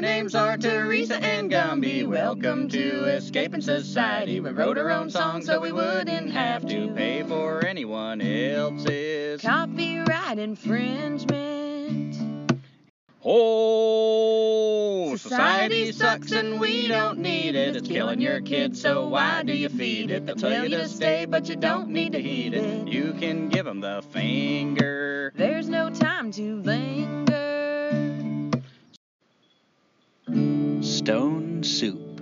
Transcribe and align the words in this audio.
Our 0.00 0.06
names 0.06 0.34
are 0.34 0.56
Teresa 0.56 1.22
and 1.22 1.50
Gumby. 1.50 2.06
Welcome 2.06 2.70
to 2.70 3.04
Escaping 3.04 3.60
Society. 3.60 4.40
We 4.40 4.48
wrote 4.48 4.78
our 4.78 4.90
own 4.90 5.10
song 5.10 5.42
so 5.42 5.60
we 5.60 5.72
wouldn't 5.72 6.32
have 6.32 6.66
to 6.68 6.88
pay 6.94 7.22
for 7.22 7.62
anyone 7.66 8.22
else's. 8.22 9.42
Copyright 9.42 10.38
infringement. 10.38 12.16
Oh, 13.22 15.16
society 15.16 15.92
sucks 15.92 16.32
and 16.32 16.58
we 16.58 16.88
don't 16.88 17.18
need 17.18 17.54
it. 17.54 17.76
It's 17.76 17.86
killing 17.86 18.22
your 18.22 18.40
kids, 18.40 18.80
so 18.80 19.06
why 19.06 19.42
do 19.42 19.52
you 19.52 19.68
feed 19.68 20.10
it? 20.10 20.24
They'll 20.24 20.36
tell 20.36 20.66
you 20.66 20.78
to 20.78 20.88
stay, 20.88 21.26
but 21.26 21.46
you 21.50 21.56
don't 21.56 21.90
need 21.90 22.12
to 22.12 22.22
heed 22.22 22.54
it. 22.54 22.88
You 22.88 23.12
can 23.20 23.50
give 23.50 23.66
them 23.66 23.80
the 23.80 24.02
finger. 24.12 25.34
There's 25.36 25.68
no 25.68 25.90
time 25.90 26.32
to 26.32 26.62
linger. 26.62 27.19
Stone 31.00 31.62
Soup. 31.62 32.20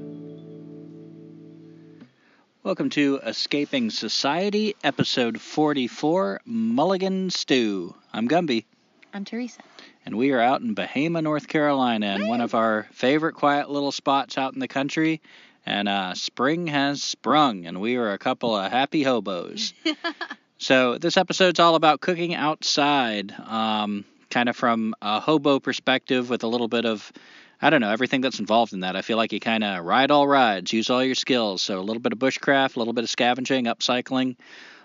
Welcome 2.62 2.90
to 2.90 3.18
Escaping 3.26 3.90
Society, 3.90 4.76
episode 4.84 5.40
44 5.40 6.42
Mulligan 6.44 7.30
Stew. 7.30 7.96
I'm 8.12 8.28
Gumby, 8.28 8.66
I'm 9.12 9.24
Teresa. 9.24 9.62
and 10.06 10.16
we 10.16 10.30
are 10.30 10.40
out 10.40 10.60
in 10.60 10.74
Bahama, 10.74 11.20
North 11.22 11.48
Carolina, 11.48 12.14
in 12.14 12.28
one 12.28 12.40
of 12.40 12.54
our 12.54 12.86
favorite 12.92 13.34
quiet 13.34 13.68
little 13.68 13.90
spots 13.90 14.38
out 14.38 14.54
in 14.54 14.60
the 14.60 14.68
country. 14.68 15.20
And 15.66 15.88
uh, 15.88 16.14
spring 16.14 16.68
has 16.68 17.02
sprung, 17.02 17.66
and 17.66 17.80
we 17.80 17.96
are 17.96 18.12
a 18.12 18.18
couple 18.18 18.54
of 18.54 18.70
happy 18.70 19.02
hobos. 19.02 19.74
so, 20.58 20.98
this 20.98 21.16
episode's 21.16 21.58
all 21.58 21.74
about 21.74 22.00
cooking 22.00 22.32
outside, 22.32 23.34
um, 23.40 24.04
kind 24.30 24.48
of 24.48 24.54
from 24.54 24.94
a 25.02 25.18
hobo 25.18 25.58
perspective 25.58 26.30
with 26.30 26.44
a 26.44 26.46
little 26.46 26.68
bit 26.68 26.86
of 26.86 27.12
I 27.60 27.70
don't 27.70 27.80
know, 27.80 27.90
everything 27.90 28.20
that's 28.20 28.38
involved 28.38 28.72
in 28.72 28.80
that. 28.80 28.94
I 28.94 29.02
feel 29.02 29.16
like 29.16 29.32
you 29.32 29.40
kind 29.40 29.64
of 29.64 29.84
ride 29.84 30.10
all 30.10 30.28
rides, 30.28 30.72
use 30.72 30.90
all 30.90 31.02
your 31.02 31.16
skills. 31.16 31.60
So 31.62 31.80
a 31.80 31.82
little 31.82 32.00
bit 32.00 32.12
of 32.12 32.18
bushcraft, 32.18 32.76
a 32.76 32.78
little 32.78 32.94
bit 32.94 33.04
of 33.04 33.10
scavenging, 33.10 33.64
upcycling. 33.64 34.36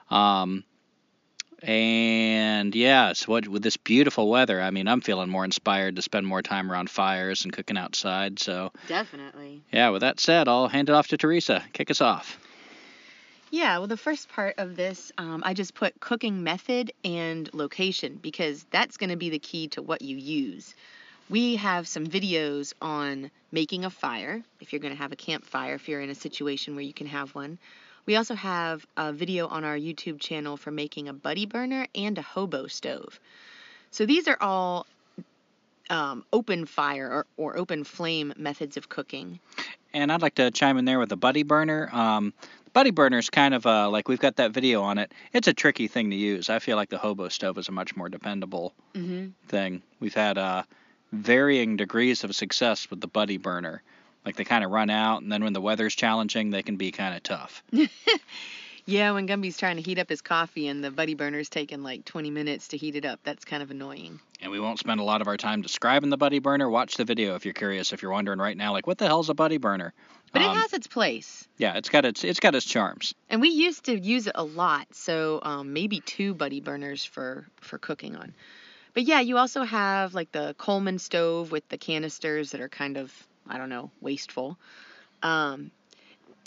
Um, 0.09 0.63
and 1.61 2.75
yeah, 2.75 3.13
so 3.13 3.31
what, 3.31 3.47
with 3.47 3.63
this 3.63 3.77
beautiful 3.77 4.30
weather, 4.30 4.61
I 4.61 4.71
mean, 4.71 4.88
I'm 4.88 5.02
feeling 5.02 5.30
more 5.30 5.45
inspired 5.45 5.95
to 5.95 6.02
spend 6.02 6.27
more 6.27 6.41
time 6.41 6.71
around 6.71 6.89
fires 6.89 7.45
and 7.45 7.53
cooking 7.53 7.77
outside. 7.77 8.39
So 8.39 8.71
Definitely. 8.87 9.61
yeah, 9.71 9.89
with 9.89 10.02
that 10.02 10.19
said, 10.19 10.47
I'll 10.47 10.67
hand 10.67 10.89
it 10.89 10.93
off 10.93 11.08
to 11.09 11.17
Teresa. 11.17 11.63
Kick 11.73 11.89
us 11.89 12.02
off. 12.02 12.37
Yeah, 13.49 13.77
well, 13.77 13.87
the 13.87 13.97
first 13.97 14.30
part 14.30 14.55
of 14.58 14.75
this, 14.75 15.11
um, 15.19 15.43
I 15.45 15.53
just 15.53 15.75
put 15.75 15.99
cooking 15.99 16.43
method 16.43 16.91
and 17.05 17.47
location 17.53 18.17
because 18.19 18.65
that's 18.71 18.97
going 18.97 19.11
to 19.11 19.15
be 19.15 19.30
the 19.30 19.37
key 19.37 19.67
to 19.69 19.81
what 19.83 20.02
you 20.02 20.17
use. 20.17 20.75
We 21.29 21.55
have 21.55 21.88
some 21.88 22.05
videos 22.05 22.73
on 22.81 23.31
making 23.52 23.85
a 23.85 23.89
fire, 23.89 24.43
if 24.59 24.71
you're 24.73 24.79
going 24.79 24.93
to 24.93 25.02
have 25.02 25.11
a 25.11 25.16
campfire, 25.16 25.75
if 25.75 25.88
you're 25.88 26.02
in 26.02 26.09
a 26.09 26.15
situation 26.15 26.75
where 26.75 26.83
you 26.83 26.93
can 26.93 27.07
have 27.07 27.33
one. 27.33 27.57
We 28.05 28.17
also 28.17 28.35
have 28.35 28.85
a 28.97 29.13
video 29.13 29.47
on 29.47 29.63
our 29.63 29.77
YouTube 29.77 30.19
channel 30.19 30.57
for 30.57 30.71
making 30.71 31.07
a 31.07 31.13
buddy 31.13 31.45
burner 31.45 31.88
and 31.95 32.17
a 32.17 32.21
hobo 32.21 32.67
stove. 32.67 33.19
So 33.91 34.05
these 34.05 34.27
are 34.27 34.38
all 34.41 34.85
um, 35.89 36.25
open 36.33 36.65
fire 36.65 37.09
or, 37.09 37.25
or 37.37 37.58
open 37.58 37.83
flame 37.83 38.33
methods 38.37 38.75
of 38.75 38.89
cooking. 38.89 39.39
And 39.93 40.11
I'd 40.11 40.21
like 40.21 40.35
to 40.35 40.52
chime 40.52 40.77
in 40.77 40.85
there 40.85 40.99
with 40.99 41.09
the 41.09 41.15
buddy 41.17 41.43
burner. 41.43 41.89
Um, 41.93 42.33
the 42.65 42.71
buddy 42.71 42.91
burner 42.91 43.19
is 43.19 43.30
kind 43.30 43.53
of 43.53 43.65
uh, 43.65 43.89
like 43.89 44.08
we've 44.09 44.19
got 44.19 44.35
that 44.37 44.52
video 44.52 44.81
on 44.81 44.97
it. 44.97 45.13
It's 45.31 45.47
a 45.47 45.53
tricky 45.53 45.87
thing 45.87 46.09
to 46.09 46.15
use. 46.15 46.49
I 46.49 46.59
feel 46.59 46.75
like 46.75 46.89
the 46.89 46.97
hobo 46.97 47.30
stove 47.30 47.58
is 47.58 47.69
a 47.69 47.71
much 47.71 47.95
more 47.95 48.09
dependable 48.09 48.73
Mm-hmm. 48.93 49.30
thing. 49.47 49.81
We've 49.99 50.13
had 50.13 50.37
uh, 50.37 50.63
varying 51.14 51.78
degrees 51.78 52.23
of 52.23 52.36
success 52.36 52.89
with 52.89 53.00
the 53.02 53.08
buddy 53.08 53.38
burner. 53.38 53.81
Like 54.25 54.36
they 54.36 54.44
kind 54.45 54.64
of 54.64 54.72
run 54.72 54.89
out, 54.89 55.22
and 55.22 55.31
then 55.31 55.44
when 55.44 55.53
the 55.53 55.61
weather's 55.61 55.95
challenging, 55.95 56.50
they 56.50 56.64
can 56.64 56.78
be 56.78 56.92
kind 56.92 57.16
of 57.16 57.23
tough. 57.23 57.64
Yeah, 58.86 59.11
when 59.11 59.27
Gumby's 59.27 59.58
trying 59.58 59.77
to 59.77 59.82
heat 59.82 59.98
up 59.98 60.10
his 60.10 60.21
coffee 60.21 60.67
and 60.67 60.83
the 60.83 60.92
buddy 60.92 61.14
burner's 61.14 61.48
taking 61.48 61.83
like 61.83 62.04
20 62.04 62.30
minutes 62.32 62.70
to 62.70 62.77
heat 62.77 62.98
it 62.98 63.05
up, 63.05 63.21
that's 63.23 63.45
kind 63.45 63.64
of 63.64 63.71
annoying. 63.71 64.20
And 64.42 64.52
we 64.52 64.60
won't 64.60 64.77
spend 64.77 64.99
a 64.99 65.04
lot 65.04 65.21
of 65.21 65.27
our 65.27 65.37
time 65.37 65.61
describing 65.61 66.10
the 66.10 66.17
buddy 66.17 66.39
burner. 66.39 66.70
Watch 66.70 66.95
the 66.98 67.05
video 67.05 67.36
if 67.36 67.45
you're 67.45 67.54
curious. 67.54 67.93
If 67.93 68.02
you're 68.02 68.11
wondering 68.11 68.39
right 68.39 68.58
now, 68.58 68.73
like 68.73 68.86
what 68.86 68.98
the 68.98 69.08
hell's 69.08 69.30
a 69.30 69.33
buddy 69.33 69.58
burner? 69.58 69.93
But 70.33 70.42
Um, 70.42 70.52
it 70.52 70.60
has 70.60 70.73
its 70.73 70.87
place. 70.87 71.48
Yeah, 71.58 71.77
it's 71.77 71.87
got 71.87 72.04
its 72.04 72.26
it's 72.26 72.42
got 72.42 72.55
its 72.55 72.66
charms. 72.66 73.16
And 73.30 73.39
we 73.39 73.49
used 73.49 73.86
to 73.86 73.98
use 73.98 74.27
it 74.27 74.33
a 74.36 74.43
lot, 74.43 74.87
so 74.93 75.39
um, 75.43 75.71
maybe 75.71 76.02
two 76.02 76.33
buddy 76.33 76.60
burners 76.60 77.05
for 77.05 77.48
for 77.61 77.77
cooking 77.77 78.17
on. 78.17 78.33
But 78.93 79.04
yeah, 79.04 79.21
you 79.21 79.37
also 79.37 79.64
have 79.64 80.14
like 80.14 80.31
the 80.31 80.55
Coleman 80.58 80.99
stove 80.99 81.52
with 81.52 81.67
the 81.70 81.77
canisters 81.77 82.52
that 82.52 82.61
are 82.61 82.70
kind 82.70 82.98
of 82.98 83.11
I 83.48 83.58
don't 83.58 83.70
know 83.70 83.92
wasteful. 84.02 84.58
Um, 85.21 85.71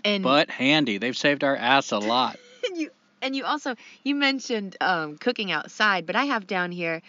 and 0.05 0.23
But 0.23 0.51
handy. 0.51 0.99
They've 0.99 1.17
saved 1.17 1.45
our 1.45 1.57
ass 1.57 1.93
a 1.93 1.99
lot. 1.99 2.39
and 2.69 2.77
you 2.81 2.91
and 3.23 3.35
you 3.35 3.45
also 3.45 3.75
you 4.05 4.15
mentioned 4.15 4.77
um, 4.81 5.17
cooking 5.19 5.51
outside, 5.51 6.07
but 6.07 6.17
I 6.17 6.25
have 6.27 6.47
down 6.47 6.73
here 6.73 7.03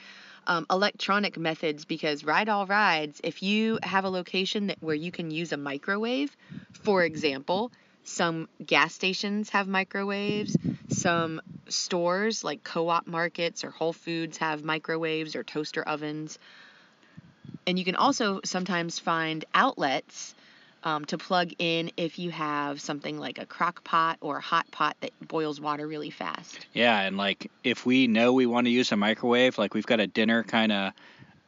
um, 0.47 0.65
electronic 0.69 1.37
methods 1.37 1.85
because 1.85 2.23
ride 2.23 2.49
all 2.49 2.65
rides. 2.65 3.21
If 3.23 3.43
you 3.43 3.79
have 3.83 4.05
a 4.05 4.09
location 4.09 4.67
that 4.67 4.77
where 4.81 4.95
you 4.95 5.11
can 5.11 5.29
use 5.29 5.51
a 5.51 5.57
microwave, 5.57 6.35
for 6.73 7.03
example, 7.03 7.71
some 8.03 8.47
gas 8.65 8.93
stations 8.93 9.49
have 9.49 9.67
microwaves. 9.67 10.57
Some 10.89 11.41
stores 11.69 12.43
like 12.43 12.63
co-op 12.63 13.07
markets 13.07 13.63
or 13.63 13.71
Whole 13.71 13.93
Foods 13.93 14.37
have 14.37 14.63
microwaves 14.63 15.35
or 15.35 15.43
toaster 15.43 15.83
ovens. 15.83 16.39
And 17.65 17.77
you 17.77 17.85
can 17.85 17.95
also 17.95 18.39
sometimes 18.45 18.99
find 18.99 19.43
outlets 19.53 20.35
um, 20.83 21.05
to 21.05 21.17
plug 21.17 21.51
in 21.59 21.91
if 21.97 22.17
you 22.19 22.31
have 22.31 22.79
something 22.79 23.17
like 23.17 23.39
a 23.39 23.45
crock 23.45 23.83
pot 23.83 24.17
or 24.21 24.37
a 24.37 24.41
hot 24.41 24.69
pot 24.71 24.95
that 25.01 25.11
boils 25.27 25.59
water 25.59 25.87
really 25.87 26.09
fast. 26.09 26.65
Yeah, 26.73 27.01
and 27.01 27.17
like 27.17 27.51
if 27.63 27.85
we 27.85 28.07
know 28.07 28.33
we 28.33 28.45
want 28.45 28.67
to 28.67 28.71
use 28.71 28.91
a 28.91 28.97
microwave, 28.97 29.57
like 29.57 29.73
we've 29.73 29.85
got 29.85 29.99
a 29.99 30.07
dinner 30.07 30.43
kind 30.43 30.71
of 30.71 30.93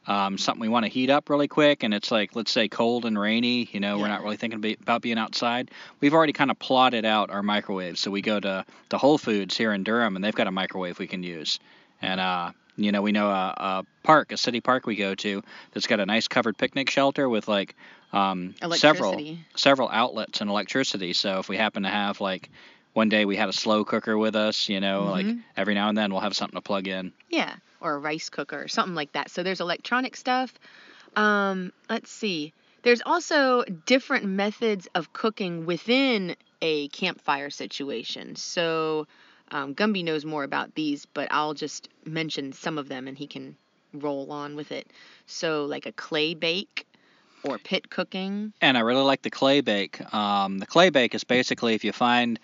um, 0.09 0.39
something 0.39 0.59
we 0.59 0.69
want 0.69 0.85
to 0.85 0.91
heat 0.91 1.11
up 1.11 1.29
really 1.29 1.47
quick, 1.47 1.83
and 1.83 1.93
it's 1.93 2.09
like 2.09 2.35
let's 2.35 2.51
say 2.51 2.67
cold 2.67 3.05
and 3.05 3.17
rainy, 3.17 3.69
you 3.71 3.79
know, 3.79 3.99
we're 3.99 4.07
not 4.07 4.23
really 4.23 4.37
thinking 4.37 4.75
about 4.81 5.03
being 5.03 5.19
outside. 5.19 5.69
We've 6.01 6.15
already 6.15 6.33
kind 6.33 6.49
of 6.49 6.57
plotted 6.57 7.05
out 7.05 7.29
our 7.29 7.43
microwave, 7.43 7.99
so 7.99 8.09
we 8.09 8.21
go 8.21 8.39
to 8.39 8.65
to 8.89 8.97
Whole 8.97 9.19
Foods 9.19 9.55
here 9.55 9.71
in 9.71 9.83
Durham, 9.83 10.15
and 10.15 10.25
they've 10.25 10.35
got 10.35 10.47
a 10.47 10.51
microwave 10.51 10.97
we 10.97 11.05
can 11.05 11.21
use, 11.21 11.59
and 12.01 12.19
uh, 12.19 12.51
you 12.75 12.91
know, 12.91 13.03
we 13.03 13.11
know 13.11 13.29
a, 13.29 13.53
a 13.57 13.85
park, 14.03 14.31
a 14.31 14.37
city 14.37 14.61
park 14.61 14.87
we 14.87 14.95
go 14.95 15.13
to 15.13 15.43
that's 15.73 15.85
got 15.85 15.99
a 15.99 16.05
nice 16.05 16.27
covered 16.27 16.57
picnic 16.57 16.89
shelter 16.89 17.29
with 17.29 17.47
like 17.47 17.75
um, 18.11 18.55
several 18.77 19.11
several 19.55 19.89
outlets 19.89 20.41
and 20.41 20.49
electricity. 20.49 21.13
So 21.13 21.37
if 21.37 21.49
we 21.49 21.57
happen 21.57 21.83
to 21.83 21.89
have 21.89 22.19
like 22.19 22.49
one 22.93 23.09
day 23.09 23.25
we 23.25 23.35
had 23.35 23.49
a 23.49 23.53
slow 23.53 23.83
cooker 23.85 24.17
with 24.17 24.35
us, 24.35 24.69
you 24.69 24.79
know, 24.79 25.05
like 25.05 25.25
Mhm. 25.25 25.43
every 25.55 25.73
now 25.73 25.89
and 25.89 25.97
then 25.97 26.11
we'll 26.11 26.21
have 26.21 26.35
something 26.35 26.57
to 26.57 26.61
plug 26.61 26.87
in. 26.87 27.13
Yeah, 27.29 27.55
or 27.79 27.93
a 27.93 27.99
rice 27.99 28.29
cooker 28.29 28.61
or 28.61 28.67
something 28.67 28.95
like 28.95 29.11
that. 29.13 29.29
So 29.29 29.43
there's 29.43 29.61
electronic 29.61 30.15
stuff. 30.15 30.53
Um, 31.15 31.71
let's 31.89 32.11
see. 32.11 32.53
There's 32.83 33.01
also 33.05 33.63
different 33.85 34.25
methods 34.25 34.87
of 34.95 35.11
cooking 35.13 35.65
within 35.65 36.35
a 36.61 36.87
campfire 36.89 37.49
situation. 37.49 38.35
So 38.35 39.07
um, 39.51 39.75
Gumby 39.75 40.03
knows 40.03 40.25
more 40.25 40.43
about 40.43 40.75
these, 40.75 41.05
but 41.05 41.27
I'll 41.31 41.53
just 41.53 41.89
mention 42.05 42.53
some 42.53 42.77
of 42.77 42.87
them 42.87 43.07
and 43.07 43.17
he 43.17 43.27
can 43.27 43.55
roll 43.93 44.31
on 44.31 44.55
with 44.55 44.71
it. 44.71 44.87
So 45.25 45.65
like 45.65 45.85
a 45.85 45.91
clay 45.91 46.33
bake 46.35 46.85
or 47.43 47.57
pit 47.57 47.89
cooking. 47.89 48.53
And 48.61 48.77
I 48.77 48.81
really 48.81 49.01
like 49.03 49.21
the 49.21 49.29
clay 49.31 49.61
bake. 49.61 50.01
Um, 50.13 50.59
the 50.59 50.65
clay 50.67 50.89
bake 50.89 51.15
is 51.15 51.23
basically 51.23 51.73
if 51.73 51.83
you 51.83 51.91
find 51.91 52.39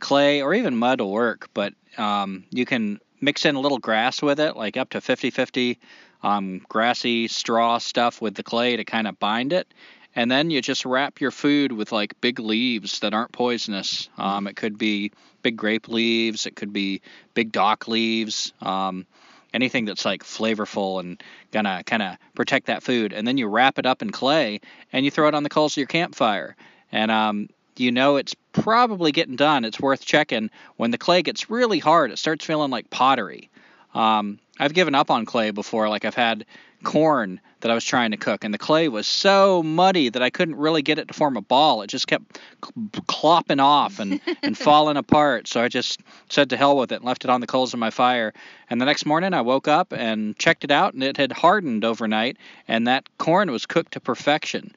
clay 0.00 0.42
or 0.42 0.54
even 0.54 0.76
mud 0.76 1.00
will 1.00 1.10
work, 1.10 1.48
but 1.54 1.74
um, 1.96 2.44
you 2.50 2.64
can 2.64 3.00
mix 3.20 3.44
in 3.44 3.54
a 3.54 3.60
little 3.60 3.78
grass 3.78 4.22
with 4.22 4.40
it, 4.40 4.56
like 4.56 4.76
up 4.76 4.90
to 4.90 5.00
50 5.00 5.30
50 5.30 5.78
um, 6.22 6.60
grassy 6.68 7.28
straw 7.28 7.78
stuff 7.78 8.20
with 8.20 8.34
the 8.34 8.42
clay 8.42 8.76
to 8.76 8.84
kind 8.84 9.06
of 9.06 9.18
bind 9.18 9.52
it. 9.52 9.72
And 10.16 10.30
then 10.30 10.50
you 10.50 10.60
just 10.60 10.84
wrap 10.84 11.20
your 11.20 11.30
food 11.30 11.70
with 11.70 11.92
like 11.92 12.20
big 12.20 12.40
leaves 12.40 13.00
that 13.00 13.14
aren't 13.14 13.32
poisonous. 13.32 14.08
Um, 14.16 14.46
it 14.46 14.56
could 14.56 14.78
be 14.78 15.12
big 15.42 15.56
grape 15.56 15.88
leaves, 15.88 16.46
it 16.46 16.56
could 16.56 16.72
be 16.72 17.02
big 17.34 17.52
dock 17.52 17.86
leaves, 17.86 18.52
um, 18.60 19.06
anything 19.54 19.84
that's 19.84 20.04
like 20.04 20.24
flavorful 20.24 21.00
and 21.00 21.22
gonna 21.52 21.82
kind 21.84 22.02
of 22.02 22.16
protect 22.34 22.66
that 22.66 22.82
food. 22.82 23.12
And 23.12 23.26
then 23.26 23.38
you 23.38 23.46
wrap 23.46 23.78
it 23.78 23.86
up 23.86 24.02
in 24.02 24.10
clay 24.10 24.60
and 24.92 25.04
you 25.04 25.10
throw 25.10 25.28
it 25.28 25.34
on 25.34 25.42
the 25.42 25.48
coals 25.48 25.74
of 25.74 25.78
your 25.78 25.86
campfire. 25.86 26.56
And 26.90 27.10
um, 27.10 27.48
you 27.80 27.92
know 27.92 28.16
it's 28.16 28.34
probably 28.52 29.12
getting 29.12 29.36
done. 29.36 29.64
It's 29.64 29.80
worth 29.80 30.04
checking. 30.04 30.50
When 30.76 30.90
the 30.90 30.98
clay 30.98 31.22
gets 31.22 31.50
really 31.50 31.78
hard, 31.78 32.10
it 32.10 32.18
starts 32.18 32.44
feeling 32.44 32.70
like 32.70 32.90
pottery. 32.90 33.50
Um, 33.94 34.38
I've 34.58 34.74
given 34.74 34.94
up 34.94 35.10
on 35.10 35.24
clay 35.24 35.50
before. 35.50 35.88
Like 35.88 36.04
I've 36.04 36.14
had 36.14 36.44
corn 36.84 37.40
that 37.60 37.70
I 37.70 37.74
was 37.74 37.84
trying 37.84 38.12
to 38.12 38.16
cook, 38.16 38.44
and 38.44 38.54
the 38.54 38.58
clay 38.58 38.88
was 38.88 39.06
so 39.06 39.62
muddy 39.62 40.08
that 40.10 40.22
I 40.22 40.30
couldn't 40.30 40.56
really 40.56 40.82
get 40.82 40.98
it 40.98 41.08
to 41.08 41.14
form 41.14 41.36
a 41.36 41.40
ball. 41.40 41.82
It 41.82 41.88
just 41.88 42.06
kept 42.06 42.38
clopping 42.60 43.60
off 43.60 43.98
and, 43.98 44.20
and 44.42 44.56
falling 44.56 44.96
apart. 44.96 45.48
So 45.48 45.60
I 45.60 45.68
just 45.68 46.00
said 46.28 46.50
to 46.50 46.56
hell 46.56 46.76
with 46.76 46.92
it 46.92 46.96
and 46.96 47.04
left 47.04 47.24
it 47.24 47.30
on 47.30 47.40
the 47.40 47.48
coals 47.48 47.74
of 47.74 47.80
my 47.80 47.90
fire. 47.90 48.32
And 48.70 48.80
the 48.80 48.84
next 48.84 49.06
morning 49.06 49.34
I 49.34 49.40
woke 49.40 49.66
up 49.66 49.92
and 49.92 50.38
checked 50.38 50.64
it 50.64 50.70
out, 50.70 50.94
and 50.94 51.02
it 51.02 51.16
had 51.16 51.32
hardened 51.32 51.84
overnight, 51.84 52.36
and 52.68 52.86
that 52.86 53.08
corn 53.18 53.50
was 53.50 53.66
cooked 53.66 53.92
to 53.92 54.00
perfection. 54.00 54.72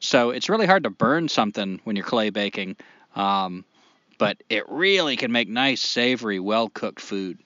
So 0.00 0.30
it's 0.30 0.48
really 0.48 0.66
hard 0.66 0.84
to 0.84 0.90
burn 0.90 1.28
something 1.28 1.80
when 1.84 1.94
you're 1.94 2.06
clay 2.06 2.30
baking, 2.30 2.76
um, 3.14 3.64
but 4.18 4.42
it 4.48 4.68
really 4.68 5.16
can 5.16 5.30
make 5.30 5.48
nice, 5.48 5.82
savory, 5.82 6.40
well 6.40 6.70
cooked 6.70 7.00
food. 7.00 7.38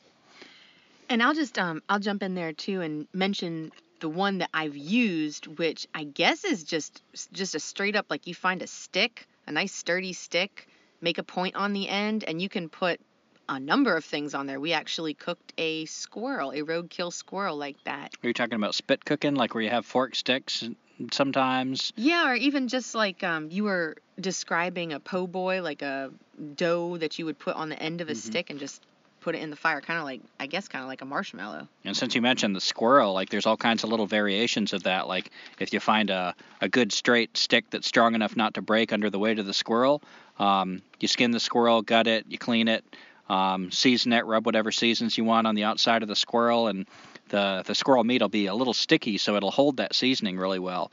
And 1.08 1.22
I'll 1.22 1.34
just 1.34 1.58
um 1.58 1.82
I'll 1.88 1.98
jump 1.98 2.22
in 2.22 2.34
there 2.34 2.52
too 2.52 2.80
and 2.80 3.06
mention 3.12 3.72
the 4.00 4.08
one 4.08 4.38
that 4.38 4.50
I've 4.54 4.76
used, 4.76 5.46
which 5.46 5.86
I 5.94 6.04
guess 6.04 6.44
is 6.44 6.64
just 6.64 7.02
just 7.32 7.54
a 7.54 7.60
straight 7.60 7.96
up 7.96 8.06
like 8.08 8.26
you 8.26 8.34
find 8.34 8.62
a 8.62 8.66
stick, 8.66 9.26
a 9.46 9.52
nice 9.52 9.72
sturdy 9.72 10.12
stick, 10.12 10.68
make 11.00 11.18
a 11.18 11.24
point 11.24 11.56
on 11.56 11.72
the 11.72 11.88
end, 11.88 12.24
and 12.24 12.40
you 12.40 12.48
can 12.48 12.68
put 12.68 13.00
a 13.48 13.58
number 13.60 13.96
of 13.96 14.04
things 14.04 14.32
on 14.32 14.46
there. 14.46 14.58
We 14.58 14.72
actually 14.72 15.14
cooked 15.14 15.52
a 15.58 15.84
squirrel, 15.86 16.52
a 16.52 16.62
roadkill 16.62 17.12
squirrel 17.12 17.56
like 17.56 17.76
that. 17.84 18.14
Are 18.22 18.28
you 18.28 18.32
talking 18.32 18.54
about 18.54 18.74
spit 18.74 19.04
cooking, 19.04 19.34
like 19.34 19.54
where 19.54 19.62
you 19.62 19.70
have 19.70 19.84
fork 19.84 20.14
sticks 20.14 20.64
sometimes? 21.12 21.92
Yeah, 21.96 22.30
or 22.30 22.34
even 22.34 22.68
just 22.68 22.94
like 22.94 23.22
um, 23.22 23.50
you 23.50 23.64
were 23.64 23.96
describing 24.20 24.92
a 24.92 25.00
po' 25.00 25.26
boy, 25.26 25.62
like 25.62 25.82
a 25.82 26.10
dough 26.54 26.96
that 26.98 27.18
you 27.18 27.24
would 27.26 27.38
put 27.38 27.56
on 27.56 27.68
the 27.68 27.80
end 27.80 28.00
of 28.00 28.08
a 28.08 28.12
mm-hmm. 28.12 28.18
stick 28.18 28.50
and 28.50 28.58
just 28.58 28.82
put 29.20 29.34
it 29.34 29.40
in 29.40 29.48
the 29.48 29.56
fire, 29.56 29.80
kind 29.80 29.98
of 29.98 30.04
like 30.04 30.20
I 30.38 30.46
guess 30.46 30.68
kind 30.68 30.82
of 30.82 30.88
like 30.88 31.00
a 31.00 31.06
marshmallow. 31.06 31.66
And 31.84 31.96
since 31.96 32.14
you 32.14 32.20
mentioned 32.20 32.54
the 32.54 32.60
squirrel, 32.60 33.14
like 33.14 33.30
there's 33.30 33.46
all 33.46 33.56
kinds 33.56 33.82
of 33.82 33.90
little 33.90 34.06
variations 34.06 34.72
of 34.72 34.82
that. 34.82 35.08
Like 35.08 35.30
if 35.58 35.72
you 35.72 35.80
find 35.80 36.10
a 36.10 36.34
a 36.60 36.68
good 36.68 36.92
straight 36.92 37.36
stick 37.36 37.70
that's 37.70 37.88
strong 37.88 38.14
enough 38.14 38.36
not 38.36 38.54
to 38.54 38.62
break 38.62 38.92
under 38.92 39.10
the 39.10 39.18
weight 39.18 39.38
of 39.38 39.46
the 39.46 39.54
squirrel, 39.54 40.02
um, 40.38 40.82
you 41.00 41.08
skin 41.08 41.30
the 41.30 41.40
squirrel, 41.40 41.82
gut 41.82 42.06
it, 42.06 42.26
you 42.28 42.38
clean 42.38 42.68
it, 42.68 42.84
um, 43.28 43.70
season 43.70 44.12
it, 44.12 44.26
rub 44.26 44.44
whatever 44.44 44.70
seasons 44.70 45.16
you 45.16 45.24
want 45.24 45.46
on 45.46 45.54
the 45.54 45.64
outside 45.64 46.02
of 46.02 46.08
the 46.08 46.16
squirrel, 46.16 46.68
and 46.68 46.86
the 47.28 47.62
the 47.66 47.74
squirrel 47.74 48.04
meat 48.04 48.22
will 48.22 48.28
be 48.28 48.46
a 48.46 48.54
little 48.54 48.74
sticky, 48.74 49.18
so 49.18 49.36
it'll 49.36 49.50
hold 49.50 49.78
that 49.78 49.94
seasoning 49.94 50.38
really 50.38 50.58
well. 50.58 50.90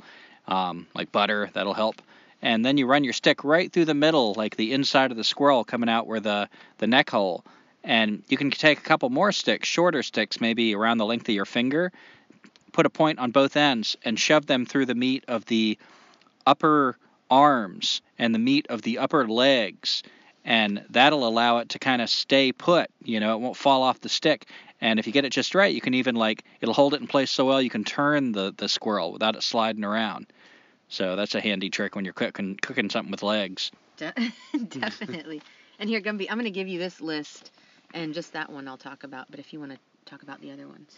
Um, 0.47 0.87
like 0.95 1.11
butter, 1.11 1.49
that'll 1.53 1.73
help 1.73 2.01
and 2.41 2.65
then 2.65 2.77
you 2.77 2.87
run 2.87 3.03
your 3.03 3.13
stick 3.13 3.43
right 3.43 3.71
through 3.71 3.85
the 3.85 3.93
middle, 3.93 4.33
like 4.33 4.55
the 4.55 4.73
inside 4.73 5.11
of 5.11 5.17
the 5.17 5.23
squirrel 5.23 5.63
coming 5.63 5.89
out 5.89 6.07
where 6.07 6.19
the 6.19 6.49
the 6.79 6.87
neck 6.87 7.09
hole, 7.09 7.43
and 7.83 8.23
you 8.27 8.37
can 8.37 8.49
take 8.51 8.79
a 8.79 8.83
couple 8.83 9.09
more 9.09 9.31
sticks, 9.31 9.67
shorter 9.67 10.03
sticks, 10.03 10.41
maybe 10.41 10.75
around 10.75 10.97
the 10.97 11.05
length 11.05 11.29
of 11.29 11.35
your 11.35 11.45
finger, 11.45 11.91
put 12.71 12.85
a 12.85 12.89
point 12.89 13.19
on 13.19 13.31
both 13.31 13.55
ends, 13.55 13.95
and 14.03 14.19
shove 14.19 14.45
them 14.47 14.65
through 14.65 14.87
the 14.87 14.95
meat 14.95 15.23
of 15.27 15.45
the 15.45 15.77
upper 16.45 16.97
arms 17.29 18.01
and 18.17 18.33
the 18.33 18.39
meat 18.39 18.67
of 18.69 18.81
the 18.81 18.97
upper 18.97 19.27
legs. 19.27 20.03
And 20.43 20.83
that'll 20.89 21.27
allow 21.27 21.59
it 21.59 21.69
to 21.69 21.79
kind 21.79 22.01
of 22.01 22.09
stay 22.09 22.51
put. 22.51 22.89
You 23.03 23.19
know, 23.19 23.35
it 23.35 23.39
won't 23.39 23.55
fall 23.55 23.83
off 23.83 24.01
the 24.01 24.09
stick. 24.09 24.47
And 24.81 24.99
if 24.99 25.07
you 25.07 25.13
get 25.13 25.25
it 25.25 25.31
just 25.31 25.55
right, 25.55 25.73
you 25.73 25.81
can 25.81 25.93
even 25.93 26.15
like 26.15 26.43
it'll 26.59 26.73
hold 26.73 26.93
it 26.93 27.01
in 27.01 27.07
place 27.07 27.31
so 27.31 27.45
well 27.45 27.61
you 27.61 27.69
can 27.69 27.83
turn 27.83 28.31
the 28.31 28.53
the 28.57 28.67
squirrel 28.67 29.13
without 29.13 29.35
it 29.35 29.43
sliding 29.43 29.83
around. 29.83 30.27
So 30.89 31.15
that's 31.15 31.35
a 31.35 31.41
handy 31.41 31.69
trick 31.69 31.95
when 31.95 32.03
you're 32.03 32.13
cooking 32.13 32.57
cooking 32.61 32.89
something 32.89 33.11
with 33.11 33.23
legs. 33.23 33.71
De- 33.97 34.13
definitely. 34.67 35.41
and 35.79 35.89
here, 35.89 36.01
Gumby, 36.01 36.27
I'm 36.29 36.37
going 36.37 36.45
to 36.45 36.51
give 36.51 36.67
you 36.67 36.79
this 36.79 36.99
list 36.99 37.51
and 37.93 38.13
just 38.13 38.33
that 38.33 38.51
one 38.51 38.67
I'll 38.67 38.77
talk 38.77 39.03
about. 39.03 39.27
But 39.29 39.39
if 39.39 39.53
you 39.53 39.59
want 39.59 39.71
to 39.73 39.79
talk 40.05 40.23
about 40.23 40.41
the 40.41 40.51
other 40.51 40.67
ones. 40.67 40.97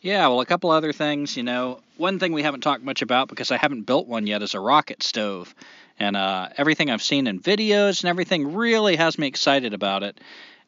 Yeah, 0.00 0.26
well, 0.28 0.40
a 0.40 0.46
couple 0.46 0.70
other 0.70 0.92
things. 0.92 1.36
You 1.36 1.42
know, 1.42 1.80
one 1.96 2.18
thing 2.18 2.32
we 2.32 2.42
haven't 2.42 2.60
talked 2.62 2.82
much 2.82 3.02
about 3.02 3.28
because 3.28 3.50
I 3.50 3.56
haven't 3.56 3.82
built 3.82 4.06
one 4.06 4.26
yet 4.26 4.42
is 4.42 4.54
a 4.54 4.60
rocket 4.60 5.02
stove. 5.02 5.54
And 5.98 6.16
uh, 6.16 6.48
everything 6.56 6.90
I've 6.90 7.02
seen 7.02 7.26
in 7.26 7.40
videos 7.40 8.02
and 8.02 8.08
everything 8.08 8.54
really 8.54 8.96
has 8.96 9.18
me 9.18 9.26
excited 9.26 9.74
about 9.74 10.02
it. 10.02 10.20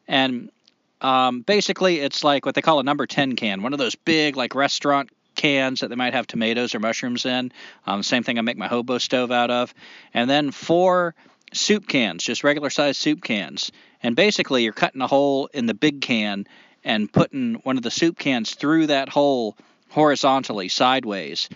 And 0.09 0.51
um, 1.00 1.43
basically, 1.43 2.00
it's 2.00 2.23
like 2.25 2.44
what 2.44 2.55
they 2.55 2.62
call 2.62 2.81
a 2.81 2.82
number 2.82 3.06
10 3.06 3.37
can, 3.37 3.62
one 3.62 3.73
of 3.73 3.79
those 3.79 3.94
big, 3.94 4.37
like 4.37 4.55
restaurant 4.55 5.11
cans 5.35 5.81
that 5.81 5.88
they 5.88 5.97
might 5.97 6.12
have 6.12 6.26
tomatoes 6.26 6.75
or 6.75 6.81
mushrooms 6.81 7.25
in. 7.25 7.52
Um, 7.87 8.02
same 8.02 8.23
thing 8.23 8.38
I 8.38 8.43
make 8.43 8.58
my 8.58 8.69
hobo 8.69 8.99
stove 8.99 9.31
out 9.31 9.50
of. 9.50 9.73
And 10.12 10.29
then 10.29 10.50
four 10.50 11.14
soup 11.52 11.88
cans, 11.88 12.25
just 12.25 12.44
regular 12.44 12.70
sized 12.70 13.00
soup 13.00 13.23
cans. 13.23 13.73
And 14.02 14.17
basically, 14.17 14.64
you're 14.64 14.73
cutting 14.73 15.00
a 15.00 15.06
hole 15.06 15.49
in 15.52 15.67
the 15.67 15.75
big 15.75 16.00
can 16.00 16.47
and 16.85 17.12
putting 17.12 17.55
one 17.62 17.76
of 17.76 17.82
the 17.82 17.91
soup 17.91 18.19
cans 18.19 18.55
through 18.55 18.88
that 18.88 19.08
hole 19.08 19.56
horizontally, 19.91 20.69
sideways. 20.69 21.49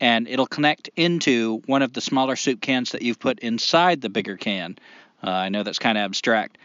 And 0.00 0.26
it'll 0.26 0.46
connect 0.46 0.90
into 0.96 1.62
one 1.66 1.82
of 1.82 1.92
the 1.92 2.00
smaller 2.00 2.36
soup 2.36 2.60
cans 2.60 2.92
that 2.92 3.02
you've 3.02 3.20
put 3.20 3.38
inside 3.40 4.00
the 4.00 4.08
bigger 4.08 4.36
can. 4.36 4.76
Uh, 5.22 5.30
I 5.30 5.48
know 5.48 5.62
that's 5.62 5.78
kind 5.78 5.96
of 5.96 6.04
abstract. 6.04 6.58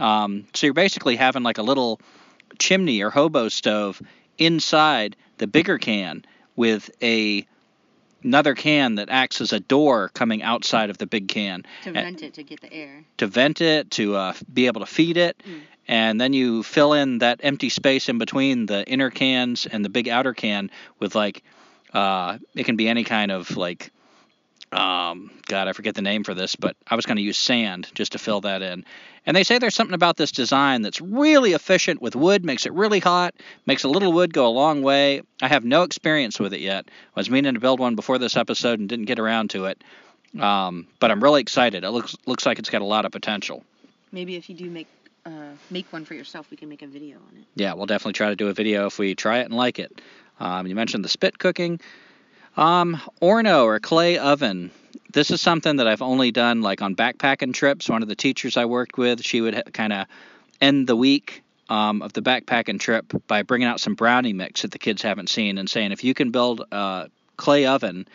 Um, 0.00 0.46
so 0.54 0.66
you're 0.66 0.74
basically 0.74 1.16
having 1.16 1.42
like 1.42 1.58
a 1.58 1.62
little 1.62 2.00
chimney 2.58 3.02
or 3.02 3.10
hobo 3.10 3.48
stove 3.48 4.00
inside 4.38 5.16
the 5.38 5.46
bigger 5.46 5.78
can 5.78 6.24
with 6.56 6.90
a 7.02 7.46
another 8.22 8.54
can 8.54 8.96
that 8.96 9.08
acts 9.08 9.40
as 9.40 9.52
a 9.52 9.60
door 9.60 10.10
coming 10.10 10.42
outside 10.42 10.90
of 10.90 10.98
the 10.98 11.06
big 11.06 11.28
can. 11.28 11.64
To 11.84 11.92
vent 11.92 12.22
it 12.22 12.34
to 12.34 12.42
get 12.42 12.60
the 12.60 12.72
air. 12.72 13.04
To 13.18 13.26
vent 13.26 13.60
it 13.60 13.90
to 13.92 14.14
uh, 14.16 14.34
be 14.52 14.66
able 14.66 14.80
to 14.80 14.86
feed 14.86 15.16
it. 15.16 15.42
Mm. 15.46 15.60
and 15.88 16.20
then 16.20 16.32
you 16.32 16.62
fill 16.62 16.92
in 16.92 17.18
that 17.18 17.40
empty 17.42 17.68
space 17.68 18.08
in 18.08 18.18
between 18.18 18.66
the 18.66 18.86
inner 18.86 19.10
cans 19.10 19.66
and 19.66 19.84
the 19.84 19.88
big 19.88 20.08
outer 20.08 20.34
can 20.34 20.70
with 20.98 21.14
like 21.14 21.42
uh, 21.92 22.38
it 22.54 22.64
can 22.64 22.76
be 22.76 22.88
any 22.88 23.04
kind 23.04 23.32
of 23.32 23.56
like 23.56 23.90
um, 24.72 25.30
God, 25.46 25.66
I 25.66 25.72
forget 25.72 25.94
the 25.94 26.02
name 26.02 26.22
for 26.22 26.34
this, 26.34 26.54
but 26.54 26.76
I 26.86 26.94
was 26.94 27.04
going 27.06 27.16
to 27.16 27.22
use 27.22 27.36
sand 27.36 27.90
just 27.94 28.12
to 28.12 28.18
fill 28.18 28.42
that 28.42 28.62
in. 28.62 28.84
And 29.26 29.36
they 29.36 29.42
say 29.42 29.58
there's 29.58 29.74
something 29.74 29.94
about 29.94 30.16
this 30.16 30.32
design 30.32 30.82
that's 30.82 31.00
really 31.00 31.52
efficient 31.52 32.00
with 32.00 32.14
wood, 32.14 32.44
makes 32.44 32.66
it 32.66 32.72
really 32.72 33.00
hot, 33.00 33.34
makes 33.66 33.84
a 33.84 33.88
little 33.88 34.12
wood 34.12 34.32
go 34.32 34.46
a 34.46 34.48
long 34.48 34.82
way. 34.82 35.22
I 35.42 35.48
have 35.48 35.64
no 35.64 35.82
experience 35.82 36.38
with 36.38 36.54
it 36.54 36.60
yet. 36.60 36.86
I 36.88 37.20
was 37.20 37.28
meaning 37.28 37.54
to 37.54 37.60
build 37.60 37.80
one 37.80 37.96
before 37.96 38.18
this 38.18 38.36
episode 38.36 38.78
and 38.78 38.88
didn't 38.88 39.06
get 39.06 39.18
around 39.18 39.50
to 39.50 39.66
it. 39.66 39.82
Um, 40.38 40.86
but 41.00 41.10
I'm 41.10 41.22
really 41.22 41.40
excited. 41.40 41.82
It 41.82 41.90
looks 41.90 42.16
looks 42.26 42.46
like 42.46 42.60
it's 42.60 42.70
got 42.70 42.82
a 42.82 42.86
lot 42.86 43.04
of 43.04 43.10
potential. 43.10 43.64
Maybe 44.12 44.36
if 44.36 44.48
you 44.48 44.54
do 44.54 44.70
make 44.70 44.86
uh, 45.26 45.30
make 45.70 45.92
one 45.92 46.04
for 46.04 46.14
yourself, 46.14 46.50
we 46.50 46.56
can 46.56 46.68
make 46.68 46.82
a 46.82 46.86
video 46.86 47.16
on 47.16 47.36
it. 47.36 47.44
Yeah, 47.56 47.74
we'll 47.74 47.86
definitely 47.86 48.12
try 48.12 48.28
to 48.28 48.36
do 48.36 48.48
a 48.48 48.52
video 48.52 48.86
if 48.86 48.98
we 48.98 49.16
try 49.16 49.40
it 49.40 49.46
and 49.46 49.54
like 49.54 49.80
it. 49.80 50.00
Um, 50.38 50.68
you 50.68 50.74
mentioned 50.76 51.04
the 51.04 51.08
spit 51.08 51.38
cooking. 51.38 51.80
Um, 52.56 53.00
Horno 53.22 53.64
or 53.64 53.78
clay 53.80 54.18
oven. 54.18 54.70
This 55.12 55.30
is 55.30 55.40
something 55.40 55.76
that 55.76 55.88
I've 55.88 56.02
only 56.02 56.30
done 56.30 56.62
like 56.62 56.82
on 56.82 56.94
backpacking 56.94 57.54
trips. 57.54 57.88
One 57.88 58.02
of 58.02 58.08
the 58.08 58.14
teachers 58.14 58.56
I 58.56 58.64
worked 58.66 58.96
with, 58.98 59.22
she 59.22 59.40
would 59.40 59.72
kind 59.72 59.92
of 59.92 60.06
end 60.60 60.86
the 60.86 60.96
week 60.96 61.42
um, 61.68 62.02
of 62.02 62.12
the 62.12 62.22
backpacking 62.22 62.80
trip 62.80 63.12
by 63.26 63.42
bringing 63.42 63.68
out 63.68 63.80
some 63.80 63.94
brownie 63.94 64.32
mix 64.32 64.62
that 64.62 64.72
the 64.72 64.78
kids 64.78 65.02
haven't 65.02 65.30
seen 65.30 65.58
and 65.58 65.68
saying, 65.68 65.92
if 65.92 66.04
you 66.04 66.14
can 66.14 66.30
build 66.30 66.64
a 66.70 67.08
clay 67.36 67.66
oven 67.66 68.06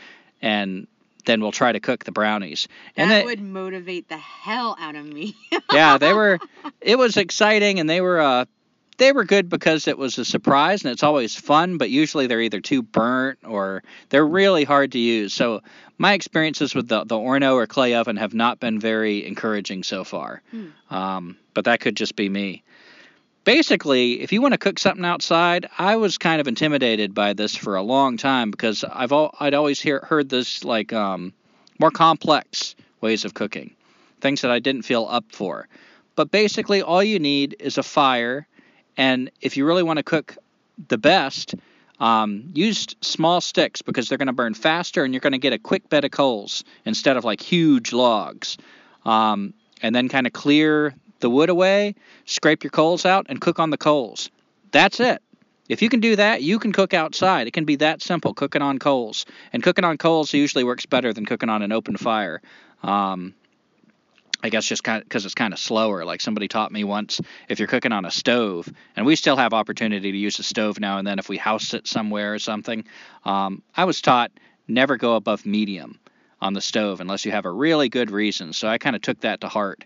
and 0.42 0.88
then 1.25 1.42
we'll 1.42 1.51
try 1.51 1.72
to 1.72 1.80
cook 1.80 2.04
the 2.04 2.12
brownies. 2.12 2.68
And 2.96 3.10
that 3.10 3.20
they, 3.22 3.25
would 3.25 3.42
motivate 3.42 4.08
the 4.10 4.18
hell 4.18 4.77
out 4.80 4.96
of 4.96 5.06
me. 5.06 5.36
yeah, 5.72 5.98
they 5.98 6.13
were. 6.20 6.39
It 6.82 6.98
was 6.98 7.18
exciting, 7.18 7.80
and 7.80 7.89
they 7.89 8.00
were 8.00 8.22
uh, 8.22 8.46
they 8.98 9.12
were 9.12 9.25
good 9.25 9.50
because 9.50 9.88
it 9.88 9.98
was 9.98 10.18
a 10.18 10.25
surprise 10.25 10.84
and 10.84 10.92
it's 10.92 11.04
always 11.04 11.36
fun, 11.36 11.78
but 11.78 11.90
usually 11.90 12.28
they're 12.28 12.42
either 12.42 12.62
too 12.62 12.82
burnt 12.82 13.40
or 13.44 13.84
they're 14.10 14.25
really 14.25 14.64
hard 14.64 14.94
to 14.94 15.00
use. 15.00 15.34
So 15.34 15.62
my 15.98 16.14
experiences 16.14 16.74
with 16.74 16.88
the, 16.88 17.04
the 17.04 17.16
Horno 17.16 17.56
or 17.56 17.68
clay 17.68 17.94
oven 17.94 18.18
have 18.18 18.34
not 18.34 18.60
been 18.60 18.80
very 18.80 19.25
encouraging 19.25 19.84
so 19.84 20.04
far. 20.04 20.42
Hmm. 20.52 20.68
Um, 20.90 21.38
but 21.54 21.66
that 21.66 21.82
could 21.82 21.96
just 21.96 22.16
be 22.16 22.30
me. 22.30 22.64
Basically, 23.44 24.22
if 24.22 24.32
you 24.32 24.42
want 24.42 24.54
to 24.54 24.58
cook 24.58 24.80
something 24.80 25.06
outside, 25.06 25.70
I 25.78 25.98
was 25.98 26.18
kind 26.18 26.42
of 26.42 26.48
intimidated 26.48 27.14
by 27.14 27.34
this 27.34 27.56
for 27.56 27.75
a 27.75 27.84
long 27.84 28.18
time 28.18 28.50
because 28.50 28.84
I've 28.84 29.12
all, 29.12 29.36
I'd 29.40 29.54
always 29.54 29.80
hear, 29.80 30.00
heard 30.00 30.30
this 30.30 30.64
like 30.64 30.94
um, 30.94 31.32
more 31.80 31.92
complex 31.92 32.75
ways 33.02 33.24
of 33.24 33.36
cooking, 33.36 33.75
things 34.20 34.42
that 34.42 34.50
I 34.50 34.60
didn't 34.60 34.82
feel 34.82 35.06
up 35.08 35.25
for. 35.30 35.68
But 36.16 36.32
basically, 36.32 36.82
all 36.82 37.04
you 37.04 37.20
need 37.20 37.56
is 37.60 37.78
a 37.78 37.84
fire 37.84 38.48
and 38.98 39.32
if 39.42 39.58
you 39.58 39.66
really 39.66 39.84
want 39.84 39.98
to 39.98 40.04
cook 40.04 40.38
the 40.88 40.98
best, 40.98 41.56
um, 42.00 42.50
use 42.54 42.88
small 43.02 43.42
sticks 43.42 43.82
because 43.82 44.10
they're 44.10 44.18
going 44.18 44.28
to 44.28 44.34
burn 44.34 44.54
faster 44.54 45.04
and 45.04 45.14
you're 45.14 45.22
going 45.22 45.34
to 45.34 45.40
get 45.40 45.54
a 45.54 45.60
quick 45.60 45.88
bed 45.90 46.06
of 46.06 46.12
coals 46.12 46.64
instead 46.86 47.18
of 47.18 47.24
like 47.24 47.42
huge 47.42 47.94
logs. 47.94 48.58
Um, 49.06 49.54
and 49.82 49.94
then 49.94 50.10
kind 50.10 50.25
of 50.25 50.34
clear 50.34 50.96
the 51.20 51.30
wood 51.30 51.50
away, 51.50 51.96
scrape 52.25 52.64
your 52.64 52.72
coals 52.72 53.06
out, 53.06 53.28
and 53.30 53.40
cook 53.40 53.60
on 53.60 53.70
the 53.70 53.78
coals. 53.78 54.30
That's 54.72 55.00
it. 55.00 55.22
If 55.68 55.82
you 55.82 55.90
can 55.90 56.00
do 56.00 56.16
that, 56.16 56.44
you 56.44 56.60
can 56.60 56.72
cook 56.72 56.94
outside. 56.94 57.48
It 57.48 57.52
can 57.52 57.66
be 57.66 57.78
that 57.78 58.02
simple, 58.02 58.34
cooking 58.34 58.62
on 58.62 58.78
coals. 58.78 59.25
And 59.52 59.64
cooking 59.64 59.84
on 59.84 59.98
coals 59.98 60.34
usually 60.34 60.64
works 60.64 60.86
better 60.86 61.12
than 61.12 61.25
cooking 61.25 61.50
on 61.50 61.62
an 61.62 61.72
open 61.72 61.98
fire. 61.98 62.42
Um, 62.84 63.34
I 64.46 64.50
guess 64.50 64.66
just 64.68 64.84
kind 64.84 65.04
because 65.04 65.25
it's 65.25 65.34
kind 65.34 65.54
of 65.54 65.60
slower. 65.60 66.06
Like 66.06 66.22
somebody 66.22 66.48
taught 66.48 66.72
me 66.72 66.84
once, 66.84 67.20
if 67.50 67.58
you're 67.58 67.68
cooking 67.68 67.92
on 67.92 68.06
a 68.06 68.12
stove, 68.12 68.72
and 68.96 69.04
we 69.04 69.16
still 69.16 69.36
have 69.36 69.54
opportunity 69.54 70.12
to 70.12 70.18
use 70.18 70.38
the 70.38 70.44
stove 70.44 70.80
now 70.80 71.00
and 71.00 71.08
then 71.08 71.18
if 71.18 71.28
we 71.28 71.38
house 71.38 71.74
it 71.74 71.88
somewhere 71.88 72.36
or 72.36 72.38
something. 72.38 72.86
Um, 73.24 73.64
I 73.75 73.86
was 73.86 74.02
taught 74.02 74.32
never 74.68 74.98
go 74.98 75.16
above 75.16 75.48
medium 75.48 76.00
on 76.42 76.54
the 76.54 76.62
stove 76.62 77.02
unless 77.02 77.25
you 77.25 77.32
have 77.32 77.46
a 77.46 77.52
really 77.52 77.90
good 77.90 78.12
reason. 78.12 78.54
So 78.54 78.68
I 78.68 78.78
kind 78.78 78.96
of 78.96 79.02
took 79.02 79.22
that 79.22 79.42
to 79.42 79.48
heart. 79.48 79.84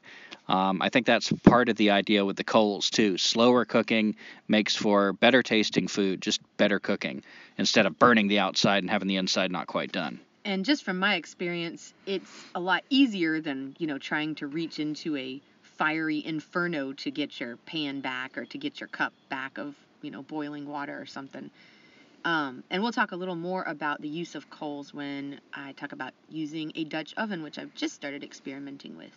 Um, 0.50 0.82
I 0.82 0.90
think 0.90 1.06
that's 1.06 1.32
part 1.32 1.70
of 1.70 1.78
the 1.78 1.92
idea 1.92 2.26
with 2.26 2.36
the 2.36 2.44
coals 2.44 2.90
too. 2.90 3.18
Slower 3.18 3.64
cooking 3.64 4.18
makes 4.50 4.76
for 4.76 5.14
better 5.14 5.42
tasting 5.42 5.88
food, 5.88 6.22
just 6.22 6.42
better 6.58 6.82
cooking 6.82 7.24
instead 7.58 7.86
of 7.86 7.98
burning 7.98 8.28
the 8.28 8.40
outside 8.40 8.84
and 8.84 8.90
having 8.90 9.08
the 9.08 9.16
inside 9.16 9.54
not 9.54 9.68
quite 9.68 9.94
done. 9.94 10.20
And 10.46 10.66
just 10.66 10.84
from 10.84 11.00
my 11.00 11.16
experience, 11.16 11.94
it's 12.06 12.32
a 12.56 12.60
lot 12.60 12.84
easier 12.90 13.42
than, 13.42 13.76
you 13.78 13.88
know, 13.88 13.98
trying 13.98 14.36
to 14.36 14.48
reach 14.48 14.80
into 14.80 15.16
a 15.18 15.42
fiery 15.62 16.26
inferno 16.26 16.94
to 16.94 17.12
get 17.12 17.40
your 17.40 17.58
pan 17.58 18.02
back 18.02 18.38
or 18.38 18.46
to 18.46 18.58
get 18.58 18.80
your 18.80 18.88
cup 18.88 19.14
back 19.30 19.58
of, 19.58 19.76
you 20.02 20.12
know, 20.12 20.24
boiling 20.24 20.68
water 20.68 21.00
or 21.00 21.06
something. 21.06 21.50
Um, 22.26 22.64
and 22.70 22.84
we'll 22.84 22.92
talk 22.92 23.12
a 23.12 23.16
little 23.16 23.36
more 23.36 23.64
about 23.64 24.02
the 24.02 24.10
use 24.10 24.36
of 24.36 24.50
coals 24.50 24.94
when 24.94 25.40
I 25.54 25.72
talk 25.74 25.94
about 25.94 26.12
using 26.30 26.72
a 26.76 26.84
Dutch 26.84 27.14
oven, 27.16 27.44
which 27.44 27.58
I've 27.58 27.74
just 27.76 27.96
started 27.96 28.24
experimenting 28.24 28.98
with. 28.98 29.16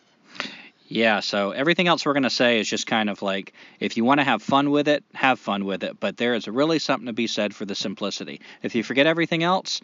Yeah, 0.86 1.20
so 1.20 1.52
everything 1.52 1.88
else 1.88 2.04
we're 2.04 2.12
going 2.12 2.24
to 2.24 2.30
say 2.30 2.60
is 2.60 2.68
just 2.68 2.86
kind 2.86 3.08
of 3.08 3.22
like 3.22 3.54
if 3.80 3.96
you 3.96 4.04
want 4.04 4.20
to 4.20 4.24
have 4.24 4.42
fun 4.42 4.70
with 4.70 4.88
it, 4.88 5.02
have 5.14 5.40
fun 5.40 5.64
with 5.64 5.84
it. 5.84 5.98
But 5.98 6.16
there 6.16 6.34
is 6.34 6.46
really 6.46 6.78
something 6.78 7.06
to 7.06 7.12
be 7.12 7.26
said 7.26 7.54
for 7.54 7.64
the 7.64 7.74
simplicity. 7.74 8.40
If 8.62 8.74
you 8.74 8.84
forget 8.84 9.06
everything 9.06 9.42
else, 9.42 9.80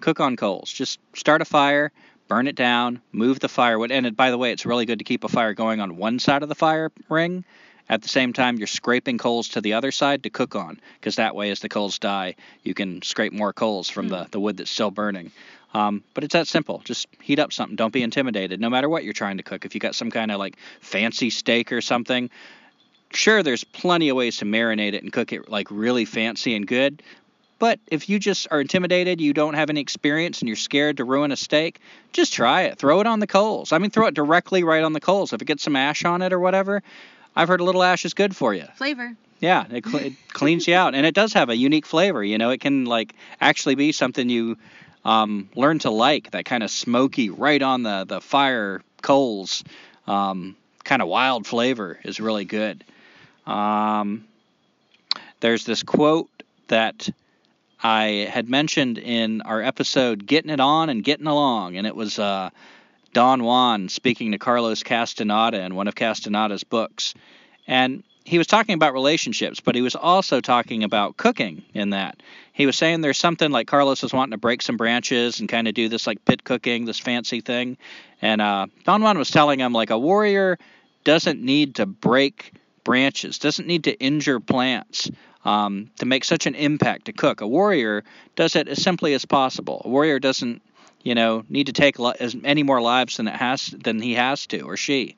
cook 0.00 0.20
on 0.20 0.36
coals. 0.36 0.72
Just 0.72 0.98
start 1.14 1.42
a 1.42 1.44
fire, 1.44 1.92
burn 2.28 2.46
it 2.46 2.56
down, 2.56 3.00
move 3.12 3.40
the 3.40 3.48
firewood. 3.48 3.90
And 3.90 4.06
it, 4.06 4.16
by 4.16 4.30
the 4.30 4.38
way, 4.38 4.52
it's 4.52 4.66
really 4.66 4.86
good 4.86 4.98
to 4.98 5.04
keep 5.04 5.24
a 5.24 5.28
fire 5.28 5.54
going 5.54 5.80
on 5.80 5.96
one 5.96 6.18
side 6.18 6.42
of 6.42 6.48
the 6.48 6.54
fire 6.54 6.90
ring. 7.08 7.44
At 7.88 8.02
the 8.02 8.08
same 8.08 8.32
time, 8.32 8.56
you're 8.56 8.68
scraping 8.68 9.18
coals 9.18 9.48
to 9.48 9.60
the 9.60 9.72
other 9.72 9.90
side 9.90 10.22
to 10.22 10.30
cook 10.30 10.54
on, 10.54 10.80
because 11.00 11.16
that 11.16 11.34
way, 11.34 11.50
as 11.50 11.58
the 11.58 11.68
coals 11.68 11.98
die, 11.98 12.36
you 12.62 12.72
can 12.72 13.02
scrape 13.02 13.32
more 13.32 13.52
coals 13.52 13.90
from 13.90 14.08
the, 14.08 14.28
the 14.30 14.38
wood 14.38 14.58
that's 14.58 14.70
still 14.70 14.92
burning. 14.92 15.32
Um, 15.74 16.04
but 16.14 16.22
it's 16.22 16.34
that 16.34 16.46
simple. 16.46 16.82
Just 16.84 17.08
heat 17.20 17.40
up 17.40 17.52
something. 17.52 17.74
Don't 17.74 17.92
be 17.92 18.04
intimidated, 18.04 18.60
no 18.60 18.70
matter 18.70 18.88
what 18.88 19.02
you're 19.02 19.12
trying 19.12 19.38
to 19.38 19.42
cook. 19.42 19.64
If 19.64 19.74
you 19.74 19.80
got 19.80 19.96
some 19.96 20.10
kind 20.10 20.30
of 20.30 20.38
like 20.38 20.56
fancy 20.80 21.30
steak 21.30 21.72
or 21.72 21.80
something, 21.80 22.30
sure, 23.12 23.42
there's 23.42 23.64
plenty 23.64 24.08
of 24.08 24.16
ways 24.16 24.36
to 24.36 24.44
marinate 24.44 24.92
it 24.92 25.02
and 25.02 25.12
cook 25.12 25.32
it 25.32 25.48
like 25.48 25.68
really 25.70 26.04
fancy 26.04 26.54
and 26.54 26.68
good. 26.68 27.02
But 27.60 27.78
if 27.86 28.08
you 28.08 28.18
just 28.18 28.48
are 28.50 28.60
intimidated, 28.60 29.20
you 29.20 29.34
don't 29.34 29.52
have 29.52 29.68
any 29.68 29.80
experience, 29.80 30.40
and 30.40 30.48
you're 30.48 30.56
scared 30.56 30.96
to 30.96 31.04
ruin 31.04 31.30
a 31.30 31.36
steak, 31.36 31.78
just 32.12 32.32
try 32.32 32.62
it. 32.62 32.78
Throw 32.78 33.00
it 33.00 33.06
on 33.06 33.20
the 33.20 33.26
coals. 33.26 33.70
I 33.70 33.78
mean, 33.78 33.90
throw 33.90 34.06
it 34.06 34.14
directly 34.14 34.64
right 34.64 34.82
on 34.82 34.94
the 34.94 35.00
coals. 35.00 35.34
If 35.34 35.42
it 35.42 35.44
gets 35.44 35.62
some 35.62 35.76
ash 35.76 36.06
on 36.06 36.22
it 36.22 36.32
or 36.32 36.40
whatever, 36.40 36.82
I've 37.36 37.48
heard 37.48 37.60
a 37.60 37.64
little 37.64 37.82
ash 37.82 38.06
is 38.06 38.14
good 38.14 38.34
for 38.34 38.54
you. 38.54 38.64
Flavor. 38.76 39.14
Yeah, 39.40 39.66
it, 39.70 39.86
cl- 39.86 40.04
it 40.04 40.12
cleans 40.28 40.66
you 40.66 40.74
out, 40.74 40.94
and 40.94 41.04
it 41.04 41.14
does 41.14 41.34
have 41.34 41.50
a 41.50 41.56
unique 41.56 41.84
flavor. 41.84 42.24
You 42.24 42.38
know, 42.38 42.48
it 42.48 42.62
can 42.62 42.86
like 42.86 43.14
actually 43.42 43.74
be 43.74 43.92
something 43.92 44.30
you 44.30 44.56
um, 45.04 45.50
learn 45.54 45.78
to 45.80 45.90
like. 45.90 46.30
That 46.30 46.46
kind 46.46 46.62
of 46.62 46.70
smoky, 46.70 47.28
right 47.28 47.60
on 47.60 47.82
the 47.82 48.04
the 48.04 48.22
fire 48.22 48.80
coals, 49.02 49.64
um, 50.06 50.56
kind 50.82 51.02
of 51.02 51.08
wild 51.08 51.46
flavor 51.46 51.98
is 52.04 52.20
really 52.20 52.46
good. 52.46 52.84
Um, 53.46 54.24
there's 55.40 55.66
this 55.66 55.82
quote 55.82 56.30
that 56.68 57.08
I 57.82 58.28
had 58.30 58.48
mentioned 58.48 58.98
in 58.98 59.40
our 59.42 59.62
episode 59.62 60.26
"Getting 60.26 60.50
It 60.50 60.60
On 60.60 60.88
and 60.90 61.02
Getting 61.02 61.26
Along," 61.26 61.76
and 61.76 61.86
it 61.86 61.96
was 61.96 62.18
uh, 62.18 62.50
Don 63.12 63.42
Juan 63.42 63.88
speaking 63.88 64.32
to 64.32 64.38
Carlos 64.38 64.82
Castaneda 64.82 65.62
in 65.62 65.74
one 65.74 65.88
of 65.88 65.94
Castaneda's 65.94 66.64
books, 66.64 67.14
and 67.66 68.02
he 68.24 68.38
was 68.38 68.46
talking 68.46 68.74
about 68.74 68.92
relationships, 68.92 69.60
but 69.60 69.74
he 69.74 69.80
was 69.80 69.96
also 69.96 70.40
talking 70.40 70.84
about 70.84 71.16
cooking 71.16 71.62
in 71.72 71.90
that. 71.90 72.22
He 72.52 72.66
was 72.66 72.76
saying 72.76 73.00
there's 73.00 73.18
something 73.18 73.50
like 73.50 73.66
Carlos 73.66 74.02
was 74.02 74.12
wanting 74.12 74.32
to 74.32 74.38
break 74.38 74.60
some 74.62 74.76
branches 74.76 75.40
and 75.40 75.48
kind 75.48 75.66
of 75.66 75.74
do 75.74 75.88
this 75.88 76.06
like 76.06 76.24
pit 76.24 76.44
cooking, 76.44 76.84
this 76.84 76.98
fancy 76.98 77.40
thing. 77.40 77.78
And 78.20 78.42
uh, 78.42 78.66
Don 78.84 79.02
Juan 79.02 79.18
was 79.18 79.30
telling 79.30 79.58
him 79.58 79.72
like 79.72 79.90
a 79.90 79.98
warrior 79.98 80.58
doesn't 81.04 81.40
need 81.40 81.76
to 81.76 81.86
break 81.86 82.52
branches, 82.84 83.38
doesn't 83.38 83.66
need 83.66 83.84
to 83.84 83.98
injure 83.98 84.38
plants 84.38 85.10
um, 85.44 85.90
to 85.98 86.06
make 86.06 86.24
such 86.24 86.46
an 86.46 86.54
impact 86.54 87.06
to 87.06 87.12
cook. 87.12 87.40
A 87.40 87.46
warrior 87.46 88.04
does 88.36 88.56
it 88.56 88.68
as 88.68 88.82
simply 88.82 89.14
as 89.14 89.24
possible. 89.24 89.82
A 89.84 89.88
warrior 89.88 90.18
doesn't, 90.18 90.62
you 91.02 91.14
know, 91.14 91.44
need 91.48 91.66
to 91.66 91.72
take 91.72 91.98
li- 91.98 92.14
as 92.20 92.34
many 92.34 92.62
more 92.62 92.80
lives 92.80 93.16
than 93.16 93.28
it 93.28 93.34
has 93.34 93.68
than 93.68 94.00
he 94.00 94.14
has 94.14 94.46
to 94.48 94.60
or 94.62 94.76
she. 94.76 95.16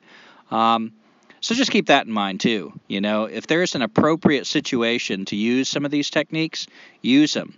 Um, 0.51 0.93
so 1.41 1.55
just 1.55 1.71
keep 1.71 1.87
that 1.87 2.05
in 2.05 2.11
mind 2.11 2.39
too. 2.39 2.71
You 2.87 3.01
know, 3.01 3.25
if 3.25 3.47
there's 3.47 3.75
an 3.75 3.81
appropriate 3.81 4.47
situation 4.47 5.25
to 5.25 5.35
use 5.35 5.67
some 5.67 5.83
of 5.83 5.91
these 5.91 6.09
techniques, 6.09 6.67
use 7.01 7.33
them. 7.33 7.55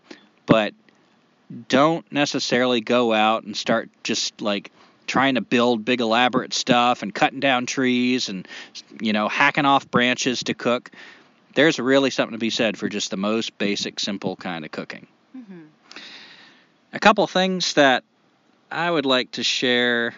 But 0.48 0.74
don't 1.68 2.10
necessarily 2.12 2.82
go 2.82 3.14
out 3.14 3.44
and 3.44 3.56
start 3.56 3.90
just 4.04 4.42
like 4.42 4.72
trying 5.08 5.36
to 5.36 5.42
build 5.42 5.86
big 5.86 6.02
elaborate 6.02 6.54
stuff 6.54 7.04
and 7.04 7.14
cutting 7.14 7.40
down 7.40 7.66
trees 7.68 8.30
and 8.30 8.48
you 9.00 9.14
know 9.14 9.28
hacking 9.28 9.66
off 9.66 9.90
branches 9.92 10.44
to 10.44 10.54
cook. 10.54 10.92
There's 11.56 11.80
really 11.80 12.12
something 12.12 12.34
to 12.34 12.40
be 12.40 12.50
said 12.50 12.78
for 12.78 12.88
just 12.88 13.12
the 13.12 13.18
most 13.18 13.58
basic, 13.58 14.00
simple 14.00 14.36
kind 14.36 14.64
of 14.64 14.72
cooking. 14.72 15.08
Mm-hmm. 15.36 15.62
A 16.94 17.00
couple 17.00 17.26
things 17.28 17.74
that 17.74 18.04
I 18.72 18.92
would 18.92 19.06
like 19.06 19.32
to 19.32 19.44
share. 19.44 20.14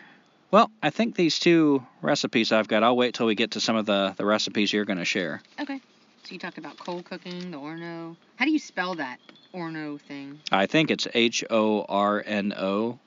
Well, 0.50 0.72
I 0.82 0.89
think 0.89 1.15
these 1.15 1.39
two 1.39 1.86
recipes 2.01 2.51
I've 2.51 2.67
got, 2.67 2.84
I'll 2.84 2.96
wait 2.96 3.13
till 3.13 3.27
we 3.27 3.36
get 3.36 3.51
to 3.51 3.62
some 3.62 3.75
of 3.75 3.86
the, 3.86 4.13
the 4.17 4.25
recipes 4.25 4.74
you're 4.74 4.86
going 4.86 5.00
to 5.00 5.06
share. 5.06 5.41
Okay. 5.60 5.79
So 6.24 6.34
you 6.34 6.39
talked 6.39 6.58
about 6.58 6.77
coal 6.77 7.03
cooking, 7.03 7.51
the 7.51 7.58
Horno. 7.58 8.15
How 8.36 8.46
do 8.46 8.51
you 8.51 8.60
spell 8.60 8.96
that 8.96 9.20
Horno 9.53 10.00
thing? 10.01 10.39
I 10.51 10.65
think 10.65 10.91
it's 10.91 11.08
H 11.13 11.44
O 11.50 11.86
R 11.88 12.22
N 12.25 12.53
O, 12.58 13.00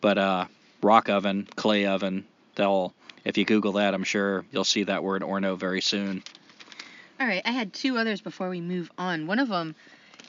but 0.00 0.18
uh, 0.18 0.44
rock 0.82 1.08
oven, 1.08 1.48
clay 1.56 1.86
oven, 1.86 2.24
they'll, 2.54 2.94
if 3.24 3.36
you 3.36 3.44
Google 3.44 3.72
that, 3.72 3.94
I'm 3.94 4.04
sure 4.04 4.44
you'll 4.52 4.64
see 4.64 4.84
that 4.84 5.02
word 5.02 5.22
Horno 5.22 5.58
very 5.58 5.80
soon. 5.80 6.22
All 7.20 7.26
right, 7.26 7.42
I 7.44 7.50
had 7.50 7.72
two 7.72 7.98
others 7.98 8.20
before 8.20 8.48
we 8.48 8.60
move 8.60 8.92
on. 8.96 9.26
One 9.26 9.40
of 9.40 9.48
them 9.48 9.74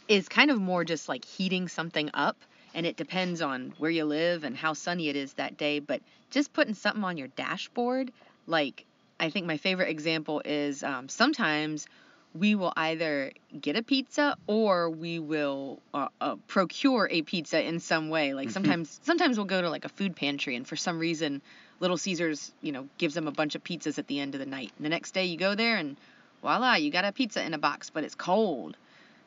is 0.07 0.27
kind 0.27 0.49
of 0.49 0.59
more 0.59 0.83
just 0.83 1.07
like 1.07 1.23
heating 1.23 1.67
something 1.67 2.09
up, 2.15 2.35
and 2.73 2.83
it 2.83 2.97
depends 2.97 3.43
on 3.43 3.73
where 3.77 3.91
you 3.91 4.05
live 4.05 4.43
and 4.43 4.57
how 4.57 4.73
sunny 4.73 5.07
it 5.07 5.15
is 5.15 5.33
that 5.33 5.55
day. 5.55 5.77
But 5.77 6.01
just 6.31 6.51
putting 6.51 6.73
something 6.73 7.03
on 7.03 7.15
your 7.15 7.27
dashboard, 7.27 8.11
like 8.47 8.85
I 9.19 9.29
think 9.29 9.45
my 9.45 9.57
favorite 9.57 9.89
example 9.89 10.41
is 10.43 10.83
um, 10.83 11.09
sometimes 11.09 11.85
we 12.33 12.55
will 12.55 12.73
either 12.75 13.33
get 13.61 13.75
a 13.75 13.83
pizza 13.83 14.35
or 14.47 14.89
we 14.89 15.19
will 15.19 15.79
uh, 15.93 16.07
uh, 16.19 16.37
procure 16.47 17.07
a 17.11 17.21
pizza 17.21 17.63
in 17.63 17.79
some 17.79 18.09
way. 18.09 18.33
Like 18.33 18.49
sometimes, 18.49 18.99
sometimes 19.03 19.37
we'll 19.37 19.45
go 19.45 19.61
to 19.61 19.69
like 19.69 19.85
a 19.85 19.89
food 19.89 20.15
pantry, 20.15 20.55
and 20.55 20.67
for 20.67 20.75
some 20.75 20.97
reason, 20.97 21.43
Little 21.81 21.97
Caesars, 21.97 22.51
you 22.63 22.71
know, 22.71 22.87
gives 22.97 23.13
them 23.13 23.27
a 23.27 23.31
bunch 23.31 23.53
of 23.53 23.63
pizzas 23.63 23.99
at 23.99 24.07
the 24.07 24.19
end 24.19 24.33
of 24.33 24.39
the 24.39 24.47
night. 24.47 24.71
And 24.77 24.85
the 24.85 24.89
next 24.89 25.11
day, 25.11 25.25
you 25.25 25.37
go 25.37 25.53
there 25.53 25.77
and 25.77 25.95
voila, 26.41 26.75
you 26.75 26.91
got 26.91 27.05
a 27.05 27.11
pizza 27.11 27.43
in 27.43 27.53
a 27.53 27.57
box, 27.57 27.89
but 27.89 28.03
it's 28.03 28.15
cold. 28.15 28.77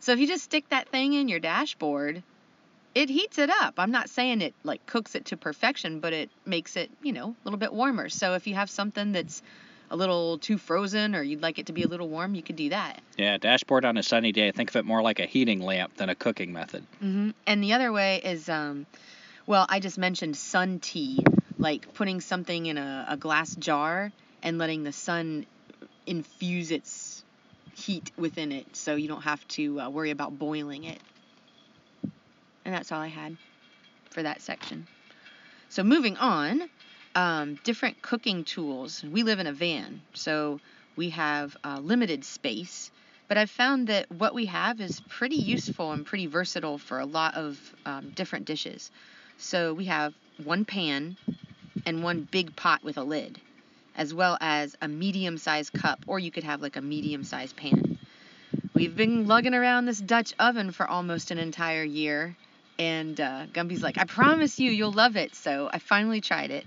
So 0.00 0.12
if 0.12 0.18
you 0.18 0.26
just 0.26 0.44
stick 0.44 0.68
that 0.70 0.88
thing 0.88 1.12
in 1.12 1.28
your 1.28 1.38
dashboard, 1.40 2.22
it 2.94 3.08
heats 3.08 3.38
it 3.38 3.50
up. 3.50 3.74
I'm 3.78 3.90
not 3.90 4.10
saying 4.10 4.40
it 4.40 4.54
like 4.64 4.84
cooks 4.86 5.14
it 5.14 5.26
to 5.26 5.36
perfection, 5.36 6.00
but 6.00 6.12
it 6.12 6.30
makes 6.44 6.76
it, 6.76 6.90
you 7.02 7.12
know, 7.12 7.28
a 7.28 7.44
little 7.44 7.58
bit 7.58 7.72
warmer. 7.72 8.08
So 8.08 8.34
if 8.34 8.46
you 8.46 8.54
have 8.54 8.68
something 8.68 9.12
that's 9.12 9.42
a 9.90 9.96
little 9.96 10.38
too 10.38 10.58
frozen 10.58 11.14
or 11.14 11.22
you'd 11.22 11.42
like 11.42 11.58
it 11.58 11.66
to 11.66 11.72
be 11.72 11.82
a 11.82 11.88
little 11.88 12.08
warm, 12.08 12.34
you 12.34 12.42
could 12.42 12.56
do 12.56 12.70
that. 12.70 13.00
Yeah, 13.16 13.36
dashboard 13.38 13.84
on 13.84 13.96
a 13.96 14.02
sunny 14.02 14.32
day. 14.32 14.50
Think 14.50 14.70
of 14.70 14.76
it 14.76 14.84
more 14.84 15.02
like 15.02 15.20
a 15.20 15.26
heating 15.26 15.60
lamp 15.60 15.96
than 15.96 16.08
a 16.08 16.14
cooking 16.14 16.52
method. 16.52 16.84
hmm 16.98 17.30
And 17.46 17.62
the 17.62 17.74
other 17.74 17.92
way 17.92 18.20
is, 18.24 18.48
um, 18.48 18.86
well, 19.46 19.66
I 19.68 19.80
just 19.80 19.98
mentioned 19.98 20.36
sun 20.36 20.80
tea, 20.80 21.24
like 21.58 21.94
putting 21.94 22.20
something 22.20 22.66
in 22.66 22.78
a, 22.78 23.06
a 23.10 23.16
glass 23.16 23.54
jar 23.54 24.12
and 24.42 24.58
letting 24.58 24.82
the 24.82 24.92
sun 24.92 25.46
infuse 26.06 26.70
its 26.70 27.24
heat 27.74 28.10
within 28.16 28.52
it 28.52 28.76
so 28.76 28.94
you 28.94 29.08
don't 29.08 29.22
have 29.22 29.46
to 29.48 29.80
uh, 29.80 29.90
worry 29.90 30.10
about 30.10 30.38
boiling 30.38 30.84
it. 30.84 30.98
And 32.64 32.74
that's 32.74 32.92
all 32.92 33.00
I 33.00 33.08
had 33.08 33.36
for 34.10 34.22
that 34.22 34.40
section. 34.40 34.86
So 35.68 35.82
moving 35.82 36.16
on, 36.16 36.68
um, 37.14 37.58
different 37.64 38.02
cooking 38.02 38.44
tools. 38.44 39.02
We 39.02 39.22
live 39.22 39.38
in 39.38 39.46
a 39.46 39.52
van, 39.52 40.02
so 40.14 40.60
we 40.96 41.10
have 41.10 41.56
uh, 41.64 41.80
limited 41.82 42.24
space. 42.24 42.90
But 43.28 43.38
I've 43.38 43.50
found 43.50 43.86
that 43.86 44.10
what 44.10 44.34
we 44.34 44.46
have 44.46 44.80
is 44.80 45.00
pretty 45.08 45.36
useful 45.36 45.92
and 45.92 46.04
pretty 46.04 46.26
versatile 46.26 46.76
for 46.78 47.00
a 47.00 47.06
lot 47.06 47.34
of 47.34 47.58
um, 47.86 48.10
different 48.10 48.44
dishes. 48.44 48.90
So 49.38 49.72
we 49.72 49.86
have 49.86 50.12
one 50.44 50.64
pan 50.64 51.16
and 51.86 52.04
one 52.04 52.28
big 52.30 52.54
pot 52.54 52.84
with 52.84 52.98
a 52.98 53.02
lid, 53.02 53.40
as 53.96 54.12
well 54.14 54.38
as 54.40 54.76
a 54.80 54.88
medium 54.88 55.38
sized 55.38 55.72
cup, 55.72 56.00
or 56.06 56.18
you 56.18 56.30
could 56.30 56.44
have 56.44 56.62
like 56.62 56.76
a 56.76 56.82
medium 56.82 57.24
sized 57.24 57.56
pan. 57.56 57.98
We've 58.74 58.96
been 58.96 59.26
lugging 59.26 59.54
around 59.54 59.86
this 59.86 59.98
Dutch 59.98 60.32
oven 60.38 60.72
for 60.72 60.86
almost 60.86 61.30
an 61.30 61.38
entire 61.38 61.84
year, 61.84 62.36
and 62.78 63.20
uh, 63.20 63.46
Gumby's 63.52 63.82
like, 63.82 63.98
I 63.98 64.04
promise 64.04 64.58
you, 64.58 64.70
you'll 64.70 64.92
love 64.92 65.16
it. 65.16 65.34
So 65.34 65.68
I 65.72 65.78
finally 65.78 66.20
tried 66.20 66.50
it. 66.50 66.64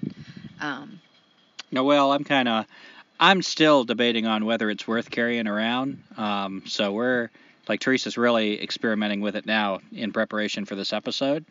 Um, 0.62 1.02
No, 1.72 1.84
well, 1.84 2.14
I'm 2.14 2.24
kind 2.24 2.48
of, 2.48 2.66
I'm 3.20 3.42
still 3.42 3.84
debating 3.84 4.26
on 4.28 4.46
whether 4.46 4.70
it's 4.70 4.88
worth 4.88 5.10
carrying 5.10 5.48
around. 5.48 6.04
Um, 6.18 6.64
so 6.66 6.92
we're 6.92 7.30
like 7.68 7.80
Teresa's 7.80 8.18
really 8.18 8.62
experimenting 8.62 9.22
with 9.22 9.36
it 9.36 9.46
now 9.46 9.80
in 9.92 10.14
preparation 10.14 10.66
for 10.66 10.76
this 10.76 10.94
episode. 10.94 11.46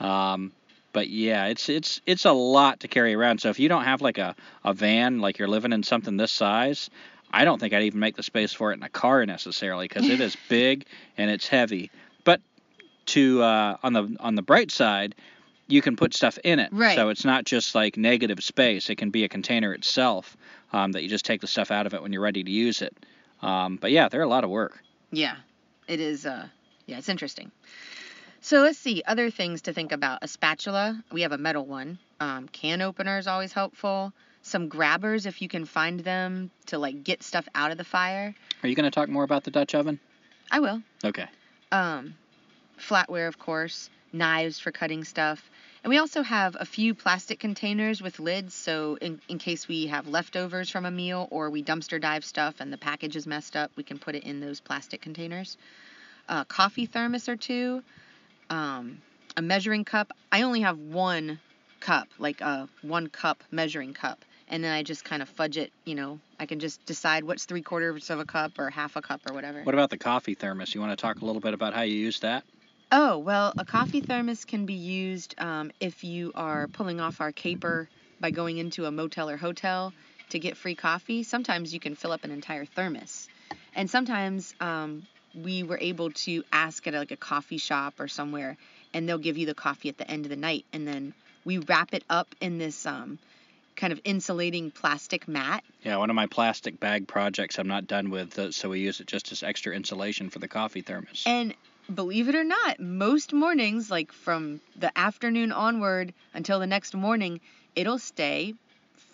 Um, 0.00 0.52
but 0.98 1.10
yeah, 1.10 1.46
it's 1.46 1.68
it's 1.68 2.00
it's 2.06 2.24
a 2.24 2.32
lot 2.32 2.80
to 2.80 2.88
carry 2.88 3.14
around. 3.14 3.40
So 3.40 3.50
if 3.50 3.60
you 3.60 3.68
don't 3.68 3.84
have 3.84 4.02
like 4.02 4.18
a, 4.18 4.34
a 4.64 4.74
van, 4.74 5.20
like 5.20 5.38
you're 5.38 5.46
living 5.46 5.72
in 5.72 5.84
something 5.84 6.16
this 6.16 6.32
size, 6.32 6.90
I 7.32 7.44
don't 7.44 7.60
think 7.60 7.72
I'd 7.72 7.84
even 7.84 8.00
make 8.00 8.16
the 8.16 8.24
space 8.24 8.52
for 8.52 8.72
it 8.72 8.78
in 8.78 8.82
a 8.82 8.88
car 8.88 9.24
necessarily 9.24 9.86
because 9.86 10.10
it 10.10 10.20
is 10.20 10.36
big 10.48 10.86
and 11.16 11.30
it's 11.30 11.46
heavy. 11.46 11.92
But 12.24 12.40
to 13.06 13.40
uh, 13.44 13.76
on 13.80 13.92
the 13.92 14.16
on 14.18 14.34
the 14.34 14.42
bright 14.42 14.72
side, 14.72 15.14
you 15.68 15.82
can 15.82 15.94
put 15.94 16.14
stuff 16.14 16.36
in 16.42 16.58
it. 16.58 16.70
Right. 16.72 16.96
So 16.96 17.10
it's 17.10 17.24
not 17.24 17.44
just 17.44 17.76
like 17.76 17.96
negative 17.96 18.42
space. 18.42 18.90
It 18.90 18.96
can 18.96 19.10
be 19.10 19.22
a 19.22 19.28
container 19.28 19.72
itself 19.72 20.36
um, 20.72 20.90
that 20.90 21.04
you 21.04 21.08
just 21.08 21.24
take 21.24 21.40
the 21.40 21.46
stuff 21.46 21.70
out 21.70 21.86
of 21.86 21.94
it 21.94 22.02
when 22.02 22.12
you're 22.12 22.22
ready 22.22 22.42
to 22.42 22.50
use 22.50 22.82
it. 22.82 22.96
Um, 23.40 23.76
but 23.76 23.92
yeah, 23.92 24.08
they're 24.08 24.22
a 24.22 24.26
lot 24.28 24.42
of 24.42 24.50
work. 24.50 24.82
Yeah, 25.12 25.36
it 25.86 26.00
is. 26.00 26.26
Uh, 26.26 26.48
yeah, 26.86 26.98
it's 26.98 27.08
interesting. 27.08 27.52
So 28.48 28.62
let's 28.62 28.78
see 28.78 29.02
other 29.06 29.28
things 29.28 29.60
to 29.62 29.74
think 29.74 29.92
about. 29.92 30.20
A 30.22 30.26
spatula. 30.26 31.04
We 31.12 31.20
have 31.20 31.32
a 31.32 31.36
metal 31.36 31.66
one. 31.66 31.98
Um, 32.18 32.48
can 32.48 32.80
opener 32.80 33.18
is 33.18 33.26
always 33.26 33.52
helpful. 33.52 34.14
Some 34.40 34.68
grabbers 34.68 35.26
if 35.26 35.42
you 35.42 35.50
can 35.50 35.66
find 35.66 36.00
them 36.00 36.50
to 36.68 36.78
like 36.78 37.04
get 37.04 37.22
stuff 37.22 37.46
out 37.54 37.72
of 37.72 37.76
the 37.76 37.84
fire. 37.84 38.34
Are 38.62 38.66
you 38.66 38.74
going 38.74 38.90
to 38.90 38.90
talk 38.90 39.10
more 39.10 39.22
about 39.22 39.44
the 39.44 39.50
Dutch 39.50 39.74
oven? 39.74 40.00
I 40.50 40.60
will. 40.60 40.82
Okay. 41.04 41.26
Um, 41.72 42.14
flatware, 42.80 43.28
of 43.28 43.38
course. 43.38 43.90
Knives 44.14 44.58
for 44.58 44.72
cutting 44.72 45.04
stuff. 45.04 45.50
And 45.84 45.90
we 45.90 45.98
also 45.98 46.22
have 46.22 46.56
a 46.58 46.64
few 46.64 46.94
plastic 46.94 47.38
containers 47.38 48.00
with 48.00 48.18
lids, 48.18 48.54
so 48.54 48.96
in, 49.02 49.20
in 49.28 49.36
case 49.36 49.68
we 49.68 49.88
have 49.88 50.08
leftovers 50.08 50.70
from 50.70 50.86
a 50.86 50.90
meal 50.90 51.28
or 51.30 51.50
we 51.50 51.62
dumpster 51.62 52.00
dive 52.00 52.24
stuff 52.24 52.54
and 52.60 52.72
the 52.72 52.78
package 52.78 53.14
is 53.14 53.26
messed 53.26 53.56
up, 53.56 53.70
we 53.76 53.82
can 53.82 53.98
put 53.98 54.14
it 54.14 54.24
in 54.24 54.40
those 54.40 54.58
plastic 54.58 55.02
containers. 55.02 55.58
A 56.30 56.46
coffee 56.46 56.86
thermos 56.86 57.28
or 57.28 57.36
two, 57.36 57.82
um, 58.50 58.98
a 59.36 59.42
measuring 59.42 59.84
cup. 59.84 60.12
I 60.32 60.42
only 60.42 60.60
have 60.60 60.78
one 60.78 61.40
cup, 61.80 62.08
like 62.18 62.40
a 62.40 62.68
one 62.82 63.08
cup 63.08 63.42
measuring 63.50 63.94
cup, 63.94 64.24
and 64.48 64.62
then 64.62 64.72
I 64.72 64.82
just 64.82 65.04
kind 65.04 65.22
of 65.22 65.28
fudge 65.28 65.56
it. 65.56 65.72
You 65.84 65.94
know, 65.94 66.18
I 66.38 66.46
can 66.46 66.58
just 66.58 66.84
decide 66.86 67.24
what's 67.24 67.44
three 67.44 67.62
quarters 67.62 68.10
of 68.10 68.20
a 68.20 68.24
cup 68.24 68.58
or 68.58 68.70
half 68.70 68.96
a 68.96 69.02
cup 69.02 69.20
or 69.28 69.34
whatever. 69.34 69.62
What 69.62 69.74
about 69.74 69.90
the 69.90 69.98
coffee 69.98 70.34
thermos? 70.34 70.74
You 70.74 70.80
want 70.80 70.92
to 70.92 71.00
talk 71.00 71.20
a 71.22 71.24
little 71.24 71.40
bit 71.40 71.54
about 71.54 71.74
how 71.74 71.82
you 71.82 71.96
use 71.96 72.20
that? 72.20 72.44
Oh, 72.90 73.18
well, 73.18 73.52
a 73.58 73.64
coffee 73.66 74.00
thermos 74.00 74.46
can 74.46 74.64
be 74.64 74.74
used 74.74 75.34
um, 75.38 75.70
if 75.78 76.04
you 76.04 76.32
are 76.34 76.68
pulling 76.68 77.00
off 77.00 77.20
our 77.20 77.32
caper 77.32 77.88
by 78.18 78.30
going 78.30 78.56
into 78.56 78.86
a 78.86 78.90
motel 78.90 79.28
or 79.28 79.36
hotel 79.36 79.92
to 80.30 80.38
get 80.38 80.56
free 80.56 80.74
coffee. 80.74 81.22
Sometimes 81.22 81.74
you 81.74 81.80
can 81.80 81.94
fill 81.94 82.12
up 82.12 82.24
an 82.24 82.30
entire 82.30 82.64
thermos. 82.64 83.28
And 83.74 83.90
sometimes 83.90 84.54
um, 84.60 85.06
we 85.34 85.62
were 85.62 85.78
able 85.80 86.10
to 86.10 86.44
ask 86.52 86.86
at 86.86 86.94
like 86.94 87.10
a 87.10 87.16
coffee 87.16 87.58
shop 87.58 88.00
or 88.00 88.08
somewhere, 88.08 88.56
and 88.94 89.08
they'll 89.08 89.18
give 89.18 89.38
you 89.38 89.46
the 89.46 89.54
coffee 89.54 89.88
at 89.88 89.98
the 89.98 90.10
end 90.10 90.24
of 90.24 90.30
the 90.30 90.36
night. 90.36 90.64
And 90.72 90.86
then 90.86 91.14
we 91.44 91.58
wrap 91.58 91.94
it 91.94 92.04
up 92.10 92.34
in 92.40 92.58
this 92.58 92.86
um, 92.86 93.18
kind 93.76 93.92
of 93.92 94.00
insulating 94.04 94.70
plastic 94.70 95.28
mat. 95.28 95.64
Yeah, 95.82 95.96
one 95.96 96.10
of 96.10 96.16
my 96.16 96.26
plastic 96.26 96.80
bag 96.80 97.06
projects 97.08 97.58
I'm 97.58 97.68
not 97.68 97.86
done 97.86 98.10
with, 98.10 98.38
uh, 98.38 98.52
so 98.52 98.68
we 98.68 98.80
use 98.80 99.00
it 99.00 99.06
just 99.06 99.32
as 99.32 99.42
extra 99.42 99.74
insulation 99.74 100.30
for 100.30 100.38
the 100.38 100.48
coffee 100.48 100.82
thermos. 100.82 101.22
And 101.26 101.54
believe 101.94 102.28
it 102.28 102.34
or 102.34 102.44
not, 102.44 102.80
most 102.80 103.32
mornings, 103.32 103.90
like 103.90 104.12
from 104.12 104.60
the 104.76 104.96
afternoon 104.98 105.52
onward 105.52 106.12
until 106.34 106.58
the 106.58 106.66
next 106.66 106.94
morning, 106.94 107.40
it'll 107.76 107.98
stay 107.98 108.54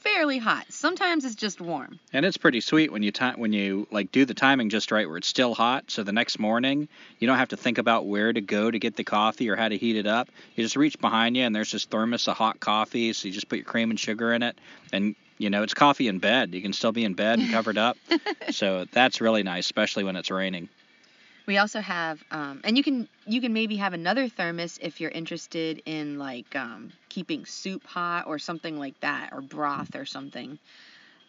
fairly 0.04 0.38
hot. 0.38 0.66
Sometimes 0.68 1.24
it's 1.24 1.34
just 1.34 1.60
warm. 1.60 1.98
And 2.12 2.24
it's 2.24 2.36
pretty 2.36 2.60
sweet 2.60 2.92
when 2.92 3.02
you 3.02 3.10
when 3.36 3.52
you 3.52 3.88
like 3.90 4.12
do 4.12 4.24
the 4.24 4.34
timing 4.34 4.68
just 4.68 4.92
right 4.92 5.08
where 5.08 5.16
it's 5.16 5.26
still 5.26 5.54
hot. 5.54 5.90
So 5.90 6.02
the 6.02 6.12
next 6.12 6.38
morning 6.38 6.88
you 7.18 7.26
don't 7.26 7.38
have 7.38 7.48
to 7.48 7.56
think 7.56 7.78
about 7.78 8.06
where 8.06 8.32
to 8.32 8.40
go 8.40 8.70
to 8.70 8.78
get 8.78 8.96
the 8.96 9.04
coffee 9.04 9.48
or 9.48 9.56
how 9.56 9.68
to 9.68 9.76
heat 9.76 9.96
it 9.96 10.06
up. 10.06 10.28
You 10.54 10.62
just 10.62 10.76
reach 10.76 10.98
behind 11.00 11.36
you 11.36 11.44
and 11.44 11.56
there's 11.56 11.72
this 11.72 11.86
thermos 11.86 12.28
of 12.28 12.36
hot 12.36 12.60
coffee. 12.60 13.12
So 13.14 13.28
you 13.28 13.34
just 13.34 13.48
put 13.48 13.56
your 13.56 13.64
cream 13.64 13.90
and 13.90 13.98
sugar 13.98 14.32
in 14.32 14.42
it, 14.42 14.58
and 14.92 15.16
you 15.38 15.50
know 15.50 15.62
it's 15.62 15.74
coffee 15.74 16.08
in 16.08 16.18
bed. 16.18 16.54
You 16.54 16.62
can 16.62 16.74
still 16.74 16.92
be 16.92 17.04
in 17.04 17.14
bed 17.14 17.38
and 17.38 17.50
covered 17.50 17.78
up. 17.78 17.96
so 18.50 18.84
that's 18.92 19.20
really 19.20 19.42
nice, 19.42 19.64
especially 19.64 20.04
when 20.04 20.16
it's 20.16 20.30
raining. 20.30 20.68
We 21.46 21.58
also 21.58 21.80
have, 21.80 22.22
um, 22.30 22.62
and 22.64 22.76
you 22.76 22.82
can 22.82 23.06
you 23.26 23.40
can 23.40 23.52
maybe 23.52 23.76
have 23.76 23.92
another 23.92 24.28
thermos 24.28 24.78
if 24.80 25.00
you're 25.00 25.10
interested 25.10 25.82
in 25.84 26.18
like 26.18 26.56
um, 26.56 26.92
keeping 27.10 27.44
soup 27.44 27.86
hot 27.86 28.26
or 28.26 28.38
something 28.38 28.78
like 28.78 28.98
that, 29.00 29.30
or 29.32 29.42
broth 29.42 29.94
or 29.94 30.06
something. 30.06 30.58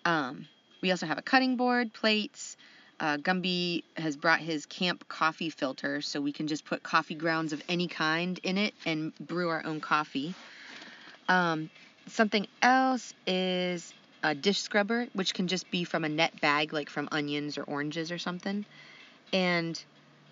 Um, 0.05 0.47
we 0.81 0.91
also 0.91 1.05
have 1.05 1.17
a 1.17 1.21
cutting 1.21 1.57
board, 1.57 1.93
plates. 1.93 2.55
Uh, 2.97 3.17
Gumby 3.17 3.83
has 3.97 4.15
brought 4.15 4.39
his 4.39 4.65
camp 4.65 5.05
coffee 5.09 5.49
filter, 5.49 6.01
so 6.01 6.21
we 6.21 6.31
can 6.31 6.47
just 6.47 6.63
put 6.63 6.81
coffee 6.81 7.15
grounds 7.15 7.51
of 7.51 7.61
any 7.67 7.87
kind 7.89 8.39
in 8.43 8.57
it 8.57 8.73
and 8.85 9.13
brew 9.19 9.49
our 9.49 9.65
own 9.65 9.81
coffee. 9.81 10.33
Um, 11.27 11.69
something 12.07 12.47
else 12.61 13.13
is 13.27 13.93
a 14.23 14.33
dish 14.33 14.61
scrubber, 14.61 15.07
which 15.11 15.33
can 15.33 15.47
just 15.47 15.69
be 15.71 15.83
from 15.83 16.05
a 16.05 16.09
net 16.09 16.39
bag, 16.39 16.71
like 16.71 16.89
from 16.89 17.09
onions 17.11 17.57
or 17.57 17.63
oranges 17.63 18.13
or 18.13 18.17
something. 18.17 18.65
And 19.33 19.83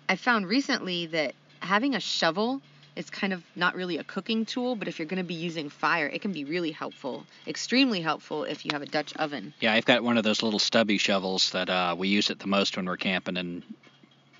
I 0.08 0.16
found 0.16 0.46
recently 0.48 1.06
that 1.06 1.34
having 1.60 1.94
a 1.94 2.00
shovel 2.00 2.60
is 2.96 3.10
kind 3.10 3.32
of 3.32 3.42
not 3.56 3.74
really 3.74 3.98
a 3.98 4.04
cooking 4.04 4.44
tool, 4.44 4.76
but 4.76 4.86
if 4.86 4.98
you're 4.98 5.08
going 5.08 5.18
to 5.18 5.26
be 5.26 5.34
using 5.34 5.68
fire, 5.68 6.06
it 6.06 6.20
can 6.22 6.32
be 6.32 6.44
really 6.44 6.70
helpful, 6.70 7.24
extremely 7.46 8.00
helpful 8.00 8.44
if 8.44 8.64
you 8.64 8.70
have 8.72 8.82
a 8.82 8.86
Dutch 8.86 9.16
oven. 9.16 9.52
Yeah, 9.60 9.72
I've 9.72 9.84
got 9.84 10.02
one 10.02 10.16
of 10.16 10.24
those 10.24 10.42
little 10.42 10.58
stubby 10.58 10.98
shovels 10.98 11.50
that 11.50 11.68
uh, 11.68 11.94
we 11.98 12.08
use 12.08 12.30
it 12.30 12.38
the 12.38 12.46
most 12.46 12.76
when 12.76 12.86
we're 12.86 12.96
camping 12.96 13.36
and 13.36 13.62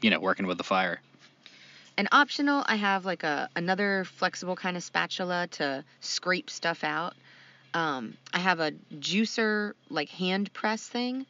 you 0.01 0.11
know 0.11 0.21
working 0.21 0.47
with 0.47 0.59
the 0.59 0.65
fire. 0.65 1.01
And 1.97 2.09
optional, 2.13 2.65
I 2.67 2.77
have 2.77 3.05
like 3.05 3.23
a 3.23 3.49
another 3.57 4.05
flexible 4.05 4.57
kind 4.57 4.77
of 4.77 4.83
spatula 4.83 5.49
to 5.53 5.85
scrape 6.01 6.51
stuff 6.51 6.85
out. 6.85 7.15
Um, 7.73 8.17
I 8.33 8.39
have 8.39 8.61
a 8.61 8.73
juicer 8.99 9.73
like 9.91 10.09
hand 10.09 10.53
press 10.53 10.87
thing, 10.87 11.27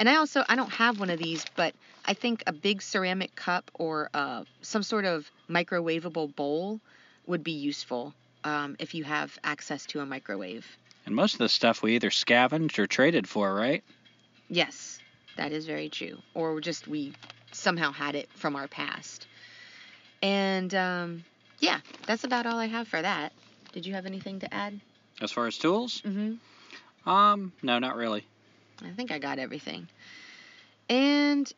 and 0.00 0.08
I 0.08 0.16
also 0.16 0.42
I 0.48 0.56
don't 0.56 0.72
have 0.72 0.98
one 0.98 1.10
of 1.10 1.18
these, 1.18 1.44
but 1.54 1.74
I 2.06 2.14
think 2.14 2.42
a 2.46 2.52
big 2.52 2.80
ceramic 2.80 3.36
cup 3.36 3.70
or 3.74 4.08
uh, 4.14 4.44
some 4.62 4.82
sort 4.82 5.04
of 5.04 5.30
microwavable 5.48 6.34
bowl 6.34 6.80
would 7.26 7.44
be 7.44 7.52
useful 7.52 8.14
um, 8.42 8.76
if 8.78 8.94
you 8.94 9.04
have 9.04 9.38
access 9.44 9.84
to 9.86 10.00
a 10.00 10.06
microwave. 10.06 10.66
And 11.04 11.14
most 11.14 11.34
of 11.34 11.38
the 11.38 11.50
stuff 11.50 11.82
we 11.82 11.96
either 11.96 12.10
scavenged 12.10 12.78
or 12.78 12.86
traded 12.86 13.28
for, 13.28 13.54
right? 13.54 13.84
Yes, 14.48 14.98
that 15.36 15.52
is 15.52 15.66
very 15.66 15.90
true. 15.90 16.16
Or 16.32 16.58
just 16.62 16.88
we 16.88 17.12
somehow 17.52 17.92
had 17.92 18.14
it 18.14 18.30
from 18.34 18.56
our 18.56 18.68
past. 18.68 19.26
And 20.22 20.74
um, 20.74 21.24
yeah, 21.58 21.80
that's 22.06 22.24
about 22.24 22.46
all 22.46 22.58
I 22.58 22.66
have 22.66 22.88
for 22.88 23.02
that. 23.02 23.34
Did 23.72 23.84
you 23.84 23.92
have 23.92 24.06
anything 24.06 24.40
to 24.40 24.52
add? 24.52 24.80
As 25.20 25.30
far 25.30 25.46
as 25.46 25.58
tools? 25.58 26.00
Mm-hmm. 26.06 27.08
Um, 27.08 27.52
no, 27.62 27.78
not 27.78 27.96
really. 27.96 28.24
I 28.84 28.90
think 28.90 29.10
I 29.10 29.18
got 29.18 29.38
everything. 29.38 29.88
And 30.88 31.50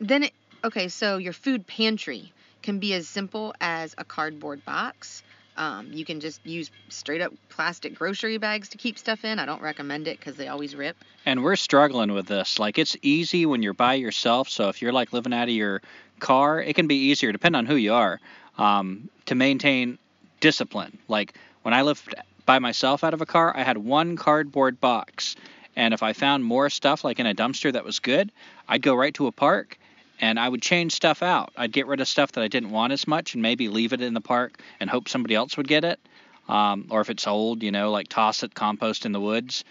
then 0.00 0.24
it, 0.24 0.32
okay, 0.64 0.88
so 0.88 1.16
your 1.16 1.32
food 1.32 1.66
pantry 1.66 2.32
can 2.62 2.78
be 2.78 2.94
as 2.94 3.08
simple 3.08 3.54
as 3.60 3.94
a 3.98 4.04
cardboard 4.04 4.64
box. 4.64 5.22
Um, 5.56 5.92
you 5.92 6.04
can 6.04 6.20
just 6.20 6.44
use 6.44 6.70
straight 6.88 7.22
up 7.22 7.32
plastic 7.48 7.94
grocery 7.94 8.36
bags 8.36 8.68
to 8.70 8.78
keep 8.78 8.98
stuff 8.98 9.24
in. 9.24 9.38
I 9.38 9.46
don't 9.46 9.62
recommend 9.62 10.06
it 10.06 10.18
because 10.18 10.36
they 10.36 10.48
always 10.48 10.76
rip. 10.76 10.96
And 11.24 11.42
we're 11.42 11.56
struggling 11.56 12.12
with 12.12 12.26
this. 12.26 12.58
Like, 12.58 12.78
it's 12.78 12.96
easy 13.00 13.46
when 13.46 13.62
you're 13.62 13.72
by 13.72 13.94
yourself. 13.94 14.48
So 14.48 14.68
if 14.68 14.82
you're 14.82 14.92
like 14.92 15.12
living 15.12 15.32
out 15.32 15.48
of 15.48 15.54
your 15.54 15.80
car, 16.20 16.60
it 16.60 16.74
can 16.74 16.86
be 16.86 16.96
easier, 17.08 17.32
depending 17.32 17.58
on 17.58 17.66
who 17.66 17.76
you 17.76 17.94
are, 17.94 18.20
um, 18.58 19.08
to 19.26 19.34
maintain 19.34 19.98
discipline. 20.40 20.98
Like, 21.08 21.34
when 21.62 21.72
I 21.72 21.82
lived 21.82 22.14
by 22.44 22.58
myself 22.58 23.02
out 23.02 23.14
of 23.14 23.22
a 23.22 23.26
car, 23.26 23.56
I 23.56 23.62
had 23.62 23.78
one 23.78 24.16
cardboard 24.16 24.80
box. 24.80 25.36
And 25.76 25.92
if 25.92 26.02
I 26.02 26.14
found 26.14 26.44
more 26.44 26.70
stuff 26.70 27.04
like 27.04 27.20
in 27.20 27.26
a 27.26 27.34
dumpster 27.34 27.72
that 27.72 27.84
was 27.84 27.98
good, 27.98 28.32
I'd 28.66 28.82
go 28.82 28.94
right 28.94 29.14
to 29.14 29.26
a 29.26 29.32
park 29.32 29.78
and 30.18 30.40
I 30.40 30.48
would 30.48 30.62
change 30.62 30.92
stuff 30.92 31.22
out. 31.22 31.52
I'd 31.56 31.72
get 31.72 31.86
rid 31.86 32.00
of 32.00 32.08
stuff 32.08 32.32
that 32.32 32.42
I 32.42 32.48
didn't 32.48 32.70
want 32.70 32.92
as 32.92 33.06
much 33.06 33.34
and 33.34 33.42
maybe 33.42 33.68
leave 33.68 33.92
it 33.92 34.00
in 34.00 34.14
the 34.14 34.20
park 34.20 34.60
and 34.80 34.88
hope 34.88 35.08
somebody 35.08 35.34
else 35.34 35.56
would 35.56 35.68
get 35.68 35.84
it. 35.84 36.00
Um, 36.48 36.86
or 36.90 37.00
if 37.00 37.10
it's 37.10 37.26
old, 37.26 37.62
you 37.62 37.70
know, 37.70 37.90
like 37.90 38.08
toss 38.08 38.42
it, 38.42 38.54
compost 38.54 39.04
in 39.04 39.12
the 39.12 39.20
woods. 39.20 39.64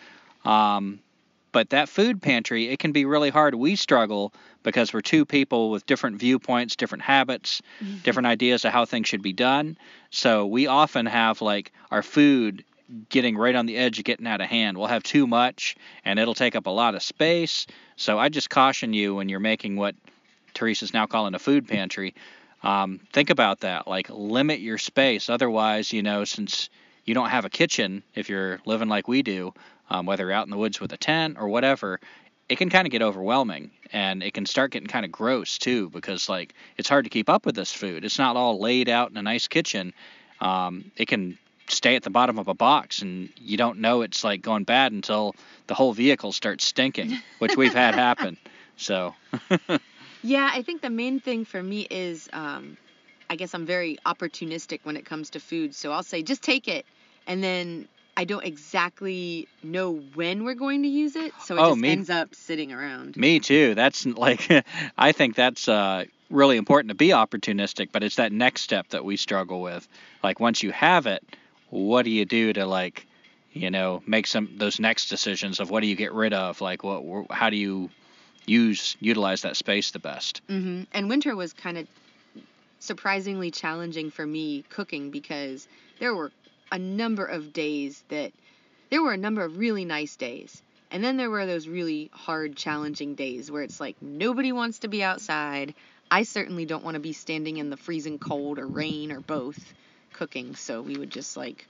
Um, 0.43 0.99
but 1.51 1.69
that 1.69 1.87
food 1.87 2.21
pantry, 2.21 2.67
it 2.67 2.79
can 2.79 2.91
be 2.91 3.05
really 3.05 3.29
hard. 3.29 3.55
We 3.55 3.77
struggle 3.77 4.33
because 4.61 4.93
we're 4.93 5.01
two 5.01 5.25
people 5.25 5.71
with 5.71 5.85
different 5.85 6.17
viewpoints, 6.17 6.75
different 6.75 7.03
habits, 7.03 7.61
mm-hmm. 7.81 7.99
different 7.99 8.27
ideas 8.27 8.65
of 8.65 8.73
how 8.73 8.83
things 8.83 9.07
should 9.07 9.21
be 9.21 9.31
done. 9.31 9.77
So 10.09 10.45
we 10.45 10.67
often 10.67 11.05
have 11.05 11.41
like 11.41 11.71
our 11.91 12.03
food 12.03 12.65
getting 13.09 13.37
right 13.37 13.55
on 13.55 13.65
the 13.65 13.77
edge 13.77 13.99
of 13.99 14.05
getting 14.05 14.27
out 14.27 14.41
of 14.41 14.47
hand. 14.47 14.77
We'll 14.77 14.87
have 14.87 15.03
too 15.03 15.27
much 15.27 15.75
and 16.03 16.19
it'll 16.19 16.33
take 16.33 16.55
up 16.55 16.65
a 16.67 16.71
lot 16.71 16.95
of 16.95 17.03
space. 17.03 17.65
So 17.95 18.19
I 18.19 18.29
just 18.29 18.49
caution 18.49 18.93
you 18.93 19.15
when 19.15 19.29
you're 19.29 19.39
making 19.39 19.75
what 19.75 19.95
Teresa's 20.53 20.93
now 20.93 21.05
calling 21.05 21.33
a 21.33 21.39
food 21.39 21.67
pantry. 21.67 22.13
Um, 22.63 22.99
think 23.13 23.29
about 23.29 23.61
that. 23.61 23.87
Like 23.87 24.09
limit 24.09 24.59
your 24.59 24.77
space. 24.77 25.29
Otherwise, 25.29 25.93
you 25.93 26.03
know, 26.03 26.23
since 26.25 26.69
you 27.05 27.13
don't 27.13 27.29
have 27.29 27.45
a 27.45 27.49
kitchen, 27.49 28.03
if 28.13 28.29
you're 28.29 28.59
living 28.65 28.89
like 28.89 29.07
we 29.07 29.21
do, 29.21 29.53
um, 29.89 30.05
whether 30.05 30.23
you're 30.23 30.33
out 30.33 30.47
in 30.47 30.51
the 30.51 30.57
woods 30.57 30.79
with 30.79 30.91
a 30.93 30.97
tent 30.97 31.37
or 31.39 31.47
whatever, 31.47 31.99
it 32.49 32.57
can 32.57 32.69
kind 32.69 32.87
of 32.87 32.91
get 32.91 33.01
overwhelming 33.01 33.71
and 33.91 34.21
it 34.21 34.33
can 34.33 34.45
start 34.45 34.71
getting 34.71 34.87
kind 34.87 35.05
of 35.05 35.11
gross 35.11 35.57
too 35.57 35.89
because 35.89 36.29
like 36.29 36.53
it's 36.77 36.89
hard 36.89 37.05
to 37.05 37.09
keep 37.09 37.29
up 37.29 37.45
with 37.45 37.55
this 37.55 37.71
food. 37.71 38.05
It's 38.05 38.19
not 38.19 38.35
all 38.35 38.59
laid 38.59 38.89
out 38.89 39.09
in 39.09 39.17
a 39.17 39.21
nice 39.21 39.47
kitchen. 39.47 39.93
Um, 40.41 40.91
it 40.95 41.07
can 41.07 41.37
stay 41.67 41.95
at 41.95 42.03
the 42.03 42.09
bottom 42.09 42.37
of 42.39 42.47
a 42.47 42.53
box 42.53 43.01
and 43.01 43.29
you 43.37 43.57
don't 43.57 43.79
know 43.79 44.01
it's 44.01 44.23
like 44.23 44.41
going 44.41 44.63
bad 44.63 44.91
until 44.91 45.35
the 45.67 45.73
whole 45.73 45.93
vehicle 45.93 46.31
starts 46.31 46.63
stinking, 46.65 47.17
which 47.39 47.55
we've 47.57 47.73
had 47.73 47.95
happen. 48.07 48.37
So. 48.77 49.15
yeah, 50.21 50.49
I 50.53 50.61
think 50.61 50.81
the 50.81 50.89
main 50.89 51.19
thing 51.19 51.45
for 51.45 51.61
me 51.61 51.87
is 51.89 52.29
um, 52.33 52.77
I 53.29 53.35
guess 53.35 53.53
I'm 53.53 53.65
very 53.65 53.97
opportunistic 54.05 54.81
when 54.83 54.97
it 54.97 55.05
comes 55.05 55.31
to 55.31 55.39
food. 55.39 55.73
So 55.75 55.91
I'll 55.91 56.03
say 56.03 56.21
just 56.23 56.41
take 56.43 56.67
it 56.67 56.85
and 57.27 57.43
then 57.43 57.87
I 58.17 58.23
don't 58.23 58.45
exactly 58.45 59.47
know 59.61 59.91
when 60.13 60.45
we're 60.45 60.53
going 60.55 60.83
to 60.83 60.87
use 60.87 61.15
it, 61.17 61.33
so 61.41 61.57
it 61.57 61.61
Oh, 61.61 61.69
just 61.71 61.81
me- 61.81 61.89
ends 61.89 62.09
up 62.09 62.33
sitting 62.33 62.71
around. 62.71 63.17
Me 63.17 63.39
too. 63.39 63.75
That's 63.75 64.05
like 64.05 64.49
I 64.97 65.11
think 65.11 65.35
that's 65.35 65.67
uh, 65.67 66.05
really 66.29 66.55
important 66.57 66.89
to 66.89 66.95
be 66.95 67.09
opportunistic, 67.09 67.89
but 67.91 68.03
it's 68.03 68.15
that 68.15 68.31
next 68.31 68.61
step 68.61 68.87
that 68.89 69.03
we 69.03 69.17
struggle 69.17 69.61
with. 69.61 69.87
Like 70.23 70.39
once 70.39 70.63
you 70.63 70.71
have 70.71 71.07
it, 71.07 71.23
what 71.75 72.05
do 72.05 72.11
you 72.11 72.25
do 72.25 72.53
to 72.53 72.65
like, 72.65 73.05
you 73.51 73.69
know, 73.69 74.01
make 74.07 74.27
some 74.27 74.49
those 74.57 74.79
next 74.79 75.09
decisions 75.09 75.59
of 75.59 75.69
what 75.69 75.81
do 75.81 75.87
you 75.87 75.95
get 75.95 76.13
rid 76.13 76.33
of? 76.33 76.61
Like 76.61 76.83
what 76.83 77.29
how 77.29 77.49
do 77.49 77.57
you 77.57 77.89
use 78.45 78.95
utilize 78.99 79.41
that 79.41 79.57
space 79.57 79.91
the 79.91 79.99
best? 79.99 80.41
hmm 80.47 80.83
And 80.93 81.09
winter 81.09 81.35
was 81.35 81.53
kind 81.53 81.77
of 81.77 81.87
surprisingly 82.79 83.51
challenging 83.51 84.11
for 84.11 84.25
me 84.25 84.63
cooking 84.69 85.09
because 85.11 85.67
there 85.99 86.13
were 86.13 86.31
a 86.71 86.79
number 86.79 87.25
of 87.25 87.53
days 87.53 88.03
that 88.09 88.31
there 88.89 89.01
were 89.01 89.13
a 89.13 89.17
number 89.17 89.43
of 89.43 89.57
really 89.57 89.85
nice 89.85 90.15
days. 90.15 90.61
And 90.91 91.03
then 91.03 91.17
there 91.17 91.29
were 91.29 91.45
those 91.45 91.67
really 91.67 92.09
hard, 92.13 92.55
challenging 92.55 93.15
days 93.15 93.51
where 93.51 93.63
it's 93.63 93.81
like 93.81 94.01
nobody 94.01 94.51
wants 94.51 94.79
to 94.79 94.87
be 94.87 95.03
outside. 95.03 95.73
I 96.09 96.23
certainly 96.23 96.65
don't 96.65 96.83
want 96.83 96.95
to 96.95 97.01
be 97.01 97.11
standing 97.11 97.57
in 97.57 97.69
the 97.69 97.77
freezing 97.77 98.19
cold 98.19 98.59
or 98.59 98.67
rain 98.67 99.11
or 99.11 99.19
both 99.19 99.73
cooking. 100.15 100.55
So 100.55 100.81
we 100.81 100.97
would 100.97 101.11
just 101.11 101.37
like 101.37 101.67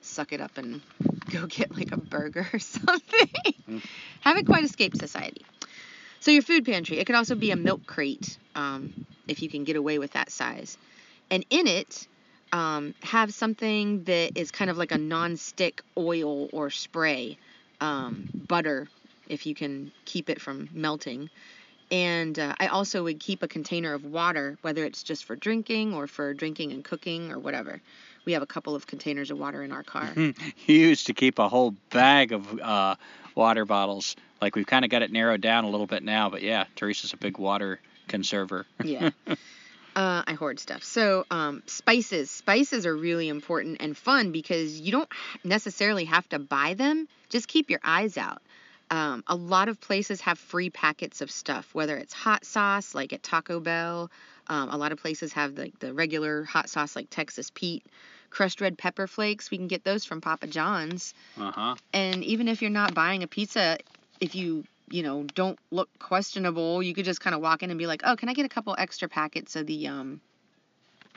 suck 0.00 0.32
it 0.32 0.40
up 0.40 0.58
and 0.58 0.82
go 1.32 1.46
get 1.46 1.74
like 1.76 1.92
a 1.92 1.96
burger 1.96 2.46
or 2.52 2.58
something. 2.76 3.28
Haven't 4.20 4.46
quite 4.46 4.64
escaped 4.64 4.98
society. 4.98 5.44
So 6.20 6.30
your 6.30 6.42
food 6.42 6.64
pantry, 6.64 6.98
it 6.98 7.06
could 7.06 7.14
also 7.14 7.34
be 7.34 7.50
a 7.50 7.56
milk 7.56 7.86
crate 7.86 8.38
um, 8.54 9.06
if 9.28 9.42
you 9.42 9.48
can 9.48 9.64
get 9.64 9.76
away 9.76 9.98
with 9.98 10.12
that 10.12 10.30
size. 10.30 10.76
And 11.30 11.44
in 11.50 11.66
it, 11.66 12.08
um, 12.52 12.94
have 13.02 13.32
something 13.34 14.04
that 14.04 14.36
is 14.36 14.50
kind 14.50 14.70
of 14.70 14.78
like 14.78 14.92
a 14.92 14.98
non-stick 14.98 15.82
oil 15.96 16.48
or 16.52 16.70
spray, 16.70 17.38
um, 17.80 18.28
butter, 18.48 18.88
if 19.28 19.46
you 19.46 19.54
can 19.54 19.92
keep 20.04 20.30
it 20.30 20.40
from 20.40 20.68
melting. 20.72 21.28
And 21.90 22.38
uh, 22.38 22.54
I 22.58 22.66
also 22.66 23.04
would 23.04 23.20
keep 23.20 23.42
a 23.42 23.48
container 23.48 23.94
of 23.94 24.04
water, 24.04 24.58
whether 24.62 24.84
it's 24.84 25.02
just 25.02 25.24
for 25.24 25.36
drinking 25.36 25.94
or 25.94 26.06
for 26.06 26.34
drinking 26.34 26.72
and 26.72 26.84
cooking 26.84 27.30
or 27.30 27.38
whatever. 27.38 27.80
We 28.24 28.32
have 28.32 28.42
a 28.42 28.46
couple 28.46 28.74
of 28.74 28.86
containers 28.86 29.30
of 29.30 29.38
water 29.38 29.62
in 29.62 29.70
our 29.70 29.84
car. 29.84 30.12
You 30.16 30.34
used 30.66 31.06
to 31.06 31.14
keep 31.14 31.38
a 31.38 31.48
whole 31.48 31.72
bag 31.90 32.32
of 32.32 32.60
uh, 32.60 32.96
water 33.36 33.64
bottles. 33.64 34.16
Like 34.42 34.56
we've 34.56 34.66
kind 34.66 34.84
of 34.84 34.90
got 34.90 35.02
it 35.02 35.12
narrowed 35.12 35.40
down 35.40 35.64
a 35.64 35.70
little 35.70 35.86
bit 35.86 36.02
now, 36.02 36.28
but 36.28 36.42
yeah, 36.42 36.64
Teresa's 36.74 37.12
a 37.12 37.16
big 37.16 37.38
water 37.38 37.78
conserver. 38.08 38.64
yeah. 38.84 39.10
Uh, 39.94 40.22
I 40.26 40.34
hoard 40.34 40.58
stuff. 40.58 40.82
So, 40.82 41.24
um, 41.30 41.62
spices. 41.66 42.30
Spices 42.30 42.84
are 42.84 42.94
really 42.94 43.28
important 43.28 43.78
and 43.80 43.96
fun 43.96 44.30
because 44.30 44.78
you 44.78 44.92
don't 44.92 45.08
necessarily 45.42 46.04
have 46.04 46.28
to 46.30 46.38
buy 46.38 46.74
them. 46.74 47.08
Just 47.30 47.48
keep 47.48 47.70
your 47.70 47.80
eyes 47.82 48.18
out. 48.18 48.42
Um, 48.90 49.24
a 49.26 49.34
lot 49.34 49.68
of 49.68 49.80
places 49.80 50.20
have 50.20 50.38
free 50.38 50.70
packets 50.70 51.20
of 51.20 51.30
stuff, 51.30 51.74
whether 51.74 51.96
it's 51.96 52.12
hot 52.12 52.44
sauce, 52.44 52.94
like 52.94 53.12
at 53.12 53.22
Taco 53.22 53.58
Bell. 53.58 54.10
Um, 54.48 54.68
a 54.70 54.76
lot 54.76 54.92
of 54.92 54.98
places 54.98 55.32
have 55.32 55.58
like 55.58 55.78
the 55.80 55.92
regular 55.92 56.44
hot 56.44 56.68
sauce, 56.68 56.94
like 56.94 57.10
Texas 57.10 57.50
Pete. 57.52 57.84
Crushed 58.30 58.60
red 58.60 58.76
pepper 58.78 59.06
flakes, 59.06 59.50
we 59.50 59.56
can 59.56 59.66
get 59.66 59.82
those 59.82 60.04
from 60.04 60.20
Papa 60.20 60.46
John's. 60.46 61.14
Uh 61.38 61.50
huh. 61.50 61.74
And 61.92 62.22
even 62.24 62.48
if 62.48 62.60
you're 62.60 62.70
not 62.70 62.94
buying 62.94 63.22
a 63.22 63.26
pizza, 63.26 63.78
if 64.20 64.34
you 64.34 64.64
you 64.88 65.02
know 65.02 65.24
don't 65.34 65.58
look 65.70 65.88
questionable, 65.98 66.82
you 66.82 66.94
could 66.94 67.04
just 67.04 67.20
kind 67.20 67.34
of 67.34 67.40
walk 67.40 67.62
in 67.62 67.70
and 67.70 67.78
be 67.78 67.86
like, 67.86 68.02
"Oh, 68.04 68.14
can 68.14 68.28
I 68.28 68.34
get 68.34 68.46
a 68.46 68.48
couple 68.48 68.74
extra 68.78 69.08
packets 69.08 69.56
of 69.56 69.66
the 69.66 69.88
um, 69.88 70.20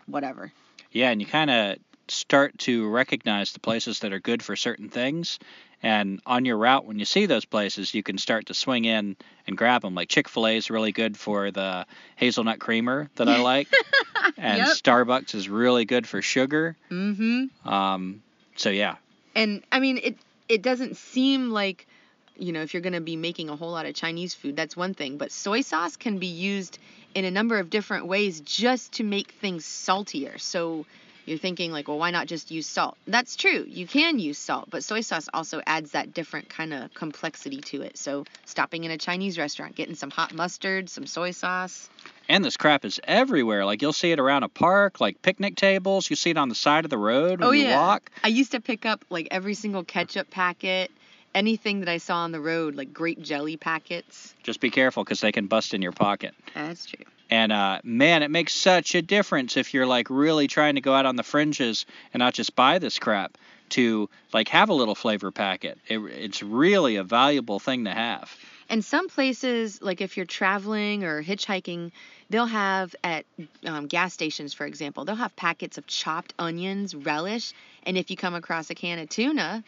whatever?" 0.08 0.52
Yeah, 0.92 1.12
and 1.12 1.22
you 1.22 1.28
kind 1.28 1.52
of 1.52 1.78
start 2.12 2.58
to 2.60 2.88
recognize 2.90 3.52
the 3.52 3.60
places 3.60 4.00
that 4.00 4.14
are 4.14 4.20
good 4.20 4.44
for 4.44 4.56
certain 4.56 4.90
things. 4.90 5.40
And 5.82 6.20
on 6.26 6.44
your 6.44 6.58
route, 6.58 6.86
when 6.86 7.00
you 7.00 7.06
see 7.06 7.26
those 7.26 7.46
places, 7.46 7.94
you 7.94 8.04
can 8.04 8.18
start 8.18 8.48
to 8.48 8.54
swing 8.54 8.84
in 8.84 9.16
and 9.48 9.58
grab 9.58 9.82
them. 9.82 9.96
Like 9.96 10.10
Chick 10.10 10.28
fil 10.28 10.48
A 10.48 10.58
is 10.58 10.70
really 10.70 10.92
good 10.92 11.16
for 11.16 11.52
the 11.52 11.86
hazelnut 12.18 12.60
creamer 12.60 13.10
that 13.16 13.30
I 13.30 13.42
like. 13.42 13.70
and 14.38 14.58
Yep. 14.58 14.68
Starbucks 14.68 15.36
is 15.36 15.48
really 15.48 15.86
good 15.86 16.06
for 16.06 16.22
sugar. 16.22 16.76
Mm-hmm. 16.92 17.68
Um, 17.68 18.22
so, 18.58 18.70
yeah. 18.70 18.96
And 19.36 19.64
I 19.72 19.80
mean, 19.80 20.00
it 20.04 20.18
it 20.50 20.62
doesn't 20.62 20.98
seem 20.98 21.52
like 21.52 21.88
you 22.36 22.52
know 22.52 22.62
if 22.62 22.74
you're 22.74 22.82
going 22.82 22.94
to 22.94 23.02
be 23.02 23.16
making 23.16 23.50
a 23.50 23.56
whole 23.56 23.72
lot 23.72 23.86
of 23.86 23.94
Chinese 23.94 24.34
food, 24.34 24.58
that's 24.58 24.76
one 24.76 24.94
thing. 24.94 25.18
But 25.18 25.32
soy 25.32 25.62
sauce 25.62 25.96
can 25.96 26.18
be 26.18 26.28
used 26.28 26.78
in 27.16 27.24
a 27.24 27.32
number 27.32 27.58
of 27.58 27.70
different 27.70 28.08
ways 28.08 28.42
just 28.42 28.94
to 28.94 29.04
make 29.04 29.32
things 29.32 29.64
saltier. 29.66 30.38
So 30.40 30.86
you're 31.30 31.38
thinking 31.38 31.72
like, 31.72 31.88
well, 31.88 32.00
why 32.00 32.12
not 32.12 32.28
just 32.28 32.50
use 32.50 32.66
salt? 32.66 32.98
That's 33.08 33.36
true. 33.36 33.66
You 33.68 33.86
can 33.86 34.18
use 34.18 34.38
salt, 34.38 34.70
but 34.70 34.84
soy 34.84 35.02
sauce 35.02 35.30
also 35.34 35.62
adds 35.68 35.92
that 35.92 36.14
different 36.14 36.50
kind 36.50 36.74
of 36.74 36.94
complexity 36.96 37.62
to 37.62 37.84
it. 37.84 37.98
So 37.98 38.26
stopping 38.46 38.84
in 38.84 38.92
a 38.92 38.98
Chinese 38.98 39.38
restaurant, 39.38 39.76
getting 39.76 39.96
some 39.96 40.10
hot 40.10 40.34
mustard, 40.34 40.90
some 40.90 41.06
soy 41.06 41.32
sauce. 41.32 41.90
And 42.28 42.44
this 42.44 42.58
crap 42.58 42.84
is 42.84 43.00
everywhere. 43.04 43.64
Like 43.64 43.82
you'll 43.82 43.94
see 43.94 44.12
it 44.12 44.20
around 44.20 44.44
a 44.44 44.50
park, 44.50 45.00
like 45.00 45.22
picnic 45.22 45.56
tables. 45.56 46.10
You 46.10 46.16
see 46.16 46.32
it 46.32 46.38
on 46.38 46.50
the 46.50 46.56
side 46.56 46.84
of 46.84 46.90
the 46.90 46.98
road 46.98 47.40
when 47.40 47.50
oh 47.50 47.52
you 47.52 47.66
yeah. 47.66 47.80
walk. 47.80 48.12
I 48.24 48.28
used 48.30 48.52
to 48.52 48.60
pick 48.60 48.86
up 48.86 49.06
like 49.10 49.28
every 49.30 49.54
single 49.54 49.84
ketchup 49.84 50.32
packet, 50.32 50.92
anything 51.36 51.82
that 51.82 51.90
I 51.90 51.98
saw 51.98 52.18
on 52.18 52.32
the 52.32 52.42
road, 52.42 52.76
like 52.76 52.92
grape 52.92 53.22
jelly 53.22 53.56
packets. 53.56 54.34
Just 54.42 54.62
be 54.62 54.72
careful 54.72 55.04
because 55.04 55.22
they 55.22 55.32
can 55.32 55.46
bust 55.46 55.76
in 55.76 55.82
your 55.82 55.92
pocket. 55.92 56.34
That's 56.56 56.86
true. 56.86 57.06
And 57.30 57.52
uh, 57.52 57.80
man, 57.84 58.24
it 58.24 58.32
makes 58.32 58.54
such 58.54 58.96
a 58.96 59.02
difference 59.02 59.58
if 59.58 59.74
you're 59.74 59.86
like 59.86 60.10
really 60.10 60.48
trying 60.48 60.76
to 60.76 60.82
go 60.82 60.94
out 60.94 61.06
on 61.06 61.16
the 61.16 61.24
fringes 61.24 61.86
and 62.14 62.20
not 62.20 62.34
just 62.34 62.56
buy 62.56 62.80
this 62.80 62.98
crap 62.98 63.38
to 63.70 64.10
like 64.34 64.48
have 64.50 64.70
a 64.70 64.74
little 64.74 64.96
flavor 64.96 65.32
packet. 65.32 65.78
It, 65.88 66.00
it's 66.00 66.42
really 66.42 66.96
a 66.96 67.04
valuable 67.04 67.60
thing 67.60 67.86
to 67.86 67.92
have. 67.92 68.36
And 68.70 68.86
some 68.86 69.10
places, 69.10 69.82
like 69.82 70.00
if 70.00 70.16
you're 70.16 70.28
traveling 70.28 71.04
or 71.04 71.24
hitchhiking, 71.24 71.92
they'll 72.30 72.46
have 72.46 72.96
at 73.04 73.26
um, 73.66 73.88
gas 73.88 74.14
stations, 74.14 74.54
for 74.54 74.66
example, 74.66 75.06
they'll 75.06 75.16
have 75.16 75.36
packets 75.36 75.78
of 75.80 75.88
chopped 75.88 76.34
onions, 76.38 76.94
relish. 76.94 77.54
And 77.84 77.98
if 77.98 78.12
you 78.12 78.18
come 78.18 78.36
across 78.36 78.70
a 78.70 78.76
can 78.76 79.00
of 79.00 79.10
tuna, 79.10 79.64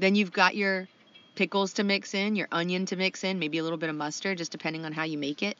then 0.00 0.16
you've 0.16 0.32
got 0.32 0.56
your 0.56 0.88
pickles 1.36 1.74
to 1.74 1.84
mix 1.84 2.12
in, 2.12 2.34
your 2.34 2.48
onion 2.50 2.86
to 2.86 2.96
mix 2.96 3.22
in, 3.22 3.38
maybe 3.38 3.58
a 3.58 3.62
little 3.62 3.78
bit 3.78 3.88
of 3.88 3.94
mustard, 3.94 4.38
just 4.38 4.50
depending 4.50 4.84
on 4.84 4.92
how 4.92 5.04
you 5.04 5.16
make 5.16 5.42
it. 5.44 5.56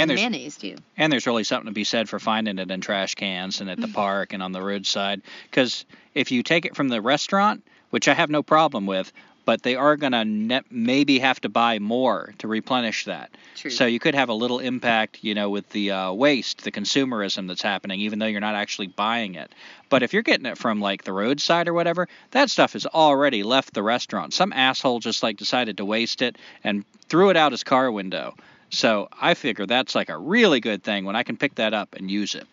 And 0.00 0.10
there's 0.10 0.20
mayonnaise 0.20 0.56
too. 0.56 0.76
and 0.96 1.12
there's 1.12 1.26
really 1.26 1.44
something 1.44 1.66
to 1.66 1.72
be 1.74 1.84
said 1.84 2.08
for 2.08 2.18
finding 2.18 2.58
it 2.58 2.70
in 2.70 2.80
trash 2.80 3.14
cans 3.14 3.60
and 3.60 3.68
at 3.70 3.80
the 3.80 3.88
park 3.88 4.32
and 4.32 4.42
on 4.42 4.52
the 4.52 4.62
roadside. 4.62 5.22
Because 5.50 5.84
if 6.14 6.30
you 6.30 6.42
take 6.42 6.64
it 6.64 6.76
from 6.76 6.88
the 6.88 7.00
restaurant, 7.00 7.62
which 7.90 8.08
I 8.08 8.14
have 8.14 8.30
no 8.30 8.42
problem 8.42 8.86
with, 8.86 9.12
but 9.44 9.62
they 9.62 9.76
are 9.76 9.96
gonna 9.96 10.26
ne- 10.26 10.60
maybe 10.70 11.18
have 11.20 11.40
to 11.40 11.48
buy 11.48 11.78
more 11.78 12.34
to 12.36 12.46
replenish 12.46 13.06
that. 13.06 13.30
True. 13.56 13.70
So 13.70 13.86
you 13.86 13.98
could 13.98 14.14
have 14.14 14.28
a 14.28 14.34
little 14.34 14.58
impact, 14.58 15.20
you 15.22 15.34
know, 15.34 15.48
with 15.48 15.66
the 15.70 15.90
uh, 15.90 16.12
waste, 16.12 16.64
the 16.64 16.70
consumerism 16.70 17.48
that's 17.48 17.62
happening, 17.62 18.00
even 18.00 18.18
though 18.18 18.26
you're 18.26 18.42
not 18.42 18.54
actually 18.56 18.88
buying 18.88 19.36
it. 19.36 19.50
But 19.88 20.02
if 20.02 20.12
you're 20.12 20.20
getting 20.20 20.44
it 20.44 20.58
from 20.58 20.82
like 20.82 21.04
the 21.04 21.14
roadside 21.14 21.66
or 21.66 21.72
whatever, 21.72 22.08
that 22.32 22.50
stuff 22.50 22.74
has 22.74 22.84
already 22.84 23.42
left 23.42 23.72
the 23.72 23.82
restaurant. 23.82 24.34
Some 24.34 24.52
asshole 24.52 25.00
just 25.00 25.22
like 25.22 25.38
decided 25.38 25.78
to 25.78 25.84
waste 25.86 26.20
it 26.20 26.36
and 26.62 26.84
threw 27.08 27.30
it 27.30 27.36
out 27.38 27.52
his 27.52 27.64
car 27.64 27.90
window. 27.90 28.34
So 28.70 29.08
I 29.18 29.34
figure 29.34 29.66
that's 29.66 29.94
like 29.94 30.08
a 30.08 30.18
really 30.18 30.60
good 30.60 30.82
thing 30.82 31.04
when 31.04 31.16
I 31.16 31.22
can 31.22 31.36
pick 31.36 31.54
that 31.56 31.74
up 31.74 31.94
and 31.94 32.10
use 32.10 32.34
it. 32.34 32.46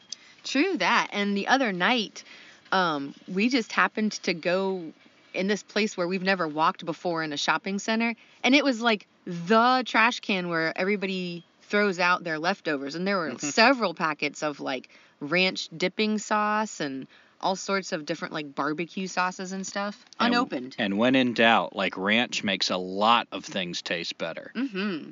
True 0.43 0.77
that. 0.77 1.09
And 1.11 1.35
the 1.35 1.47
other 1.47 1.71
night, 1.71 2.23
um, 2.71 3.13
we 3.27 3.49
just 3.49 3.71
happened 3.71 4.13
to 4.23 4.33
go 4.33 4.91
in 5.33 5.47
this 5.47 5.63
place 5.63 5.97
where 5.97 6.07
we've 6.07 6.23
never 6.23 6.47
walked 6.47 6.85
before 6.85 7.23
in 7.23 7.33
a 7.33 7.37
shopping 7.37 7.79
center, 7.79 8.15
and 8.43 8.55
it 8.55 8.63
was 8.63 8.79
like 8.81 9.07
the 9.25 9.83
trash 9.85 10.19
can 10.21 10.49
where 10.49 10.71
everybody 10.77 11.43
throws 11.63 11.99
out 11.99 12.23
their 12.23 12.39
leftovers, 12.39 12.95
and 12.95 13.05
there 13.07 13.17
were 13.17 13.37
several 13.39 13.93
packets 13.93 14.43
of 14.43 14.59
like 14.59 14.87
ranch 15.19 15.67
dipping 15.75 16.17
sauce 16.19 16.79
and 16.79 17.07
all 17.41 17.55
sorts 17.55 17.91
of 17.91 18.05
different 18.05 18.33
like 18.33 18.55
barbecue 18.55 19.07
sauces 19.07 19.51
and 19.51 19.67
stuff 19.67 20.05
And- 20.19 20.33
unopened. 20.33 20.75
And 20.79 20.97
when 20.97 21.15
in 21.15 21.33
doubt, 21.33 21.75
like 21.75 21.97
ranch 21.97 22.43
makes 22.43 22.69
a 22.69 22.77
lot 22.77 23.27
of 23.31 23.43
things 23.43 23.81
taste 23.81 24.17
better. 24.17 24.51
Mm-hmm. 24.55 25.11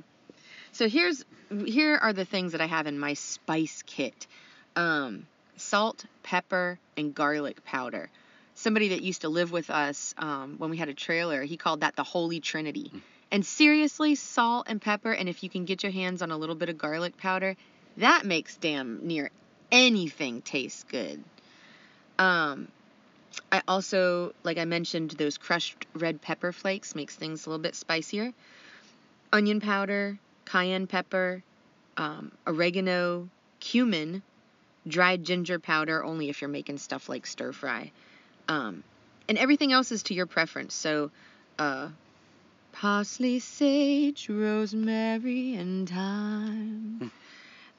So 0.74 0.90
here's 0.90 1.24
here 1.66 1.98
are 1.98 2.14
the 2.14 2.26
things 2.26 2.54
that 2.54 2.62
I 2.62 2.66
have 2.66 2.88
in 2.88 2.98
my 2.98 3.14
spice 3.14 3.84
kit: 3.86 4.28
um, 4.76 5.28
salt, 5.56 6.04
pepper, 6.24 6.80
and 6.98 7.14
garlic 7.14 7.64
powder. 7.64 8.10
somebody 8.56 8.90
that 8.90 9.02
used 9.02 9.22
to 9.22 9.30
live 9.30 9.52
with 9.52 9.70
us 9.70 10.14
um, 10.18 10.56
when 10.58 10.70
we 10.70 10.78
had 10.78 10.90
a 10.90 10.94
trailer, 10.94 11.44
he 11.44 11.58
called 11.58 11.82
that 11.82 11.96
the 11.96 12.04
Holy 12.04 12.40
Trinity. 12.40 12.92
And 13.32 13.46
seriously, 13.46 14.16
salt 14.16 14.68
and 14.70 14.82
pepper, 14.82 15.12
and 15.12 15.28
if 15.28 15.44
you 15.44 15.50
can 15.50 15.66
get 15.66 15.84
your 15.84 15.92
hands 15.92 16.22
on 16.22 16.32
a 16.32 16.38
little 16.38 16.56
bit 16.56 16.70
of 16.70 16.78
garlic 16.78 17.18
powder, 17.18 17.56
that 17.98 18.26
makes 18.26 18.58
damn 18.58 19.08
near 19.08 19.32
anything 19.72 20.42
taste 20.42 20.88
good. 20.88 21.24
Um, 22.20 22.68
I 23.52 23.62
also, 23.68 24.34
like 24.44 24.60
I 24.60 24.66
mentioned, 24.66 25.12
those 25.12 25.38
crushed 25.38 25.86
red 25.96 26.22
pepper 26.22 26.52
flakes 26.52 26.94
makes 26.94 27.16
things 27.16 27.46
a 27.46 27.50
little 27.50 27.62
bit 27.62 27.76
spicier. 27.76 28.34
Onion 29.32 29.60
powder, 29.60 30.20
cayenne 30.46 30.88
pepper, 30.88 31.44
um, 31.98 32.32
oregano, 32.48 33.30
cumin, 33.60 34.22
dried 34.88 35.24
ginger 35.24 35.60
powder, 35.60 36.04
only 36.04 36.30
if 36.30 36.42
you're 36.42 36.50
making 36.50 36.78
stuff 36.78 37.10
like 37.10 37.26
stir 37.26 37.52
fry. 37.52 37.92
Um, 38.48 38.84
and 39.30 39.38
everything 39.38 39.72
else 39.72 39.92
is 39.92 40.04
to 40.04 40.14
your 40.14 40.26
preference. 40.26 40.74
So, 40.74 41.12
uh, 41.58 41.90
parsley, 42.74 43.40
sage, 43.40 44.30
rosemary, 44.30 45.56
and 45.56 45.88
thyme. 45.88 47.12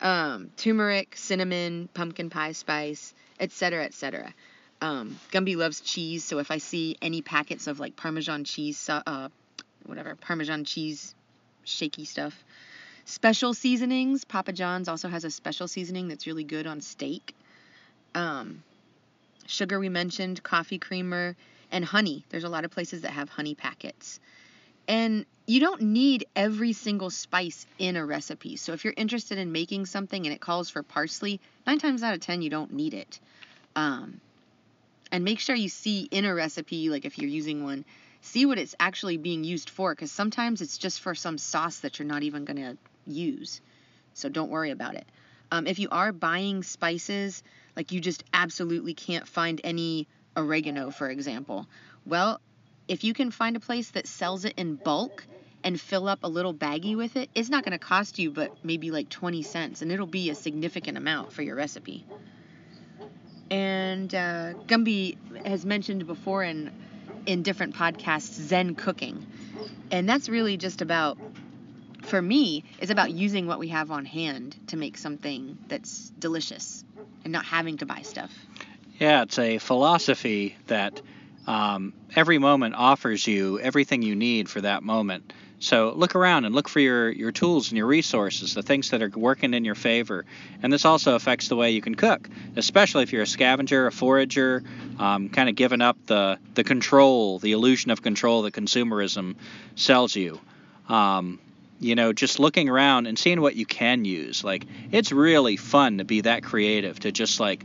um, 0.01 0.51
turmeric, 0.57 1.17
cinnamon, 1.17 1.89
pumpkin 1.93 2.31
pie 2.31 2.53
spice, 2.53 3.15
etc., 3.39 3.85
etc. 3.85 4.35
Um, 4.81 5.19
Gumby 5.33 5.57
loves 5.57 5.81
cheese, 5.81 6.25
so 6.25 6.39
if 6.39 6.51
I 6.51 6.59
see 6.59 6.97
any 7.01 7.23
packets 7.23 7.67
of 7.67 7.81
like 7.81 7.97
Parmesan 7.97 8.45
cheese, 8.45 8.89
uh, 8.89 9.29
whatever 9.87 10.15
Parmesan 10.15 10.65
cheese, 10.65 11.15
shaky 11.65 12.05
stuff. 12.05 12.45
Special 13.05 13.53
seasonings. 13.53 14.25
Papa 14.25 14.53
John's 14.53 14.89
also 14.89 15.09
has 15.09 15.25
a 15.25 15.31
special 15.31 15.69
seasoning 15.69 16.09
that's 16.09 16.27
really 16.27 16.45
good 16.45 16.67
on 16.67 16.81
steak. 16.81 17.35
Um, 18.15 18.63
sugar 19.47 19.79
we 19.79 19.89
mentioned, 19.89 20.43
coffee 20.43 20.79
creamer, 20.79 21.37
and 21.71 21.85
honey. 21.85 22.25
There's 22.31 22.45
a 22.45 22.49
lot 22.49 22.65
of 22.65 22.71
places 22.71 23.03
that 23.03 23.11
have 23.11 23.29
honey 23.29 23.55
packets. 23.55 24.21
And 24.87 25.27
you 25.47 25.61
don't 25.61 25.83
need 25.83 26.27
every 26.35 26.73
single 26.73 27.11
spice 27.11 27.67
in 27.79 27.97
a 27.97 28.05
recipe. 28.05 28.57
So 28.57 28.73
if 28.73 28.85
you're 28.85 28.95
interested 28.97 29.39
in 29.39 29.53
making 29.53 29.87
something 29.87 30.25
and 30.25 30.35
it 30.35 30.41
calls 30.41 30.71
for 30.71 30.83
parsley, 30.83 31.41
nine 31.67 31.79
times 31.79 32.03
out 32.03 32.15
of 32.15 32.21
ten 32.21 32.43
you 32.43 32.51
don't 32.51 32.73
need 32.73 32.95
it. 32.95 33.21
Um, 33.77 34.21
and 35.13 35.25
make 35.25 35.41
sure 35.41 35.55
you 35.55 35.69
see 35.69 36.09
in 36.11 36.25
a 36.25 36.35
recipe, 36.35 36.89
like 36.91 37.05
if 37.05 37.19
you're 37.19 37.31
using 37.31 37.65
one, 37.65 37.85
see 38.25 38.47
what 38.47 38.59
it's 38.59 38.75
actually 38.81 39.19
being 39.19 39.45
used 39.45 39.69
for, 39.71 39.93
because 39.95 40.11
sometimes 40.11 40.63
it's 40.63 40.79
just 40.79 41.01
for 41.01 41.15
some 41.15 41.37
sauce 41.39 41.81
that 41.81 41.99
you're 41.99 42.09
not 42.09 42.23
even 42.23 42.45
going 42.45 42.57
to 42.57 42.77
use. 43.07 43.61
So 44.15 44.29
don't 44.29 44.51
worry 44.51 44.71
about 44.71 44.95
it. 44.95 45.07
Um, 45.53 45.67
if 45.67 45.79
you 45.79 45.89
are 45.91 46.11
buying 46.11 46.63
spices, 46.63 47.43
like 47.77 47.93
you 47.93 48.01
just 48.01 48.25
absolutely 48.33 48.95
can't 48.95 49.29
find 49.29 49.61
any 49.63 50.09
oregano, 50.37 50.91
for 50.91 51.09
example, 51.09 51.67
well, 52.07 52.41
if 52.89 53.05
you 53.05 53.13
can 53.13 53.31
find 53.31 53.57
a 53.57 53.61
place 53.61 53.91
that 53.91 54.07
sells 54.07 54.45
it 54.45 54.55
in 54.57 54.75
bulk 54.77 55.27
and 55.63 55.81
fill 55.81 56.09
up 56.09 56.21
a 56.25 56.29
little 56.29 56.55
baggie 56.55 56.97
with 56.97 57.17
it, 57.17 57.29
it's 57.35 57.51
not 57.51 57.63
going 57.63 57.73
to 57.73 57.79
cost 57.79 58.19
you 58.19 58.31
but 58.31 58.53
maybe 58.65 58.91
like 58.91 59.11
20 59.11 59.43
cents, 59.43 59.83
and 59.83 59.93
it'll 59.93 60.07
be 60.07 60.31
a 60.31 60.35
significant 60.35 60.97
amount 60.97 61.33
for 61.33 61.43
your 61.43 61.57
recipe. 61.57 62.05
And 63.51 64.15
uh, 64.15 64.55
Gumby 64.67 65.17
has 65.47 65.65
mentioned 65.65 66.07
before 66.07 66.43
in 66.43 66.73
in 67.27 67.43
different 67.43 67.75
podcasts 67.75 68.33
Zen 68.33 68.75
cooking, 68.75 69.27
and 69.91 70.09
that's 70.09 70.29
really 70.29 70.57
just 70.57 70.83
about 70.83 71.19
for 72.05 72.21
me, 72.21 72.65
is 72.81 72.91
about 72.91 73.11
using 73.11 73.47
what 73.47 73.59
we 73.59 73.69
have 73.69 73.91
on 73.91 74.05
hand 74.05 74.57
to 74.69 74.77
make 74.77 74.97
something 74.97 75.59
that's 75.69 76.11
delicious 76.19 76.85
and 77.25 77.33
not 77.33 77.45
having 77.45 77.79
to 77.79 77.87
buy 77.87 78.03
stuff. 78.03 78.31
Yeah, 78.99 79.23
it's 79.23 79.39
a 79.39 79.59
philosophy 79.59 80.57
that 80.67 81.01
um, 81.47 81.93
every 82.15 82.39
moment 82.39 82.75
offers 82.75 83.27
you 83.27 83.59
everything 83.59 84.03
you 84.03 84.15
need 84.15 84.49
for 84.49 84.61
that 84.61 84.83
moment. 84.83 85.33
So 85.65 85.95
look 85.97 86.15
around 86.15 86.45
and 86.45 86.55
look 86.55 86.69
for 86.69 86.79
your, 86.79 87.11
your 87.11 87.33
tools 87.33 87.71
and 87.71 87.79
your 87.79 87.87
resources, 87.87 88.53
the 88.53 88.63
things 88.63 88.91
that 88.91 89.01
are 89.01 89.09
working 89.09 89.55
in 89.55 89.65
your 89.65 89.75
favor. 89.75 90.27
And 90.63 90.71
this 90.71 90.85
also 90.85 91.15
affects 91.15 91.49
the 91.49 91.57
way 91.57 91.71
you 91.71 91.81
can 91.81 91.95
cook, 91.95 92.29
especially 92.55 93.03
if 93.03 93.15
you're 93.15 93.23
a 93.23 93.27
scavenger, 93.27 93.87
a 93.87 93.93
forager, 93.93 94.63
um, 94.99 95.31
kind 95.31 95.49
of 95.49 95.55
giving 95.55 95.81
up 95.81 95.97
the, 96.05 96.39
the 96.53 96.65
control, 96.65 97.39
the 97.39 97.53
illusion 97.53 97.91
of 97.91 98.03
control 98.03 98.43
that 98.43 98.53
consumerism 98.53 99.37
sells 99.75 100.15
you. 100.15 100.39
Um, 100.91 101.41
you 101.81 101.95
know, 101.95 102.13
just 102.13 102.39
looking 102.39 102.69
around 102.69 103.07
and 103.07 103.19
seeing 103.19 103.41
what 103.41 103.57
you 103.57 103.65
can 103.65 104.05
use. 104.05 104.45
Like, 104.45 104.67
it's 104.93 105.13
really 105.13 105.57
fun 105.57 105.97
to 105.97 106.05
be 106.05 106.21
that 106.21 106.43
creative, 106.43 107.01
to 107.01 107.11
just 107.11 107.41
like 107.41 107.65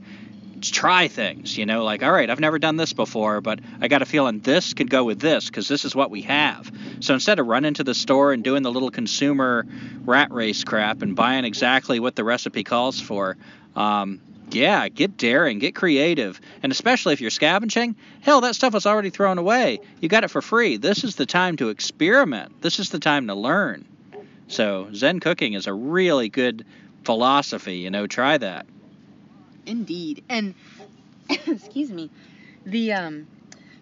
try 0.61 1.07
things, 1.07 1.57
you 1.57 1.65
know, 1.65 1.83
like, 1.83 2.03
all 2.03 2.11
right, 2.11 2.29
I've 2.29 2.39
never 2.39 2.59
done 2.59 2.75
this 2.75 2.93
before, 2.93 3.41
but 3.41 3.59
I 3.81 3.87
got 3.87 4.01
a 4.01 4.05
feeling 4.05 4.39
this 4.39 4.73
could 4.73 4.89
go 4.89 5.03
with 5.03 5.19
this 5.19 5.47
because 5.47 5.67
this 5.67 5.85
is 5.85 5.95
what 5.95 6.11
we 6.11 6.23
have. 6.23 6.71
So 6.99 7.13
instead 7.13 7.39
of 7.39 7.47
running 7.47 7.75
to 7.75 7.83
the 7.83 7.93
store 7.93 8.33
and 8.33 8.43
doing 8.43 8.63
the 8.63 8.71
little 8.71 8.91
consumer 8.91 9.65
rat 10.05 10.31
race 10.31 10.63
crap 10.63 11.01
and 11.01 11.15
buying 11.15 11.45
exactly 11.45 11.99
what 11.99 12.15
the 12.15 12.23
recipe 12.23 12.63
calls 12.63 12.99
for, 12.99 13.37
um, 13.75 14.21
yeah, 14.51 14.89
get 14.89 15.17
daring, 15.17 15.59
get 15.59 15.75
creative, 15.75 16.41
and 16.63 16.71
especially 16.71 17.13
if 17.13 17.21
you're 17.21 17.29
scavenging, 17.29 17.95
hell, 18.21 18.41
that 18.41 18.55
stuff 18.55 18.73
was 18.73 18.85
already 18.85 19.11
thrown 19.11 19.37
away. 19.37 19.79
You 20.01 20.09
got 20.09 20.23
it 20.23 20.29
for 20.29 20.41
free. 20.41 20.77
This 20.77 21.03
is 21.03 21.15
the 21.15 21.25
time 21.25 21.57
to 21.57 21.69
experiment. 21.69 22.61
This 22.61 22.79
is 22.79 22.89
the 22.89 22.99
time 22.99 23.27
to 23.27 23.35
learn. 23.35 23.85
So 24.47 24.89
Zen 24.93 25.19
cooking 25.19 25.53
is 25.53 25.67
a 25.67 25.73
really 25.73 26.29
good 26.29 26.65
philosophy. 27.03 27.77
You 27.77 27.91
know, 27.91 28.07
try 28.07 28.37
that. 28.37 28.65
Indeed. 29.69 30.23
And 30.29 30.55
excuse 31.29 31.91
me, 31.91 32.09
the 32.65 32.93
um, 32.93 33.27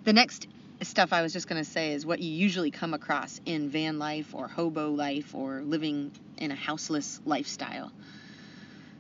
the 0.04 0.14
next 0.14 0.48
stuff 0.82 1.14
I 1.14 1.22
was 1.22 1.34
just 1.34 1.48
gonna 1.48 1.64
say 1.64 1.94
is 1.94 2.06
what 2.06 2.20
you 2.20 2.30
usually 2.30 2.72
come 2.72 2.94
across 2.94 3.40
in 3.46 3.70
van 3.70 3.98
life 3.98 4.36
or 4.36 4.48
hobo 4.48 4.92
life 4.92 5.34
or 5.34 5.62
living 5.62 6.12
in 6.38 6.52
a 6.52 6.56
houseless 6.56 7.22
lifestyle. 7.26 7.92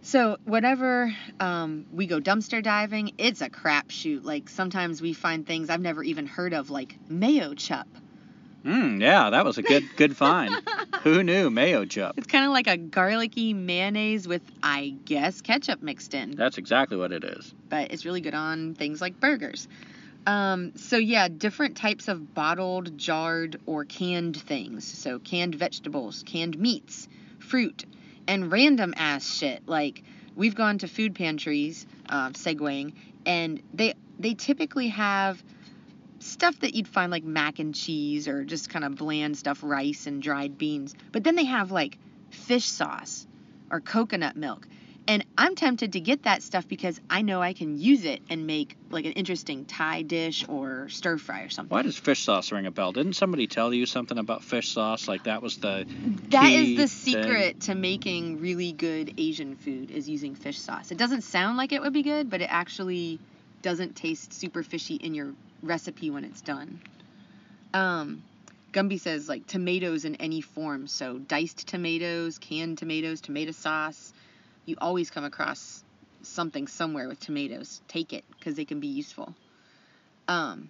So 0.02 0.38
whatever 0.46 1.14
um, 1.42 1.86
we 1.92 2.08
go 2.08 2.22
dumpster 2.22 2.64
diving, 2.64 3.12
it's 3.18 3.42
a 3.42 3.50
crapshoot. 3.50 4.24
Like 4.24 4.48
sometimes 4.48 5.02
we 5.02 5.12
find 5.12 5.46
things 5.46 5.70
I've 5.70 5.82
never 5.82 6.02
even 6.04 6.26
heard 6.26 6.54
of, 6.54 6.70
like 6.70 6.96
Mayochup. 7.10 7.88
Mm, 8.68 9.00
yeah, 9.02 9.30
that 9.30 9.46
was 9.46 9.58
a 9.58 9.62
good 9.62 9.86
good 9.96 10.18
find. 10.18 10.54
Who 11.04 11.24
knew 11.24 11.50
Mayochup? 11.50 12.14
It's 12.18 12.28
kind 12.28 12.44
of 12.44 12.52
like 12.52 12.68
a 12.68 12.76
garlicky 12.76 13.54
mayonnaise 13.54 14.28
with, 14.28 14.42
I 14.62 14.96
guess, 15.06 15.40
ketchup 15.40 15.82
mixed 15.82 16.14
in. 16.14 16.32
That's 16.32 16.58
exactly 16.58 16.98
what 16.98 17.14
it 17.14 17.24
is. 17.24 17.54
But 17.70 17.92
it's 17.92 18.04
really 18.04 18.20
good 18.20 18.34
on 18.34 18.76
things 18.76 19.00
like 19.00 19.22
burgers. 19.22 19.70
Um, 20.26 20.74
so 20.76 20.98
yeah, 20.98 21.30
different 21.30 21.78
types 21.78 22.10
of 22.10 22.34
bottled, 22.34 22.98
jarred, 22.98 23.58
or 23.66 23.86
canned 23.86 24.36
things. 24.36 24.84
So 24.86 25.20
canned 25.20 25.56
vegetables, 25.56 26.24
canned 26.24 26.60
meats, 26.60 27.08
fruit, 27.40 27.86
and 28.28 28.52
random 28.52 28.94
ass 28.98 29.26
shit. 29.34 29.64
Like 29.66 30.04
we've 30.36 30.56
gone 30.56 30.80
to 30.80 30.90
food 30.90 31.16
pantries, 31.16 31.88
uh, 32.10 32.32
segueing, 32.32 32.92
and 33.26 33.62
they 33.74 33.94
they 34.20 34.34
typically 34.34 34.90
have 34.90 35.42
stuff 36.28 36.60
that 36.60 36.76
you'd 36.76 36.88
find 36.88 37.12
like 37.12 37.24
mac 37.24 37.60
and 37.60 37.74
cheese 37.74 38.28
or 38.28 38.44
just 38.44 38.70
kind 38.70 38.86
of 38.86 38.96
bland 38.96 39.38
stuff, 39.38 39.60
rice 39.64 40.08
and 40.08 40.22
dried 40.22 40.58
beans. 40.58 40.96
But 41.12 41.24
then 41.24 41.36
they 41.36 41.46
have 41.46 41.72
like 41.72 41.98
fish 42.30 42.66
sauce 42.66 43.26
or 43.72 43.80
coconut 43.80 44.36
milk. 44.36 44.68
And 45.10 45.26
I'm 45.38 45.56
tempted 45.56 45.94
to 45.94 46.02
get 46.02 46.24
that 46.24 46.44
stuff 46.44 46.68
because 46.68 47.00
I 47.10 47.22
know 47.22 47.42
I 47.42 47.54
can 47.54 47.80
use 47.80 48.04
it 48.04 48.22
and 48.30 48.46
make 48.46 48.76
like 48.90 49.06
an 49.06 49.14
interesting 49.14 49.64
Thai 49.64 50.02
dish 50.02 50.44
or 50.50 50.90
stir 50.90 51.18
fry 51.18 51.44
or 51.44 51.50
something. 51.50 51.74
Why 51.74 51.82
does 51.82 51.98
fish 51.98 52.24
sauce 52.26 52.52
ring 52.52 52.66
a 52.66 52.72
bell? 52.72 52.92
Didn't 52.92 53.14
somebody 53.14 53.48
tell 53.48 53.74
you 53.74 53.86
something 53.86 54.18
about 54.18 54.44
fish 54.44 54.74
sauce? 54.74 55.08
Like 55.08 55.24
that 55.24 55.42
was 55.42 55.58
the 55.58 55.86
That 56.32 56.52
is 56.52 56.78
the 56.78 56.90
secret 56.90 57.54
thing? 57.54 57.60
to 57.62 57.76
making 57.76 58.42
really 58.42 58.74
good 58.74 59.14
Asian 59.18 59.56
food 59.56 59.92
is 59.92 60.10
using 60.10 60.36
fish 60.36 60.60
sauce. 60.60 60.92
It 60.92 60.98
doesn't 60.98 61.22
sound 61.22 61.56
like 61.56 61.72
it 61.72 61.82
would 61.82 61.94
be 61.94 62.04
good, 62.04 62.30
but 62.30 62.42
it 62.42 62.50
actually 62.52 63.20
doesn't 63.62 63.96
taste 63.96 64.34
super 64.34 64.62
fishy 64.62 64.96
in 64.96 65.14
your 65.14 65.34
recipe 65.62 66.10
when 66.10 66.24
it's 66.24 66.42
done. 66.42 66.80
Um, 67.74 68.24
Gumby 68.74 69.00
says 69.00 69.28
like 69.28 69.48
tomatoes 69.48 70.06
in 70.06 70.16
any 70.16 70.42
form, 70.42 70.88
so 70.88 71.18
diced 71.18 71.68
tomatoes, 71.68 72.38
canned 72.38 72.78
tomatoes, 72.78 73.22
tomato 73.22 73.52
sauce. 73.52 74.14
You 74.66 74.76
always 74.80 75.10
come 75.10 75.24
across 75.24 75.84
something 76.22 76.68
somewhere 76.68 77.08
with 77.08 77.20
tomatoes. 77.20 77.82
Take 77.88 78.14
it 78.14 78.24
because 78.38 78.56
they 78.56 78.66
can 78.66 78.80
be 78.80 78.88
useful. 78.88 79.34
Um, 80.28 80.70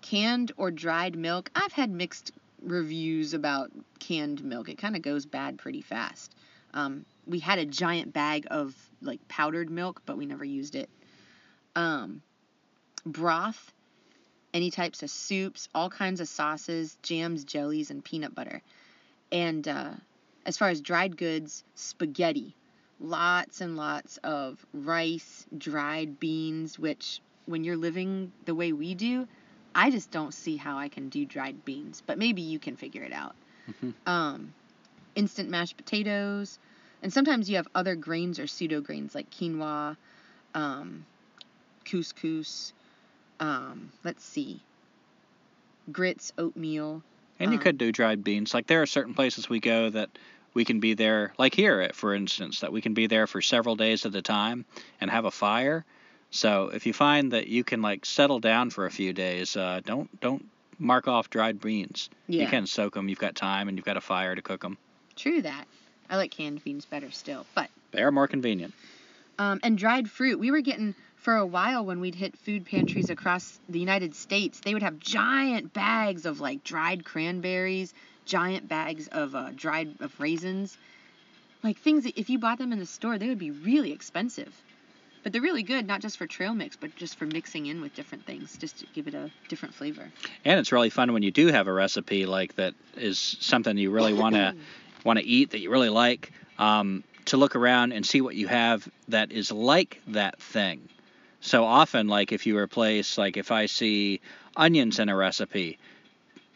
canned 0.00 0.52
or 0.56 0.70
dried 0.70 1.16
milk. 1.16 1.50
I've 1.54 1.72
had 1.72 1.90
mixed 1.90 2.32
reviews 2.62 3.34
about 3.34 3.70
canned 3.98 4.42
milk. 4.42 4.68
It 4.68 4.78
kind 4.78 4.96
of 4.96 5.02
goes 5.02 5.26
bad 5.26 5.58
pretty 5.58 5.82
fast. 5.82 6.34
Um, 6.72 7.04
we 7.26 7.38
had 7.38 7.58
a 7.58 7.66
giant 7.66 8.12
bag 8.12 8.46
of 8.50 8.74
like 9.02 9.26
powdered 9.28 9.70
milk, 9.70 10.02
but 10.06 10.16
we 10.16 10.26
never 10.26 10.44
used 10.44 10.74
it. 10.74 10.88
Um, 11.76 12.22
broth 13.04 13.72
any 14.52 14.70
types 14.70 15.02
of 15.02 15.10
soups, 15.10 15.68
all 15.74 15.90
kinds 15.90 16.20
of 16.20 16.28
sauces, 16.28 16.96
jams, 17.02 17.44
jellies, 17.44 17.90
and 17.90 18.04
peanut 18.04 18.34
butter. 18.34 18.62
And 19.32 19.66
uh, 19.66 19.92
as 20.46 20.58
far 20.58 20.68
as 20.68 20.80
dried 20.80 21.16
goods, 21.16 21.64
spaghetti. 21.74 22.54
Lots 22.98 23.60
and 23.60 23.76
lots 23.76 24.18
of 24.18 24.64
rice, 24.74 25.46
dried 25.56 26.20
beans, 26.20 26.78
which 26.78 27.20
when 27.46 27.64
you're 27.64 27.76
living 27.76 28.32
the 28.44 28.54
way 28.54 28.72
we 28.72 28.94
do, 28.94 29.26
I 29.74 29.90
just 29.90 30.10
don't 30.10 30.34
see 30.34 30.56
how 30.56 30.76
I 30.76 30.88
can 30.88 31.08
do 31.08 31.24
dried 31.24 31.64
beans. 31.64 32.02
But 32.04 32.18
maybe 32.18 32.42
you 32.42 32.58
can 32.58 32.76
figure 32.76 33.02
it 33.02 33.12
out. 33.12 33.34
Mhm. 33.68 33.94
Um, 34.06 34.54
instant 35.14 35.48
mashed 35.48 35.76
potatoes, 35.76 36.58
and 37.02 37.12
sometimes 37.12 37.48
you 37.48 37.56
have 37.56 37.68
other 37.74 37.94
grains 37.94 38.38
or 38.38 38.46
pseudo 38.46 38.80
grains 38.80 39.14
like 39.14 39.30
quinoa, 39.30 39.96
um, 40.54 41.06
couscous. 41.84 42.72
Um, 43.40 43.90
let's 44.04 44.24
see, 44.24 44.60
grits, 45.90 46.32
oatmeal. 46.38 47.02
And 47.38 47.52
you 47.52 47.58
Um, 47.58 47.62
could 47.62 47.78
do 47.78 47.90
dried 47.90 48.22
beans. 48.22 48.52
Like 48.52 48.66
there 48.66 48.82
are 48.82 48.86
certain 48.86 49.14
places 49.14 49.48
we 49.48 49.60
go 49.60 49.88
that 49.90 50.10
we 50.52 50.64
can 50.64 50.78
be 50.80 50.94
there, 50.94 51.32
like 51.38 51.54
here, 51.54 51.90
for 51.94 52.14
instance, 52.14 52.60
that 52.60 52.72
we 52.72 52.80
can 52.82 52.92
be 52.92 53.06
there 53.06 53.26
for 53.26 53.40
several 53.40 53.76
days 53.76 54.04
at 54.04 54.14
a 54.14 54.22
time 54.22 54.64
and 55.00 55.10
have 55.10 55.24
a 55.24 55.30
fire. 55.30 55.84
So 56.30 56.68
if 56.68 56.86
you 56.86 56.92
find 56.92 57.32
that 57.32 57.46
you 57.48 57.64
can 57.64 57.80
like 57.82 58.04
settle 58.04 58.40
down 58.40 58.70
for 58.70 58.84
a 58.86 58.90
few 58.90 59.12
days, 59.12 59.56
uh, 59.56 59.80
don't 59.84 60.20
don't 60.20 60.44
mark 60.78 61.08
off 61.08 61.30
dried 61.30 61.60
beans. 61.60 62.10
Yeah, 62.28 62.42
You 62.44 62.48
can 62.48 62.66
soak 62.66 62.94
them. 62.94 63.08
You've 63.08 63.18
got 63.18 63.34
time 63.34 63.68
and 63.68 63.76
you've 63.78 63.84
got 63.86 63.96
a 63.96 64.00
fire 64.02 64.34
to 64.34 64.42
cook 64.42 64.60
them. 64.62 64.76
true 65.16 65.42
that. 65.42 65.66
I 66.08 66.16
like 66.16 66.30
canned 66.32 66.62
beans 66.64 66.84
better 66.86 67.10
still, 67.10 67.46
but 67.54 67.70
They 67.92 68.02
are 68.02 68.10
more 68.12 68.26
convenient. 68.28 68.74
um, 69.38 69.60
and 69.62 69.78
dried 69.78 70.10
fruit. 70.10 70.38
We 70.38 70.50
were 70.50 70.60
getting 70.60 70.94
for 71.20 71.36
a 71.36 71.46
while 71.46 71.84
when 71.84 72.00
we'd 72.00 72.14
hit 72.14 72.36
food 72.36 72.64
pantries 72.64 73.10
across 73.10 73.60
the 73.68 73.78
United 73.78 74.14
States. 74.14 74.60
They 74.60 74.72
would 74.72 74.82
have 74.82 74.98
giant 74.98 75.72
bags 75.72 76.24
of 76.24 76.40
like 76.40 76.64
dried 76.64 77.04
cranberries, 77.04 77.92
giant 78.24 78.68
bags 78.68 79.06
of 79.08 79.34
uh, 79.34 79.50
dried 79.54 80.00
of 80.00 80.18
raisins, 80.18 80.78
like 81.62 81.78
things 81.78 82.04
that 82.04 82.18
if 82.18 82.30
you 82.30 82.38
bought 82.38 82.58
them 82.58 82.72
in 82.72 82.78
the 82.78 82.86
store, 82.86 83.18
they 83.18 83.28
would 83.28 83.38
be 83.38 83.50
really 83.50 83.92
expensive. 83.92 84.54
But 85.22 85.34
they're 85.34 85.42
really 85.42 85.62
good, 85.62 85.86
not 85.86 86.00
just 86.00 86.16
for 86.16 86.26
trail 86.26 86.54
mix, 86.54 86.76
but 86.76 86.96
just 86.96 87.18
for 87.18 87.26
mixing 87.26 87.66
in 87.66 87.82
with 87.82 87.94
different 87.94 88.24
things, 88.24 88.56
just 88.56 88.78
to 88.78 88.86
give 88.94 89.06
it 89.06 89.12
a 89.12 89.30
different 89.48 89.74
flavor. 89.74 90.10
And 90.46 90.58
it's 90.58 90.72
really 90.72 90.88
fun 90.88 91.12
when 91.12 91.22
you 91.22 91.30
do 91.30 91.48
have 91.48 91.66
a 91.66 91.72
recipe 91.72 92.24
like 92.24 92.56
that 92.56 92.72
is 92.96 93.18
something 93.18 93.76
you 93.76 93.90
really 93.90 94.14
want 94.14 94.36
to 94.36 94.54
want 95.04 95.18
to 95.18 95.24
eat 95.24 95.50
that 95.50 95.60
you 95.60 95.70
really 95.70 95.90
like 95.90 96.32
um, 96.58 97.04
to 97.26 97.36
look 97.36 97.56
around 97.56 97.92
and 97.92 98.06
see 98.06 98.22
what 98.22 98.34
you 98.34 98.48
have 98.48 98.88
that 99.08 99.32
is 99.32 99.52
like 99.52 100.00
that 100.06 100.40
thing. 100.40 100.88
So 101.40 101.64
often, 101.64 102.08
like 102.08 102.32
if 102.32 102.46
you 102.46 102.56
replace, 102.56 103.16
like 103.16 103.36
if 103.36 103.50
I 103.50 103.66
see 103.66 104.20
onions 104.56 104.98
in 104.98 105.08
a 105.08 105.16
recipe, 105.16 105.78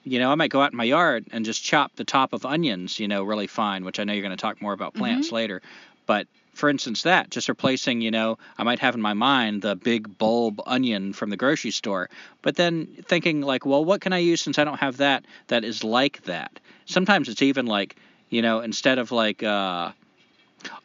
you 0.05 0.19
know, 0.19 0.31
I 0.31 0.35
might 0.35 0.51
go 0.51 0.61
out 0.61 0.73
in 0.73 0.77
my 0.77 0.85
yard 0.85 1.27
and 1.33 1.45
just 1.45 1.65
chop 1.65 1.97
the 1.97 2.05
top 2.05 2.33
of 2.35 2.45
onions, 2.45 3.01
you 3.01 3.09
know, 3.09 3.25
really 3.25 3.47
fine, 3.47 3.85
which 3.85 3.99
I 3.99 4.05
know 4.05 4.13
you're 4.13 4.23
going 4.23 4.37
to 4.37 4.41
talk 4.41 4.61
more 4.61 4.75
about 4.75 4.95
plants 4.95 5.33
later. 5.33 5.63
But 6.07 6.27
for 6.53 6.69
instance, 6.69 7.03
that 7.03 7.31
just 7.31 7.49
replacing, 7.49 8.03
you 8.03 8.11
know, 8.11 8.39
I 8.59 8.63
might 8.63 8.79
have 8.81 8.95
in 8.95 9.01
my 9.01 9.15
mind 9.15 9.63
the 9.63 9.75
big 9.75 10.19
bulb 10.19 10.61
onion 10.67 11.15
from 11.15 11.31
the 11.31 11.37
grocery 11.37 11.71
store, 11.71 12.11
but 12.43 12.57
then 12.57 12.87
thinking 13.07 13.41
like, 13.41 13.65
well, 13.65 13.85
what 13.85 14.03
can 14.03 14.13
I 14.13 14.19
use 14.19 14.43
since 14.43 14.59
I 14.59 14.65
don't 14.65 14.79
have 14.79 14.99
that 14.99 15.25
that 15.49 15.65
is 15.65 15.83
like 15.83 16.23
that? 16.25 16.61
Sometimes 16.85 17.29
it's 17.31 17.43
even 17.43 17.65
like, 17.67 17.97
you 18.29 18.43
know, 18.43 18.61
instead 18.61 18.99
of 18.99 19.11
like, 19.11 19.43
uh, 19.43 19.93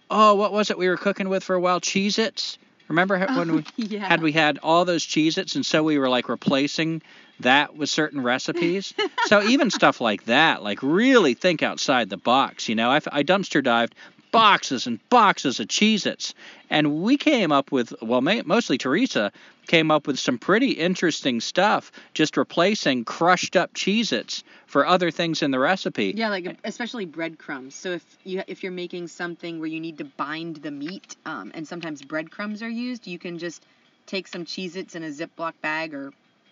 oh, 0.10 0.36
what 0.36 0.54
was 0.54 0.72
it 0.72 0.78
we 0.78 0.88
were 0.88 0.98
cooking 0.98 1.28
with 1.28 1.44
for 1.44 1.56
a 1.56 1.60
while? 1.60 1.82
Cheez 1.82 2.18
Its. 2.18 2.58
Remember 2.90 3.20
when 3.20 3.52
oh, 3.52 3.56
we 3.56 3.66
yeah. 3.78 4.06
had 4.06 4.22
we 4.22 4.32
had 4.32 4.58
all 4.62 4.84
those 4.84 5.06
Cheez 5.06 5.38
Its 5.38 5.56
and 5.56 5.66
so 5.66 5.84
we 5.84 5.98
were 5.98 6.10
like 6.10 6.28
replacing 6.28 7.02
that 7.40 7.76
with 7.76 7.90
certain 7.90 8.22
recipes. 8.22 8.94
so 9.28 9.42
even 9.44 9.70
stuff 9.70 10.02
like 10.02 10.26
that, 10.26 10.62
like 10.64 10.84
really 10.84 11.36
think 11.36 11.64
outside 11.64 12.10
the 12.10 12.18
box. 12.18 12.68
You 12.68 12.76
know, 12.76 12.90
I, 12.90 12.98
I 13.12 13.24
dumpster 13.24 13.64
dived 13.64 13.96
boxes 14.32 14.88
and 14.88 15.00
boxes 15.10 15.60
of 15.60 15.68
Cheez 15.68 16.06
Its. 16.06 16.34
And 16.70 17.02
we 17.02 17.18
came 17.18 17.52
up 17.52 17.72
with, 17.72 17.94
well, 18.02 18.22
mostly 18.22 18.78
Teresa 18.78 19.32
came 19.68 19.92
up 19.92 20.08
with 20.08 20.18
some 20.18 20.38
pretty 20.38 20.72
interesting 20.72 21.40
stuff, 21.40 21.92
just 22.14 22.38
replacing 22.38 23.06
crushed 23.06 23.56
up 23.56 23.74
Cheez 23.74 24.12
Its 24.12 24.44
for 24.66 24.86
other 24.86 25.12
things 25.12 25.42
in 25.42 25.52
the 25.52 25.60
recipe. 25.60 26.14
Yeah, 26.16 26.30
like 26.30 26.60
especially 26.64 27.06
breadcrumbs. 27.06 27.76
So 27.76 27.92
if 27.92 28.18
you 28.24 28.44
if 28.48 28.64
you're 28.64 28.72
making 28.72 29.08
something 29.08 29.60
where 29.60 29.68
you 29.68 29.80
need 29.80 29.98
to 30.00 30.06
bind 30.06 30.58
the 30.58 30.72
meat, 30.72 31.16
um, 31.26 31.52
and 31.54 31.68
sometimes 31.68 32.02
breadcrumbs 32.02 32.62
are 32.62 32.70
used, 32.70 33.08
you 33.08 33.20
can 33.20 33.38
just 33.38 33.66
take 34.06 34.28
some 34.28 34.44
Cheez-Its 34.44 34.96
in 34.96 35.04
a 35.04 35.10
Ziploc 35.10 35.54
bag 35.62 35.94
or 35.94 36.12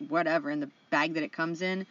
whatever 0.10 0.52
in 0.52 0.60
the 0.60 0.70
bag 0.92 1.16
that 1.16 1.24
it 1.24 1.32
comes 1.32 1.64
in, 1.64 1.88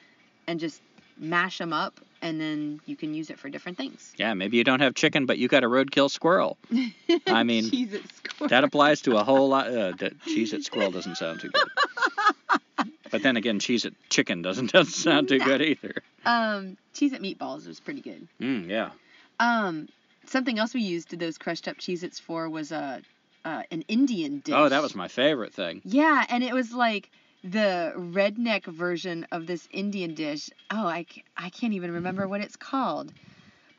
and 0.46 0.60
just 0.60 0.80
mash 1.18 1.58
them 1.58 1.72
up, 1.72 2.00
and 2.22 2.40
then 2.40 2.80
you 2.86 2.96
can 2.96 3.14
use 3.14 3.30
it 3.30 3.38
for 3.38 3.48
different 3.48 3.78
things. 3.78 4.12
Yeah, 4.16 4.34
maybe 4.34 4.56
you 4.56 4.64
don't 4.64 4.80
have 4.80 4.94
chicken, 4.94 5.26
but 5.26 5.38
you 5.38 5.48
got 5.48 5.64
a 5.64 5.68
roadkill 5.68 6.10
squirrel. 6.10 6.56
I 7.26 7.42
mean, 7.42 7.64
squirrel. 7.64 8.48
That 8.48 8.64
applies 8.64 9.02
to 9.02 9.16
a 9.16 9.24
whole 9.24 9.48
lot. 9.48 9.68
Uh, 9.68 9.92
Cheez 10.26 10.52
It 10.52 10.64
squirrel 10.64 10.90
doesn't 10.90 11.16
sound 11.16 11.40
too 11.40 11.50
good. 11.50 11.68
But 13.10 13.22
then 13.22 13.36
again, 13.36 13.60
Cheez 13.60 13.84
It 13.84 13.94
chicken 14.10 14.42
doesn't, 14.42 14.72
doesn't 14.72 14.92
sound 14.92 15.28
too 15.28 15.38
good 15.38 15.62
either. 15.62 16.02
um, 16.24 16.76
Cheez 16.94 17.12
It 17.12 17.22
meatballs 17.22 17.66
was 17.66 17.78
pretty 17.80 18.00
good. 18.00 18.26
Mm, 18.40 18.68
yeah. 18.68 18.90
Um, 19.38 19.88
something 20.26 20.58
else 20.58 20.74
we 20.74 20.82
used 20.82 21.16
those 21.18 21.38
crushed 21.38 21.68
up 21.68 21.76
Cheez 21.76 22.02
Its 22.02 22.18
for 22.18 22.48
was 22.48 22.72
a 22.72 23.00
uh, 23.44 23.62
an 23.70 23.82
Indian 23.86 24.40
dish. 24.40 24.54
Oh, 24.56 24.68
that 24.68 24.82
was 24.82 24.96
my 24.96 25.06
favorite 25.06 25.54
thing. 25.54 25.80
Yeah, 25.84 26.24
and 26.28 26.42
it 26.42 26.52
was 26.52 26.72
like 26.72 27.08
the 27.50 27.92
redneck 27.96 28.64
version 28.66 29.26
of 29.30 29.46
this 29.46 29.68
Indian 29.70 30.14
dish. 30.14 30.50
Oh, 30.70 30.86
I, 30.86 31.06
I 31.36 31.50
can't 31.50 31.74
even 31.74 31.92
remember 31.92 32.26
what 32.26 32.40
it's 32.40 32.56
called. 32.56 33.12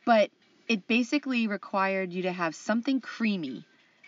But 0.06 0.32
it 0.70 0.88
basically 0.88 1.48
required 1.48 2.14
you 2.14 2.24
to 2.24 2.32
have 2.32 2.56
something 2.56 3.02
creamy. 3.02 3.66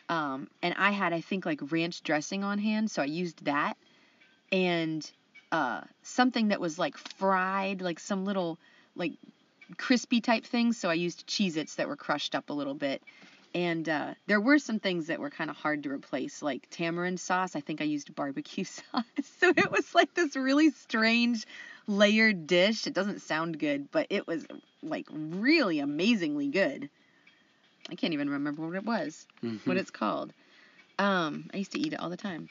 Um, 0.07 0.47
and 0.61 0.73
I 0.77 0.91
had, 0.91 1.13
I 1.13 1.21
think, 1.21 1.45
like 1.45 1.71
ranch 1.71 2.03
dressing 2.03 2.43
on 2.43 2.57
hand, 2.57 2.89
so 2.89 3.01
I 3.01 3.05
used 3.05 3.45
that. 3.45 3.75
And 4.51 5.09
uh, 5.51 5.81
something 6.03 6.47
that 6.49 6.61
was 6.61 6.79
like 6.79 6.97
fried, 6.97 7.81
like 7.81 7.99
some 7.99 8.25
little, 8.25 8.57
like 8.95 9.13
crispy 9.77 10.21
type 10.21 10.45
things. 10.45 10.77
So 10.79 10.89
I 10.89 10.93
used 10.93 11.27
Cheez 11.27 11.57
Its 11.57 11.75
that 11.75 11.87
were 11.87 11.97
crushed 11.97 12.33
up 12.33 12.49
a 12.49 12.53
little 12.53 12.73
bit. 12.73 13.03
And 13.55 13.89
uh, 13.89 14.13
there 14.27 14.39
were 14.39 14.59
some 14.59 14.79
things 14.79 15.07
that 15.07 15.19
were 15.19 15.31
kind 15.31 15.49
of 15.49 15.55
hard 15.55 15.83
to 15.83 15.91
replace, 15.91 16.41
like 16.43 16.67
tamarind 16.69 17.19
sauce. 17.19 17.55
I 17.55 17.61
think 17.61 17.81
I 17.81 17.85
used 17.85 18.13
barbecue 18.13 18.63
sauce. 18.65 19.03
So 19.39 19.49
it 19.55 19.71
was 19.71 19.95
like 19.95 20.13
this 20.13 20.35
really 20.35 20.69
strange 20.69 21.45
layered 21.87 22.45
dish. 22.45 22.85
It 22.85 22.93
doesn't 22.93 23.21
sound 23.21 23.57
good, 23.59 23.89
but 23.91 24.07
it 24.09 24.27
was 24.27 24.45
like 24.83 25.07
really 25.11 25.79
amazingly 25.79 26.47
good. 26.47 26.89
I 27.89 27.95
can't 27.95 28.13
even 28.13 28.29
remember 28.29 28.65
what 28.67 28.75
it 28.75 28.85
was, 28.85 29.25
Mhm. 29.43 29.65
what 29.65 29.77
it's 29.77 29.89
called. 29.89 30.31
Um, 30.99 31.49
I 31.53 31.57
used 31.57 31.71
to 31.71 31.79
eat 31.79 31.93
it 31.93 31.99
all 31.99 32.09
the 32.09 32.17
time. 32.17 32.49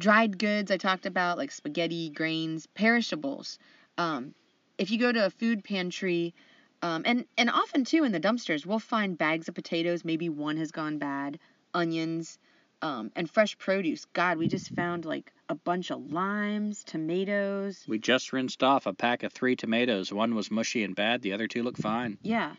Dried 0.00 0.38
goods, 0.38 0.70
I 0.70 0.76
talked 0.78 1.06
about, 1.06 1.38
like 1.38 1.52
spaghetti, 1.52 2.10
grains, 2.10 2.66
perishables. 2.66 3.58
Um, 3.98 4.34
if 4.78 4.90
you 4.90 4.98
go 4.98 5.12
to 5.12 5.26
a 5.26 5.30
food 5.30 5.64
pantry, 5.64 6.34
um, 6.82 7.02
and 7.04 7.24
and 7.36 7.50
often 7.50 7.84
too 7.84 8.04
in 8.04 8.12
the 8.12 8.20
dumpsters, 8.20 8.64
we'll 8.64 8.78
find 8.78 9.18
bags 9.18 9.48
of 9.48 9.54
potatoes. 9.54 10.04
Maybe 10.04 10.28
one 10.28 10.56
has 10.56 10.70
gone 10.70 10.98
bad. 10.98 11.38
Onions, 11.74 12.38
um, 12.82 13.10
and 13.16 13.28
fresh 13.28 13.58
produce. 13.58 14.06
God, 14.12 14.38
we 14.38 14.48
just 14.48 14.70
found 14.74 15.04
like 15.04 15.32
a 15.48 15.54
bunch 15.54 15.90
of 15.90 16.12
limes, 16.12 16.84
tomatoes. 16.84 17.84
We 17.88 17.98
just 17.98 18.32
rinsed 18.32 18.62
off 18.62 18.86
a 18.86 18.92
pack 18.92 19.22
of 19.22 19.32
three 19.32 19.56
tomatoes. 19.56 20.12
One 20.12 20.34
was 20.34 20.50
mushy 20.50 20.84
and 20.84 20.94
bad. 20.94 21.22
The 21.22 21.32
other 21.32 21.46
two 21.46 21.62
look 21.62 21.76
fine. 21.76 22.18
Yeah. 22.22 22.54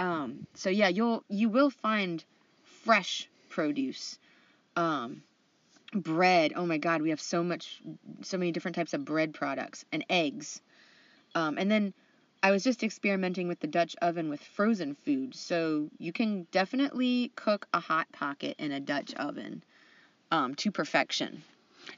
Um, 0.00 0.46
so 0.54 0.70
yeah, 0.70 0.88
you'll 0.88 1.24
you 1.28 1.48
will 1.48 1.70
find 1.70 2.24
fresh 2.84 3.28
produce. 3.48 4.18
Um, 4.76 5.22
bread. 5.92 6.52
Oh 6.54 6.66
my 6.66 6.78
God, 6.78 7.02
we 7.02 7.10
have 7.10 7.20
so 7.20 7.42
much, 7.42 7.80
so 8.22 8.38
many 8.38 8.52
different 8.52 8.76
types 8.76 8.94
of 8.94 9.04
bread 9.04 9.34
products 9.34 9.84
and 9.92 10.04
eggs. 10.08 10.60
Um, 11.34 11.58
and 11.58 11.70
then 11.70 11.94
I 12.42 12.50
was 12.50 12.62
just 12.62 12.82
experimenting 12.82 13.48
with 13.48 13.60
the 13.60 13.66
Dutch 13.66 13.96
oven 14.00 14.28
with 14.28 14.40
frozen 14.40 14.94
food. 14.94 15.34
So 15.34 15.88
you 15.98 16.12
can 16.12 16.46
definitely 16.52 17.32
cook 17.34 17.66
a 17.74 17.80
hot 17.80 18.06
pocket 18.12 18.56
in 18.58 18.72
a 18.72 18.80
Dutch 18.80 19.14
oven 19.14 19.62
um, 20.30 20.54
to 20.56 20.70
perfection. 20.70 21.42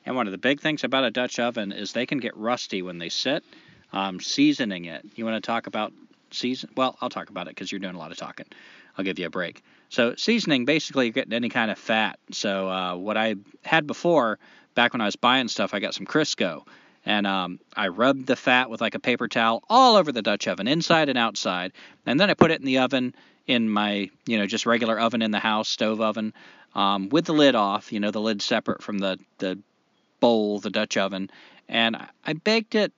And 0.07 0.17
one 0.17 0.27
of 0.27 0.33
the 0.33 0.39
big 0.39 0.61
things 0.61 0.85
about 0.85 1.05
a 1.05 1.11
Dutch 1.11 1.39
oven 1.39 1.73
is 1.73 1.93
they 1.93 2.07
can 2.07 2.19
get 2.19 2.37
rusty 2.37 2.83
when 2.83 2.99
they 2.99 3.09
sit. 3.09 3.45
Um, 3.93 4.21
seasoning 4.21 4.85
it. 4.85 5.05
You 5.17 5.25
want 5.25 5.43
to 5.43 5.47
talk 5.47 5.67
about 5.67 5.93
season? 6.31 6.71
Well, 6.77 6.97
I'll 7.01 7.11
talk 7.11 7.29
about 7.29 7.49
it 7.49 7.57
because 7.57 7.73
you're 7.73 7.81
doing 7.81 7.97
a 7.97 7.99
lot 7.99 8.13
of 8.13 8.19
talking. 8.19 8.47
I'll 8.97 9.05
give 9.05 9.19
you 9.19 9.27
a 9.27 9.31
break. 9.31 9.63
So 9.89 10.15
seasoning, 10.15 10.65
basically, 10.65 11.07
you're 11.07 11.13
getting 11.13 11.33
any 11.33 11.49
kind 11.49 11.71
of 11.71 11.79
fat. 11.79 12.19
So 12.31 12.69
uh, 12.69 12.97
what 12.97 13.17
I 13.17 13.35
had 13.65 13.87
before, 13.87 14.39
back 14.77 14.93
when 14.93 15.01
I 15.01 15.07
was 15.07 15.17
buying 15.17 15.49
stuff, 15.49 15.75
I 15.75 15.81
got 15.81 15.95
some 15.95 16.07
Crisco, 16.07 16.67
and 17.05 17.27
um, 17.27 17.61
I 17.77 17.89
rubbed 17.89 18.27
the 18.27 18.37
fat 18.37 18.71
with 18.71 18.81
like 18.81 18.95
a 18.95 19.01
paper 19.01 19.29
towel 19.29 19.63
all 19.69 19.97
over 19.97 20.13
the 20.13 20.23
Dutch 20.23 20.47
oven, 20.49 20.69
inside 20.69 21.09
and 21.09 21.19
outside, 21.19 21.73
and 22.07 22.19
then 22.19 22.31
I 22.31 22.35
put 22.35 22.51
it 22.51 22.61
in 22.61 22.67
the 22.67 22.79
oven 22.79 23.15
in 23.47 23.69
my, 23.69 24.11
you 24.27 24.39
know, 24.39 24.47
just 24.47 24.67
regular 24.67 24.99
oven 24.99 25.23
in 25.23 25.31
the 25.31 25.39
house, 25.39 25.69
stove 25.69 26.01
oven, 26.01 26.33
um, 26.75 27.09
with 27.09 27.25
the 27.25 27.33
lid 27.33 27.55
off. 27.55 27.93
You 27.93 28.01
know, 28.01 28.11
the 28.11 28.21
lid 28.21 28.43
separate 28.43 28.83
from 28.83 28.99
the 28.99 29.19
the 29.39 29.59
bowl, 30.21 30.61
the 30.61 30.71
Dutch 30.71 30.97
oven, 30.97 31.31
and 31.69 31.97
I- 32.27 32.33
baked 32.35 32.75
it. 32.75 32.93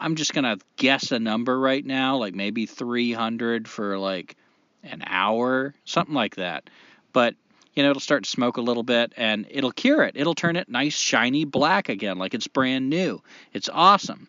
I'm 0.00 0.16
just 0.16 0.34
gonna 0.34 0.58
guess 0.76 1.12
a 1.12 1.18
number 1.18 1.58
right 1.58 1.84
now, 1.84 2.16
like 2.16 2.34
maybe 2.34 2.66
300 2.66 3.68
for 3.68 3.98
like 3.98 4.36
an 4.82 5.02
hour, 5.06 5.74
something 5.84 6.14
like 6.14 6.36
that. 6.36 6.68
But 7.12 7.36
you 7.74 7.82
know, 7.82 7.90
it'll 7.90 8.00
start 8.00 8.24
to 8.24 8.30
smoke 8.30 8.56
a 8.56 8.60
little 8.60 8.82
bit 8.82 9.12
and 9.16 9.46
it'll 9.50 9.72
cure 9.72 10.02
it. 10.02 10.16
It'll 10.16 10.34
turn 10.34 10.56
it 10.56 10.68
nice, 10.68 10.96
shiny 10.96 11.44
black 11.44 11.88
again, 11.88 12.18
like 12.18 12.34
it's 12.34 12.46
brand 12.46 12.88
new. 12.88 13.22
It's 13.52 13.68
awesome. 13.72 14.28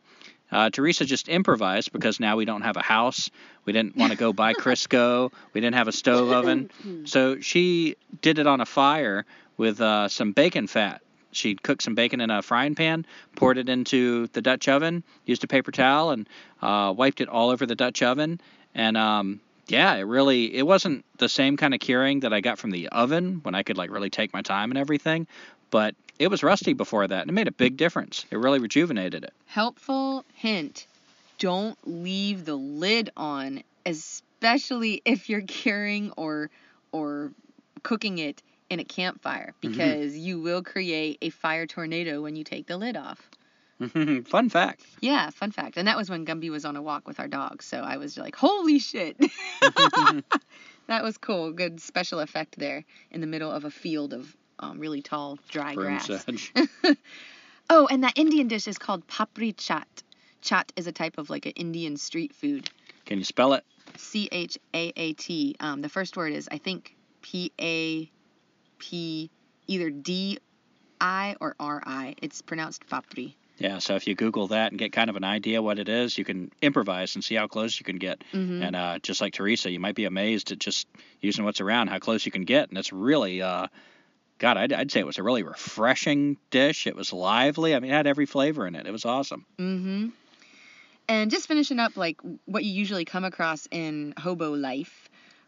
Uh, 0.51 0.69
Teresa 0.69 1.05
just 1.05 1.27
improvised 1.27 1.91
because 1.91 2.19
now 2.19 2.37
we 2.37 2.45
don't 2.45 2.61
have 2.61 2.77
a 2.77 2.81
house. 2.81 3.29
We 3.65 3.73
didn't 3.73 3.97
want 3.97 4.11
to 4.11 4.17
go 4.17 4.31
buy 4.31 4.53
Crisco. 4.61 5.31
We 5.53 5.61
didn't 5.61 5.75
have 5.75 5.87
a 5.87 5.91
stove 5.91 6.31
oven. 6.31 6.69
So 7.05 7.39
she 7.39 7.97
did 8.21 8.39
it 8.39 8.47
on 8.47 8.61
a 8.61 8.65
fire 8.65 9.25
with 9.57 9.79
uh, 9.81 10.07
some 10.07 10.31
bacon 10.31 10.67
fat. 10.67 11.01
She 11.31 11.55
cooked 11.55 11.83
some 11.83 11.95
bacon 11.95 12.21
in 12.21 12.31
a 12.31 12.41
frying 12.41 12.75
pan, 12.75 13.05
poured 13.35 13.57
it 13.57 13.69
into 13.69 14.27
the 14.27 14.41
Dutch 14.41 14.67
oven, 14.69 15.03
used 15.25 15.43
a 15.43 15.47
paper 15.47 15.71
towel, 15.71 16.11
and 16.11 16.27
uh, 16.61 16.93
wiped 16.95 17.21
it 17.21 17.27
all 17.27 17.49
over 17.49 17.65
the 17.65 17.75
Dutch 17.75 18.01
oven. 18.01 18.39
And 18.73 18.95
um, 18.95 19.41
yeah, 19.67 19.95
it 19.95 20.03
really 20.03 20.55
it 20.55 20.63
wasn't 20.63 21.05
the 21.17 21.29
same 21.29 21.57
kind 21.57 21.73
of 21.73 21.79
curing 21.79 22.21
that 22.21 22.33
I 22.33 22.41
got 22.41 22.59
from 22.59 22.71
the 22.71 22.89
oven 22.89 23.39
when 23.43 23.55
I 23.55 23.63
could 23.63 23.77
like 23.77 23.89
really 23.89 24.09
take 24.09 24.33
my 24.33 24.41
time 24.41 24.71
and 24.71 24.77
everything, 24.77 25.27
but 25.71 25.95
it 26.19 26.29
was 26.29 26.43
rusty 26.43 26.73
before 26.73 27.07
that, 27.07 27.21
and 27.21 27.29
it 27.29 27.33
made 27.33 27.47
a 27.47 27.51
big 27.51 27.77
difference. 27.77 28.25
It 28.31 28.37
really 28.37 28.59
rejuvenated 28.59 29.23
it. 29.23 29.33
Helpful 29.47 30.23
hint 30.33 30.87
don't 31.39 31.77
leave 31.85 32.45
the 32.45 32.55
lid 32.55 33.09
on, 33.17 33.63
especially 33.85 35.01
if 35.05 35.29
you're 35.29 35.41
curing 35.41 36.11
or 36.15 36.49
or 36.91 37.31
cooking 37.83 38.17
it 38.19 38.41
in 38.69 38.79
a 38.79 38.83
campfire 38.83 39.53
mm-hmm. 39.61 39.71
because 39.71 40.17
you 40.17 40.39
will 40.39 40.63
create 40.63 41.17
a 41.21 41.29
fire 41.29 41.65
tornado 41.65 42.21
when 42.21 42.35
you 42.35 42.43
take 42.43 42.67
the 42.67 42.77
lid 42.77 42.97
off. 42.97 43.29
Fun 44.25 44.49
fact. 44.49 44.85
Yeah, 45.01 45.29
fun 45.31 45.51
fact. 45.51 45.77
And 45.77 45.87
that 45.87 45.97
was 45.97 46.09
when 46.09 46.25
Gumby 46.25 46.49
was 46.49 46.63
on 46.63 46.75
a 46.75 46.81
walk 46.81 47.07
with 47.07 47.19
our 47.19 47.27
dog. 47.27 47.61
So 47.61 47.79
I 47.79 47.97
was 47.97 48.17
like, 48.17 48.35
holy 48.35 48.79
shit. 48.79 49.17
that 50.87 51.03
was 51.03 51.17
cool. 51.17 51.51
Good 51.51 51.81
special 51.81 52.19
effect 52.19 52.57
there 52.57 52.85
in 53.11 53.21
the 53.21 53.27
middle 53.27 53.51
of 53.51 53.65
a 53.65 53.71
field 53.71 54.13
of 54.13 54.35
um, 54.59 54.79
really 54.79 55.01
tall, 55.01 55.37
dry 55.49 55.75
Broom 55.75 55.97
grass. 55.97 56.25
Oh, 57.69 57.87
and 57.87 58.03
that 58.03 58.13
Indian 58.17 58.47
dish 58.47 58.67
is 58.67 58.77
called 58.77 59.07
papri 59.07 59.53
chaat. 59.53 60.03
Chaat 60.41 60.69
is 60.75 60.87
a 60.87 60.91
type 60.91 61.17
of 61.17 61.29
like 61.29 61.45
an 61.45 61.53
Indian 61.53 61.97
street 61.97 62.33
food. 62.35 62.69
Can 63.05 63.17
you 63.17 63.23
spell 63.23 63.53
it? 63.53 63.63
C 63.97 64.29
H 64.31 64.57
A 64.73 64.93
A 64.95 65.13
T. 65.13 65.55
Um, 65.59 65.81
the 65.81 65.89
first 65.89 66.15
word 66.15 66.31
is 66.31 66.47
I 66.51 66.59
think 66.59 66.95
P 67.21 67.51
A 67.59 68.09
P 68.77 69.31
either 69.67 69.89
D 69.89 70.37
I 71.01 71.35
or 71.41 71.55
R 71.59 71.81
I. 71.85 72.15
It's 72.21 72.41
pronounced 72.41 72.87
papri. 72.87 73.35
Yeah, 73.57 73.77
so 73.77 73.95
if 73.95 74.05
you 74.05 74.15
Google 74.15 74.47
that 74.47 74.71
and 74.71 74.79
get 74.79 74.91
kind 74.91 75.09
of 75.09 75.15
an 75.15 75.23
idea 75.23 75.61
what 75.61 75.79
it 75.79 75.87
is, 75.87 76.17
you 76.17 76.25
can 76.25 76.51
improvise 76.61 77.15
and 77.15 77.23
see 77.23 77.35
how 77.35 77.47
close 77.47 77.79
you 77.79 77.85
can 77.85 77.95
get. 77.97 78.21
Mhm. 78.33 78.61
And 78.61 78.75
uh, 78.75 78.99
just 78.99 79.21
like 79.21 79.33
Teresa, 79.33 79.71
you 79.71 79.79
might 79.79 79.95
be 79.95 80.05
amazed 80.05 80.51
at 80.51 80.59
just 80.59 80.87
using 81.21 81.45
what's 81.45 81.61
around 81.61 81.87
how 81.87 81.99
close 81.99 82.25
you 82.25 82.31
can 82.31 82.43
get. 82.43 82.67
And 82.69 82.77
it's 82.77 82.91
really, 82.91 83.41
uh, 83.41 83.67
God, 84.39 84.57
I'd, 84.57 84.73
I'd 84.73 84.91
say 84.91 84.99
it 84.99 85.05
was 85.05 85.17
a 85.17 85.23
really 85.23 85.43
refreshing 85.43 86.35
dish. 86.49 86.85
It 86.85 86.95
was 86.97 87.13
lively. 87.13 87.73
I 87.73 87.79
mean, 87.79 87.91
it 87.91 87.93
had 87.93 88.07
every 88.07 88.25
flavor 88.25 88.67
in 88.67 88.75
it. 88.75 88.85
It 88.87 88.91
was 88.91 89.05
awesome. 89.05 89.45
Mm-hmm. 89.57 90.09
And 91.07 91.31
just 91.31 91.47
finishing 91.47 91.79
up, 91.79 91.95
like 91.95 92.19
what 92.45 92.65
you 92.65 92.73
usually 92.73 93.05
come 93.05 93.23
across 93.23 93.67
in 93.71 94.13
hobo 94.17 94.53
life, 94.53 95.07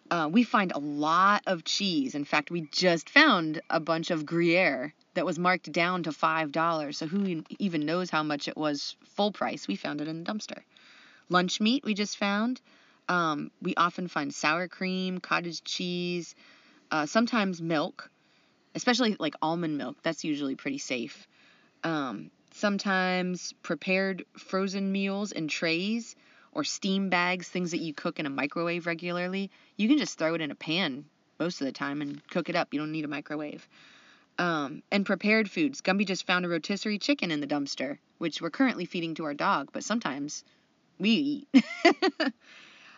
uh, 0.10 0.30
we 0.32 0.44
find 0.44 0.72
a 0.72 0.80
lot 0.80 1.44
of 1.48 1.64
cheese. 1.64 2.16
In 2.16 2.26
fact, 2.26 2.52
we 2.52 2.62
just 2.72 3.10
found 3.10 3.62
a 3.70 3.80
bunch 3.80 4.12
of 4.12 4.26
Gruyere 4.26 4.94
that 5.14 5.26
was 5.26 5.40
marked 5.40 5.72
down 5.72 6.04
to 6.04 6.12
five 6.12 6.52
dollars. 6.52 6.98
So 6.98 7.08
who 7.08 7.44
even 7.60 7.86
knows 7.86 8.10
how 8.10 8.24
much 8.24 8.48
it 8.48 8.58
was 8.58 8.96
full 9.04 9.32
price? 9.32 9.68
We 9.68 9.76
found 9.76 10.02
it 10.02 10.08
in 10.08 10.24
the 10.24 10.32
dumpster. 10.32 10.62
Lunch 11.30 11.60
meat 11.60 11.84
we 11.84 11.94
just 11.94 12.18
found. 12.18 12.62
Um, 13.10 13.52
we 13.62 13.74
often 13.76 14.08
find 14.08 14.34
sour 14.34 14.68
cream, 14.68 15.20
cottage 15.20 15.64
cheese, 15.64 16.36
uh, 16.92 17.06
sometimes 17.06 17.62
milk, 17.62 18.10
especially 18.76 19.16
like 19.20 19.36
almond 19.42 19.78
milk. 19.78 19.98
That's 20.04 20.24
usually 20.24 20.56
pretty 20.56 20.78
safe. 20.78 21.28
Um, 21.84 22.32
sometimes 22.54 23.54
prepared 23.62 24.26
frozen 24.38 24.92
meals 24.92 25.32
in 25.32 25.48
trays 25.48 26.16
or 26.58 26.64
steam 26.64 27.10
bags, 27.10 27.48
things 27.48 27.70
that 27.70 27.82
you 27.82 27.94
cook 27.94 28.20
in 28.20 28.26
a 28.26 28.32
microwave 28.32 28.88
regularly. 28.88 29.52
You 29.78 29.88
can 29.88 30.00
just 30.00 30.18
throw 30.18 30.34
it 30.34 30.42
in 30.42 30.50
a 30.50 30.56
pan 30.56 31.06
most 31.40 31.62
of 31.62 31.66
the 31.66 31.72
time 31.72 32.02
and 32.02 32.28
cook 32.30 32.50
it 32.50 32.56
up. 32.56 32.74
You 32.74 32.80
don't 32.80 32.92
need 32.92 33.06
a 33.06 33.08
microwave. 33.08 33.70
Um, 34.40 34.82
and 34.92 35.06
prepared 35.06 35.52
foods. 35.52 35.82
Gumby 35.82 36.08
just 36.08 36.26
found 36.26 36.46
a 36.46 36.50
rotisserie 36.50 36.98
chicken 36.98 37.30
in 37.30 37.42
the 37.42 37.48
dumpster, 37.48 38.00
which 38.18 38.42
we're 38.42 38.50
currently 38.50 38.86
feeding 38.86 39.14
to 39.16 39.26
our 39.26 39.36
dog, 39.36 39.70
but 39.72 39.84
sometimes 39.84 40.44
we 40.98 41.48
eat. 41.54 41.64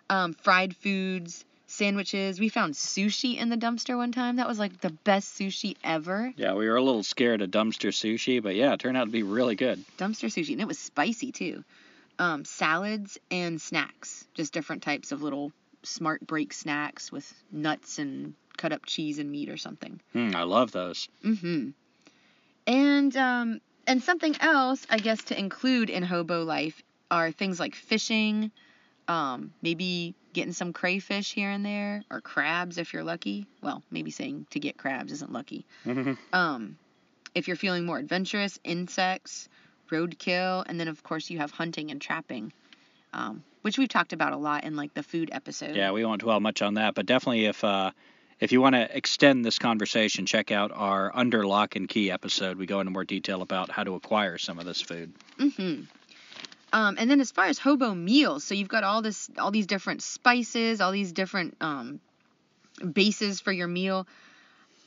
um, 0.09 0.33
fried 0.35 0.73
foods, 0.73 1.43
sandwiches. 1.67 2.39
We 2.39 2.47
found 2.47 2.75
sushi 2.75 3.37
in 3.37 3.49
the 3.49 3.57
dumpster 3.57 3.97
one 3.97 4.13
time. 4.13 4.37
That 4.37 4.47
was 4.47 4.57
like 4.57 4.79
the 4.79 4.91
best 4.91 5.37
sushi 5.37 5.75
ever. 5.83 6.33
Yeah, 6.37 6.53
we 6.53 6.69
were 6.69 6.77
a 6.77 6.81
little 6.81 7.03
scared 7.03 7.41
of 7.41 7.51
dumpster 7.51 7.89
sushi, 7.89 8.41
but 8.41 8.55
yeah, 8.55 8.71
it 8.71 8.79
turned 8.79 8.95
out 8.95 9.05
to 9.05 9.11
be 9.11 9.23
really 9.23 9.55
good. 9.55 9.83
dumpster 9.97 10.29
sushi, 10.29 10.53
and 10.53 10.61
it 10.61 10.67
was 10.67 10.79
spicy 10.79 11.33
too. 11.33 11.65
Um, 12.19 12.43
salads 12.45 13.17
and 13.31 13.61
snacks, 13.61 14.27
just 14.33 14.53
different 14.53 14.83
types 14.83 15.11
of 15.11 15.23
little 15.23 15.53
smart 15.83 16.25
break 16.27 16.53
snacks 16.53 17.11
with 17.11 17.33
nuts 17.51 17.97
and 17.97 18.33
cut 18.57 18.73
up 18.73 18.85
cheese 18.85 19.19
and 19.19 19.31
meat 19.31 19.49
or 19.49 19.57
something. 19.57 20.01
Mm, 20.13 20.35
I 20.35 20.43
love 20.43 20.71
those. 20.71 21.07
Mm-hmm. 21.23 21.69
And 22.67 23.17
um, 23.17 23.61
and 23.87 24.03
something 24.03 24.35
else, 24.41 24.85
I 24.89 24.97
guess, 24.97 25.23
to 25.25 25.39
include 25.39 25.89
in 25.89 26.03
hobo 26.03 26.43
life 26.43 26.83
are 27.09 27.31
things 27.31 27.59
like 27.59 27.73
fishing, 27.73 28.51
um, 29.07 29.53
maybe 29.61 30.13
getting 30.33 30.53
some 30.53 30.73
crayfish 30.73 31.33
here 31.33 31.49
and 31.49 31.65
there, 31.65 32.03
or 32.11 32.21
crabs 32.21 32.77
if 32.77 32.93
you're 32.93 33.03
lucky. 33.03 33.47
Well, 33.63 33.81
maybe 33.89 34.11
saying 34.11 34.45
to 34.51 34.59
get 34.59 34.77
crabs 34.77 35.11
isn't 35.11 35.31
lucky. 35.31 35.65
Um, 36.33 36.77
if 37.33 37.47
you're 37.47 37.57
feeling 37.57 37.85
more 37.85 37.97
adventurous, 37.97 38.59
insects, 38.63 39.49
roadkill, 39.89 40.63
and 40.67 40.79
then 40.79 40.87
of 40.87 41.03
course 41.03 41.29
you 41.29 41.37
have 41.39 41.51
hunting 41.51 41.91
and 41.91 42.01
trapping, 42.01 42.53
um, 43.13 43.43
which 43.61 43.77
we've 43.77 43.89
talked 43.89 44.13
about 44.13 44.33
a 44.33 44.37
lot 44.37 44.63
in 44.63 44.75
like 44.75 44.93
the 44.93 45.03
food 45.03 45.29
episode. 45.31 45.75
Yeah, 45.75 45.91
we 45.91 46.05
won't 46.05 46.21
dwell 46.21 46.39
much 46.39 46.61
on 46.61 46.75
that, 46.75 46.95
but 46.95 47.05
definitely 47.05 47.45
if 47.45 47.63
uh, 47.63 47.91
if 48.39 48.51
you 48.51 48.61
want 48.61 48.75
to 48.75 48.95
extend 48.95 49.43
this 49.43 49.59
conversation, 49.59 50.25
check 50.25 50.51
out 50.51 50.71
our 50.73 51.11
under 51.13 51.45
lock 51.45 51.75
and 51.75 51.87
key 51.87 52.09
episode. 52.09 52.57
We 52.57 52.65
go 52.65 52.79
into 52.79 52.91
more 52.91 53.03
detail 53.03 53.41
about 53.41 53.69
how 53.69 53.83
to 53.83 53.95
acquire 53.95 54.37
some 54.37 54.59
of 54.59 54.65
this 54.65 54.81
food. 54.81 55.13
Mm-hmm. 55.37 55.83
Um, 56.71 56.95
and 56.97 57.09
then 57.09 57.19
as 57.19 57.31
far 57.31 57.45
as 57.45 57.57
hobo 57.57 57.93
meals, 57.93 58.43
so 58.43 58.53
you've 58.53 58.69
got 58.69 58.83
all 58.83 59.01
this, 59.01 59.29
all 59.37 59.51
these 59.51 59.65
different 59.65 60.03
spices, 60.03 60.81
all 60.81 60.91
these 60.91 61.11
different 61.11 61.57
um, 61.61 61.99
bases 62.93 63.41
for 63.41 63.51
your 63.51 63.67
meal. 63.67 64.07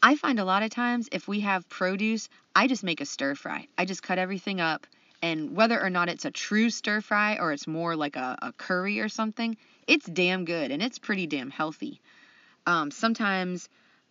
I 0.04 0.16
find 0.16 0.40
a 0.40 0.44
lot 0.44 0.64
of 0.64 0.70
times 0.70 1.08
if 1.12 1.28
we 1.28 1.40
have 1.40 1.68
produce, 1.68 2.28
I 2.56 2.66
just 2.66 2.82
make 2.82 3.00
a 3.00 3.06
stir 3.06 3.36
fry. 3.36 3.68
I 3.78 3.84
just 3.84 4.02
cut 4.02 4.18
everything 4.18 4.60
up, 4.60 4.86
and 5.22 5.54
whether 5.54 5.80
or 5.80 5.90
not 5.90 6.08
it's 6.08 6.24
a 6.24 6.30
true 6.32 6.70
stir 6.70 7.00
fry 7.00 7.36
or 7.36 7.52
it's 7.52 7.68
more 7.68 7.94
like 7.94 8.16
a, 8.16 8.36
a 8.42 8.52
curry 8.52 8.98
or 8.98 9.08
something, 9.08 9.56
it's 9.86 10.06
damn 10.06 10.44
good 10.44 10.72
and 10.72 10.82
it's 10.82 10.98
pretty 10.98 11.28
damn 11.28 11.50
healthy. 11.50 12.00
Um, 12.66 12.90
sometimes 12.90 13.68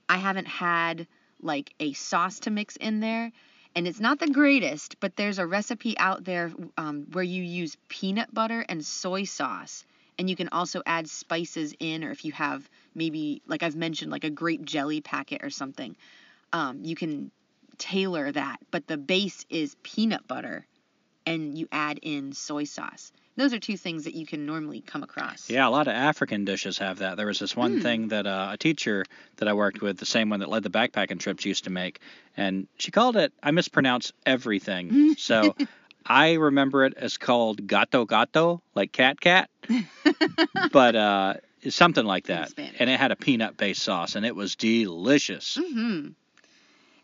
I 0.08 0.18
haven't 0.18 0.48
had 0.48 1.08
like 1.42 1.74
a 1.82 1.92
sauce 1.92 2.40
to 2.42 2.52
mix 2.52 2.78
in 2.78 3.02
there, 3.02 3.32
and 3.76 3.86
it's 3.86 4.00
not 4.00 4.20
the 4.20 4.28
greatest, 4.28 4.98
but 5.02 5.18
there's 5.18 5.40
a 5.40 5.48
recipe 5.48 5.98
out 5.98 6.24
there 6.24 6.54
um, 6.78 7.08
where 7.12 7.24
you 7.24 7.44
use 7.44 7.76
peanut 7.90 8.34
butter 8.34 8.64
and 8.70 8.86
soy 8.86 9.24
sauce, 9.26 9.86
and 10.22 10.30
you 10.30 10.36
can 10.36 10.50
also 10.50 10.84
add 10.86 11.10
spices 11.10 11.74
in, 11.80 12.04
or 12.04 12.12
if 12.12 12.24
you 12.24 12.32
have 12.34 12.70
maybe 12.94 13.42
like 13.48 13.64
I've 13.64 13.76
mentioned, 13.76 14.12
like 14.12 14.24
a 14.24 14.30
grape 14.30 14.64
jelly 14.64 15.02
packet 15.02 15.44
or 15.44 15.50
something, 15.50 15.96
um, 16.54 16.82
you 16.84 16.96
can 16.96 17.32
tailor 17.80 18.32
that. 18.32 18.58
But 18.70 18.86
the 18.86 18.98
base 18.98 19.48
is 19.50 19.76
peanut 19.82 20.28
butter, 20.28 20.68
and 21.26 21.58
you 21.58 21.68
add 21.72 21.98
in 22.04 22.34
soy 22.34 22.66
sauce. 22.66 23.12
Those 23.36 23.52
are 23.52 23.60
two 23.60 23.78
things 23.78 24.04
that 24.04 24.14
you 24.14 24.28
can 24.28 24.46
normally 24.46 24.82
come 24.82 25.02
across. 25.02 25.50
Yeah, 25.50 25.68
a 25.68 25.72
lot 25.72 25.88
of 25.88 25.94
African 25.96 26.46
dishes 26.46 26.78
have 26.78 27.00
that. 27.00 27.18
There 27.18 27.26
was 27.26 27.40
this 27.40 27.56
one 27.56 27.78
Hmm. 27.78 27.82
thing 27.82 28.08
that 28.10 28.28
uh, 28.28 28.50
a 28.52 28.58
teacher 28.58 29.04
that 29.38 29.48
I 29.48 29.54
worked 29.54 29.82
with, 29.82 29.98
the 29.98 30.06
same 30.06 30.30
one 30.30 30.42
that 30.42 30.50
led 30.50 30.62
the 30.62 30.70
backpacking 30.70 31.20
trips, 31.20 31.46
used 31.46 31.64
to 31.64 31.72
make, 31.72 32.00
and 32.38 32.68
she 32.78 32.92
called 32.92 33.18
it. 33.18 33.34
I 33.42 33.50
mispronounce 33.50 34.14
everything, 34.24 35.16
so 35.18 35.56
I 36.06 36.34
remember 36.34 36.86
it 36.86 36.94
as 36.98 37.18
called 37.18 37.66
gato 37.68 38.06
gato, 38.06 38.62
like 38.76 38.92
cat 38.92 39.20
cat, 39.20 39.50
but 40.72 40.96
uh, 40.96 41.34
something 41.70 42.06
like 42.06 42.28
that. 42.28 42.52
And 42.80 42.90
it 42.90 43.00
had 43.00 43.12
a 43.12 43.16
peanut 43.16 43.58
based 43.58 43.84
sauce, 43.84 44.16
and 44.16 44.26
it 44.26 44.36
was 44.36 44.56
delicious. 44.56 45.58
hmm 45.62 46.10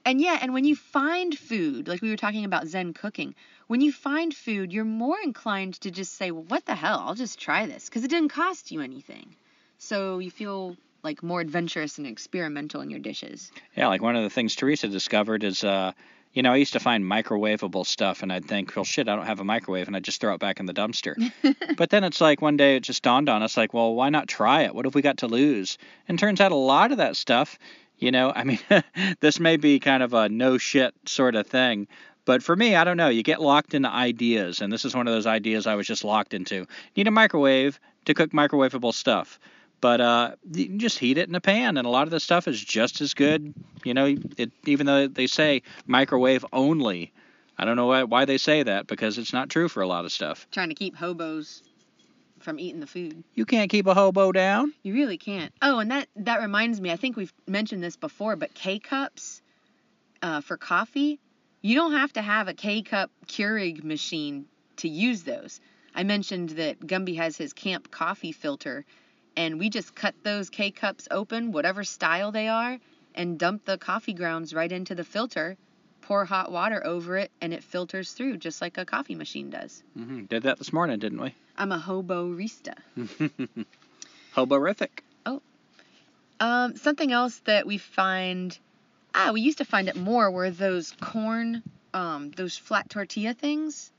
And 0.05 0.21
yeah, 0.21 0.39
and 0.41 0.53
when 0.53 0.65
you 0.65 0.75
find 0.75 1.37
food, 1.37 1.87
like 1.87 2.01
we 2.01 2.09
were 2.09 2.17
talking 2.17 2.45
about 2.45 2.67
Zen 2.67 2.93
cooking, 2.93 3.35
when 3.67 3.81
you 3.81 3.91
find 3.91 4.33
food, 4.33 4.71
you're 4.73 4.85
more 4.85 5.17
inclined 5.23 5.75
to 5.81 5.91
just 5.91 6.13
say, 6.15 6.31
well, 6.31 6.45
what 6.47 6.65
the 6.65 6.75
hell? 6.75 7.03
I'll 7.05 7.15
just 7.15 7.39
try 7.39 7.65
this 7.65 7.85
because 7.85 8.03
it 8.03 8.09
didn't 8.09 8.29
cost 8.29 8.71
you 8.71 8.81
anything. 8.81 9.35
So 9.77 10.19
you 10.19 10.31
feel 10.31 10.75
like 11.03 11.21
more 11.21 11.39
adventurous 11.41 11.97
and 11.99 12.07
experimental 12.07 12.81
in 12.81 12.89
your 12.89 12.99
dishes. 12.99 13.51
Yeah, 13.75 13.87
like 13.87 14.01
one 14.01 14.15
of 14.15 14.23
the 14.23 14.29
things 14.29 14.55
Teresa 14.55 14.87
discovered 14.87 15.43
is, 15.43 15.63
uh, 15.63 15.91
you 16.33 16.43
know, 16.43 16.53
I 16.53 16.57
used 16.57 16.73
to 16.73 16.79
find 16.79 17.03
microwavable 17.03 17.85
stuff, 17.85 18.21
and 18.23 18.31
I'd 18.31 18.45
think, 18.45 18.75
well, 18.75 18.85
shit, 18.85 19.09
I 19.09 19.15
don't 19.15 19.25
have 19.25 19.39
a 19.39 19.43
microwave, 19.45 19.87
and 19.87 19.95
I'd 19.95 20.03
just 20.03 20.21
throw 20.21 20.33
it 20.33 20.39
back 20.39 20.59
in 20.59 20.65
the 20.65 20.73
dumpster. 20.73 21.15
but 21.77 21.89
then 21.89 22.03
it's 22.03 22.21
like 22.21 22.41
one 22.41 22.57
day 22.57 22.75
it 22.75 22.83
just 22.83 23.03
dawned 23.03 23.29
on 23.29 23.41
us, 23.43 23.57
like, 23.57 23.73
well, 23.73 23.95
why 23.95 24.09
not 24.09 24.27
try 24.27 24.63
it? 24.63 24.75
What 24.75 24.85
have 24.85 24.95
we 24.95 25.01
got 25.01 25.17
to 25.17 25.27
lose? 25.27 25.77
And 26.07 26.19
turns 26.19 26.41
out 26.41 26.51
a 26.51 26.55
lot 26.55 26.91
of 26.91 26.97
that 26.97 27.15
stuff 27.15 27.57
You 27.99 28.11
know, 28.11 28.31
I 28.35 28.43
mean, 28.43 28.59
this 29.19 29.39
may 29.39 29.57
be 29.57 29.79
kind 29.79 30.03
of 30.03 30.13
a 30.13 30.29
no 30.29 30.57
shit 30.57 30.93
sort 31.05 31.35
of 31.35 31.47
thing, 31.47 31.87
but 32.25 32.43
for 32.43 32.55
me, 32.55 32.75
I 32.75 32.83
don't 32.83 32.97
know. 32.97 33.09
You 33.09 33.23
get 33.23 33.41
locked 33.41 33.73
into 33.73 33.89
ideas, 33.89 34.61
and 34.61 34.71
this 34.71 34.85
is 34.85 34.93
one 34.93 35.07
of 35.07 35.13
those 35.13 35.25
ideas 35.25 35.65
I 35.65 35.75
was 35.75 35.87
just 35.87 36.03
locked 36.03 36.33
into. 36.33 36.67
Need 36.95 37.07
a 37.07 37.11
microwave 37.11 37.79
to 38.05 38.13
cook 38.13 38.31
microwavable 38.31 38.93
stuff, 38.93 39.39
but 39.81 40.01
uh, 40.01 40.35
you 40.51 40.65
can 40.65 40.79
just 40.79 40.99
heat 40.99 41.17
it 41.17 41.29
in 41.29 41.35
a 41.35 41.41
pan, 41.41 41.77
and 41.77 41.85
a 41.85 41.89
lot 41.89 42.03
of 42.03 42.11
the 42.11 42.19
stuff 42.19 42.47
is 42.47 42.63
just 42.63 43.01
as 43.01 43.13
good. 43.13 43.53
You 43.83 43.93
know, 43.93 44.15
it, 44.37 44.51
even 44.65 44.85
though 44.85 45.07
they 45.07 45.27
say 45.27 45.63
microwave 45.85 46.45
only. 46.51 47.13
I 47.59 47.65
don't 47.65 47.75
know 47.75 47.87
why, 47.87 48.03
why 48.03 48.25
they 48.25 48.37
say 48.37 48.63
that 48.63 48.85
because 48.85 49.17
it's 49.17 49.33
not 49.33 49.49
true 49.49 49.67
for 49.67 49.81
a 49.81 49.87
lot 49.87 50.05
of 50.05 50.11
stuff. 50.11 50.47
Trying 50.51 50.69
to 50.69 50.75
keep 50.75 50.95
hobos 50.95 51.63
from 52.39 52.59
eating 52.59 52.79
the 52.79 52.87
food. 52.87 53.23
You 53.33 53.45
can't 53.45 53.69
keep 53.69 53.87
a 53.87 53.93
hobo 53.93 54.31
down. 54.31 54.73
You 54.83 54.93
really 54.93 55.17
can't. 55.17 55.51
Oh, 55.61 55.79
and 55.79 55.89
that 55.91 56.07
that 56.17 56.41
reminds 56.41 56.79
me. 56.79 56.91
I 56.91 56.95
think 56.95 57.17
we've 57.17 57.33
mentioned 57.47 57.83
this 57.83 57.95
before, 57.95 58.35
but 58.35 58.53
K 58.53 58.79
cups 58.79 59.41
uh, 60.21 60.41
for 60.41 60.57
coffee. 60.57 61.19
You 61.61 61.75
don't 61.75 61.93
have 61.93 62.13
to 62.13 62.21
have 62.21 62.47
a 62.47 62.53
K 62.53 62.81
cup 62.83 63.09
Keurig 63.27 63.83
machine 63.83 64.45
to 64.77 64.87
use 64.87 65.23
those. 65.23 65.59
I 65.95 66.03
mentioned 66.03 66.49
that 66.51 66.79
Gumby 66.79 67.17
has 67.17 67.37
his 67.37 67.53
camp 67.53 67.89
coffee 67.89 68.31
filter, 68.31 68.85
and 69.37 69.57
we 69.59 69.69
just 69.69 69.95
cut 69.95 70.15
those 70.23 70.49
K 70.49 70.71
cups 70.71 71.07
open, 71.09 71.53
whatever 71.53 71.85
style 71.85 72.33
they 72.33 72.49
are, 72.49 72.77
and 73.15 73.39
dump 73.39 73.63
the 73.63 73.77
coffee 73.77 74.13
grounds 74.13 74.53
right 74.53 74.71
into 74.71 74.95
the 74.95 75.05
filter. 75.05 75.55
Pour 76.01 76.25
hot 76.25 76.51
water 76.51 76.85
over 76.85 77.17
it, 77.17 77.31
and 77.41 77.53
it 77.53 77.63
filters 77.63 78.11
through 78.11 78.37
just 78.37 78.61
like 78.61 78.77
a 78.77 78.85
coffee 78.85 79.15
machine 79.15 79.49
does. 79.49 79.83
Mm-hmm. 79.97 80.25
Did 80.25 80.43
that 80.43 80.57
this 80.57 80.73
morning, 80.73 80.99
didn't 80.99 81.21
we? 81.21 81.33
I'm 81.57 81.71
a 81.71 81.77
hobo 81.77 82.29
rista. 82.33 82.75
Hoborific. 84.35 84.89
Um, 86.39 86.75
something 86.75 87.11
else 87.11 87.39
that 87.45 87.65
we 87.65 87.77
find, 87.77 88.57
ah, 89.15 89.31
we 89.33 89.41
used 89.41 89.57
to 89.57 89.65
find 89.65 89.89
it 89.89 89.95
more 89.95 90.29
were 90.29 90.51
those 90.51 90.93
corn, 91.01 91.63
um, 91.93 92.31
those 92.31 92.57
flat 92.57 92.89
tortilla 92.89 93.33
things. 93.33 93.91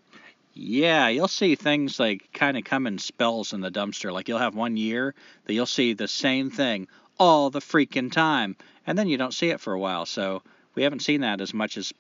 Yeah, 0.59 1.09
you'll 1.09 1.29
see 1.29 1.55
things 1.55 2.01
like 2.01 2.29
kind 2.33 2.57
of 2.57 2.65
come 2.65 2.87
in 2.87 2.99
spells 2.99 3.53
in 3.53 3.61
the 3.61 3.71
dumpster. 3.71 4.13
Like 4.13 4.29
you'll 4.29 4.39
have 4.39 4.57
one 4.57 4.77
year 4.77 5.15
that 5.45 5.55
you'll 5.55 5.67
see 5.67 5.93
the 5.93 6.09
same 6.09 6.51
thing 6.51 6.89
all 7.19 7.51
the 7.51 7.61
freaking 7.61 8.11
time, 8.11 8.57
and 8.87 8.99
then 8.99 9.09
you 9.09 9.17
don't 9.17 9.33
see 9.33 9.51
it 9.51 9.61
for 9.61 9.73
a 9.73 9.79
while. 9.79 10.05
So 10.05 10.43
we 10.75 10.83
haven't 10.83 11.01
seen 11.01 11.21
that 11.21 11.41
as 11.41 11.55
much 11.55 11.77
as 11.77 11.93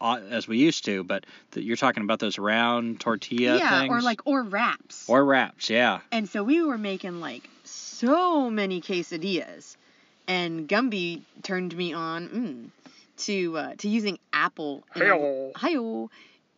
uh, 0.00 0.20
as 0.30 0.48
we 0.48 0.58
used 0.58 0.86
to. 0.86 1.04
But 1.04 1.24
th- 1.52 1.64
you're 1.64 1.76
talking 1.76 2.02
about 2.02 2.18
those 2.18 2.38
round 2.38 3.00
tortilla 3.00 3.58
yeah, 3.58 3.80
things, 3.80 3.92
or 3.92 4.00
like 4.00 4.20
or 4.24 4.42
wraps. 4.42 5.08
or 5.08 5.24
wraps. 5.24 5.68
Yeah, 5.68 6.00
and 6.10 6.28
so 6.28 6.42
we 6.42 6.62
were 6.62 6.78
making 6.78 7.20
like 7.20 7.48
so 7.64 8.50
many 8.50 8.80
quesadillas, 8.80 9.76
and 10.26 10.66
Gumby 10.66 11.20
turned 11.42 11.76
me 11.76 11.92
on 11.92 12.28
mm, 12.28 12.92
to 13.24 13.58
uh, 13.58 13.74
to 13.76 13.88
using 13.88 14.18
apple. 14.32 14.84
in 14.94 15.02
Hey-o. 15.02 15.52
Hi-o. 15.54 16.08
To 16.08 16.10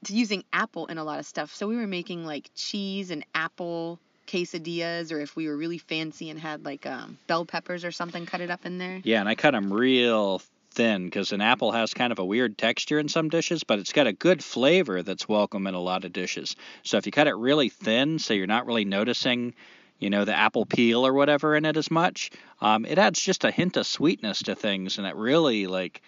using 0.07 0.44
apple 0.53 0.86
in 0.86 0.99
a 0.99 1.05
lot 1.05 1.18
of 1.18 1.26
stuff. 1.26 1.55
So 1.55 1.66
we 1.66 1.76
were 1.76 1.86
making 1.86 2.24
like 2.24 2.51
cheese 2.55 3.11
and 3.11 3.24
apple 3.34 3.99
quesadillas, 4.26 5.12
or 5.12 5.20
if 5.20 5.36
we 5.36 5.49
were 5.49 5.57
really 5.57 5.78
fancy 5.78 6.30
and 6.30 6.38
had 6.38 6.64
like 6.64 6.86
um, 6.86 7.18
bell 7.26 7.44
peppers 7.44 7.84
or 7.84 7.90
something, 7.90 8.26
cut 8.26 8.40
it 8.40 8.51
up 8.51 8.66
in 8.66 8.78
there. 8.78 9.01
yeah, 9.05 9.20
and 9.20 9.28
I 9.28 9.34
cut 9.34 9.53
them 9.53 9.72
real 9.72 10.42
thin 10.72 11.07
because 11.07 11.32
an 11.32 11.40
apple 11.40 11.72
has 11.72 11.94
kind 11.94 12.12
of 12.12 12.18
a 12.18 12.24
weird 12.24 12.59
texture 12.59 12.99
in 12.99 13.09
some 13.09 13.30
dishes, 13.30 13.64
but 13.64 13.78
it's 13.78 13.92
got 13.92 14.07
a 14.07 14.12
good 14.12 14.44
flavor 14.44 15.03
that's 15.03 15.28
welcome 15.28 15.66
in 15.66 15.74
a 15.74 15.80
lot 15.80 16.05
of 16.05 16.12
dishes. 16.12 16.57
So 16.82 16.99
if 16.99 17.07
you 17.07 17.12
cut 17.12 17.26
it 17.26 17.34
really 17.34 17.68
thin, 17.70 18.18
so 18.18 18.34
you're 18.34 18.46
not 18.46 18.66
really 18.66 18.84
noticing, 18.84 19.55
you 19.99 20.11
know, 20.11 20.24
the 20.24 20.36
apple 20.36 20.66
peel 20.66 21.07
or 21.07 21.14
whatever 21.14 21.57
in 21.57 21.64
it 21.64 21.76
as 21.76 21.90
much, 21.90 22.30
um, 22.61 22.84
it 22.84 22.99
adds 22.99 23.20
just 23.20 23.44
a 23.44 23.51
hint 23.51 23.76
of 23.76 23.86
sweetness 23.86 24.42
to 24.44 24.55
things, 24.55 24.99
and 24.99 25.07
it 25.07 25.16
really 25.16 25.66
like 25.66 26.03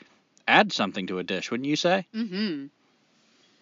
adds 0.47 0.74
something 0.74 1.07
to 1.07 1.18
a 1.18 1.24
dish, 1.24 1.51
wouldn't 1.51 1.68
you 1.68 1.76
say? 1.76 2.07
Mm-hmm. 2.14 2.66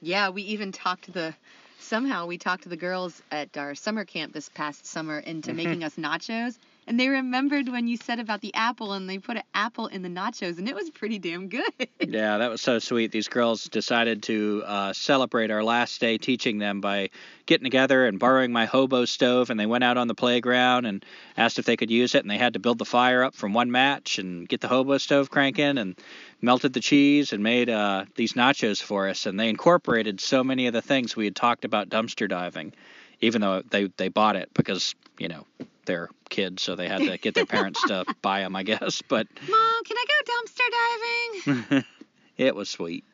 Yeah, 0.01 0.31
we 0.31 0.43
even 0.43 0.73
talked 0.73 1.05
to 1.05 1.13
the 1.13 1.35
somehow 1.81 2.27
we 2.27 2.39
talked 2.39 2.65
to 2.65 2.69
the 2.69 2.77
girls 2.77 3.23
at 3.31 3.57
our 3.57 3.75
summer 3.75 4.05
camp 4.05 4.33
this 4.33 4.49
past 4.49 4.87
summer 4.87 5.19
into 5.19 5.53
making 5.55 5.83
us 5.85 5.97
nachos. 5.97 6.59
And 6.89 6.99
they 6.99 7.09
remembered 7.09 7.69
when 7.69 7.87
you 7.87 7.99
said 7.99 8.19
about 8.19 8.41
the 8.41 8.55
apple 8.55 8.95
and 8.95 9.11
they 9.11 9.19
put 9.19 9.37
an 9.37 9.43
apple 9.53 9.89
in 9.89 10.01
the 10.01 10.09
nachos 10.09 10.57
and 10.57 10.67
it 10.67 10.75
was 10.75 10.89
pretty 10.89 11.19
damn 11.19 11.49
good. 11.49 11.63
Yeah, 12.01 12.39
that 12.39 12.51
was 12.51 12.63
so 12.63 12.79
sweet. 12.79 13.13
These 13.13 13.29
girls 13.29 13.65
decided 13.65 14.23
to 14.25 14.63
uh, 14.65 14.93
celebrate 14.95 15.51
our 15.51 15.63
last 15.63 16.01
day 16.01 16.17
teaching 16.17 16.57
them 16.57 16.81
by 16.81 17.11
getting 17.45 17.65
together 17.65 18.07
and 18.07 18.19
borrowing 18.19 18.51
my 18.51 18.65
hobo 18.65 19.05
stove, 19.05 19.51
and 19.51 19.61
they 19.61 19.67
went 19.67 19.85
out 19.85 19.99
on 19.99 20.09
the 20.09 20.15
playground 20.15 20.87
and 20.87 21.05
asked 21.37 21.59
if 21.59 21.67
they 21.67 21.77
could 21.77 21.91
use 21.91 22.15
it, 22.15 22.23
and 22.23 22.31
they 22.31 22.39
had 22.39 22.55
to 22.55 22.59
build 22.59 22.79
the 22.79 22.85
fire 22.87 23.25
up 23.25 23.35
from 23.35 23.53
one 23.53 23.71
match 23.71 24.19
and 24.19 24.49
get 24.49 24.63
the 24.63 24.69
hobo 24.69 24.97
stove 24.97 25.31
cranking 25.31 25.77
and 25.77 25.99
melted 26.41 26.73
the 26.73 26.81
cheese 26.81 27.33
and 27.35 27.43
made 27.43 27.69
uh, 27.69 28.07
these 28.15 28.33
nachos 28.33 28.83
for 28.83 29.09
us, 29.09 29.27
and 29.27 29.39
they 29.39 29.51
incorporated 29.51 30.21
so 30.21 30.43
many 30.43 30.67
of 30.67 30.73
the 30.73 30.83
things 30.83 31.15
we 31.15 31.25
had 31.27 31.37
talked 31.37 31.65
about 31.67 31.91
dumpster 31.91 32.29
diving, 32.29 32.73
even 33.21 33.41
though 33.41 33.63
they 33.71 33.89
they 33.97 34.09
bought 34.09 34.37
it 34.37 34.51
because 34.55 34.95
you 35.19 35.29
know 35.29 35.47
they're 35.85 36.09
kids, 36.29 36.63
so 36.63 36.77
they 36.77 36.89
had 36.89 37.03
to 37.05 37.19
get 37.19 37.35
their 37.35 37.47
parents 37.47 37.83
to 37.85 38.05
buy 38.23 38.41
them, 38.41 38.55
I 38.55 38.63
guess. 38.63 39.03
But 39.09 39.27
Mom, 39.49 39.85
can 39.85 39.97
I 39.97 40.05
go 40.09 40.33
dumpster 40.33 41.71
diving? 41.71 41.85
it 42.37 42.55
was 42.55 42.69
sweet. 42.69 43.05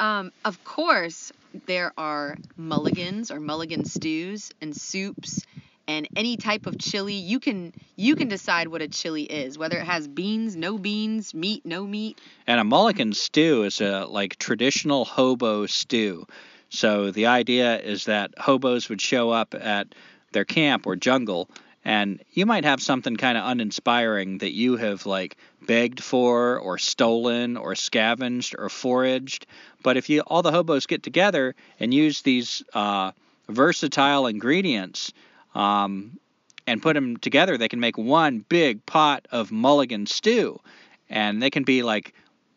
Um, 0.00 0.30
of 0.44 0.62
course, 0.64 1.32
there 1.66 1.92
are 1.98 2.36
mulligans 2.56 3.30
or 3.30 3.40
mulligan 3.40 3.84
stews 3.84 4.52
and 4.60 4.76
soups 4.76 5.44
and 5.88 6.06
any 6.14 6.36
type 6.36 6.66
of 6.66 6.78
chili. 6.78 7.14
You 7.14 7.40
can 7.40 7.72
you 7.96 8.14
can 8.14 8.28
decide 8.28 8.68
what 8.68 8.82
a 8.82 8.88
chili 8.88 9.24
is, 9.24 9.58
whether 9.58 9.78
it 9.78 9.84
has 9.84 10.06
beans, 10.06 10.54
no 10.54 10.78
beans, 10.78 11.34
meat, 11.34 11.66
no 11.66 11.84
meat. 11.84 12.20
And 12.46 12.60
a 12.60 12.64
mulligan 12.64 13.12
stew 13.14 13.64
is 13.64 13.80
a 13.80 14.04
like 14.06 14.36
traditional 14.36 15.04
hobo 15.04 15.66
stew. 15.66 16.26
So 16.70 17.10
the 17.10 17.26
idea 17.26 17.80
is 17.80 18.04
that 18.04 18.32
hobos 18.38 18.88
would 18.88 19.00
show 19.00 19.30
up 19.30 19.54
at 19.54 19.94
their 20.32 20.44
camp 20.44 20.86
or 20.86 20.96
jungle 20.96 21.48
and 21.88 22.22
you 22.32 22.44
might 22.44 22.64
have 22.64 22.82
something 22.82 23.16
kind 23.16 23.38
of 23.38 23.48
uninspiring 23.48 24.38
that 24.38 24.52
you 24.52 24.76
have 24.76 25.06
like 25.06 25.38
begged 25.66 26.02
for 26.02 26.58
or 26.58 26.76
stolen 26.76 27.56
or 27.56 27.74
scavenged 27.74 28.54
or 28.58 28.68
foraged. 28.68 29.46
But 29.82 29.96
if 29.96 30.10
you 30.10 30.20
all 30.20 30.42
the 30.42 30.52
hobos 30.52 30.84
get 30.84 31.02
together 31.02 31.54
and 31.80 31.94
use 31.94 32.20
these 32.20 32.62
uh, 32.74 33.12
versatile 33.48 34.26
ingredients 34.26 35.14
um, 35.54 36.18
and 36.66 36.82
put 36.82 36.92
them 36.92 37.16
together, 37.16 37.56
they 37.56 37.68
can 37.68 37.80
make 37.80 37.96
one 37.96 38.44
big 38.48 38.84
pot 38.84 39.26
of 39.30 39.50
mulligan 39.50 40.04
stew, 40.04 40.60
and 41.08 41.40
they 41.40 41.48
can 41.48 41.62
be 41.62 41.82
like 41.82 42.12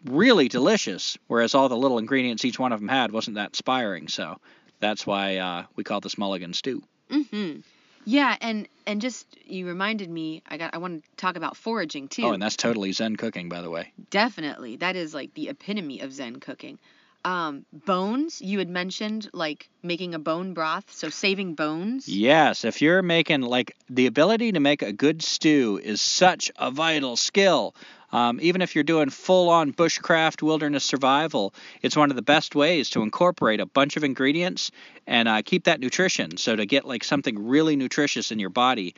really 0.06 0.47
delicious. 0.47 1.18
Whereas 1.28 1.56
all 1.56 1.70
the 1.70 1.78
little 1.78 1.97
ingredients 1.97 2.45
each 2.45 2.60
one 2.60 2.72
of 2.72 2.80
them 2.80 2.89
had 2.89 3.12
wasn't 3.12 3.36
that 3.36 3.49
inspiring. 3.49 4.08
So 4.08 4.38
that's 4.80 5.06
why 5.06 5.38
uh, 5.38 5.66
we 5.76 5.84
call 5.84 6.02
this 6.02 6.18
mulligan 6.18 6.54
stew. 6.54 6.84
Mm-hmm. 7.10 7.60
Yeah, 8.06 8.36
and 8.41 8.68
and 8.88 9.02
just 9.02 9.28
you 9.45 9.68
reminded 9.68 10.10
me. 10.10 10.41
I 10.47 10.58
got. 10.58 10.74
I 10.74 10.80
want 10.80 11.04
to 11.04 11.10
talk 11.18 11.36
about 11.36 11.56
foraging 11.56 12.08
too. 12.08 12.24
Oh, 12.24 12.32
and 12.32 12.41
that's 12.41 12.56
totally 12.56 12.91
Zen 12.91 13.16
cooking, 13.16 13.49
by 13.49 13.62
the 13.62 13.70
way. 13.70 13.93
Definitely, 14.10 14.78
that 14.78 14.95
is 14.95 15.14
like 15.14 15.34
the 15.34 15.49
epitome 15.49 15.99
of 15.99 16.12
Zen 16.12 16.39
cooking. 16.39 16.80
Um, 17.24 17.68
bones. 17.72 18.41
You 18.41 18.58
had 18.58 18.70
mentioned 18.70 19.30
like 19.34 19.70
making 19.84 20.16
a 20.16 20.20
bone 20.20 20.56
broth, 20.56 20.91
so 20.91 21.10
saving 21.10 21.54
bones. 21.54 22.08
Yes, 22.08 22.66
if 22.66 22.82
you're 22.82 23.04
making 23.04 23.41
like 23.41 23.76
the 23.89 24.08
ability 24.08 24.54
to 24.54 24.60
make 24.60 24.82
a 24.82 24.91
good 24.91 25.22
stew 25.22 25.80
is 25.84 26.02
such 26.02 26.52
a 26.58 26.72
vital 26.72 27.16
skill. 27.16 27.76
Um, 28.12 28.39
even 28.41 28.62
if 28.62 28.76
you're 28.76 28.84
doing 28.84 29.09
full 29.09 29.49
on 29.49 29.74
bushcraft 29.74 30.41
wilderness 30.41 30.84
survival, 30.84 31.53
it's 31.82 31.95
one 31.95 32.09
of 32.09 32.16
the 32.16 32.22
best 32.22 32.55
ways 32.55 32.89
to 32.91 33.03
incorporate 33.03 33.59
a 33.59 33.66
bunch 33.66 33.97
of 33.97 34.03
ingredients 34.03 34.72
and 35.07 35.28
uh, 35.28 35.41
keep 35.43 35.66
that 35.66 35.80
nutrition. 35.80 36.38
So, 36.38 36.55
to 36.55 36.66
get 36.66 36.86
like 36.86 37.03
something 37.03 37.47
really 37.47 37.76
nutritious 37.76 38.32
in 38.32 38.39
your 38.39 38.49
body 38.49 38.95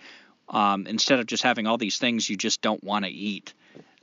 um, 0.49 0.87
instead 0.87 1.19
of 1.19 1.25
just 1.25 1.43
having 1.43 1.67
all 1.67 1.77
these 1.77 1.97
things 1.97 2.29
you 2.29 2.37
just 2.37 2.61
don't 2.61 2.83
want 2.83 3.05
to 3.05 3.11
eat. 3.11 3.53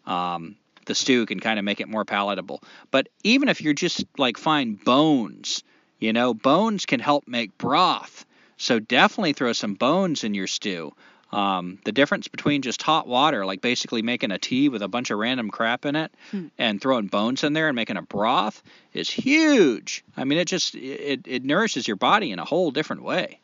Um, 0.06 0.56
the 0.86 0.94
stew 0.94 1.26
can 1.26 1.40
kind 1.40 1.58
of 1.58 1.64
make 1.64 1.80
it 1.80 1.88
more 1.88 2.04
palatable. 2.04 2.62
But 2.90 3.08
even 3.22 3.48
if 3.48 3.60
you're 3.60 3.74
just 3.74 4.04
like 4.18 4.36
fine 4.38 4.74
bones, 4.74 5.62
you 5.98 6.12
know, 6.12 6.34
bones 6.34 6.86
can 6.86 7.00
help 7.00 7.28
make 7.28 7.56
broth. 7.58 8.24
So 8.56 8.78
definitely 8.78 9.32
throw 9.32 9.52
some 9.52 9.74
bones 9.74 10.24
in 10.24 10.34
your 10.34 10.46
stew. 10.46 10.92
Um, 11.32 11.78
the 11.84 11.92
difference 11.92 12.26
between 12.26 12.62
just 12.62 12.82
hot 12.82 13.06
water, 13.06 13.46
like 13.46 13.60
basically 13.60 14.02
making 14.02 14.32
a 14.32 14.38
tea 14.38 14.68
with 14.68 14.82
a 14.82 14.88
bunch 14.88 15.10
of 15.10 15.18
random 15.18 15.48
crap 15.50 15.86
in 15.86 15.94
it, 15.94 16.12
Hmm. 16.32 16.46
and 16.58 16.80
throwing 16.80 17.06
bones 17.06 17.44
in 17.44 17.52
there 17.52 17.68
and 17.68 17.76
making 17.76 17.96
a 17.96 18.02
broth, 18.02 18.62
is 18.94 19.08
huge. 19.08 20.02
I 20.16 20.24
mean, 20.24 20.38
it 20.38 20.46
just 20.48 20.74
it, 20.74 21.22
it 21.26 21.44
nourishes 21.44 21.86
your 21.86 21.96
body 21.96 22.32
in 22.32 22.38
a 22.40 22.44
whole 22.44 22.72
different 22.72 23.02
way. 23.02 23.38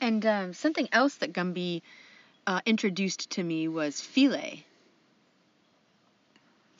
And 0.00 0.26
um, 0.26 0.52
something 0.52 0.88
else 0.92 1.14
that 1.16 1.32
Gumby 1.32 1.82
uh, 2.46 2.60
introduced 2.66 3.30
to 3.30 3.42
me 3.42 3.68
was 3.68 3.96
filé. 3.96 4.62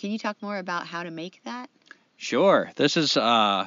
Can 0.00 0.10
you 0.10 0.18
talk 0.18 0.36
more 0.42 0.58
about 0.58 0.86
how 0.86 1.02
to 1.02 1.10
make 1.10 1.40
that? 1.44 1.70
Sure. 2.18 2.70
This 2.76 2.96
is, 2.96 3.16
uh, 3.16 3.66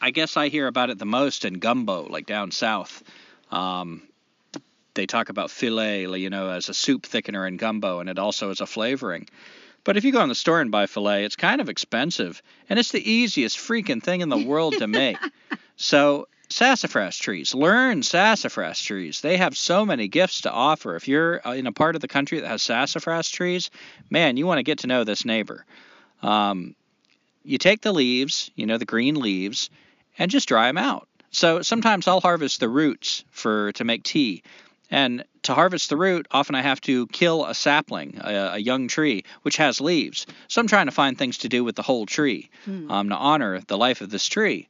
I 0.00 0.10
guess 0.10 0.36
I 0.36 0.48
hear 0.48 0.66
about 0.66 0.90
it 0.90 0.98
the 0.98 1.04
most 1.04 1.44
in 1.44 1.54
gumbo, 1.54 2.08
like 2.08 2.26
down 2.26 2.50
south. 2.50 3.02
Um, 3.50 4.02
they 4.98 5.06
talk 5.06 5.28
about 5.28 5.48
filé, 5.48 6.20
you 6.20 6.28
know, 6.28 6.50
as 6.50 6.68
a 6.68 6.74
soup 6.74 7.04
thickener 7.04 7.46
in 7.46 7.56
gumbo, 7.56 8.00
and 8.00 8.10
it 8.10 8.18
also 8.18 8.50
is 8.50 8.60
a 8.60 8.66
flavoring. 8.66 9.28
But 9.84 9.96
if 9.96 10.04
you 10.04 10.12
go 10.12 10.22
in 10.22 10.28
the 10.28 10.34
store 10.34 10.60
and 10.60 10.72
buy 10.72 10.86
filet, 10.86 11.24
it's 11.24 11.36
kind 11.36 11.60
of 11.60 11.68
expensive, 11.68 12.42
and 12.68 12.78
it's 12.78 12.90
the 12.90 13.10
easiest 13.10 13.56
freaking 13.56 14.02
thing 14.02 14.20
in 14.20 14.28
the 14.28 14.36
world 14.36 14.74
to 14.78 14.86
make. 14.86 15.16
So 15.80 16.26
sassafras 16.48 17.16
trees, 17.16 17.54
learn 17.54 18.02
sassafras 18.02 18.80
trees. 18.82 19.20
They 19.20 19.36
have 19.36 19.56
so 19.56 19.86
many 19.86 20.08
gifts 20.08 20.40
to 20.40 20.50
offer. 20.50 20.96
If 20.96 21.06
you're 21.06 21.40
uh, 21.46 21.52
in 21.52 21.68
a 21.68 21.72
part 21.72 21.94
of 21.94 22.00
the 22.00 22.08
country 22.08 22.40
that 22.40 22.48
has 22.48 22.62
sassafras 22.62 23.30
trees, 23.30 23.70
man, 24.10 24.36
you 24.36 24.44
want 24.44 24.58
to 24.58 24.64
get 24.64 24.80
to 24.80 24.88
know 24.88 25.04
this 25.04 25.24
neighbor. 25.24 25.64
Um, 26.20 26.74
you 27.44 27.58
take 27.58 27.80
the 27.80 27.92
leaves, 27.92 28.50
you 28.56 28.66
know, 28.66 28.76
the 28.76 28.84
green 28.84 29.14
leaves, 29.14 29.70
and 30.18 30.32
just 30.32 30.48
dry 30.48 30.66
them 30.66 30.78
out. 30.78 31.06
So 31.30 31.62
sometimes 31.62 32.08
I'll 32.08 32.20
harvest 32.20 32.58
the 32.58 32.68
roots 32.68 33.24
for 33.30 33.70
to 33.72 33.84
make 33.84 34.02
tea. 34.02 34.42
And 34.90 35.24
to 35.42 35.54
harvest 35.54 35.90
the 35.90 35.96
root, 35.96 36.26
often 36.30 36.54
I 36.54 36.62
have 36.62 36.80
to 36.82 37.06
kill 37.08 37.44
a 37.44 37.54
sapling, 37.54 38.18
a, 38.22 38.52
a, 38.54 38.58
young 38.58 38.88
tree, 38.88 39.24
which 39.42 39.58
has 39.58 39.80
leaves. 39.80 40.26
So 40.48 40.60
I'm 40.60 40.66
trying 40.66 40.86
to 40.86 40.92
find 40.92 41.16
things 41.16 41.38
to 41.38 41.48
do 41.48 41.62
with 41.62 41.76
the 41.76 41.82
whole 41.82 42.06
tree 42.06 42.50
Hmm. 42.64 42.90
um, 42.90 43.08
to 43.10 43.14
honor 43.16 43.60
the 43.66 43.76
life 43.78 44.00
of 44.00 44.10
this 44.10 44.26
tree. 44.26 44.68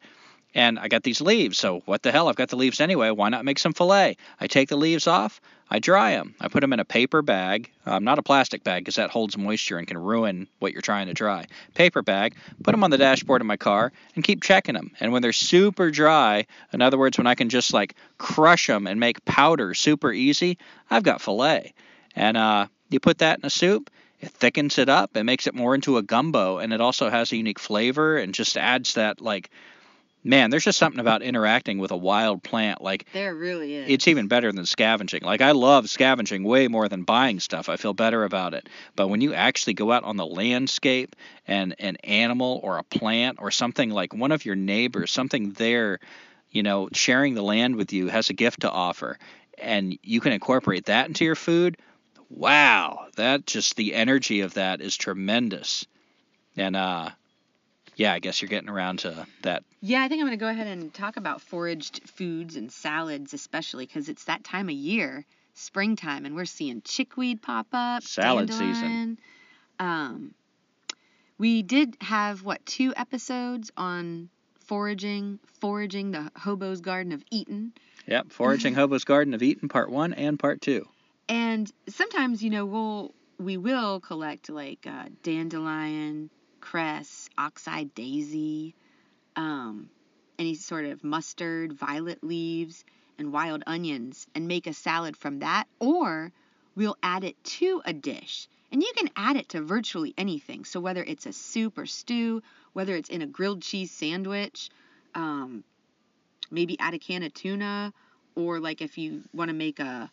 And 0.54 0.78
I 0.78 0.88
got 0.88 1.02
these 1.02 1.20
leaves, 1.20 1.58
so 1.58 1.82
what 1.84 2.02
the 2.02 2.10
hell? 2.10 2.28
I've 2.28 2.36
got 2.36 2.48
the 2.48 2.56
leaves 2.56 2.80
anyway. 2.80 3.10
Why 3.10 3.28
not 3.28 3.44
make 3.44 3.58
some 3.58 3.74
filé? 3.74 4.16
I 4.40 4.46
take 4.46 4.70
the 4.70 4.76
leaves 4.76 5.06
off, 5.06 5.42
I 5.70 5.78
dry 5.78 6.12
them, 6.12 6.34
I 6.40 6.48
put 6.48 6.60
them 6.60 6.72
in 6.72 6.80
a 6.80 6.86
paper 6.86 7.20
bag, 7.20 7.70
um, 7.84 8.02
not 8.02 8.18
a 8.18 8.22
plastic 8.22 8.64
bag 8.64 8.82
because 8.82 8.94
that 8.94 9.10
holds 9.10 9.36
moisture 9.36 9.76
and 9.76 9.86
can 9.86 9.98
ruin 9.98 10.48
what 10.58 10.72
you're 10.72 10.80
trying 10.80 11.08
to 11.08 11.12
dry. 11.12 11.46
Paper 11.74 12.00
bag, 12.00 12.34
put 12.62 12.72
them 12.72 12.82
on 12.82 12.90
the 12.90 12.96
dashboard 12.96 13.42
of 13.42 13.46
my 13.46 13.58
car, 13.58 13.92
and 14.14 14.24
keep 14.24 14.42
checking 14.42 14.74
them. 14.74 14.92
And 15.00 15.12
when 15.12 15.20
they're 15.20 15.32
super 15.34 15.90
dry, 15.90 16.46
in 16.72 16.80
other 16.80 16.96
words, 16.96 17.18
when 17.18 17.26
I 17.26 17.34
can 17.34 17.50
just 17.50 17.74
like 17.74 17.94
crush 18.16 18.66
them 18.66 18.86
and 18.86 18.98
make 18.98 19.22
powder 19.26 19.74
super 19.74 20.10
easy, 20.10 20.56
I've 20.90 21.02
got 21.02 21.20
filé. 21.20 21.72
And 22.16 22.38
uh, 22.38 22.68
you 22.88 23.00
put 23.00 23.18
that 23.18 23.38
in 23.38 23.44
a 23.44 23.50
soup, 23.50 23.90
it 24.20 24.30
thickens 24.30 24.78
it 24.78 24.88
up, 24.88 25.14
it 25.14 25.24
makes 25.24 25.46
it 25.46 25.54
more 25.54 25.74
into 25.74 25.98
a 25.98 26.02
gumbo, 26.02 26.56
and 26.56 26.72
it 26.72 26.80
also 26.80 27.10
has 27.10 27.30
a 27.30 27.36
unique 27.36 27.58
flavor 27.58 28.16
and 28.16 28.32
just 28.32 28.56
adds 28.56 28.94
that 28.94 29.20
like 29.20 29.50
man, 30.28 30.50
there's 30.50 30.64
just 30.64 30.78
something 30.78 31.00
about 31.00 31.22
interacting 31.22 31.78
with 31.78 31.90
a 31.90 31.96
wild 31.96 32.42
plant. 32.42 32.82
Like 32.82 33.06
There 33.12 33.34
really 33.34 33.74
is. 33.74 33.88
it's 33.88 34.06
even 34.06 34.28
better 34.28 34.52
than 34.52 34.66
scavenging. 34.66 35.22
Like 35.22 35.40
I 35.40 35.52
love 35.52 35.88
scavenging 35.88 36.44
way 36.44 36.68
more 36.68 36.88
than 36.88 37.02
buying 37.02 37.40
stuff. 37.40 37.68
I 37.68 37.76
feel 37.76 37.94
better 37.94 38.24
about 38.24 38.54
it. 38.54 38.68
But 38.94 39.08
when 39.08 39.22
you 39.22 39.32
actually 39.32 39.74
go 39.74 39.90
out 39.90 40.04
on 40.04 40.16
the 40.16 40.26
landscape 40.26 41.16
and 41.46 41.74
an 41.78 41.96
animal 42.04 42.60
or 42.62 42.78
a 42.78 42.84
plant 42.84 43.38
or 43.40 43.50
something 43.50 43.90
like 43.90 44.14
one 44.14 44.30
of 44.30 44.44
your 44.44 44.54
neighbors, 44.56 45.10
something 45.10 45.52
there, 45.52 45.98
you 46.50 46.62
know, 46.62 46.90
sharing 46.92 47.34
the 47.34 47.42
land 47.42 47.76
with 47.76 47.92
you 47.92 48.08
has 48.08 48.28
a 48.28 48.34
gift 48.34 48.60
to 48.60 48.70
offer 48.70 49.18
and 49.56 49.98
you 50.02 50.20
can 50.20 50.32
incorporate 50.32 50.84
that 50.86 51.08
into 51.08 51.24
your 51.24 51.34
food, 51.34 51.78
wow, 52.30 53.06
that 53.16 53.46
just 53.46 53.76
the 53.76 53.94
energy 53.94 54.42
of 54.42 54.54
that 54.54 54.80
is 54.80 54.96
tremendous. 54.96 55.86
And 56.56 56.76
uh 56.76 57.10
yeah, 57.98 58.12
I 58.12 58.20
guess 58.20 58.40
you're 58.40 58.48
getting 58.48 58.68
around 58.70 59.00
to 59.00 59.26
that 59.42 59.64
Yeah, 59.80 60.02
I 60.02 60.08
think 60.08 60.20
I'm 60.20 60.26
going 60.28 60.38
to 60.38 60.42
go 60.42 60.48
ahead 60.48 60.68
and 60.68 60.94
talk 60.94 61.16
about 61.16 61.42
foraged 61.42 62.00
foods 62.08 62.54
and 62.56 62.70
salads, 62.72 63.34
especially 63.34 63.86
because 63.86 64.08
it's 64.08 64.24
that 64.24 64.44
time 64.44 64.68
of 64.68 64.74
year, 64.74 65.26
springtime, 65.54 66.24
and 66.24 66.34
we're 66.36 66.44
seeing 66.44 66.80
chickweed 66.82 67.42
pop 67.42 67.66
up. 67.72 68.04
Salad 68.04 68.52
season. 68.52 69.18
Um, 69.80 70.32
we 71.38 71.62
did 71.62 71.96
have 72.00 72.44
what 72.44 72.64
two 72.64 72.94
episodes 72.96 73.70
on 73.76 74.28
foraging, 74.60 75.40
foraging 75.60 76.12
the 76.12 76.30
hobo's 76.36 76.80
garden 76.80 77.12
of 77.12 77.24
Eaton. 77.30 77.72
Yep, 78.06 78.30
Foraging 78.30 78.74
Hobo's 78.76 79.04
Garden 79.04 79.34
of 79.34 79.42
Eaton, 79.42 79.68
part 79.68 79.90
one 79.90 80.14
and 80.14 80.38
part 80.38 80.60
two. 80.62 80.88
and 81.28 81.70
sometimes 81.88 82.42
you 82.42 82.50
know 82.50 82.64
we'll 82.64 83.14
we 83.38 83.56
will 83.56 84.00
collect 84.00 84.48
like 84.48 84.86
uh, 84.86 85.06
dandelion, 85.22 86.30
cress, 86.60 87.28
oxeye 87.38 87.84
daisy, 87.94 88.74
um, 89.36 89.90
any 90.38 90.54
sort 90.54 90.84
of 90.84 91.02
mustard, 91.04 91.72
violet 91.72 92.22
leaves, 92.22 92.84
and 93.18 93.32
wild 93.32 93.62
onions, 93.66 94.26
and 94.34 94.46
make 94.46 94.66
a 94.66 94.72
salad 94.72 95.16
from 95.16 95.40
that, 95.40 95.66
or 95.80 96.32
we'll 96.76 96.96
add 97.02 97.24
it 97.24 97.42
to 97.42 97.82
a 97.84 97.92
dish. 97.92 98.48
And 98.70 98.82
you 98.82 98.92
can 98.96 99.10
add 99.16 99.36
it 99.36 99.48
to 99.50 99.62
virtually 99.62 100.14
anything. 100.16 100.64
So 100.64 100.78
whether 100.78 101.02
it's 101.02 101.26
a 101.26 101.32
soup 101.32 101.78
or 101.78 101.86
stew, 101.86 102.42
whether 102.74 102.94
it's 102.94 103.08
in 103.08 103.22
a 103.22 103.26
grilled 103.26 103.62
cheese 103.62 103.90
sandwich, 103.90 104.70
um, 105.14 105.64
maybe 106.50 106.78
add 106.78 106.94
a 106.94 106.98
can 106.98 107.22
of 107.22 107.34
tuna, 107.34 107.92
or 108.36 108.60
like 108.60 108.82
if 108.82 108.98
you 108.98 109.22
want 109.32 109.48
to 109.48 109.54
make 109.54 109.80
a 109.80 110.10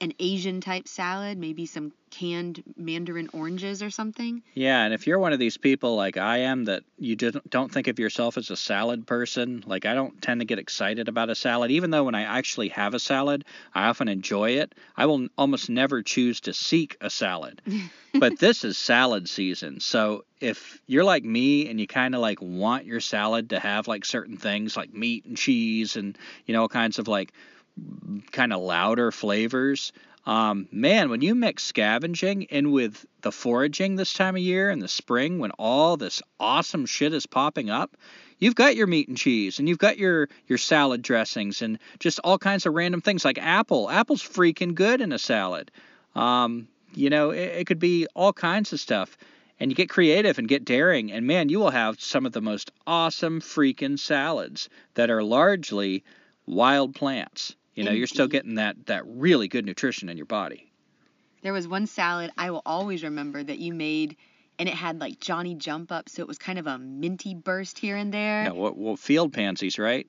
an 0.00 0.12
Asian 0.18 0.60
type 0.60 0.86
salad, 0.86 1.38
maybe 1.38 1.66
some 1.66 1.92
canned 2.10 2.62
mandarin 2.76 3.28
oranges 3.32 3.82
or 3.82 3.90
something. 3.90 4.42
Yeah, 4.54 4.84
and 4.84 4.94
if 4.94 5.06
you're 5.06 5.18
one 5.18 5.32
of 5.32 5.38
these 5.38 5.56
people 5.56 5.96
like 5.96 6.16
I 6.16 6.38
am 6.38 6.64
that 6.64 6.84
you 6.98 7.16
don't 7.16 7.50
don't 7.50 7.72
think 7.72 7.88
of 7.88 7.98
yourself 7.98 8.38
as 8.38 8.50
a 8.50 8.56
salad 8.56 9.06
person, 9.06 9.64
like 9.66 9.86
I 9.86 9.94
don't 9.94 10.20
tend 10.22 10.40
to 10.40 10.44
get 10.44 10.58
excited 10.58 11.08
about 11.08 11.30
a 11.30 11.34
salad, 11.34 11.70
even 11.70 11.90
though 11.90 12.04
when 12.04 12.14
I 12.14 12.22
actually 12.22 12.68
have 12.68 12.94
a 12.94 13.00
salad, 13.00 13.44
I 13.74 13.86
often 13.88 14.08
enjoy 14.08 14.52
it. 14.52 14.74
I 14.96 15.06
will 15.06 15.28
almost 15.36 15.68
never 15.68 16.02
choose 16.02 16.40
to 16.42 16.54
seek 16.54 16.96
a 17.00 17.10
salad. 17.10 17.60
but 18.14 18.38
this 18.38 18.64
is 18.64 18.78
salad 18.78 19.28
season. 19.28 19.80
So 19.80 20.24
if 20.40 20.80
you're 20.86 21.04
like 21.04 21.24
me 21.24 21.68
and 21.68 21.80
you 21.80 21.86
kind 21.86 22.14
of 22.14 22.20
like 22.20 22.40
want 22.40 22.84
your 22.84 23.00
salad 23.00 23.50
to 23.50 23.58
have 23.58 23.88
like 23.88 24.04
certain 24.04 24.36
things 24.36 24.76
like 24.76 24.94
meat 24.94 25.24
and 25.24 25.36
cheese 25.36 25.96
and 25.96 26.16
you 26.46 26.54
know 26.54 26.62
all 26.62 26.68
kinds 26.68 26.98
of 26.98 27.08
like 27.08 27.32
kind 28.32 28.52
of 28.52 28.60
louder 28.60 29.10
flavors. 29.10 29.92
Um, 30.26 30.68
man, 30.70 31.08
when 31.08 31.22
you 31.22 31.34
mix 31.34 31.64
scavenging 31.64 32.42
in 32.42 32.70
with 32.70 33.06
the 33.22 33.32
foraging 33.32 33.96
this 33.96 34.12
time 34.12 34.36
of 34.36 34.42
year 34.42 34.68
in 34.70 34.78
the 34.78 34.88
spring, 34.88 35.38
when 35.38 35.52
all 35.52 35.96
this 35.96 36.22
awesome 36.38 36.84
shit 36.84 37.14
is 37.14 37.24
popping 37.24 37.70
up, 37.70 37.96
you've 38.38 38.54
got 38.54 38.76
your 38.76 38.86
meat 38.86 39.08
and 39.08 39.16
cheese, 39.16 39.58
and 39.58 39.68
you've 39.68 39.78
got 39.78 39.96
your 39.96 40.28
your 40.46 40.58
salad 40.58 41.00
dressings, 41.00 41.62
and 41.62 41.78
just 41.98 42.20
all 42.24 42.38
kinds 42.38 42.66
of 42.66 42.74
random 42.74 43.00
things 43.00 43.24
like 43.24 43.38
apple. 43.38 43.88
Apple's 43.88 44.22
freaking 44.22 44.74
good 44.74 45.00
in 45.00 45.12
a 45.12 45.18
salad. 45.18 45.70
Um, 46.14 46.68
you 46.94 47.08
know, 47.10 47.30
it, 47.30 47.60
it 47.60 47.66
could 47.66 47.78
be 47.78 48.06
all 48.14 48.32
kinds 48.32 48.72
of 48.72 48.80
stuff. 48.80 49.16
And 49.60 49.72
you 49.72 49.74
get 49.74 49.88
creative 49.88 50.38
and 50.38 50.46
get 50.46 50.64
daring, 50.64 51.10
and 51.10 51.26
man, 51.26 51.48
you 51.48 51.58
will 51.58 51.70
have 51.70 52.00
some 52.00 52.26
of 52.26 52.32
the 52.32 52.40
most 52.40 52.70
awesome 52.86 53.40
freaking 53.40 53.98
salads 53.98 54.68
that 54.94 55.10
are 55.10 55.22
largely 55.22 56.04
wild 56.46 56.94
plants. 56.94 57.56
You 57.78 57.84
know, 57.84 57.92
you're 57.92 58.08
still 58.08 58.26
getting 58.26 58.56
that 58.56 58.86
that 58.86 59.04
really 59.06 59.46
good 59.46 59.64
nutrition 59.64 60.08
in 60.08 60.16
your 60.16 60.26
body. 60.26 60.72
There 61.42 61.52
was 61.52 61.68
one 61.68 61.86
salad 61.86 62.32
I 62.36 62.50
will 62.50 62.62
always 62.66 63.04
remember 63.04 63.40
that 63.40 63.60
you 63.60 63.72
made, 63.72 64.16
and 64.58 64.68
it 64.68 64.74
had 64.74 64.98
like 64.98 65.20
Johnny 65.20 65.54
Jump 65.54 65.92
Up, 65.92 66.08
so 66.08 66.20
it 66.22 66.26
was 66.26 66.38
kind 66.38 66.58
of 66.58 66.66
a 66.66 66.76
minty 66.76 67.34
burst 67.34 67.78
here 67.78 67.94
and 67.96 68.12
there. 68.12 68.42
Yeah, 68.46 68.50
well, 68.50 68.72
well 68.74 68.96
field 68.96 69.32
pansies, 69.32 69.78
right? 69.78 70.08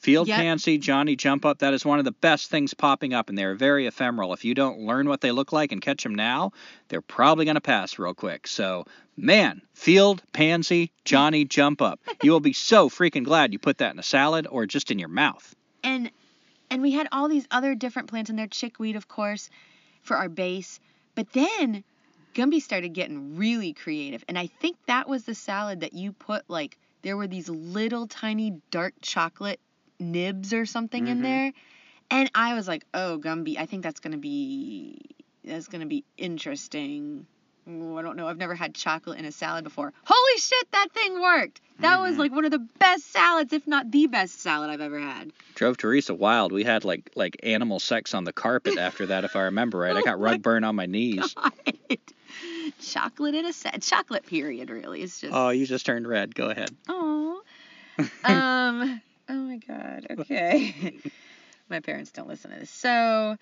Field 0.00 0.26
Yep. 0.26 0.36
pansy, 0.36 0.78
Johnny 0.78 1.14
Jump 1.14 1.44
Up, 1.44 1.60
that 1.60 1.74
is 1.74 1.84
one 1.84 2.00
of 2.00 2.04
the 2.04 2.12
best 2.12 2.50
things 2.50 2.74
popping 2.74 3.14
up, 3.14 3.28
and 3.28 3.38
they're 3.38 3.54
very 3.54 3.86
ephemeral. 3.86 4.32
If 4.32 4.44
you 4.44 4.54
don't 4.54 4.80
learn 4.80 5.08
what 5.08 5.20
they 5.20 5.30
look 5.30 5.52
like 5.52 5.70
and 5.70 5.80
catch 5.80 6.02
them 6.02 6.14
now, 6.16 6.50
they're 6.88 7.00
probably 7.00 7.44
going 7.44 7.54
to 7.54 7.60
pass 7.60 7.98
real 8.00 8.14
quick. 8.14 8.48
So, 8.48 8.84
man, 9.16 9.62
field 9.74 10.22
pansy, 10.32 10.90
Johnny 11.04 11.44
Jump 11.44 11.80
Up. 11.80 12.00
You 12.22 12.32
will 12.32 12.40
be 12.40 12.52
so 12.52 12.88
freaking 12.88 13.24
glad 13.24 13.52
you 13.52 13.60
put 13.60 13.78
that 13.78 13.92
in 13.92 13.98
a 14.00 14.02
salad 14.04 14.48
or 14.50 14.66
just 14.66 14.90
in 14.90 14.98
your 14.98 15.08
mouth. 15.08 15.54
and 15.84 16.10
and 16.70 16.82
we 16.82 16.92
had 16.92 17.08
all 17.12 17.28
these 17.28 17.46
other 17.50 17.74
different 17.74 18.08
plants 18.08 18.30
in 18.30 18.36
there 18.36 18.46
chickweed 18.46 18.96
of 18.96 19.08
course 19.08 19.50
for 20.02 20.16
our 20.16 20.28
base. 20.28 20.80
But 21.14 21.32
then 21.32 21.84
gumby 22.34 22.60
started 22.60 22.92
getting 22.92 23.36
really 23.36 23.72
creative. 23.72 24.24
And 24.28 24.38
i 24.38 24.46
think 24.46 24.76
that 24.86 25.08
was 25.08 25.24
the 25.24 25.34
salad 25.34 25.80
that 25.80 25.94
you 25.94 26.12
put 26.12 26.44
like 26.48 26.78
there 27.02 27.16
were 27.16 27.26
these 27.26 27.48
little 27.48 28.06
tiny 28.06 28.60
dark 28.70 28.94
chocolate 29.00 29.60
nibs 29.98 30.52
or 30.52 30.66
something 30.66 31.06
in 31.06 31.18
Mhm. 31.18 31.22
there. 31.22 31.52
And 32.10 32.30
i 32.34 32.54
was 32.54 32.68
like 32.68 32.84
oh 32.94 33.18
gumby 33.18 33.56
i 33.58 33.66
think 33.66 33.82
that's 33.82 34.00
going 34.00 34.12
to 34.12 34.18
be 34.18 35.00
that's 35.44 35.68
to 35.68 35.86
be 35.86 36.04
interesting 36.16 37.26
I 37.68 38.02
don't 38.02 38.16
know. 38.16 38.28
I've 38.28 38.38
never 38.38 38.54
had 38.54 38.74
chocolate 38.74 39.18
in 39.18 39.24
a 39.24 39.32
salad 39.32 39.64
before. 39.64 39.92
Holy 40.04 40.38
shit, 40.38 40.70
that 40.72 40.88
thing 40.92 41.20
worked. 41.20 41.60
That 41.80 41.98
was 41.98 42.14
Mhm. 42.14 42.18
like 42.18 42.32
one 42.32 42.44
of 42.44 42.50
the 42.52 42.60
best 42.78 43.10
salads, 43.10 43.52
if 43.52 43.66
not 43.66 43.90
the 43.90 44.06
best 44.06 44.40
salad 44.40 44.70
I've 44.70 44.80
ever 44.80 45.00
had. 45.00 45.32
Drove 45.56 45.76
Teresa 45.76 46.14
wild. 46.14 46.52
We 46.52 46.62
had 46.64 46.84
like 46.84 47.10
like 47.16 47.36
animal 47.42 47.80
sex 47.80 48.14
on 48.14 48.24
the 48.24 48.32
carpet 48.32 48.78
after 48.78 49.06
that, 49.06 49.24
if 49.24 49.34
I 49.36 49.42
remember 49.42 49.78
right. 49.78 49.96
I 49.96 50.02
got 50.04 50.16
Oh 50.18 50.20
rug 50.22 50.42
burn 50.42 50.62
on 50.64 50.76
my 50.76 50.86
knees. 50.86 51.34
God. 51.34 51.52
Chocolate 52.78 53.34
in 53.34 53.46
a 53.46 53.52
set. 53.52 53.82
Chocolate 53.82 54.26
period, 54.26 54.70
really. 54.70 55.02
It's 55.02 55.20
just. 55.20 55.34
Oh, 55.34 55.50
you 55.50 55.66
just 55.66 55.86
turned 55.86 56.06
red. 56.06 56.34
Go 56.34 56.50
ahead. 56.50 56.70
Oh. 56.88 57.42
um. 58.24 59.00
Oh 59.28 59.34
my 59.34 59.56
God. 59.56 60.06
Okay. 60.10 61.00
my 61.68 61.80
parents 61.80 62.12
don't 62.12 62.28
listen 62.28 62.52
to 62.52 62.58
this. 62.60 62.70
So, 62.70 63.36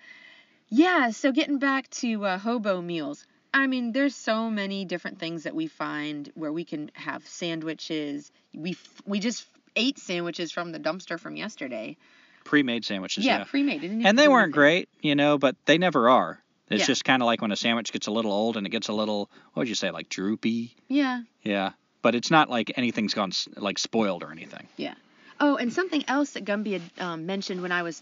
yeah. 0.69 1.11
So 1.11 1.31
getting 1.31 1.59
back 1.59 1.89
to 1.91 2.25
uh, 2.25 2.37
hobo 2.39 2.81
meals. 2.81 3.25
I 3.55 3.67
mean, 3.67 3.93
there's 3.93 4.15
so 4.15 4.49
many 4.51 4.83
different 4.85 5.17
things 5.19 5.43
that 5.43 5.55
we 5.55 5.67
find 5.67 6.29
where 6.35 6.51
we 6.51 6.65
can 6.65 6.91
have 6.93 7.25
sandwiches. 7.27 8.31
We 8.53 8.71
f- 8.71 9.01
we 9.05 9.19
just 9.19 9.47
ate 9.77 9.97
sandwiches 9.97 10.51
from 10.51 10.71
the 10.73 10.79
dumpster 10.79 11.17
from 11.19 11.35
yesterday. 11.37 11.95
Pre-made 12.43 12.83
sandwiches. 12.85 13.25
Yeah, 13.25 13.39
Yeah. 13.39 13.43
pre-made. 13.45 13.77
It 13.77 13.87
didn't 13.87 14.01
have 14.01 14.09
And 14.09 14.19
they 14.19 14.27
weren't 14.27 14.45
anything. 14.47 14.51
great, 14.53 14.89
you 15.01 15.15
know, 15.15 15.37
but 15.37 15.55
they 15.65 15.77
never 15.77 16.09
are. 16.09 16.41
It's 16.69 16.81
Yeah. 16.81 16.85
just 16.87 17.05
kind 17.05 17.21
of 17.21 17.27
like 17.27 17.41
when 17.41 17.51
a 17.51 17.55
sandwich 17.55 17.91
gets 17.93 18.07
a 18.07 18.11
little 18.11 18.31
old 18.31 18.57
and 18.57 18.67
it 18.67 18.71
gets 18.71 18.87
a 18.89 18.93
little, 18.93 19.29
what 19.53 19.61
would 19.61 19.69
you 19.69 19.75
say, 19.75 19.89
like 19.89 20.09
droopy? 20.09 20.75
Yeah. 20.89 21.21
Yeah. 21.43 21.71
But 22.01 22.13
it's 22.13 22.29
not 22.29 22.49
like 22.49 22.71
anything's 22.75 23.13
gone 23.13 23.31
like 23.55 23.79
spoiled 23.79 24.21
or 24.23 24.31
anything. 24.31 24.67
Yeah. 24.77 24.95
Oh, 25.39 25.55
and 25.55 25.71
something 25.71 26.03
else 26.07 26.31
that 26.31 26.43
Gumby 26.45 26.73
had 26.73 26.81
um, 26.99 27.25
mentioned 27.25 27.61
when 27.61 27.71
I 27.71 27.83
was 27.83 28.01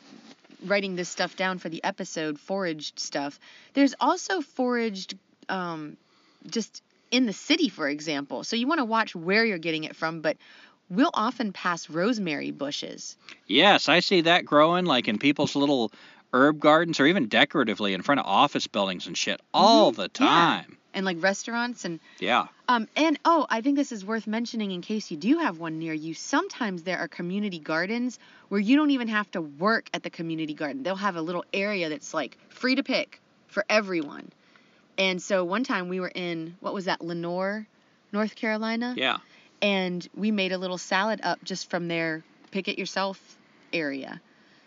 writing 0.66 0.96
this 0.96 1.10
stuff 1.10 1.36
down 1.36 1.60
for 1.60 1.70
the 1.70 1.84
episode, 1.84 2.40
foraged 2.40 3.00
stuff. 3.00 3.40
There's 3.74 3.94
also 4.00 4.42
foraged 4.42 5.16
um, 5.50 5.98
just 6.48 6.82
in 7.12 7.26
the 7.26 7.34
city, 7.34 7.70
for 7.70 7.88
example. 7.88 8.44
So 8.44 8.56
you 8.56 8.68
want 8.68 8.80
to 8.80 8.86
watch 8.86 9.16
where 9.16 9.46
you're 9.46 9.58
getting 9.58 9.84
it 9.84 9.96
from, 9.96 10.22
but 10.22 10.38
we'll 10.90 11.12
often 11.14 11.54
pass 11.54 11.90
rosemary 11.90 12.52
bushes. 12.52 13.16
Yes, 13.48 13.88
I 13.90 14.00
see 14.00 14.22
that 14.22 14.46
growing 14.46 14.86
like 14.86 15.08
in 15.08 15.18
people's 15.20 15.56
little 15.56 15.92
herb 16.34 16.60
gardens 16.60 17.00
or 17.00 17.06
even 17.06 17.28
decoratively 17.28 17.94
in 17.94 18.02
front 18.02 18.20
of 18.20 18.26
office 18.26 18.66
buildings 18.68 19.06
and 19.08 19.18
shit 19.18 19.40
all 19.54 19.92
the 19.92 20.10
Mm-hmm. 20.10 20.24
Yeah. 20.24 20.30
time. 20.30 20.78
And 20.96 21.06
like 21.06 21.22
restaurants 21.22 21.86
and 21.86 22.00
Yeah. 22.20 22.48
um 22.68 22.88
and 22.96 23.20
oh 23.26 23.46
I 23.50 23.62
think 23.62 23.78
this 23.78 23.92
is 23.92 24.04
worth 24.06 24.26
mentioning 24.26 24.72
in 24.72 24.82
case 24.82 25.12
you 25.12 25.18
do 25.18 25.38
have 25.40 25.60
one 25.60 25.78
near 25.80 25.94
you. 25.94 26.14
Sometimes 26.14 26.84
there 26.84 26.98
are 27.00 27.08
community 27.08 27.60
gardens 27.60 28.18
where 28.50 28.60
you 28.60 28.76
don't 28.76 28.92
even 28.92 29.08
have 29.10 29.30
to 29.32 29.42
work 29.42 29.90
at 29.94 30.02
the 30.04 30.10
community 30.10 30.54
garden. 30.54 30.84
They'll 30.84 30.96
have 30.96 31.16
a 31.16 31.22
little 31.22 31.46
area 31.54 31.90
that's 31.90 32.14
like 32.14 32.38
free 32.50 32.76
to 32.76 32.84
pick 32.84 33.20
for 33.48 33.64
everyone. 33.70 34.32
And 34.98 35.22
so 35.22 35.44
one 35.44 35.64
time 35.64 35.90
we 35.90 36.00
were 36.00 36.12
in 36.14 36.56
what 36.60 36.74
was 36.74 36.86
that 36.86 37.02
Lenoir, 37.02 37.66
North 38.12 38.36
Carolina, 38.36 38.94
Yeah. 38.98 39.18
and 39.62 40.08
we 40.16 40.32
made 40.32 40.52
a 40.52 40.58
little 40.58 40.78
salad 40.78 41.20
up 41.24 41.44
just 41.44 41.70
from 41.70 41.88
their 41.88 42.24
pick 42.52 42.68
it 42.68 42.78
yourself 42.78 43.20
area. 43.72 44.22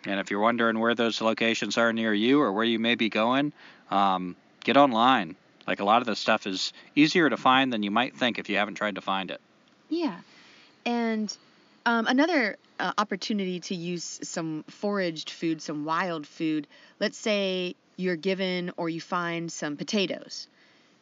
And 0.04 0.20
if 0.20 0.30
you're 0.30 0.40
wondering 0.40 0.78
where 0.78 0.94
those 0.94 1.20
locations 1.20 1.78
are 1.78 1.92
near 1.92 2.12
you 2.12 2.40
or 2.40 2.52
where 2.52 2.64
you 2.64 2.78
may 2.78 2.94
be 2.94 3.08
going, 3.08 3.52
um, 3.90 4.36
get 4.64 4.76
online. 4.76 5.36
Like 5.66 5.80
a 5.80 5.84
lot 5.84 6.00
of 6.00 6.06
this 6.06 6.18
stuff 6.20 6.46
is 6.46 6.72
easier 6.94 7.28
to 7.28 7.36
find 7.36 7.72
than 7.72 7.82
you 7.82 7.90
might 7.90 8.16
think 8.16 8.38
if 8.38 8.48
you 8.48 8.56
haven't 8.56 8.74
tried 8.76 8.94
to 8.96 9.00
find 9.00 9.30
it. 9.30 9.40
Yeah. 9.88 10.16
And 10.84 11.36
um, 11.84 12.06
another 12.06 12.56
uh, 12.78 12.92
opportunity 12.98 13.58
to 13.60 13.74
use 13.74 14.20
some 14.22 14.64
foraged 14.68 15.30
food, 15.30 15.60
some 15.60 15.84
wild 15.84 16.26
food. 16.26 16.66
Let's 17.00 17.18
say 17.18 17.74
you're 17.96 18.16
given 18.16 18.72
or 18.76 18.88
you 18.88 19.00
find 19.00 19.50
some 19.50 19.76
potatoes. 19.76 20.48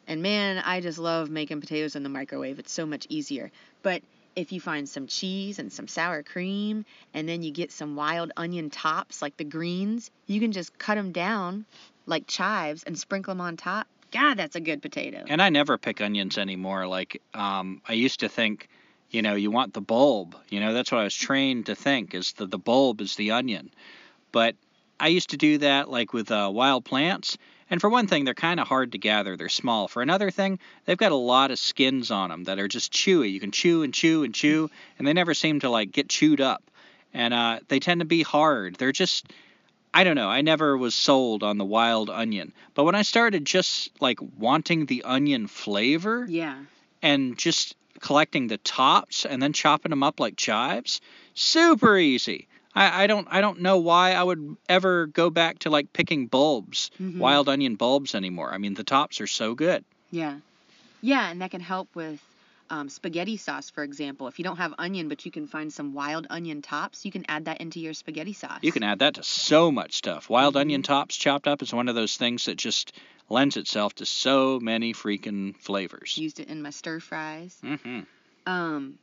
And 0.07 0.23
man, 0.23 0.59
I 0.59 0.81
just 0.81 0.99
love 0.99 1.31
making 1.31 1.61
potatoes 1.61 1.97
in 1.97 2.03
the 2.03 2.09
microwave. 2.09 2.59
It's 2.59 2.73
so 2.73 2.87
much 2.87 3.07
easier. 3.09 3.51
But 3.83 4.03
if 4.37 4.53
you 4.53 4.61
find 4.61 4.89
some 4.89 5.07
cheese 5.07 5.59
and 5.59 5.73
some 5.73 5.89
sour 5.89 6.23
cream, 6.23 6.85
and 7.13 7.29
then 7.29 7.43
you 7.43 7.51
get 7.51 7.73
some 7.73 7.97
wild 7.97 8.33
onion 8.37 8.71
tops 8.71 9.23
like 9.23 9.37
the 9.37 9.45
greens, 9.45 10.11
you 10.27 10.41
can 10.41 10.53
just 10.53 10.77
cut 10.79 10.97
them 10.97 11.13
down 11.13 11.65
like 12.07 12.27
chives 12.27 12.83
and 12.83 12.99
sprinkle 12.99 13.33
them 13.33 13.41
on 13.41 13.57
top. 13.57 13.87
God, 14.13 14.35
that's 14.35 14.57
a 14.57 14.61
good 14.61 14.83
potato. 14.83 15.25
And 15.29 15.43
I 15.43 15.49
never 15.49 15.79
pick 15.79 16.01
onions 16.01 16.39
anymore. 16.39 16.87
Like 16.87 17.21
um, 17.33 17.81
I 17.89 17.95
used 17.95 18.21
to 18.21 18.29
think, 18.29 18.69
you 19.11 19.23
know, 19.23 19.35
you 19.35 19.51
want 19.51 19.75
the 19.75 19.81
bulb. 19.81 20.37
You 20.49 20.61
know, 20.61 20.73
that's 20.73 20.93
what 20.93 21.01
I 21.01 21.05
was 21.05 21.15
trained 21.15 21.67
to 21.67 21.75
think 21.75 22.15
is 22.15 22.33
that 22.35 22.51
the 22.51 22.59
bulb 22.59 23.01
is 23.01 23.17
the 23.17 23.33
onion. 23.33 23.71
But 24.33 24.57
I 24.99 25.09
used 25.09 25.31
to 25.31 25.37
do 25.37 25.59
that 25.59 25.91
like 25.91 26.13
with 26.13 26.31
uh, 26.31 26.51
wild 26.53 26.85
plants. 26.85 27.37
And 27.71 27.81
for 27.81 27.89
one 27.89 28.07
thing, 28.07 28.25
they're 28.25 28.35
kind 28.35 28.61
of 28.61 28.69
hard 28.69 28.93
to 28.93 28.99
gather. 28.99 29.37
They're 29.37 29.49
small. 29.49 29.89
For 29.89 30.03
another 30.03 30.31
thing, 30.31 30.59
they've 30.85 30.99
got 30.99 31.13
a 31.13 31.17
lot 31.17 31.51
of 31.51 31.59
skins 31.59 32.11
on 32.11 32.29
them 32.29 32.45
that 32.45 32.59
are 32.59 32.69
just 32.69 32.93
chewy. 32.93 33.33
You 33.33 33.41
can 33.41 33.53
chew 33.53 33.83
and 33.83 33.93
chew 33.93 34.23
and 34.23 34.35
chew, 34.35 34.71
and 34.99 35.09
they 35.09 35.13
never 35.13 35.35
seem 35.35 35.61
to 35.61 35.71
like 35.71 35.91
get 35.91 36.09
chewed 36.09 36.41
up. 36.41 36.63
And 37.13 37.33
uh, 37.33 37.61
they 37.69 37.81
tend 37.81 38.01
to 38.01 38.07
be 38.07 38.23
hard. 38.23 38.77
They're 38.77 38.93
just 38.93 39.33
I 39.97 40.03
don't 40.03 40.17
know. 40.17 40.29
I 40.29 40.41
never 40.41 40.77
was 40.77 40.95
sold 40.97 41.45
on 41.45 41.57
the 41.57 41.65
wild 41.65 42.11
onion. 42.11 42.53
But 42.75 42.83
when 42.83 42.97
I 42.97 43.03
started 43.03 43.45
just 43.45 43.93
like 44.01 44.19
wanting 44.39 44.87
the 44.87 45.05
onion 45.05 45.47
flavor 45.47 46.27
yeah. 46.29 46.59
and 47.01 47.39
just 47.39 47.77
collecting 48.01 48.49
the 48.49 48.59
tops 48.59 49.25
and 49.25 49.41
then 49.41 49.53
chopping 49.53 49.91
them 49.91 50.03
up 50.03 50.19
like 50.19 50.37
chives, 50.37 51.01
super 51.35 51.97
easy. 51.97 52.49
I, 52.75 53.05
I 53.05 53.07
don't 53.07 53.27
I 53.31 53.41
don't 53.41 53.61
know 53.61 53.79
why 53.79 54.13
I 54.13 54.23
would 54.23 54.57
ever 54.69 55.07
go 55.07 55.31
back 55.31 55.61
to 55.61 55.71
like 55.71 55.93
picking 55.93 56.27
bulbs, 56.27 56.91
Mhm. 57.01 57.19
wild 57.19 57.49
onion 57.49 57.77
bulbs 57.77 58.15
anymore. 58.15 58.53
I 58.53 58.59
mean 58.59 58.75
the 58.75 58.85
tops 58.85 59.21
are 59.21 59.27
so 59.27 59.55
good. 59.55 59.85
Yeah. 60.11 60.39
Yeah, 61.01 61.31
and 61.31 61.41
that 61.43 61.51
can 61.51 61.61
help 61.61 61.95
with 61.95 62.21
um, 62.71 62.89
spaghetti 62.89 63.37
sauce, 63.37 63.69
for 63.69 63.85
example. 63.85 64.27
If 64.27 64.39
you 64.39 64.45
don't 64.45 64.57
have 64.57 64.75
onion, 64.79 65.09
but 65.09 65.27
you 65.27 65.31
can 65.31 65.47
find 65.47 65.71
some 65.71 65.93
wild 65.93 66.27
onion 66.31 66.63
tops, 66.63 67.05
you 67.05 67.13
can 67.13 67.25
add 67.29 67.45
that 67.45 67.61
into 67.61 67.79
your 67.79 67.93
spaghetti 67.93 68.33
sauce. 68.33 68.61
You 68.63 68.73
can 68.73 68.83
add 68.83 69.01
that 69.01 69.15
to 69.15 69.23
so 69.23 69.71
much 69.71 69.95
stuff. 69.95 70.31
Wild 70.31 70.55
Mhm. 70.55 70.61
onion 70.61 70.83
tops 70.83 71.17
chopped 71.17 71.47
up 71.47 71.61
is 71.61 71.75
one 71.75 71.89
of 71.89 71.95
those 71.95 72.17
things 72.17 72.47
that 72.47 72.57
just 72.57 72.93
lends 73.29 73.59
itself 73.59 73.95
to 73.97 74.07
so 74.07 74.59
many 74.61 74.95
freaking 74.95 75.55
flavors. 75.59 76.17
Used 76.17 76.41
it 76.41 76.49
in 76.49 76.63
my 76.63 76.71
stir 76.71 77.01
fries. 77.01 77.59
hmm 77.61 78.01
Um, 78.47 78.99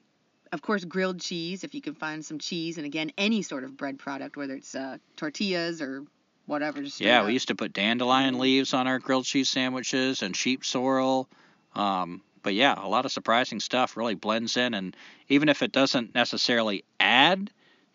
of 0.52 0.62
course, 0.62 0.84
grilled 0.84 1.22
cheese, 1.22 1.64
if 1.64 1.74
you 1.74 1.82
can 1.82 1.94
find 1.94 2.24
some 2.24 2.40
cheese, 2.40 2.78
and 2.78 2.86
again, 2.86 3.12
any 3.18 3.42
sort 3.42 3.64
of 3.64 3.78
bread 3.78 3.98
product, 3.98 4.38
whether 4.38 4.54
it's 4.56 4.76
uh, 4.76 4.98
tortillas 5.16 5.82
or 5.82 6.04
whatever. 6.46 6.84
Yeah, 6.98 7.26
we 7.26 7.34
used 7.34 7.48
to 7.48 7.56
put 7.56 7.74
dandelion 7.74 8.38
leaves 8.38 8.74
on 8.74 8.88
our 8.88 9.00
grilled 9.00 9.26
cheese 9.26 9.50
sandwiches 9.50 10.22
and 10.22 10.36
sheep 10.36 10.66
sorrel. 10.66 11.30
Um, 11.76 12.22
but 12.44 12.54
yeah, 12.54 12.76
a 12.78 12.88
lot 12.88 13.06
of 13.06 13.12
surprising 13.12 13.60
stuff 13.60 13.96
really 13.96 14.16
blends 14.16 14.58
in, 14.58 14.74
and 14.74 14.96
even 15.30 15.48
if 15.48 15.62
it 15.62 15.72
doesn't 15.72 16.14
necessarily 16.16 16.84
add 17.00 17.50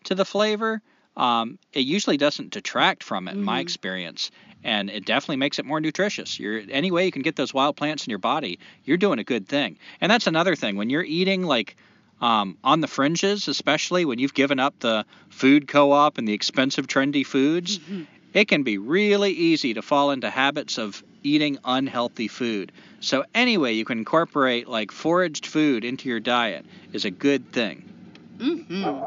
to 0.05 0.15
the 0.15 0.25
flavor, 0.25 0.81
um, 1.15 1.59
it 1.73 1.81
usually 1.81 2.17
doesn't 2.17 2.51
detract 2.51 3.03
from 3.03 3.27
it, 3.27 3.33
in 3.33 3.43
my 3.43 3.59
Mhm. 3.59 3.61
experience. 3.61 4.31
And 4.63 4.89
it 4.89 5.05
definitely 5.05 5.37
makes 5.37 5.59
it 5.59 5.65
more 5.65 5.79
nutritious. 5.79 6.39
You're 6.39 6.63
any 6.69 6.91
way 6.91 7.05
you 7.05 7.11
can 7.11 7.21
get 7.21 7.35
those 7.35 7.53
wild 7.53 7.75
plants 7.75 8.05
in 8.05 8.09
your 8.09 8.19
body, 8.19 8.59
you're 8.83 8.97
doing 8.97 9.19
a 9.19 9.23
good 9.23 9.47
thing. 9.47 9.77
And 10.01 10.11
that's 10.11 10.27
another 10.27 10.55
thing 10.55 10.75
when 10.75 10.89
you're 10.89 11.03
eating 11.03 11.43
like 11.43 11.75
um, 12.21 12.57
on 12.63 12.81
the 12.81 12.87
fringes, 12.87 13.47
especially 13.47 14.05
when 14.05 14.19
you've 14.19 14.33
given 14.33 14.59
up 14.59 14.79
the 14.79 15.05
food 15.29 15.67
co-op 15.67 16.17
and 16.17 16.27
the 16.27 16.33
expensive 16.33 16.87
trendy 16.87 17.25
foods 17.25 17.79
Mhm. 17.79 18.07
it 18.33 18.47
can 18.47 18.63
be 18.63 18.77
really 18.77 19.31
easy 19.31 19.73
to 19.73 19.81
fall 19.81 20.11
into 20.11 20.29
habits 20.29 20.77
of 20.77 21.03
eating 21.23 21.57
unhealthy 21.63 22.27
food. 22.27 22.71
So 22.99 23.25
any 23.33 23.57
way 23.57 23.73
you 23.73 23.85
can 23.85 23.99
incorporate 23.99 24.67
like 24.67 24.91
foraged 24.91 25.45
food 25.45 25.83
into 25.83 26.09
your 26.09 26.19
diet 26.19 26.65
is 26.93 27.05
a 27.05 27.11
good 27.11 27.51
thing. 27.51 27.83
Mm-hmm. 28.37 28.99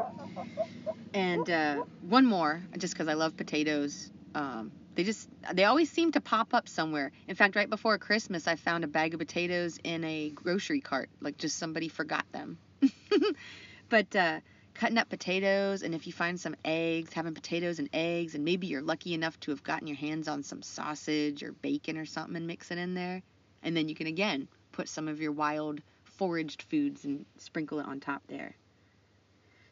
And 1.13 1.49
uh, 1.49 1.83
one 2.01 2.25
more, 2.25 2.61
just 2.77 2.93
because 2.93 3.07
I 3.07 3.13
love 3.13 3.35
potatoes. 3.37 4.09
Um, 4.35 4.71
they 4.95 5.03
just 5.03 5.29
they 5.53 5.63
always 5.63 5.89
seem 5.89 6.11
to 6.11 6.21
pop 6.21 6.53
up 6.53 6.67
somewhere. 6.67 7.11
In 7.27 7.35
fact, 7.35 7.55
right 7.55 7.69
before 7.69 7.97
Christmas, 7.97 8.47
I 8.47 8.55
found 8.55 8.83
a 8.83 8.87
bag 8.87 9.13
of 9.13 9.19
potatoes 9.19 9.79
in 9.83 10.03
a 10.03 10.29
grocery 10.29 10.81
cart. 10.81 11.09
Like 11.21 11.37
just 11.37 11.57
somebody 11.57 11.87
forgot 11.87 12.25
them. 12.31 12.57
but 13.89 14.15
uh, 14.15 14.39
cutting 14.73 14.97
up 14.97 15.09
potatoes, 15.09 15.81
and 15.83 15.95
if 15.95 16.07
you 16.07 16.13
find 16.13 16.39
some 16.39 16.55
eggs, 16.65 17.13
having 17.13 17.33
potatoes 17.33 17.79
and 17.79 17.89
eggs, 17.93 18.35
and 18.35 18.43
maybe 18.43 18.67
you're 18.67 18.81
lucky 18.81 19.13
enough 19.13 19.39
to 19.41 19.51
have 19.51 19.63
gotten 19.63 19.87
your 19.87 19.97
hands 19.97 20.27
on 20.27 20.43
some 20.43 20.61
sausage 20.61 21.43
or 21.43 21.53
bacon 21.53 21.97
or 21.97 22.05
something, 22.05 22.35
and 22.35 22.47
mix 22.47 22.71
it 22.71 22.77
in 22.77 22.93
there, 22.93 23.21
and 23.63 23.75
then 23.75 23.87
you 23.87 23.95
can 23.95 24.07
again 24.07 24.47
put 24.71 24.89
some 24.89 25.07
of 25.07 25.21
your 25.21 25.31
wild 25.31 25.81
foraged 26.03 26.63
foods 26.63 27.05
and 27.05 27.25
sprinkle 27.37 27.79
it 27.79 27.85
on 27.85 27.99
top 27.99 28.21
there. 28.27 28.55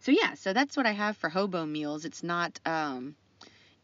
So 0.02 0.12
yeah, 0.12 0.36
so 0.36 0.54
that's 0.54 0.78
what 0.78 0.86
I 0.86 0.92
have 0.92 1.18
for 1.18 1.28
hobo 1.30 1.66
meals. 1.66 2.06
It's 2.06 2.24
not 2.24 2.58
um 2.66 3.16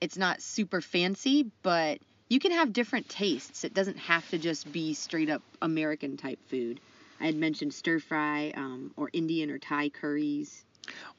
it's 0.02 0.18
not 0.18 0.42
super 0.42 0.82
fancy, 0.82 1.52
but 1.64 2.00
you 2.30 2.40
can 2.40 2.52
have 2.52 2.74
different 2.74 3.08
tastes. 3.10 3.64
It 3.64 3.74
doesn't 3.74 3.98
have 3.98 4.30
to 4.32 4.38
just 4.38 4.72
be 4.72 4.94
straight 4.94 5.30
up 5.30 5.42
American 5.62 6.18
type 6.18 6.40
food. 6.48 6.80
I 7.20 7.26
had 7.26 7.36
mentioned 7.36 7.74
stir 7.74 8.00
fry 8.00 8.52
um, 8.56 8.92
or 8.98 9.10
Indian 9.14 9.50
or 9.50 9.58
Thai 9.58 9.90
curries. 9.90 10.64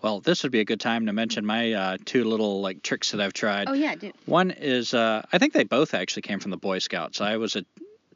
Well, 0.03 0.21
this 0.21 0.43
would 0.43 0.53
be 0.53 0.61
a 0.61 0.65
good 0.65 0.81
time 0.81 1.07
to 1.07 1.13
mention 1.13 1.45
my 1.45 1.73
uh, 1.73 1.97
two 2.05 2.25
little 2.25 2.61
like 2.61 2.83
tricks 2.83 3.11
that 3.11 3.21
I've 3.21 3.33
tried. 3.33 3.69
Oh 3.69 3.73
yeah, 3.73 3.95
do. 3.95 4.13
One 4.27 4.51
is 4.51 4.95
uh, 4.95 5.23
I 5.33 5.39
think 5.39 5.53
they 5.53 5.65
both 5.65 5.95
actually 5.95 6.23
came 6.23 6.39
from 6.39 6.51
the 6.51 6.57
Boy 6.57 6.79
Scouts. 6.79 7.21
I 7.21 7.37
was 7.37 7.57
a 7.57 7.65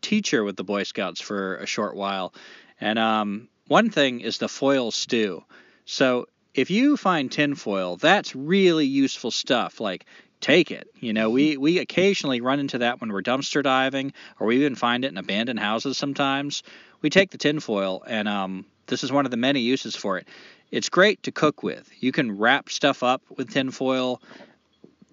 teacher 0.01 0.45
with 0.45 0.57
the 0.57 0.65
Boy 0.65 0.85
Scouts 0.85 1.21
for 1.21 1.57
a 1.57 1.67
short 1.67 1.97
while, 1.97 2.35
and 2.81 2.99
um, 2.99 3.49
one 3.67 3.91
thing 3.91 4.21
is 4.21 4.39
the 4.39 4.49
foil 4.49 4.91
stew. 4.91 5.43
So 5.87 6.27
if 6.55 6.71
you 6.71 6.97
find 6.97 7.31
tinfoil, 7.31 7.97
that's 7.97 8.37
really 8.37 8.87
useful 8.87 9.31
stuff. 9.31 9.81
Like 9.81 10.07
take 10.41 10.71
it. 10.71 10.89
You 10.99 11.13
know, 11.13 11.31
we 11.31 11.57
we 11.57 11.79
occasionally 11.79 12.41
run 12.41 12.61
into 12.61 12.79
that 12.79 13.01
when 13.01 13.13
we're 13.13 13.23
dumpster 13.23 13.63
diving, 13.63 14.13
or 14.39 14.47
we 14.47 14.57
even 14.57 14.75
find 14.75 15.05
it 15.05 15.09
in 15.09 15.19
abandoned 15.19 15.61
houses 15.61 15.99
sometimes. 15.99 16.63
We 17.03 17.11
take 17.11 17.31
the 17.31 17.39
tinfoil, 17.39 18.03
and 18.07 18.29
um, 18.29 18.67
this 18.87 19.05
is 19.05 19.13
one 19.13 19.25
of 19.25 19.31
the 19.31 19.37
many 19.37 19.61
uses 19.61 19.97
for 19.97 20.19
it. 20.19 20.29
It's 20.71 20.89
great 20.89 21.23
to 21.25 21.33
cook 21.33 21.63
with. 21.63 21.91
You 21.99 22.13
can 22.13 22.39
wrap 22.39 22.71
stuff 22.71 23.03
up 23.03 23.23
with 23.37 23.51
tinfoil, 23.51 24.23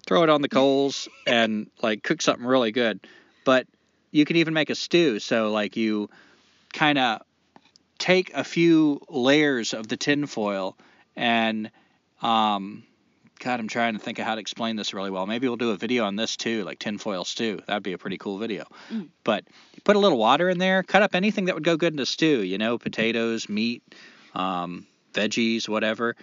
throw 0.06 0.22
it 0.22 0.28
on 0.28 0.42
the 0.42 0.48
coals, 0.48 1.08
and 1.26 1.68
like 1.82 2.02
cook 2.02 2.22
something 2.22 2.46
really 2.46 2.72
good. 2.72 3.00
But 3.44 3.66
you 4.10 4.24
can 4.24 4.36
even 4.36 4.54
make 4.54 4.70
a 4.70 4.74
stew. 4.74 5.18
So 5.18 5.50
like 5.50 5.76
you 5.76 6.10
kind 6.72 6.98
of 6.98 7.22
take 7.98 8.32
a 8.34 8.44
few 8.44 9.00
layers 9.08 9.74
of 9.74 9.88
the 9.88 9.96
tinfoil 9.96 10.76
and 11.16 11.70
um, 12.22 12.84
God, 13.38 13.60
I'm 13.60 13.68
trying 13.68 13.94
to 13.94 14.00
think 14.00 14.18
of 14.18 14.24
how 14.26 14.34
to 14.34 14.40
explain 14.40 14.76
this 14.76 14.92
really 14.92 15.10
well. 15.10 15.26
Maybe 15.26 15.46
we'll 15.48 15.56
do 15.56 15.70
a 15.70 15.76
video 15.76 16.04
on 16.04 16.16
this 16.16 16.36
too, 16.36 16.64
like 16.64 16.78
tinfoil 16.78 17.24
stew. 17.24 17.60
That'd 17.66 17.82
be 17.82 17.92
a 17.92 17.98
pretty 17.98 18.18
cool 18.18 18.38
video. 18.38 18.64
Mm. 18.90 19.08
But 19.24 19.44
put 19.84 19.96
a 19.96 19.98
little 19.98 20.18
water 20.18 20.48
in 20.48 20.58
there, 20.58 20.82
cut 20.82 21.02
up 21.02 21.14
anything 21.14 21.46
that 21.46 21.54
would 21.54 21.64
go 21.64 21.76
good 21.76 21.92
in 21.92 21.98
a 22.00 22.06
stew, 22.06 22.42
you 22.42 22.58
know, 22.58 22.78
potatoes, 22.78 23.48
meat, 23.48 23.82
um, 24.34 24.86
veggies, 25.14 25.68
whatever, 25.68 26.16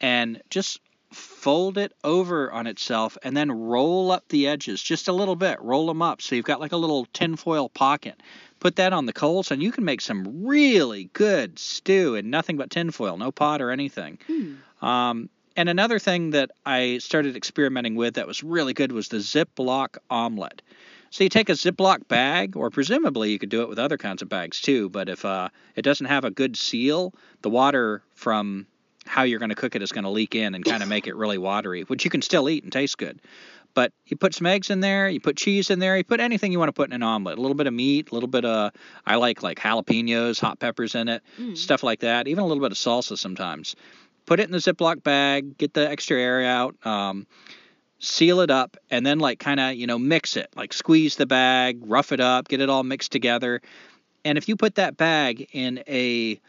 and 0.00 0.42
just 0.50 0.80
fold 1.12 1.76
it 1.76 1.92
over 2.04 2.52
on 2.52 2.66
itself 2.66 3.18
and 3.24 3.36
then 3.36 3.50
roll 3.50 4.12
up 4.12 4.28
the 4.28 4.46
edges 4.46 4.80
just 4.80 5.08
a 5.08 5.12
little 5.12 5.36
bit. 5.36 5.60
Roll 5.60 5.86
them 5.86 6.02
up 6.02 6.22
so 6.22 6.34
you've 6.34 6.44
got 6.44 6.60
like 6.60 6.72
a 6.72 6.76
little 6.76 7.06
tinfoil 7.12 7.68
pocket. 7.68 8.20
Put 8.60 8.76
that 8.76 8.92
on 8.92 9.06
the 9.06 9.12
coals 9.12 9.50
and 9.50 9.62
you 9.62 9.72
can 9.72 9.84
make 9.84 10.00
some 10.00 10.46
really 10.46 11.10
good 11.12 11.58
stew 11.58 12.14
in 12.14 12.30
nothing 12.30 12.56
but 12.56 12.70
tinfoil, 12.70 13.16
no 13.16 13.32
pot 13.32 13.60
or 13.60 13.70
anything. 13.70 14.18
Hmm. 14.26 14.86
Um, 14.86 15.30
and 15.60 15.68
another 15.68 15.98
thing 15.98 16.30
that 16.30 16.50
I 16.64 16.98
started 16.98 17.36
experimenting 17.36 17.94
with 17.94 18.14
that 18.14 18.26
was 18.26 18.42
really 18.42 18.72
good 18.72 18.92
was 18.92 19.08
the 19.08 19.18
Ziploc 19.18 19.98
omelet. 20.08 20.62
So 21.10 21.22
you 21.22 21.28
take 21.28 21.50
a 21.50 21.52
Ziploc 21.52 22.08
bag, 22.08 22.56
or 22.56 22.70
presumably 22.70 23.30
you 23.30 23.38
could 23.38 23.50
do 23.50 23.60
it 23.60 23.68
with 23.68 23.78
other 23.78 23.98
kinds 23.98 24.22
of 24.22 24.28
bags 24.30 24.60
too, 24.62 24.88
but 24.88 25.10
if 25.10 25.24
uh, 25.24 25.50
it 25.76 25.82
doesn't 25.82 26.06
have 26.06 26.24
a 26.24 26.30
good 26.30 26.56
seal, 26.56 27.12
the 27.42 27.50
water 27.50 28.02
from 28.14 28.66
how 29.04 29.24
you're 29.24 29.38
going 29.38 29.50
to 29.50 29.54
cook 29.54 29.74
it 29.76 29.82
is 29.82 29.92
going 29.92 30.04
to 30.04 30.10
leak 30.10 30.34
in 30.34 30.54
and 30.54 30.64
kind 30.64 30.82
of 30.82 30.88
make 30.88 31.06
it 31.06 31.14
really 31.14 31.36
watery, 31.36 31.82
which 31.82 32.04
you 32.04 32.10
can 32.10 32.22
still 32.22 32.48
eat 32.48 32.62
and 32.62 32.72
taste 32.72 32.96
good. 32.96 33.20
But 33.74 33.92
you 34.06 34.16
put 34.16 34.34
some 34.34 34.46
eggs 34.46 34.70
in 34.70 34.80
there, 34.80 35.08
you 35.10 35.20
put 35.20 35.36
cheese 35.36 35.68
in 35.70 35.78
there, 35.78 35.96
you 35.96 36.04
put 36.04 36.20
anything 36.20 36.52
you 36.52 36.58
want 36.58 36.70
to 36.70 36.72
put 36.72 36.88
in 36.88 36.94
an 36.94 37.02
omelet. 37.02 37.38
A 37.38 37.40
little 37.40 37.54
bit 37.56 37.66
of 37.66 37.74
meat, 37.74 38.10
a 38.10 38.14
little 38.14 38.28
bit 38.28 38.44
of 38.44 38.72
I 39.06 39.16
like 39.16 39.42
like 39.42 39.58
jalapenos, 39.60 40.40
hot 40.40 40.58
peppers 40.58 40.94
in 40.94 41.08
it, 41.08 41.22
Mm. 41.38 41.56
stuff 41.56 41.82
like 41.82 42.00
that. 42.00 42.28
Even 42.28 42.42
a 42.44 42.46
little 42.46 42.62
bit 42.62 42.72
of 42.72 42.78
salsa 42.78 43.18
sometimes. 43.18 43.76
Put 44.30 44.38
it 44.38 44.44
in 44.44 44.52
the 44.52 44.58
Ziploc 44.58 45.02
bag, 45.02 45.58
get 45.58 45.74
the 45.74 45.90
extra 45.90 46.16
air 46.16 46.44
out, 46.44 46.76
um, 46.86 47.26
seal 47.98 48.38
it 48.42 48.50
up, 48.52 48.76
and 48.88 49.04
then 49.04 49.18
like 49.18 49.40
kind 49.40 49.58
of 49.58 49.74
you 49.74 49.88
know 49.88 49.98
mix 49.98 50.36
it, 50.36 50.48
like 50.54 50.72
squeeze 50.72 51.16
the 51.16 51.26
bag, 51.26 51.80
rough 51.82 52.12
it 52.12 52.20
up, 52.20 52.46
get 52.46 52.60
it 52.60 52.70
all 52.70 52.84
mixed 52.84 53.10
together. 53.10 53.60
And 54.24 54.38
if 54.38 54.48
you 54.48 54.54
put 54.54 54.76
that 54.76 54.96
bag 54.96 55.48
in 55.50 55.82
a 55.88 56.40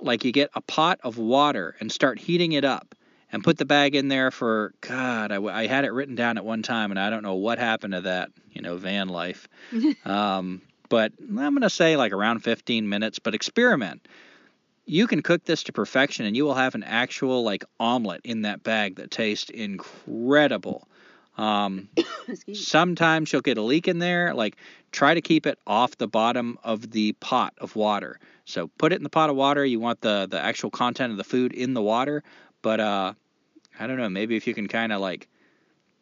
like 0.00 0.24
you 0.24 0.32
get 0.32 0.50
a 0.54 0.60
pot 0.60 0.98
of 1.04 1.16
water 1.16 1.76
and 1.78 1.92
start 1.92 2.18
heating 2.18 2.50
it 2.50 2.64
up 2.64 2.96
and 3.30 3.44
put 3.44 3.58
the 3.58 3.64
bag 3.64 3.94
in 3.94 4.08
there 4.08 4.32
for 4.32 4.74
god 4.80 5.30
I, 5.30 5.40
I 5.40 5.68
had 5.68 5.84
it 5.84 5.92
written 5.92 6.16
down 6.16 6.36
at 6.36 6.44
one 6.44 6.62
time 6.62 6.90
and 6.90 6.98
i 6.98 7.10
don't 7.10 7.22
know 7.22 7.36
what 7.36 7.60
happened 7.60 7.94
to 7.94 8.00
that 8.00 8.30
you 8.50 8.60
know 8.60 8.76
van 8.76 9.08
life. 9.08 9.48
Um, 10.04 10.62
but 10.88 11.12
i'm 11.20 11.36
going 11.36 11.60
to 11.62 11.70
say 11.70 11.96
like 11.96 12.12
around 12.12 12.40
15 12.40 12.88
minutes 12.88 13.20
but 13.20 13.36
experiment 13.36 14.06
you 14.86 15.06
can 15.06 15.22
cook 15.22 15.44
this 15.44 15.62
to 15.64 15.72
perfection 15.72 16.26
and 16.26 16.36
you 16.36 16.44
will 16.44 16.54
have 16.54 16.74
an 16.74 16.82
actual 16.82 17.42
like 17.42 17.64
omelet 17.80 18.20
in 18.24 18.42
that 18.42 18.62
bag 18.62 18.96
that 18.96 19.10
tastes 19.10 19.50
incredible. 19.50 20.86
Um, 21.36 21.88
sometimes 22.52 23.32
you'll 23.32 23.42
get 23.42 23.58
a 23.58 23.62
leak 23.62 23.88
in 23.88 23.98
there 23.98 24.34
like 24.34 24.56
try 24.92 25.14
to 25.14 25.20
keep 25.20 25.46
it 25.46 25.58
off 25.66 25.96
the 25.96 26.06
bottom 26.06 26.58
of 26.62 26.90
the 26.90 27.12
pot 27.14 27.54
of 27.58 27.74
water. 27.76 28.20
So 28.44 28.68
put 28.78 28.92
it 28.92 28.96
in 28.96 29.02
the 29.02 29.10
pot 29.10 29.30
of 29.30 29.36
water 29.36 29.64
you 29.64 29.80
want 29.80 30.00
the 30.00 30.26
the 30.30 30.40
actual 30.40 30.70
content 30.70 31.10
of 31.10 31.16
the 31.16 31.24
food 31.24 31.52
in 31.52 31.74
the 31.74 31.82
water 31.82 32.22
but 32.64 32.80
uh 32.80 33.12
i 33.78 33.86
don't 33.86 33.98
know 33.98 34.08
maybe 34.08 34.36
if 34.36 34.46
you 34.46 34.54
can 34.54 34.66
kind 34.66 34.92
of 34.92 35.00
like 35.00 35.28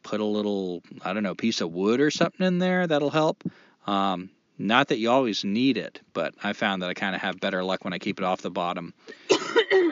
put 0.03 0.21
a 0.21 0.25
little 0.25 0.83
i 1.03 1.13
don't 1.13 1.23
know 1.23 1.35
piece 1.35 1.61
of 1.61 1.73
wood 1.73 2.01
or 2.01 2.11
something 2.11 2.47
in 2.47 2.59
there 2.59 2.87
that'll 2.87 3.11
help. 3.11 3.45
Um 3.87 4.31
not 4.67 4.89
that 4.89 4.99
you 4.99 5.11
always 5.11 5.45
need 5.45 5.77
it 5.77 6.01
but 6.13 6.35
i 6.43 6.53
found 6.53 6.83
that 6.83 6.91
i 6.91 6.95
kind 6.95 7.15
of 7.15 7.21
have 7.21 7.41
better 7.41 7.63
luck 7.63 7.85
when 7.85 7.93
i 7.93 7.99
keep 7.99 8.19
it 8.19 8.25
off 8.25 8.43
the 8.43 8.51
bottom 8.51 8.95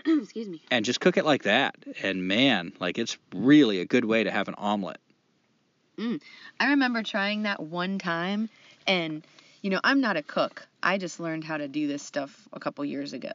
Excuse 0.07 0.49
me. 0.49 0.61
and 0.71 0.85
just 0.85 1.01
cook 1.01 1.17
it 1.17 1.25
like 1.25 1.43
that 1.43 1.75
and 2.03 2.27
man 2.27 2.73
like 2.81 2.99
it's 2.99 3.19
really 3.35 3.81
a 3.81 3.85
good 3.85 4.05
way 4.05 4.25
to 4.25 4.31
have 4.31 4.49
an 4.49 4.55
omelet 4.57 5.01
I 6.59 6.71
remember 6.71 7.03
trying 7.03 7.43
that 7.43 7.61
one 7.61 7.99
time, 7.99 8.49
and 8.87 9.23
you 9.63 9.71
know, 9.71 9.81
I'm 9.85 10.01
not 10.01 10.17
a 10.17 10.23
cook. 10.23 10.67
I 10.83 10.97
just 10.97 11.21
learned 11.21 11.45
how 11.45 11.59
to 11.59 11.69
do 11.69 11.87
this 11.87 12.03
stuff 12.03 12.49
a 12.53 12.61
couple 12.61 12.85
years 12.85 13.13
ago. 13.13 13.33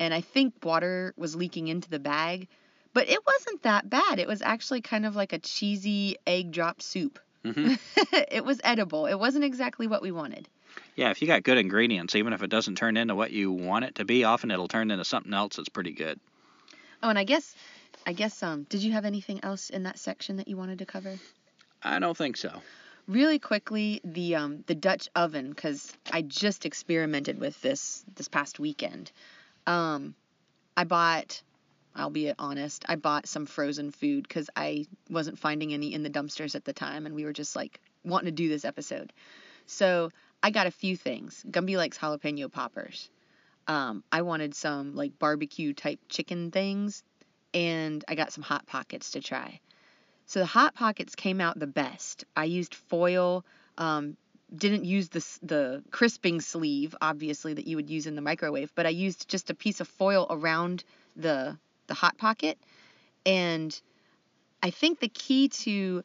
And 0.00 0.14
I 0.14 0.22
think 0.22 0.54
water 0.62 1.12
was 1.16 1.36
leaking 1.36 1.68
into 1.68 1.90
the 1.90 1.98
bag, 1.98 2.48
but 2.94 3.08
it 3.08 3.18
wasn't 3.26 3.62
that 3.64 3.90
bad. 3.90 4.18
It 4.18 4.28
was 4.28 4.40
actually 4.40 4.80
kind 4.80 5.04
of 5.04 5.16
like 5.16 5.32
a 5.32 5.38
cheesy 5.38 6.16
egg 6.26 6.52
drop 6.52 6.80
soup. 6.80 7.18
hmm 7.44 7.74
it 8.30 8.44
was 8.44 8.60
edible. 8.64 9.06
It 9.06 9.18
wasn't 9.18 9.44
exactly 9.44 9.86
what 9.86 10.00
we 10.00 10.12
wanted. 10.12 10.48
Yeah, 10.96 11.10
if 11.10 11.22
you 11.22 11.28
got 11.28 11.42
good 11.44 11.58
ingredients, 11.58 12.14
even 12.16 12.32
if 12.32 12.42
it 12.42 12.50
doesn't 12.50 12.76
turn 12.76 12.96
into 12.96 13.14
what 13.14 13.30
you 13.30 13.52
want 13.52 13.84
it 13.84 13.94
to 13.96 14.04
be, 14.04 14.24
often 14.24 14.50
it'll 14.50 14.68
turn 14.68 14.90
into 14.90 15.04
something 15.04 15.32
else 15.32 15.56
that's 15.56 15.68
pretty 15.68 15.92
good. 15.92 16.18
Oh, 17.02 17.08
and 17.08 17.18
I 17.18 17.24
guess, 17.24 17.54
I 18.06 18.12
guess, 18.12 18.42
um, 18.42 18.64
did 18.64 18.82
you 18.82 18.92
have 18.92 19.04
anything 19.04 19.40
else 19.44 19.70
in 19.70 19.84
that 19.84 19.98
section 19.98 20.36
that 20.38 20.48
you 20.48 20.56
wanted 20.56 20.80
to 20.80 20.86
cover? 20.86 21.16
I 21.82 21.98
don't 22.00 22.16
think 22.16 22.36
so. 22.36 22.60
really 23.06 23.38
quickly 23.38 24.00
the 24.04 24.34
um 24.34 24.64
the 24.66 24.74
Dutch 24.74 25.08
oven 25.16 25.50
because 25.50 25.92
I 26.12 26.22
just 26.22 26.66
experimented 26.66 27.38
with 27.40 27.60
this 27.62 28.04
this 28.16 28.28
past 28.28 28.58
weekend. 28.60 29.10
Um, 29.66 30.14
I 30.76 30.84
bought, 30.84 31.42
I'll 31.94 32.10
be 32.10 32.32
honest, 32.38 32.84
I 32.88 32.96
bought 32.96 33.26
some 33.26 33.46
frozen 33.46 33.90
food 33.90 34.26
because 34.26 34.48
I 34.56 34.86
wasn't 35.10 35.38
finding 35.38 35.72
any 35.74 35.92
in 35.94 36.02
the 36.02 36.10
dumpsters 36.10 36.54
at 36.54 36.64
the 36.64 36.72
time, 36.72 37.06
and 37.06 37.14
we 37.14 37.24
were 37.24 37.32
just 37.32 37.54
like 37.56 37.80
wanting 38.04 38.26
to 38.26 38.32
do 38.32 38.48
this 38.48 38.64
episode. 38.64 39.12
So 39.66 40.10
I 40.42 40.50
got 40.50 40.66
a 40.66 40.70
few 40.70 40.96
things. 40.96 41.44
Gumby 41.50 41.76
likes 41.76 41.98
jalapeno 41.98 42.50
poppers. 42.50 43.10
Um, 43.66 44.02
I 44.10 44.22
wanted 44.22 44.54
some 44.54 44.94
like 44.94 45.18
barbecue 45.18 45.74
type 45.74 46.00
chicken 46.08 46.50
things, 46.50 47.02
and 47.52 48.04
I 48.08 48.14
got 48.14 48.32
some 48.32 48.44
hot 48.44 48.66
pockets 48.66 49.12
to 49.12 49.20
try. 49.20 49.60
So 50.26 50.40
the 50.40 50.46
hot 50.46 50.74
pockets 50.74 51.14
came 51.14 51.40
out 51.40 51.58
the 51.58 51.66
best. 51.66 52.24
I 52.36 52.44
used 52.44 52.74
foil. 52.74 53.44
Um, 53.76 54.16
didn't 54.54 54.84
use 54.84 55.08
the 55.08 55.24
the 55.42 55.82
crisping 55.90 56.40
sleeve, 56.40 56.94
obviously 57.02 57.54
that 57.54 57.66
you 57.66 57.76
would 57.76 57.90
use 57.90 58.06
in 58.06 58.14
the 58.14 58.22
microwave, 58.22 58.72
but 58.74 58.86
I 58.86 58.90
used 58.90 59.28
just 59.28 59.50
a 59.50 59.54
piece 59.54 59.80
of 59.80 59.88
foil 59.88 60.26
around 60.30 60.84
the 61.16 61.58
the 61.86 61.94
hot 61.94 62.16
pocket, 62.16 62.58
and 63.26 63.78
I 64.62 64.70
think 64.70 65.00
the 65.00 65.08
key 65.08 65.48
to 65.48 66.02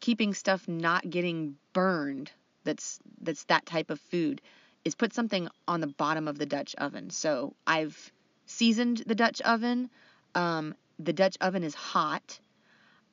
keeping 0.00 0.34
stuff 0.34 0.66
not 0.66 1.08
getting 1.08 1.56
burned 1.72 2.30
that's 2.64 2.98
that's 3.20 3.44
that 3.44 3.66
type 3.66 3.90
of 3.90 4.00
food 4.00 4.40
is 4.84 4.94
put 4.94 5.12
something 5.14 5.48
on 5.68 5.80
the 5.80 5.86
bottom 5.86 6.28
of 6.28 6.38
the 6.38 6.46
Dutch 6.46 6.74
oven. 6.76 7.10
So 7.10 7.54
I've 7.66 8.12
seasoned 8.46 9.02
the 9.06 9.14
Dutch 9.14 9.40
oven. 9.42 9.90
Um, 10.34 10.74
the 10.98 11.12
Dutch 11.12 11.36
oven 11.40 11.62
is 11.62 11.74
hot. 11.74 12.40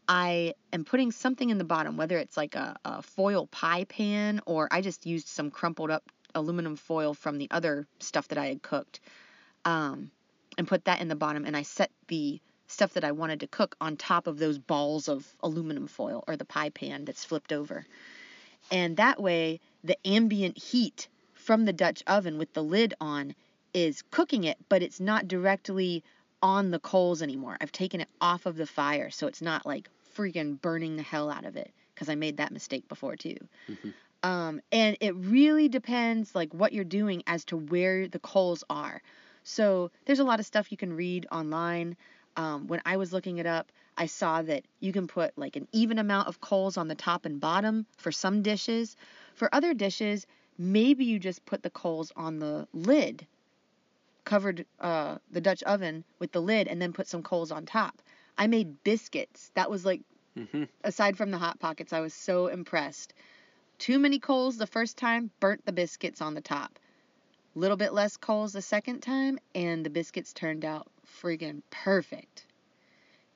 I 0.08 0.56
am 0.74 0.86
putting 0.86 1.12
something 1.12 1.50
in 1.50 1.60
the 1.60 1.64
bottom, 1.64 1.96
whether 1.96 2.18
it's 2.18 2.36
like 2.36 2.56
a, 2.56 2.76
a 2.84 3.02
foil 3.04 3.46
pie 3.46 3.84
pan 3.84 4.42
or 4.48 4.68
I 4.72 4.82
just 4.82 5.06
used 5.06 5.28
some 5.28 5.52
crumpled 5.52 5.92
up 5.92 6.04
aluminum 6.34 6.76
foil 6.76 7.14
from 7.14 7.38
the 7.38 7.48
other 7.52 7.86
stuff 8.00 8.28
that 8.30 8.38
I 8.38 8.48
had 8.48 8.62
cooked, 8.62 9.00
um, 9.66 10.12
and 10.58 10.68
put 10.68 10.86
that 10.86 11.02
in 11.02 11.08
the 11.08 11.16
bottom. 11.16 11.46
And 11.46 11.56
I 11.56 11.62
set 11.62 11.92
the 12.08 12.40
stuff 12.68 12.94
that 12.94 13.04
I 13.04 13.12
wanted 13.12 13.40
to 13.42 13.48
cook 13.48 13.76
on 13.82 13.98
top 13.98 14.28
of 14.28 14.38
those 14.38 14.58
balls 14.58 15.08
of 15.08 15.28
aluminum 15.42 15.88
foil 15.88 16.24
or 16.28 16.36
the 16.36 16.46
pie 16.46 16.70
pan 16.70 17.06
that's 17.06 17.26
flipped 17.26 17.52
over. 17.52 17.86
And 18.72 18.98
that 18.98 19.22
way, 19.22 19.60
the 19.84 19.98
ambient 20.06 20.58
heat 20.58 21.08
from 21.34 21.66
the 21.66 21.74
Dutch 21.74 22.04
oven 22.08 22.38
with 22.38 22.54
the 22.54 22.64
lid 22.64 22.94
on 23.02 23.36
is 23.74 24.04
cooking 24.12 24.44
it, 24.44 24.58
but 24.70 24.84
it's 24.84 25.00
not 25.00 25.28
directly 25.28 26.04
on 26.42 26.72
the 26.72 26.80
coals 26.80 27.22
anymore. 27.22 27.58
I've 27.60 27.72
taken 27.72 28.02
it 28.02 28.10
off 28.22 28.46
of 28.46 28.56
the 28.56 28.66
fire, 28.66 29.10
so 29.10 29.28
it's 29.28 29.42
not 29.42 29.66
like 29.66 29.90
freaking 30.16 30.62
burning 30.62 30.96
the 30.96 31.04
hell 31.04 31.30
out 31.30 31.46
of 31.46 31.56
it 31.56 31.72
because 31.94 32.10
I 32.10 32.16
made 32.16 32.38
that 32.38 32.52
mistake 32.52 32.88
before 32.88 33.16
too. 33.16 33.38
Mhm. 33.68 33.94
Um, 34.24 34.62
and 34.72 34.98
it 35.00 35.16
really 35.16 35.70
depends 35.70 36.36
like 36.36 36.54
what 36.54 36.74
you're 36.74 36.84
doing 36.84 37.24
as 37.28 37.46
to 37.46 37.58
where 37.58 38.08
the 38.08 38.20
coals 38.20 38.64
are. 38.70 39.02
So 39.44 39.92
there's 40.06 40.20
a 40.20 40.24
lot 40.24 40.40
of 40.40 40.46
stuff 40.46 40.72
you 40.72 40.78
can 40.78 40.94
read 40.94 41.26
online. 41.32 41.96
Um, 42.36 42.68
when 42.68 42.82
I 42.86 42.98
was 42.98 43.14
looking 43.14 43.38
it 43.38 43.46
up, 43.46 43.72
I 44.00 44.06
saw 44.06 44.42
that 44.44 44.64
you 44.80 44.94
can 44.94 45.08
put 45.08 45.38
like 45.38 45.58
an 45.58 45.68
even 45.74 46.00
amount 46.00 46.30
of 46.30 46.40
coals 46.40 46.78
on 46.78 46.88
the 46.88 46.96
top 46.96 47.26
and 47.26 47.42
bottom 47.42 47.86
for 47.98 48.14
some 48.14 48.42
dishes. 48.42 48.96
For 49.36 49.54
other 49.54 49.74
dishes, 49.74 50.26
maybe 50.58 51.04
you 51.04 51.20
just 51.20 51.46
put 51.46 51.64
the 51.64 51.70
coals 51.70 52.14
on 52.16 52.40
the 52.40 52.66
lid, 52.74 53.28
covered 54.24 54.66
uh, 54.80 55.18
the 55.32 55.42
Dutch 55.42 55.64
oven 55.64 56.06
with 56.18 56.32
the 56.32 56.42
lid, 56.42 56.70
and 56.70 56.82
then 56.82 56.94
put 56.94 57.08
some 57.08 57.24
coals 57.24 57.52
on 57.52 57.66
top. 57.66 58.02
I 58.38 58.48
made 58.48 58.86
biscuits. 58.86 59.52
That 59.56 59.70
was 59.70 59.86
like, 59.86 60.02
hmm 60.34 60.64
aside 60.82 61.18
from 61.18 61.32
the 61.32 61.38
hot 61.38 61.60
pockets, 61.60 61.92
I 61.92 62.00
was 62.00 62.14
so 62.14 62.48
impressed. 62.48 63.14
Too 63.80 64.00
many 64.00 64.18
coals 64.18 64.56
the 64.56 64.66
first 64.66 64.96
time, 64.96 65.30
burnt 65.42 65.66
the 65.66 65.74
biscuits 65.74 66.22
on 66.22 66.36
the 66.36 66.42
top. 66.42 66.80
Little 67.54 67.76
bit 67.76 67.94
less 67.94 68.16
coals 68.16 68.54
the 68.54 68.62
second 68.62 69.02
time, 69.02 69.40
and 69.54 69.86
the 69.86 69.90
biscuits 69.90 70.32
turned 70.32 70.64
out 70.64 70.88
friggin' 71.06 71.64
perfect. 71.70 72.46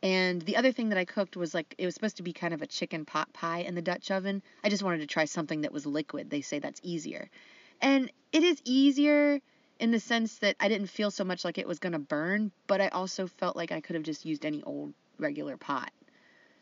And 0.03 0.41
the 0.41 0.57
other 0.57 0.73
thing 0.73 0.89
that 0.89 0.97
I 0.97 1.05
cooked 1.05 1.37
was 1.37 1.53
like 1.53 1.73
it 1.77 1.85
was 1.85 1.93
supposed 1.93 2.17
to 2.17 2.23
be 2.23 2.33
kind 2.33 2.53
of 2.53 2.61
a 2.61 2.67
chicken 2.67 3.05
pot 3.05 3.31
pie 3.31 3.59
in 3.59 3.73
the 3.73 3.81
Dutch 3.81 4.11
oven. 4.11 4.43
I 4.61 4.67
just 4.67 4.83
wanted 4.83 4.99
to 4.99 5.07
try 5.07 5.23
something 5.23 5.61
that 5.61 5.71
was 5.71 5.85
liquid. 5.85 6.29
They 6.29 6.41
say 6.41 6.59
that's 6.59 6.81
easier. 6.83 7.29
And 7.81 8.11
it 8.33 8.43
is 8.43 8.61
easier 8.65 9.39
in 9.79 9.91
the 9.91 10.01
sense 10.01 10.39
that 10.39 10.57
I 10.59 10.67
didn't 10.67 10.87
feel 10.87 11.09
so 11.09 11.23
much 11.23 11.45
like 11.45 11.57
it 11.57 11.67
was 11.67 11.79
going 11.79 11.93
to 11.93 11.99
burn, 11.99 12.51
but 12.67 12.81
I 12.81 12.89
also 12.89 13.27
felt 13.27 13.55
like 13.55 13.71
I 13.71 13.79
could 13.79 13.95
have 13.95 14.03
just 14.03 14.25
used 14.25 14.45
any 14.45 14.61
old 14.63 14.93
regular 15.19 15.55
pot. 15.55 15.91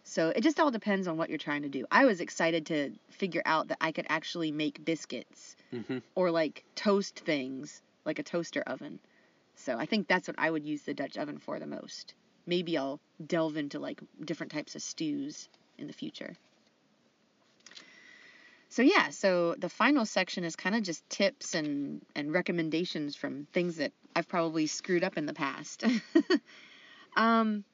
So 0.04 0.30
it 0.30 0.42
just 0.42 0.60
all 0.60 0.72
depends 0.72 1.08
on 1.08 1.18
what 1.18 1.30
you're 1.30 1.38
trying 1.40 1.64
to 1.64 1.70
do. 1.70 1.86
I 1.92 2.06
was 2.06 2.22
excited 2.22 2.68
to 2.68 2.92
figure 3.10 3.44
out 3.46 3.70
that 3.70 3.78
I 3.82 3.92
could 3.92 4.06
actually 4.08 4.52
make 4.52 4.86
biscuits 4.86 5.56
hmm 5.72 5.98
or 6.14 6.30
like 6.30 6.64
toast 6.76 7.20
things 7.20 7.82
like 8.06 8.20
a 8.20 8.24
toaster 8.24 8.62
oven. 8.68 9.00
So 9.56 9.78
I 9.78 9.86
think 9.86 10.08
that's 10.08 10.28
what 10.28 10.38
I 10.38 10.52
would 10.52 10.66
use 10.66 10.84
the 10.84 10.94
Dutch 10.94 11.18
oven 11.18 11.38
for 11.40 11.60
the 11.60 11.68
most. 11.68 12.14
Maybe 12.46 12.78
I'll 12.78 13.00
delve 13.26 13.58
into 13.58 13.80
like 13.80 14.02
different 14.24 14.52
types 14.52 14.76
of 14.76 14.82
stews 14.82 15.50
in 15.78 15.88
the 15.88 15.94
future. 15.94 16.36
So 18.70 18.82
yeah, 18.82 19.10
so 19.10 19.56
the 19.58 19.70
final 19.70 20.06
section 20.06 20.44
is 20.44 20.56
kind 20.56 20.76
of 20.76 20.84
just 20.84 21.08
tips 21.10 21.56
and 21.56 22.02
and 22.16 22.34
recommendations 22.34 23.16
from 23.16 23.48
things 23.52 23.78
that 23.78 23.92
I've 24.16 24.28
probably 24.28 24.68
screwed 24.68 25.04
up 25.04 25.18
in 25.18 25.26
the 25.26 25.34
past. 25.34 25.84
um 27.18 27.66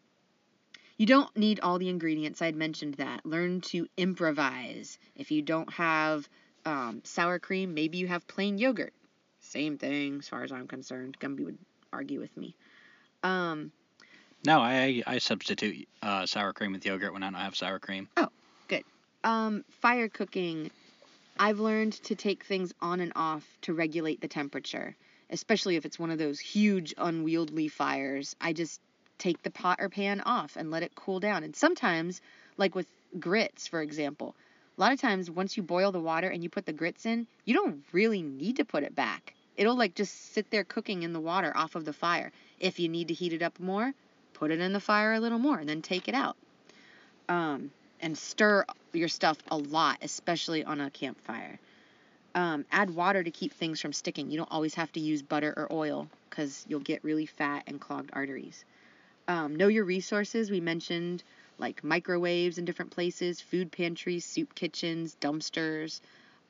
you 0.98 1.06
don't 1.06 1.36
need 1.38 1.60
all 1.60 1.78
the 1.78 1.90
ingredients. 1.90 2.42
I'd 2.42 2.56
mentioned 2.56 2.96
that. 2.96 3.24
Learn 3.24 3.62
to 3.62 3.88
improvise. 3.98 4.98
If 5.16 5.30
you 5.30 5.44
don't 5.44 5.72
have 5.74 6.28
um, 6.66 7.02
sour 7.04 7.38
cream, 7.38 7.76
maybe 7.76 8.00
you 8.00 8.08
have 8.08 8.28
plain 8.28 8.58
yogurt. 8.58 8.94
Same 9.40 9.78
thing, 9.78 10.18
as 10.20 10.28
far 10.28 10.44
as 10.44 10.52
I'm 10.52 10.68
concerned. 10.68 11.20
Gumby 11.20 11.46
would 11.46 11.60
argue 11.94 12.20
with 12.20 12.36
me. 12.36 12.56
Um, 13.22 13.72
No, 14.48 14.62
I 14.62 15.04
I 15.06 15.18
substitute 15.18 15.90
uh, 16.02 16.26
sour 16.26 16.54
cream 16.54 16.72
with 16.72 16.86
yogurt 16.86 17.12
when 17.12 17.22
I 17.22 17.30
don't 17.30 17.42
have 17.42 17.58
sour 17.58 17.80
cream. 17.80 18.08
Oh, 18.16 18.30
good. 18.70 18.86
Um, 19.26 19.66
fire 19.82 20.08
cooking. 20.08 20.72
I've 21.38 21.60
learned 21.60 22.02
to 22.04 22.16
take 22.16 22.46
things 22.46 22.74
on 22.82 23.02
and 23.02 23.12
off 23.14 23.46
to 23.64 23.74
regulate 23.74 24.22
the 24.22 24.30
temperature, 24.30 24.96
especially 25.30 25.76
if 25.76 25.84
it's 25.84 26.00
one 26.00 26.12
of 26.12 26.18
those 26.18 26.40
huge, 26.40 26.94
unwieldy 26.98 27.68
fires. 27.68 28.38
I 28.40 28.54
just 28.54 28.80
take 29.18 29.44
the 29.44 29.52
pot 29.52 29.80
or 29.82 29.90
pan 29.90 30.22
off 30.22 30.56
and 30.56 30.72
let 30.72 30.82
it 30.82 30.96
cool 30.96 31.20
down. 31.20 31.44
And 31.44 31.54
sometimes, 31.54 32.22
like 32.56 32.74
with 32.74 32.88
grits, 33.20 33.68
for 33.68 33.82
example, 33.82 34.34
a 34.78 34.82
lot 34.82 34.94
of 34.94 35.02
times 35.02 35.30
once 35.30 35.58
you 35.58 35.64
boil 35.64 35.92
the 35.92 36.00
water 36.00 36.30
and 36.30 36.42
you 36.42 36.50
put 36.50 36.66
the 36.66 36.72
grits 36.72 37.06
in, 37.06 37.28
you 37.44 37.54
don't 37.54 37.84
really 37.92 38.22
need 38.22 38.56
to 38.56 38.64
put 38.64 38.84
it 38.84 38.96
back. 38.96 39.34
It'll 39.58 39.76
like 39.76 39.94
just 39.94 40.32
sit 40.34 40.50
there 40.52 40.64
cooking 40.64 41.04
in 41.04 41.12
the 41.12 41.20
water 41.20 41.52
off 41.54 41.76
of 41.76 41.84
the 41.84 41.92
fire. 41.92 42.32
If 42.62 42.80
you 42.80 42.88
need 42.88 43.10
to 43.10 43.14
heat 43.14 43.34
it 43.34 43.42
up 43.42 43.60
more, 43.60 43.94
put 44.40 44.52
it 44.52 44.60
in 44.60 44.74
the 44.74 44.80
fire 44.80 45.14
a 45.14 45.20
little 45.20 45.40
more 45.40 45.60
and 45.60 45.68
then 45.68 45.82
take 45.82 46.08
it 46.08 46.16
out. 46.16 46.36
Um, 47.30 47.72
and 48.00 48.18
stir 48.18 48.66
your 48.94 49.08
stuff 49.08 49.38
a 49.50 49.58
lot, 49.58 49.98
especially 50.02 50.64
on 50.64 50.80
a 50.80 50.90
campfire. 50.90 51.60
Um, 52.36 52.66
add 52.72 52.92
water 52.92 53.24
to 53.24 53.32
keep 53.32 53.54
things 53.54 53.82
from 53.82 53.94
sticking. 53.94 54.30
You 54.30 54.38
don't 54.38 54.52
always 54.52 54.76
have 54.76 54.92
to 54.94 55.00
use 55.00 55.24
butter 55.24 55.54
or 55.58 55.68
oil 55.72 56.08
because 56.30 56.66
you'll 56.68 56.80
get 56.80 57.04
really 57.04 57.26
fat 57.26 57.64
and 57.68 57.82
clogged 57.82 58.12
arteries. 58.14 58.64
Um, 59.28 59.56
know 59.56 59.68
your 59.68 59.86
resources. 59.86 60.52
We 60.52 60.60
mentioned 60.60 61.24
like 61.58 61.84
microwaves 61.84 62.60
in 62.60 62.66
different 62.66 62.92
places, 62.92 63.42
food 63.42 63.72
pantries, 63.72 64.24
soup 64.24 64.54
kitchens, 64.54 65.18
dumpsters. 65.20 66.02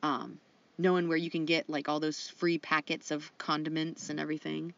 Um, 0.03 0.39
knowing 0.77 1.07
where 1.07 1.17
you 1.17 1.29
can 1.29 1.45
get 1.45 1.69
like 1.69 1.89
all 1.89 1.99
those 1.99 2.29
free 2.29 2.57
packets 2.57 3.11
of 3.11 3.35
condiments 3.37 4.09
and 4.09 4.19
everything. 4.19 4.73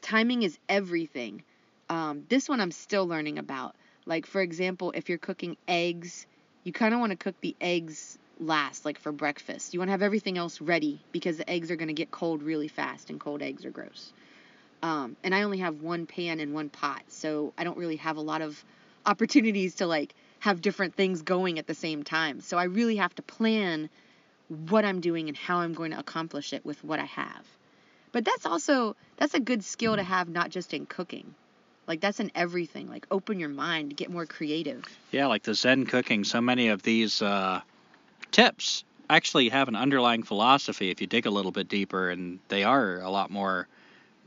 Timing 0.00 0.42
is 0.42 0.58
everything. 0.68 1.42
Um, 1.88 2.24
this 2.28 2.48
one 2.48 2.60
I'm 2.60 2.72
still 2.72 3.06
learning 3.06 3.38
about. 3.38 3.74
Like, 4.06 4.26
for 4.26 4.40
example, 4.40 4.92
if 4.94 5.08
you're 5.08 5.18
cooking 5.18 5.56
eggs, 5.66 6.26
you 6.64 6.72
kind 6.72 6.94
of 6.94 7.00
want 7.00 7.10
to 7.10 7.16
cook 7.16 7.34
the 7.40 7.56
eggs 7.60 8.18
last, 8.38 8.84
like 8.84 8.98
for 8.98 9.12
breakfast. 9.12 9.72
You 9.72 9.80
want 9.80 9.88
to 9.88 9.92
have 9.92 10.02
everything 10.02 10.38
else 10.38 10.60
ready 10.60 11.00
because 11.12 11.38
the 11.38 11.48
eggs 11.48 11.70
are 11.70 11.76
going 11.76 11.88
to 11.88 11.94
get 11.94 12.10
cold 12.10 12.42
really 12.42 12.68
fast, 12.68 13.10
and 13.10 13.20
cold 13.20 13.42
eggs 13.42 13.64
are 13.64 13.70
gross. 13.70 14.12
Um, 14.82 15.16
and 15.24 15.34
I 15.34 15.42
only 15.42 15.58
have 15.58 15.80
one 15.82 16.06
pan 16.06 16.40
and 16.40 16.54
one 16.54 16.68
pot, 16.68 17.02
so 17.08 17.52
I 17.56 17.64
don't 17.64 17.78
really 17.78 17.96
have 17.96 18.16
a 18.16 18.20
lot 18.20 18.42
of 18.42 18.62
opportunities 19.04 19.76
to 19.76 19.86
like 19.86 20.14
have 20.40 20.60
different 20.60 20.94
things 20.94 21.22
going 21.22 21.58
at 21.58 21.66
the 21.66 21.74
same 21.74 22.02
time. 22.02 22.40
So 22.40 22.58
I 22.58 22.64
really 22.64 22.96
have 22.96 23.14
to 23.16 23.22
plan 23.22 23.88
what 24.48 24.84
I'm 24.84 25.00
doing 25.00 25.28
and 25.28 25.36
how 25.36 25.58
I'm 25.58 25.72
going 25.72 25.92
to 25.92 25.98
accomplish 25.98 26.52
it 26.52 26.64
with 26.64 26.82
what 26.84 27.00
I 27.00 27.04
have. 27.04 27.46
But 28.12 28.24
that's 28.24 28.46
also 28.46 28.96
that's 29.16 29.34
a 29.34 29.40
good 29.40 29.64
skill 29.64 29.96
to 29.96 30.02
have 30.02 30.28
not 30.28 30.50
just 30.50 30.74
in 30.74 30.86
cooking. 30.86 31.34
Like 31.86 32.00
that's 32.00 32.20
in 32.20 32.30
everything. 32.34 32.88
Like 32.88 33.06
open 33.10 33.38
your 33.38 33.48
mind, 33.48 33.96
get 33.96 34.10
more 34.10 34.26
creative. 34.26 34.84
Yeah, 35.12 35.26
like 35.26 35.42
the 35.42 35.54
Zen 35.54 35.86
cooking, 35.86 36.24
so 36.24 36.40
many 36.40 36.68
of 36.68 36.82
these 36.82 37.22
uh, 37.22 37.60
tips 38.32 38.84
actually 39.08 39.48
have 39.50 39.68
an 39.68 39.76
underlying 39.76 40.22
philosophy 40.22 40.90
if 40.90 41.00
you 41.00 41.06
dig 41.06 41.26
a 41.26 41.30
little 41.30 41.52
bit 41.52 41.68
deeper, 41.68 42.10
and 42.10 42.40
they 42.48 42.64
are 42.64 43.00
a 43.00 43.10
lot 43.10 43.30
more 43.30 43.68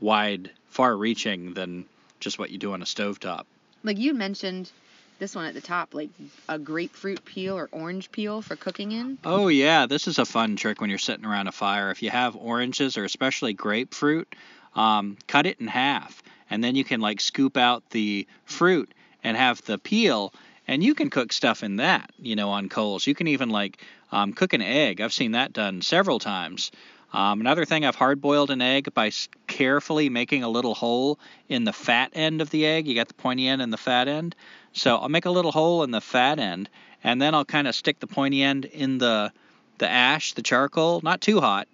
wide, 0.00 0.50
far 0.68 0.96
reaching 0.96 1.54
than 1.54 1.84
just 2.18 2.38
what 2.38 2.50
you 2.50 2.58
do 2.58 2.72
on 2.72 2.82
a 2.82 2.86
stovetop. 2.86 3.44
Like 3.82 3.98
you 3.98 4.14
mentioned 4.14 4.70
this 5.18 5.34
one 5.34 5.44
at 5.44 5.54
the 5.54 5.60
top, 5.60 5.94
like 5.94 6.10
a 6.48 6.58
grapefruit 6.58 7.24
peel 7.24 7.56
or 7.56 7.68
orange 7.72 8.10
peel 8.10 8.40
for 8.40 8.56
cooking 8.56 8.92
in. 8.92 9.18
Oh, 9.22 9.48
yeah, 9.48 9.86
this 9.86 10.08
is 10.08 10.18
a 10.18 10.24
fun 10.24 10.56
trick 10.56 10.80
when 10.80 10.88
you're 10.88 10.98
sitting 10.98 11.26
around 11.26 11.46
a 11.46 11.52
fire. 11.52 11.90
If 11.90 12.02
you 12.02 12.10
have 12.10 12.36
oranges 12.36 12.96
or 12.96 13.04
especially 13.04 13.52
grapefruit, 13.52 14.34
um, 14.74 15.18
cut 15.26 15.46
it 15.46 15.60
in 15.60 15.66
half, 15.66 16.22
and 16.50 16.62
then 16.62 16.74
you 16.74 16.84
can 16.84 17.00
like 17.00 17.20
scoop 17.20 17.56
out 17.56 17.88
the 17.90 18.26
fruit 18.44 18.92
and 19.24 19.36
have 19.36 19.62
the 19.64 19.78
peel. 19.78 20.34
And 20.68 20.84
you 20.84 20.94
can 20.94 21.10
cook 21.10 21.32
stuff 21.32 21.62
in 21.62 21.76
that, 21.76 22.10
you 22.18 22.36
know, 22.36 22.50
on 22.50 22.68
coals. 22.68 23.06
You 23.06 23.14
can 23.14 23.26
even 23.26 23.50
like 23.50 23.82
um, 24.12 24.32
cook 24.32 24.52
an 24.52 24.62
egg. 24.62 25.00
I've 25.00 25.12
seen 25.12 25.32
that 25.32 25.52
done 25.52 25.82
several 25.82 26.18
times. 26.18 26.70
Um, 27.12 27.40
another 27.40 27.64
thing, 27.64 27.84
I've 27.84 27.96
hard 27.96 28.20
boiled 28.20 28.50
an 28.50 28.62
egg 28.62 28.94
by 28.94 29.10
carefully 29.48 30.08
making 30.08 30.44
a 30.44 30.48
little 30.48 30.74
hole 30.74 31.18
in 31.48 31.64
the 31.64 31.72
fat 31.72 32.10
end 32.12 32.40
of 32.40 32.50
the 32.50 32.66
egg. 32.66 32.86
You 32.86 32.94
got 32.94 33.08
the 33.08 33.14
pointy 33.14 33.48
end 33.48 33.62
and 33.62 33.72
the 33.72 33.76
fat 33.76 34.06
end. 34.06 34.36
So 34.72 34.96
I'll 34.96 35.08
make 35.08 35.24
a 35.24 35.30
little 35.30 35.50
hole 35.50 35.82
in 35.82 35.90
the 35.90 36.00
fat 36.00 36.38
end, 36.38 36.68
and 37.02 37.20
then 37.20 37.34
I'll 37.34 37.44
kind 37.44 37.66
of 37.66 37.74
stick 37.74 37.98
the 37.98 38.06
pointy 38.06 38.42
end 38.42 38.64
in 38.64 38.98
the 38.98 39.32
the 39.78 39.88
ash, 39.88 40.34
the 40.34 40.42
charcoal, 40.42 41.00
not 41.02 41.22
too 41.22 41.40
hot. 41.40 41.66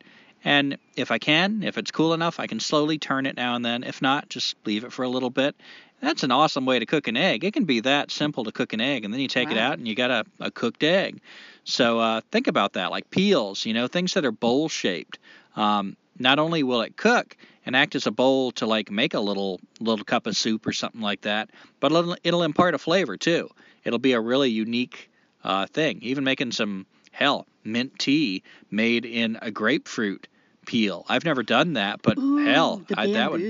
And 0.47 0.79
if 0.95 1.11
I 1.11 1.19
can, 1.19 1.65
if 1.65 1.77
it's 1.77 1.91
cool 1.91 2.15
enough, 2.15 2.39
I 2.39 2.47
can 2.47 2.61
slowly 2.61 2.99
turn 2.99 3.27
it 3.27 3.37
now 3.37 3.57
and 3.57 3.65
then. 3.65 3.83
If 3.83 4.01
not, 4.01 4.29
just 4.29 4.55
leave 4.65 4.85
it 4.85 4.93
for 4.93 5.03
a 5.03 5.09
little 5.09 5.29
bit. 5.29 5.57
That's 6.01 6.23
an 6.23 6.31
awesome 6.31 6.65
way 6.67 6.79
to 6.79 6.87
cook 6.87 7.09
an 7.09 7.17
egg. 7.17 7.43
It 7.43 7.53
can 7.53 7.65
be 7.65 7.81
that 7.81 8.13
simple 8.13 8.45
to 8.45 8.53
cook 8.53 8.73
an 8.73 8.81
egg, 8.81 9.05
and 9.05 9.13
then 9.13 9.21
you 9.21 9.27
take 9.27 9.51
it 9.51 9.59
out 9.59 9.79
and 9.79 9.89
you 9.89 9.97
got 9.97 10.13
a, 10.13 10.25
a 10.39 10.53
cooked 10.53 10.85
egg. 10.85 11.21
So 11.65 11.99
uh, 11.99 12.21
think 12.31 12.47
about 12.47 12.75
that, 12.75 12.93
like 12.93 13.11
peels, 13.11 13.67
you 13.67 13.75
know, 13.75 13.89
things 13.89 14.15
that 14.15 14.25
are 14.25 14.31
bowl 14.31 14.69
shaped. 14.69 15.19
Um, 15.57 15.97
not 16.17 16.39
only 16.39 16.63
will 16.63 16.83
it 16.83 16.97
cook 16.97 17.37
and 17.65 17.75
act 17.75 17.97
as 17.97 18.07
a 18.07 18.13
bowl 18.13 18.53
to 18.53 18.67
like 18.67 18.89
make 18.89 19.15
a 19.15 19.21
little 19.21 19.59
little 19.81 20.05
cup 20.05 20.29
of 20.29 20.37
soup 20.37 20.65
or 20.65 20.73
something 20.73 21.01
like 21.01 21.23
that, 21.23 21.51
but 21.81 21.91
it'll, 21.91 22.17
it'll 22.23 22.45
impart 22.45 22.77
a 22.77 22.79
flavor 22.79 23.17
too. 23.17 23.51
It'll 23.83 23.99
be 23.99 24.13
a 24.13 24.21
really 24.21 24.51
unique 24.51 25.11
uh, 25.43 25.67
thing. 25.67 25.99
Even 26.03 26.23
making 26.23 26.53
some 26.53 26.87
hell 27.11 27.49
mint 27.65 27.99
tea 27.99 28.45
made 28.71 29.05
in 29.05 29.41
a 29.43 29.51
grapefruit 29.51 30.29
peel. 30.67 31.07
I've 31.09 31.25
never 31.25 31.43
done 31.43 31.75
that, 31.75 32.03
but 32.03 32.19
hell, 32.19 32.83
the 32.87 32.99
I, 32.99 33.13
that 33.13 33.31
would 33.31 33.41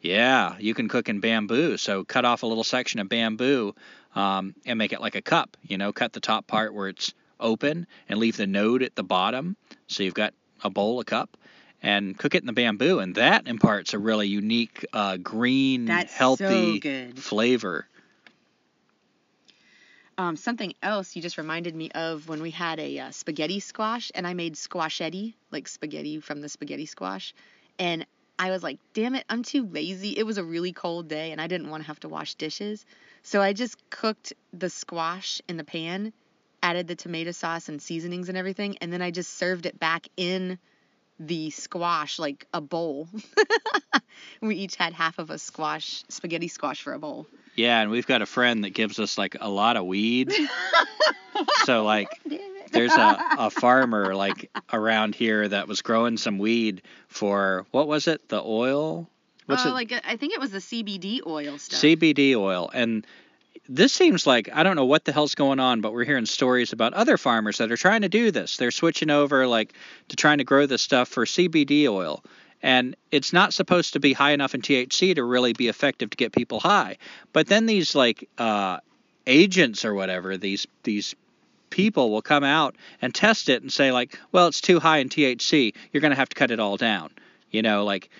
yeah, 0.00 0.56
you 0.58 0.74
can 0.74 0.88
cook 0.88 1.08
in 1.08 1.20
bamboo. 1.20 1.76
So 1.76 2.04
cut 2.04 2.24
off 2.24 2.42
a 2.42 2.46
little 2.46 2.64
section 2.64 3.00
of 3.00 3.08
bamboo 3.08 3.74
um, 4.14 4.54
and 4.66 4.78
make 4.78 4.92
it 4.92 5.00
like 5.00 5.14
a 5.14 5.22
cup. 5.22 5.56
You 5.66 5.78
know, 5.78 5.92
cut 5.92 6.12
the 6.12 6.20
top 6.20 6.46
part 6.46 6.74
where 6.74 6.88
it's 6.88 7.14
open 7.38 7.86
and 8.08 8.18
leave 8.18 8.36
the 8.36 8.46
node 8.46 8.82
at 8.82 8.94
the 8.94 9.04
bottom. 9.04 9.56
So 9.86 10.02
you've 10.02 10.14
got 10.14 10.34
a 10.64 10.70
bowl, 10.70 11.00
a 11.00 11.04
cup, 11.04 11.36
and 11.82 12.16
cook 12.16 12.34
it 12.34 12.42
in 12.42 12.46
the 12.46 12.52
bamboo, 12.52 13.00
and 13.00 13.14
that 13.16 13.46
imparts 13.46 13.94
a 13.94 13.98
really 13.98 14.28
unique 14.28 14.86
uh, 14.92 15.16
green, 15.16 15.86
That's 15.86 16.12
healthy 16.12 16.76
so 16.76 16.80
good. 16.80 17.18
flavor. 17.18 17.86
Um, 20.22 20.36
something 20.36 20.72
else 20.84 21.16
you 21.16 21.20
just 21.20 21.36
reminded 21.36 21.74
me 21.74 21.90
of 21.90 22.28
when 22.28 22.42
we 22.42 22.52
had 22.52 22.78
a 22.78 22.96
uh, 22.96 23.10
spaghetti 23.10 23.58
squash, 23.58 24.12
and 24.14 24.24
I 24.24 24.34
made 24.34 24.54
squashetti, 24.54 25.34
like 25.50 25.66
spaghetti 25.66 26.20
from 26.20 26.40
the 26.40 26.48
spaghetti 26.48 26.86
squash, 26.86 27.34
and 27.76 28.06
I 28.38 28.50
was 28.50 28.62
like, 28.62 28.78
damn 28.94 29.16
it, 29.16 29.24
I'm 29.28 29.42
too 29.42 29.66
lazy. 29.66 30.16
It 30.16 30.24
was 30.24 30.38
a 30.38 30.44
really 30.44 30.72
cold 30.72 31.08
day, 31.08 31.32
and 31.32 31.40
I 31.40 31.48
didn't 31.48 31.70
want 31.70 31.82
to 31.82 31.88
have 31.88 31.98
to 32.00 32.08
wash 32.08 32.36
dishes, 32.36 32.86
so 33.24 33.42
I 33.42 33.52
just 33.52 33.76
cooked 33.90 34.32
the 34.52 34.70
squash 34.70 35.42
in 35.48 35.56
the 35.56 35.64
pan, 35.64 36.12
added 36.62 36.86
the 36.86 36.94
tomato 36.94 37.32
sauce 37.32 37.68
and 37.68 37.82
seasonings 37.82 38.28
and 38.28 38.38
everything, 38.38 38.78
and 38.78 38.92
then 38.92 39.02
I 39.02 39.10
just 39.10 39.36
served 39.36 39.66
it 39.66 39.80
back 39.80 40.06
in 40.16 40.56
the 41.18 41.50
squash 41.50 42.18
like 42.18 42.46
a 42.52 42.60
bowl. 42.60 43.08
we 44.40 44.56
each 44.56 44.76
had 44.76 44.92
half 44.92 45.18
of 45.18 45.30
a 45.30 45.38
squash, 45.38 46.04
spaghetti 46.08 46.48
squash 46.48 46.82
for 46.82 46.92
a 46.92 46.98
bowl. 46.98 47.26
Yeah, 47.54 47.80
and 47.80 47.90
we've 47.90 48.06
got 48.06 48.22
a 48.22 48.26
friend 48.26 48.64
that 48.64 48.70
gives 48.70 48.98
us 48.98 49.18
like 49.18 49.36
a 49.40 49.48
lot 49.48 49.76
of 49.76 49.84
weed. 49.84 50.32
so 51.64 51.84
like 51.84 52.08
there's 52.72 52.92
a, 52.92 53.18
a 53.38 53.50
farmer 53.50 54.14
like 54.14 54.50
around 54.72 55.14
here 55.14 55.46
that 55.46 55.68
was 55.68 55.82
growing 55.82 56.16
some 56.16 56.38
weed 56.38 56.82
for 57.08 57.66
what 57.70 57.86
was 57.86 58.08
it? 58.08 58.28
The 58.28 58.42
oil? 58.42 59.08
What's 59.46 59.66
oh, 59.66 59.70
it? 59.70 59.72
like 59.72 59.92
I 60.04 60.16
think 60.16 60.32
it 60.32 60.40
was 60.40 60.50
the 60.50 60.58
CBD 60.58 61.20
oil 61.26 61.58
stuff. 61.58 61.80
CBD 61.80 62.34
oil. 62.34 62.70
And 62.72 63.06
this 63.68 63.92
seems 63.92 64.26
like 64.26 64.48
I 64.52 64.62
don't 64.62 64.76
know 64.76 64.84
what 64.84 65.04
the 65.04 65.12
hell's 65.12 65.34
going 65.34 65.60
on, 65.60 65.80
but 65.80 65.92
we're 65.92 66.04
hearing 66.04 66.26
stories 66.26 66.72
about 66.72 66.94
other 66.94 67.16
farmers 67.16 67.58
that 67.58 67.70
are 67.70 67.76
trying 67.76 68.02
to 68.02 68.08
do 68.08 68.30
this. 68.30 68.56
They're 68.56 68.70
switching 68.70 69.10
over 69.10 69.46
like 69.46 69.72
to 70.08 70.16
trying 70.16 70.38
to 70.38 70.44
grow 70.44 70.66
this 70.66 70.82
stuff 70.82 71.08
for 71.08 71.24
CBD 71.24 71.88
oil. 71.88 72.22
And 72.62 72.94
it's 73.10 73.32
not 73.32 73.52
supposed 73.52 73.94
to 73.94 74.00
be 74.00 74.12
high 74.12 74.30
enough 74.30 74.54
in 74.54 74.62
THC 74.62 75.16
to 75.16 75.24
really 75.24 75.52
be 75.52 75.68
effective 75.68 76.10
to 76.10 76.16
get 76.16 76.32
people 76.32 76.60
high. 76.60 76.98
But 77.32 77.48
then 77.48 77.66
these 77.66 77.94
like 77.94 78.28
uh 78.38 78.78
agents 79.26 79.84
or 79.84 79.94
whatever, 79.94 80.36
these 80.36 80.66
these 80.82 81.14
people 81.70 82.10
will 82.10 82.22
come 82.22 82.44
out 82.44 82.76
and 83.00 83.14
test 83.14 83.48
it 83.48 83.62
and 83.62 83.72
say 83.72 83.90
like, 83.92 84.18
well, 84.30 84.46
it's 84.46 84.60
too 84.60 84.78
high 84.78 84.98
in 84.98 85.08
THC. 85.08 85.74
You're 85.90 86.00
going 86.02 86.10
to 86.10 86.16
have 86.16 86.28
to 86.28 86.36
cut 86.36 86.50
it 86.50 86.60
all 86.60 86.76
down. 86.76 87.10
You 87.50 87.62
know, 87.62 87.84
like 87.84 88.10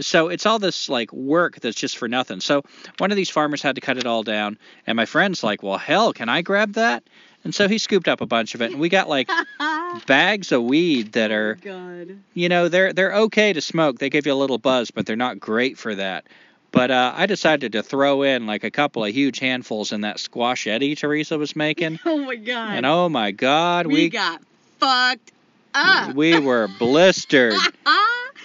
so 0.00 0.28
it's 0.28 0.46
all 0.46 0.58
this 0.58 0.88
like 0.88 1.12
work 1.12 1.60
that's 1.60 1.76
just 1.76 1.96
for 1.98 2.08
nothing. 2.08 2.40
So 2.40 2.62
one 2.98 3.10
of 3.10 3.16
these 3.16 3.30
farmers 3.30 3.62
had 3.62 3.74
to 3.74 3.80
cut 3.80 3.96
it 3.98 4.06
all 4.06 4.22
down, 4.22 4.58
and 4.86 4.96
my 4.96 5.04
friend's 5.06 5.42
like, 5.42 5.62
"Well, 5.62 5.78
hell, 5.78 6.12
can 6.12 6.28
I 6.28 6.42
grab 6.42 6.74
that?" 6.74 7.02
And 7.44 7.54
so 7.54 7.68
he 7.68 7.78
scooped 7.78 8.08
up 8.08 8.20
a 8.20 8.26
bunch 8.26 8.54
of 8.54 8.62
it, 8.62 8.72
and 8.72 8.80
we 8.80 8.88
got 8.88 9.08
like 9.08 9.30
bags 10.06 10.52
of 10.52 10.64
weed 10.64 11.12
that 11.12 11.30
are, 11.30 11.54
God. 11.54 12.18
you 12.34 12.48
know, 12.48 12.68
they're 12.68 12.92
they're 12.92 13.14
okay 13.14 13.52
to 13.52 13.60
smoke. 13.60 13.98
They 13.98 14.10
give 14.10 14.26
you 14.26 14.32
a 14.32 14.34
little 14.34 14.58
buzz, 14.58 14.90
but 14.90 15.06
they're 15.06 15.16
not 15.16 15.38
great 15.40 15.78
for 15.78 15.94
that. 15.94 16.26
But 16.70 16.90
uh, 16.90 17.14
I 17.16 17.26
decided 17.26 17.72
to 17.72 17.82
throw 17.82 18.22
in 18.22 18.46
like 18.46 18.62
a 18.64 18.70
couple 18.70 19.04
of 19.04 19.12
huge 19.14 19.38
handfuls 19.38 19.92
in 19.92 20.02
that 20.02 20.18
squashetti 20.18 20.96
Teresa 20.98 21.38
was 21.38 21.56
making, 21.56 21.98
Oh 22.04 22.18
my 22.18 22.36
God. 22.36 22.76
and 22.76 22.84
oh 22.86 23.08
my 23.08 23.30
God, 23.30 23.86
we, 23.86 23.94
we 23.94 24.08
got 24.10 24.42
fucked 24.78 25.32
up. 25.74 26.14
we 26.14 26.38
were 26.38 26.68
blistered. 26.78 27.54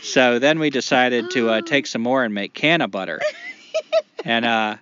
So 0.04 0.40
then 0.40 0.60
we 0.60 0.70
decided 0.70 1.32
to 1.32 1.50
uh, 1.50 1.62
take 1.62 1.88
some 1.88 2.02
more 2.02 2.24
and 2.24 2.34
make 2.34 2.54
canna 2.54 2.88
butter. 2.88 3.20
and 4.26 4.46
uh, 4.46 4.76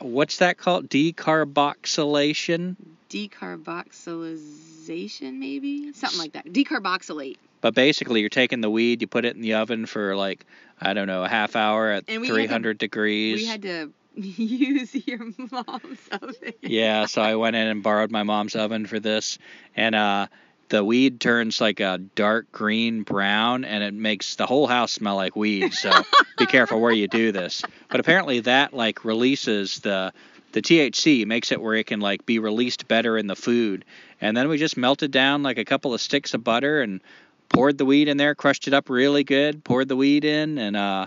what's 0.00 0.38
that 0.38 0.58
called? 0.58 0.88
Decarboxylation. 0.90 2.76
Decarboxylation, 3.08 5.38
maybe 5.38 5.92
something 5.92 6.18
like 6.18 6.32
that. 6.32 6.46
Decarboxylate. 6.46 7.36
But 7.62 7.74
basically, 7.74 8.20
you're 8.20 8.28
taking 8.28 8.60
the 8.60 8.70
weed, 8.70 9.00
you 9.00 9.06
put 9.08 9.24
it 9.24 9.34
in 9.34 9.42
the 9.42 9.54
oven 9.54 9.86
for 9.86 10.14
like 10.14 10.44
I 10.80 10.92
don't 10.92 11.06
know 11.06 11.24
a 11.24 11.28
half 11.28 11.56
hour 11.56 11.90
at 11.90 12.04
And 12.08 12.20
we 12.20 12.26
had 12.28 12.32
to- 12.34 12.38
300 12.38 12.78
degrees. 12.78 13.40
We 13.40 13.46
had 13.46 13.62
to 13.62 13.90
use 14.16 14.94
your 15.06 15.20
mom's 15.50 15.98
oven. 16.12 16.52
yeah, 16.62 17.06
so 17.06 17.22
I 17.22 17.34
went 17.36 17.56
in 17.56 17.66
and 17.66 17.82
borrowed 17.82 18.10
my 18.10 18.22
mom's 18.22 18.54
oven 18.54 18.86
for 18.86 19.00
this, 19.00 19.38
and 19.74 19.94
uh, 19.94 20.26
the 20.68 20.84
weed 20.84 21.20
turns 21.20 21.60
like 21.60 21.80
a 21.80 21.98
dark 22.14 22.50
green 22.52 23.02
brown, 23.02 23.64
and 23.64 23.82
it 23.84 23.94
makes 23.94 24.34
the 24.36 24.46
whole 24.46 24.66
house 24.66 24.92
smell 24.92 25.16
like 25.16 25.36
weed. 25.36 25.72
So 25.72 25.90
be 26.38 26.46
careful 26.46 26.80
where 26.80 26.92
you 26.92 27.08
do 27.08 27.32
this. 27.32 27.62
But 27.90 28.00
apparently 28.00 28.40
that 28.40 28.74
like 28.74 29.04
releases 29.04 29.80
the 29.80 30.12
the 30.52 30.62
THC, 30.62 31.26
makes 31.26 31.52
it 31.52 31.60
where 31.60 31.74
it 31.74 31.86
can 31.86 32.00
like 32.00 32.24
be 32.24 32.38
released 32.38 32.88
better 32.88 33.18
in 33.18 33.26
the 33.26 33.36
food. 33.36 33.84
And 34.20 34.34
then 34.36 34.48
we 34.48 34.56
just 34.56 34.76
melted 34.78 35.10
down 35.10 35.42
like 35.42 35.58
a 35.58 35.64
couple 35.66 35.92
of 35.92 36.00
sticks 36.00 36.32
of 36.32 36.42
butter 36.42 36.80
and 36.80 37.02
poured 37.50 37.76
the 37.76 37.84
weed 37.84 38.08
in 38.08 38.16
there, 38.16 38.34
crushed 38.34 38.66
it 38.66 38.72
up 38.72 38.88
really 38.88 39.22
good, 39.22 39.62
poured 39.64 39.88
the 39.88 39.96
weed 39.96 40.24
in, 40.24 40.56
and 40.56 40.74
uh, 40.76 41.06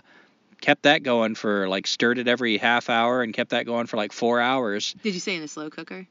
kept 0.61 0.83
that 0.83 1.01
going 1.03 1.33
for 1.35 1.67
like 1.67 1.87
stirred 1.87 2.19
it 2.19 2.27
every 2.27 2.57
half 2.57 2.89
hour 2.89 3.23
and 3.23 3.33
kept 3.33 3.49
that 3.49 3.65
going 3.65 3.87
for 3.87 3.97
like 3.97 4.11
four 4.13 4.39
hours 4.39 4.93
Did 5.01 5.13
you 5.15 5.19
say 5.19 5.35
in 5.35 5.41
a 5.41 5.47
slow 5.47 5.69
cooker? 5.69 6.05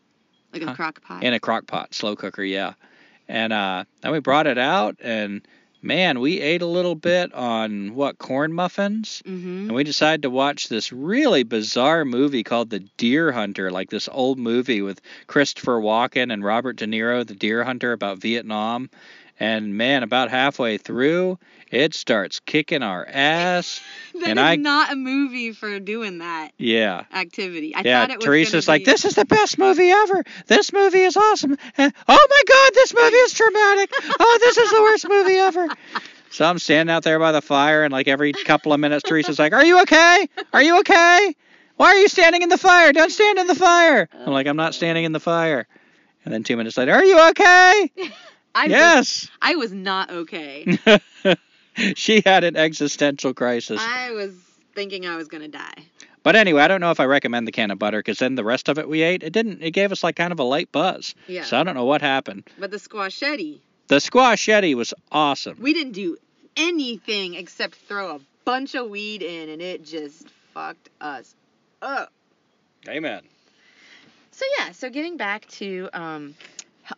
Like 0.53 0.63
a 0.63 0.67
Huh? 0.67 0.75
crock 0.75 1.03
pot? 1.03 1.23
in 1.23 1.33
a 1.33 1.39
crock 1.41 1.67
pot, 1.67 1.95
slow 1.95 2.17
cooker, 2.17 2.43
yeah. 2.43 2.73
And 3.29 3.53
uh, 3.53 3.85
then 4.01 4.13
we 4.13 4.21
brought 4.21 4.47
it 4.47 4.59
out, 4.59 4.97
and 5.01 5.43
man, 5.83 6.21
we 6.21 6.41
ate 6.41 6.63
a 6.63 6.67
little 6.67 6.95
bit 6.95 7.33
on 7.35 7.95
what 7.95 8.19
corn 8.19 8.53
muffins, 8.53 9.23
mm-hmm. 9.27 9.69
and 9.69 9.73
we 9.73 9.85
decided 9.85 10.23
to 10.23 10.31
watch 10.31 10.69
this 10.69 10.93
really 10.93 11.43
bizarre 11.43 12.05
movie 12.05 12.43
called 12.43 12.71
The 12.71 12.81
Deer 12.97 13.33
Hunter, 13.33 13.71
like 13.71 13.91
this 13.91 14.09
old 14.11 14.39
movie 14.39 14.83
with 14.83 15.01
Christopher 15.27 15.81
Walken 15.81 16.33
and 16.33 16.43
Robert 16.43 16.77
De 16.77 16.87
Niro, 16.87 17.27
The 17.27 17.35
Deer 17.35 17.65
Hunter 17.65 17.93
about 17.93 18.19
Vietnam. 18.19 18.91
And 19.41 19.77
man, 19.77 20.03
about 20.03 20.31
halfway 20.31 20.79
through, 20.79 21.39
it 21.71 21.95
starts 21.95 22.41
kicking 22.41 22.83
our 22.83 23.07
ass. 23.07 23.81
That 24.19 24.31
and 24.31 24.39
is 24.41 24.45
I- 24.45 24.57
not 24.57 24.93
a 24.93 24.97
movie 24.97 25.53
for 25.53 25.79
doing 25.79 26.19
that 26.19 26.51
Yeah. 26.59 27.05
activity. 27.13 27.73
I 27.77 27.83
yeah, 27.85 28.01
thought 28.01 28.11
it 28.11 28.17
was 28.19 28.25
Teresa's 28.25 28.67
gonna 28.67 28.75
like, 28.75 28.85
be- 28.85 28.91
this 28.91 29.05
is 29.05 29.15
the 29.15 29.25
best 29.25 29.59
movie 29.59 29.91
ever. 29.91 30.25
This 30.49 30.73
movie 30.73 31.03
is 31.03 31.17
awesome. 31.17 31.53
Eh, 31.77 31.91
Oh 32.09 32.27
my 32.31 32.43
God, 32.49 32.75
this 32.75 32.93
movie 32.93 33.15
is 33.17 33.33
traumatic. 33.33 33.93
Oh, 34.19 34.39
this 34.41 34.59
is 34.59 34.71
the 34.73 34.83
worst 34.83 35.09
movie 35.09 35.37
ever. 35.37 35.69
So 36.31 36.45
I'm 36.45 36.59
standing 36.59 36.95
out 36.95 37.05
there 37.05 37.19
by 37.19 37.33
the 37.33 37.41
fire, 37.41 37.85
and 37.85 37.93
like 37.93 38.07
every 38.07 38.33
couple 38.35 38.75
of 38.75 38.81
minutes, 38.81 39.03
Teresa's 39.03 39.39
like, 39.39 39.55
Are 39.55 39.65
you 39.65 39.81
okay? 39.83 40.29
Are 40.53 40.63
you 40.63 40.79
okay? 40.81 41.35
Why 41.77 41.87
are 41.87 41.97
you 41.97 42.09
standing 42.09 42.43
in 42.43 42.51
the 42.51 42.59
fire? 42.59 42.93
Don't 42.93 43.11
stand 43.11 43.39
in 43.39 43.47
the 43.47 43.55
fire. 43.55 44.09
I'm 44.13 44.33
like, 44.35 44.47
I'm 44.47 44.57
not 44.57 44.75
standing 44.75 45.05
in 45.05 45.13
the 45.13 45.21
fire. 45.21 45.67
And 46.27 46.35
then 46.35 46.43
two 46.43 46.57
minutes 46.59 46.77
later, 46.77 46.93
Are 46.93 47.05
you 47.05 47.29
okay? 47.31 47.91
I 48.59 48.65
Was, 48.65 48.71
yes. 48.71 49.29
I 49.41 49.55
was 49.55 49.73
not 49.73 50.11
okay. 50.11 50.79
she 51.95 52.23
had 52.25 52.45
an 52.45 52.57
existential 52.57 53.33
crisis. 53.35 53.81
I 53.81 54.11
was 54.11 54.33
thinking 54.75 55.07
I 55.07 55.17
was 55.17 55.29
gonna 55.29 55.49
die. 55.49 55.85
But 56.25 56.35
anyway, 56.35 56.63
I 56.63 56.69
don't 56.69 56.81
know 56.81 56.91
if 56.91 56.99
I 57.01 57.05
recommend 57.05 57.47
the 57.47 57.53
canna 57.53 57.77
butter 57.77 58.01
because 58.01 58.19
then 58.19 58.35
the 58.35 58.43
rest 58.45 58.69
of 58.69 58.79
it 58.79 58.89
we 58.89 59.03
ate, 59.03 59.23
it 59.23 59.33
didn't. 59.33 59.63
It 59.63 59.71
gave 59.71 59.93
us 59.93 60.03
like 60.03 60.17
kind 60.17 60.33
of 60.33 60.41
a 60.41 60.43
light 60.43 60.71
buzz. 60.73 61.15
Yeah. 61.29 61.45
So 61.45 61.59
I 61.59 61.63
don't 61.63 61.75
know 61.75 61.85
what 61.85 62.01
happened. 62.03 62.49
But 62.59 62.71
the 62.73 62.79
squashetti, 62.79 63.61
The 63.87 63.97
squashetti 63.97 64.75
was 64.75 64.93
awesome. 65.13 65.57
we 65.61 65.73
didn't 65.73 65.93
do 65.93 66.17
anything 66.57 67.35
except 67.35 67.77
throw 67.77 68.17
a 68.17 68.21
bunch 68.45 68.75
of 68.75 68.89
weed 68.91 69.23
in, 69.23 69.49
and 69.49 69.63
it 69.63 69.85
just 69.85 70.29
fucked 70.53 70.91
us 71.01 71.35
up. 71.81 72.13
Amen. 72.89 73.23
So 74.33 74.45
yeah, 74.59 74.73
so 74.73 74.91
getting 74.91 75.17
back 75.17 75.47
to 75.49 75.89
um, 75.93 76.35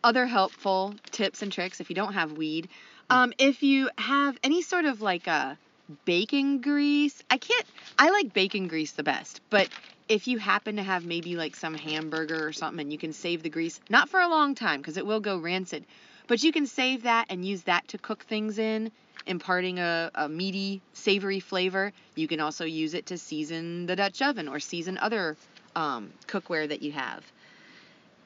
other 0.03 0.25
helpful 0.25 0.95
tips 1.11 1.41
and 1.41 1.51
tricks 1.51 1.79
if 1.79 1.89
you 1.89 1.95
don't 1.95 2.13
have 2.13 2.33
weed, 2.33 2.69
um, 3.09 3.33
if 3.37 3.61
you 3.63 3.89
have 3.97 4.37
any 4.43 4.61
sort 4.61 4.85
of 4.85 5.01
like 5.01 5.27
a 5.27 5.57
bacon 6.05 6.61
grease, 6.61 7.21
I 7.29 7.37
can't. 7.37 7.65
I 7.99 8.09
like 8.09 8.33
bacon 8.33 8.67
grease 8.67 8.93
the 8.93 9.03
best, 9.03 9.41
but 9.49 9.67
if 10.07 10.27
you 10.27 10.37
happen 10.37 10.77
to 10.77 10.83
have 10.83 11.05
maybe 11.05 11.35
like 11.35 11.55
some 11.55 11.73
hamburger 11.73 12.47
or 12.47 12.53
something, 12.53 12.81
and 12.81 12.91
you 12.91 12.97
can 12.97 13.13
save 13.13 13.43
the 13.43 13.49
grease, 13.49 13.79
not 13.89 14.09
for 14.09 14.19
a 14.19 14.27
long 14.27 14.55
time 14.55 14.79
because 14.79 14.97
it 14.97 15.05
will 15.05 15.19
go 15.19 15.37
rancid, 15.37 15.85
but 16.27 16.41
you 16.43 16.51
can 16.51 16.65
save 16.65 17.03
that 17.03 17.25
and 17.29 17.45
use 17.45 17.63
that 17.63 17.87
to 17.89 17.97
cook 17.97 18.23
things 18.23 18.57
in, 18.57 18.91
imparting 19.25 19.79
a, 19.79 20.11
a 20.15 20.29
meaty, 20.29 20.81
savory 20.93 21.39
flavor. 21.39 21.91
You 22.15 22.27
can 22.27 22.39
also 22.39 22.65
use 22.65 22.93
it 22.93 23.07
to 23.07 23.17
season 23.17 23.85
the 23.85 23.95
Dutch 23.95 24.21
oven 24.21 24.47
or 24.47 24.59
season 24.59 24.97
other 24.97 25.35
um, 25.75 26.11
cookware 26.27 26.67
that 26.69 26.81
you 26.81 26.91
have. 26.93 27.29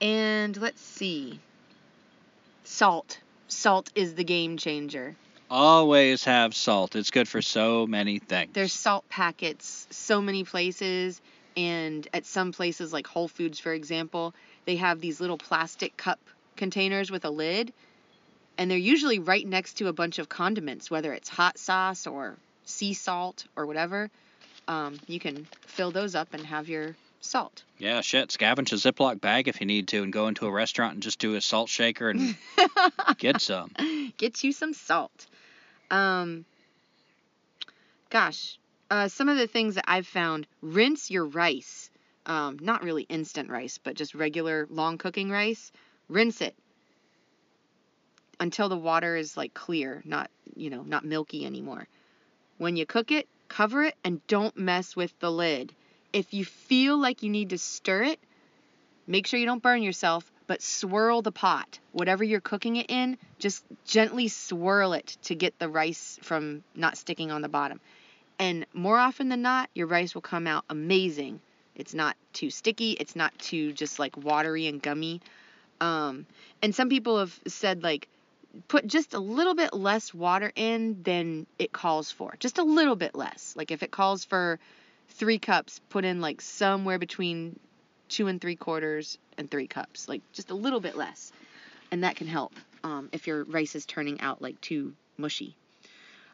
And 0.02 0.56
let's 0.58 0.82
see. 0.82 1.40
Salt. 2.66 3.20
Salt 3.48 3.92
is 3.96 4.16
the 4.16 4.24
game 4.24 4.58
changer. 4.58 5.16
Always 5.50 6.24
have 6.24 6.56
salt. 6.56 6.96
It's 6.96 7.12
good 7.12 7.28
for 7.28 7.42
so 7.42 7.86
many 7.86 8.20
things. 8.20 8.52
There's 8.54 8.74
salt 8.74 9.08
packets 9.08 9.88
so 9.92 10.22
many 10.22 10.44
places, 10.44 11.22
and 11.56 12.08
at 12.14 12.26
some 12.26 12.52
places 12.52 12.92
like 12.92 13.06
Whole 13.06 13.28
Foods, 13.28 13.60
for 13.60 13.72
example, 13.72 14.34
they 14.66 14.78
have 14.78 15.00
these 15.00 15.22
little 15.22 15.38
plastic 15.38 15.96
cup 15.96 16.20
containers 16.56 17.12
with 17.12 17.26
a 17.26 17.30
lid, 17.30 17.72
and 18.58 18.70
they're 18.70 18.78
usually 18.78 19.20
right 19.20 19.48
next 19.48 19.76
to 19.76 19.88
a 19.88 19.94
bunch 19.94 20.18
of 20.18 20.28
condiments, 20.28 20.90
whether 20.90 21.14
it's 21.14 21.30
hot 21.30 21.60
sauce 21.60 22.08
or 22.08 22.36
sea 22.66 22.94
salt 22.94 23.46
or 23.56 23.68
whatever. 23.68 24.10
Um, 24.68 25.00
you 25.06 25.20
can 25.20 25.48
fill 25.68 25.92
those 25.92 26.16
up 26.16 26.34
and 26.34 26.44
have 26.46 26.68
your 26.68 26.96
salt. 27.26 27.64
yeah, 27.78 28.02
shit. 28.02 28.30
Scavenge 28.30 28.72
a 28.72 28.76
Ziploc 28.76 29.20
bag 29.20 29.48
if 29.48 29.60
you 29.60 29.68
need 29.68 29.88
to, 29.90 30.04
and 30.04 30.14
go 30.14 30.28
into 30.28 30.46
a 30.46 30.52
restaurant 30.52 30.94
and 30.94 31.04
just 31.04 31.20
do 31.20 31.36
a 31.36 31.42
salt 31.42 31.70
shaker 31.70 32.10
and 32.10 32.36
get 33.18 33.42
some. 33.42 33.72
Get 34.18 34.44
you 34.44 34.52
some 34.52 34.74
salt. 34.74 35.28
Um, 35.92 36.46
gosh, 38.10 38.58
uh, 38.90 39.08
some 39.08 39.30
of 39.30 39.38
the 39.38 39.48
things 39.48 39.76
that 39.76 39.86
I've 39.88 40.08
found 40.08 40.48
rinse 40.62 41.12
your 41.12 41.26
rice. 41.26 41.90
Um, 42.26 42.58
not 42.60 42.84
really 42.84 43.04
instant 43.04 43.50
rice, 43.50 43.78
but 43.78 43.96
just 43.96 44.16
regular 44.16 44.68
long 44.70 44.98
cooking 44.98 45.30
rice. 45.30 45.72
Rinse 46.10 46.42
it 46.42 46.56
until 48.40 48.70
the 48.70 48.78
water 48.78 49.16
is 49.16 49.38
like 49.38 49.54
clear, 49.54 50.02
not, 50.06 50.30
you 50.56 50.70
know, 50.70 50.84
not 50.84 51.06
milky 51.06 51.46
anymore. 51.46 51.88
When 52.58 52.76
you 52.76 52.86
cook 52.86 53.12
it, 53.12 53.28
cover 53.48 53.84
it 53.84 53.96
and 54.04 54.26
don't 54.28 54.58
mess 54.58 54.96
with 54.96 55.18
the 55.20 55.32
lid. 55.32 55.74
If 56.16 56.34
you 56.34 56.46
feel 56.46 56.98
like 56.98 57.24
you 57.24 57.30
need 57.30 57.50
to 57.50 57.58
stir 57.58 58.04
it, 58.04 58.22
make 59.06 59.28
sure 59.28 59.38
you 59.38 59.46
don't 59.46 59.62
burn 59.62 59.84
yourself, 59.84 60.32
but 60.48 60.62
swirl 60.62 61.22
the 61.22 61.34
pot. 61.34 61.78
Whatever 61.92 62.24
you're 62.24 62.40
cooking 62.40 62.78
it 62.78 62.90
in, 62.90 63.18
just 63.38 63.66
gently 63.84 64.30
swirl 64.30 64.94
it 64.94 65.18
to 65.24 65.36
get 65.36 65.60
the 65.60 65.68
rice 65.68 66.18
from 66.22 66.64
not 66.74 66.98
sticking 66.98 67.32
on 67.32 67.42
the 67.42 67.50
bottom. 67.50 67.82
And 68.40 68.66
more 68.74 68.98
often 68.98 69.28
than 69.28 69.42
not, 69.42 69.70
your 69.76 69.88
rice 69.88 70.16
will 70.16 70.22
come 70.22 70.48
out 70.48 70.64
amazing. 70.70 71.42
It's 71.76 71.94
not 71.94 72.16
too 72.32 72.50
sticky, 72.50 72.92
it's 72.92 73.18
not 73.18 73.38
too 73.38 73.74
just 73.74 74.00
like 74.00 74.16
watery 74.16 74.68
and 74.68 74.82
gummy. 74.82 75.20
Um, 75.82 76.28
and 76.62 76.74
some 76.74 76.88
people 76.88 77.20
have 77.20 77.38
said 77.46 77.84
like 77.84 78.08
put 78.70 78.88
just 78.88 79.16
a 79.16 79.20
little 79.20 79.54
bit 79.54 79.74
less 79.74 80.14
water 80.14 80.50
in 80.56 81.04
than 81.04 81.46
it 81.60 81.74
calls 81.74 82.10
for. 82.10 82.36
Just 82.40 82.58
a 82.58 82.64
little 82.64 82.96
bit 82.96 83.16
less. 83.16 83.54
Like 83.58 83.72
if 83.72 83.84
it 83.84 83.92
calls 83.92 84.24
for 84.24 84.62
three 85.16 85.40
cups, 85.40 85.82
put 85.90 86.06
in 86.06 86.22
like 86.22 86.42
somewhere 86.42 87.00
between 87.00 87.60
two 88.10 88.28
and 88.28 88.40
three 88.40 88.56
quarters 88.56 89.18
and 89.38 89.50
three 89.50 89.68
cups. 89.68 90.08
Like 90.08 90.22
just 90.34 90.52
a 90.52 90.56
little 90.56 90.80
bit 90.80 90.96
less. 90.96 91.32
And 91.92 92.04
that 92.04 92.16
can 92.16 92.28
help 92.28 92.54
um, 92.84 93.10
if 93.12 93.28
your 93.28 93.44
rice 93.46 93.76
is 93.76 93.86
turning 93.86 94.22
out 94.22 94.42
like 94.42 94.60
too 94.62 94.94
mushy. 95.18 95.56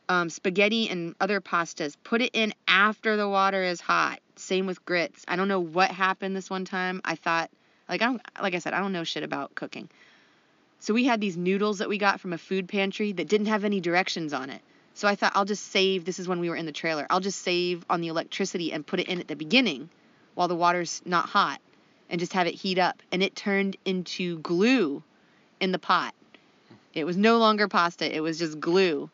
Um, 0.09 0.29
spaghetti 0.29 0.89
and 0.89 1.15
other 1.21 1.39
pastas, 1.39 1.95
put 2.03 2.21
it 2.21 2.31
in 2.33 2.53
after 2.67 3.15
the 3.15 3.29
water 3.29 3.63
is 3.63 3.79
hot. 3.79 4.19
Same 4.35 4.65
with 4.65 4.83
grits. 4.83 5.23
I 5.27 5.35
don't 5.35 5.47
know 5.47 5.59
what 5.59 5.91
happened 5.91 6.35
this 6.35 6.49
one 6.49 6.65
time. 6.65 7.01
I 7.05 7.15
thought, 7.15 7.49
like 7.87 8.01
I 8.01 8.05
don't, 8.05 8.21
like 8.41 8.55
I 8.55 8.59
said, 8.59 8.73
I 8.73 8.79
don't 8.79 8.91
know 8.91 9.03
shit 9.03 9.23
about 9.23 9.55
cooking. 9.55 9.89
So 10.79 10.93
we 10.93 11.05
had 11.05 11.21
these 11.21 11.37
noodles 11.37 11.77
that 11.77 11.87
we 11.87 11.97
got 11.97 12.19
from 12.19 12.33
a 12.33 12.37
food 12.37 12.67
pantry 12.67 13.11
that 13.13 13.27
didn't 13.27 13.47
have 13.47 13.63
any 13.63 13.79
directions 13.79 14.33
on 14.33 14.49
it. 14.49 14.61
So 14.93 15.07
I 15.07 15.15
thought 15.15 15.31
I'll 15.35 15.45
just 15.45 15.72
save. 15.72 16.05
This 16.05 16.19
is 16.19 16.27
when 16.27 16.39
we 16.39 16.49
were 16.49 16.55
in 16.55 16.65
the 16.65 16.72
trailer. 16.72 17.07
I'll 17.09 17.19
just 17.19 17.41
save 17.41 17.85
on 17.89 18.01
the 18.01 18.07
electricity 18.07 18.72
and 18.72 18.85
put 18.85 18.99
it 18.99 19.07
in 19.07 19.19
at 19.19 19.27
the 19.27 19.35
beginning 19.35 19.89
while 20.35 20.47
the 20.47 20.55
water's 20.55 21.01
not 21.05 21.27
hot 21.27 21.59
and 22.09 22.19
just 22.19 22.34
have 22.34 22.47
it 22.47 22.53
heat 22.53 22.77
up. 22.77 23.01
And 23.11 23.23
it 23.23 23.35
turned 23.35 23.77
into 23.85 24.39
glue 24.39 25.01
in 25.59 25.72
the 25.72 25.80
pot. 25.80 26.13
It 26.93 27.05
was 27.05 27.15
no 27.15 27.38
longer 27.38 27.68
pasta, 27.68 28.13
it 28.13 28.19
was 28.19 28.38
just 28.38 28.59
glue. 28.59 29.09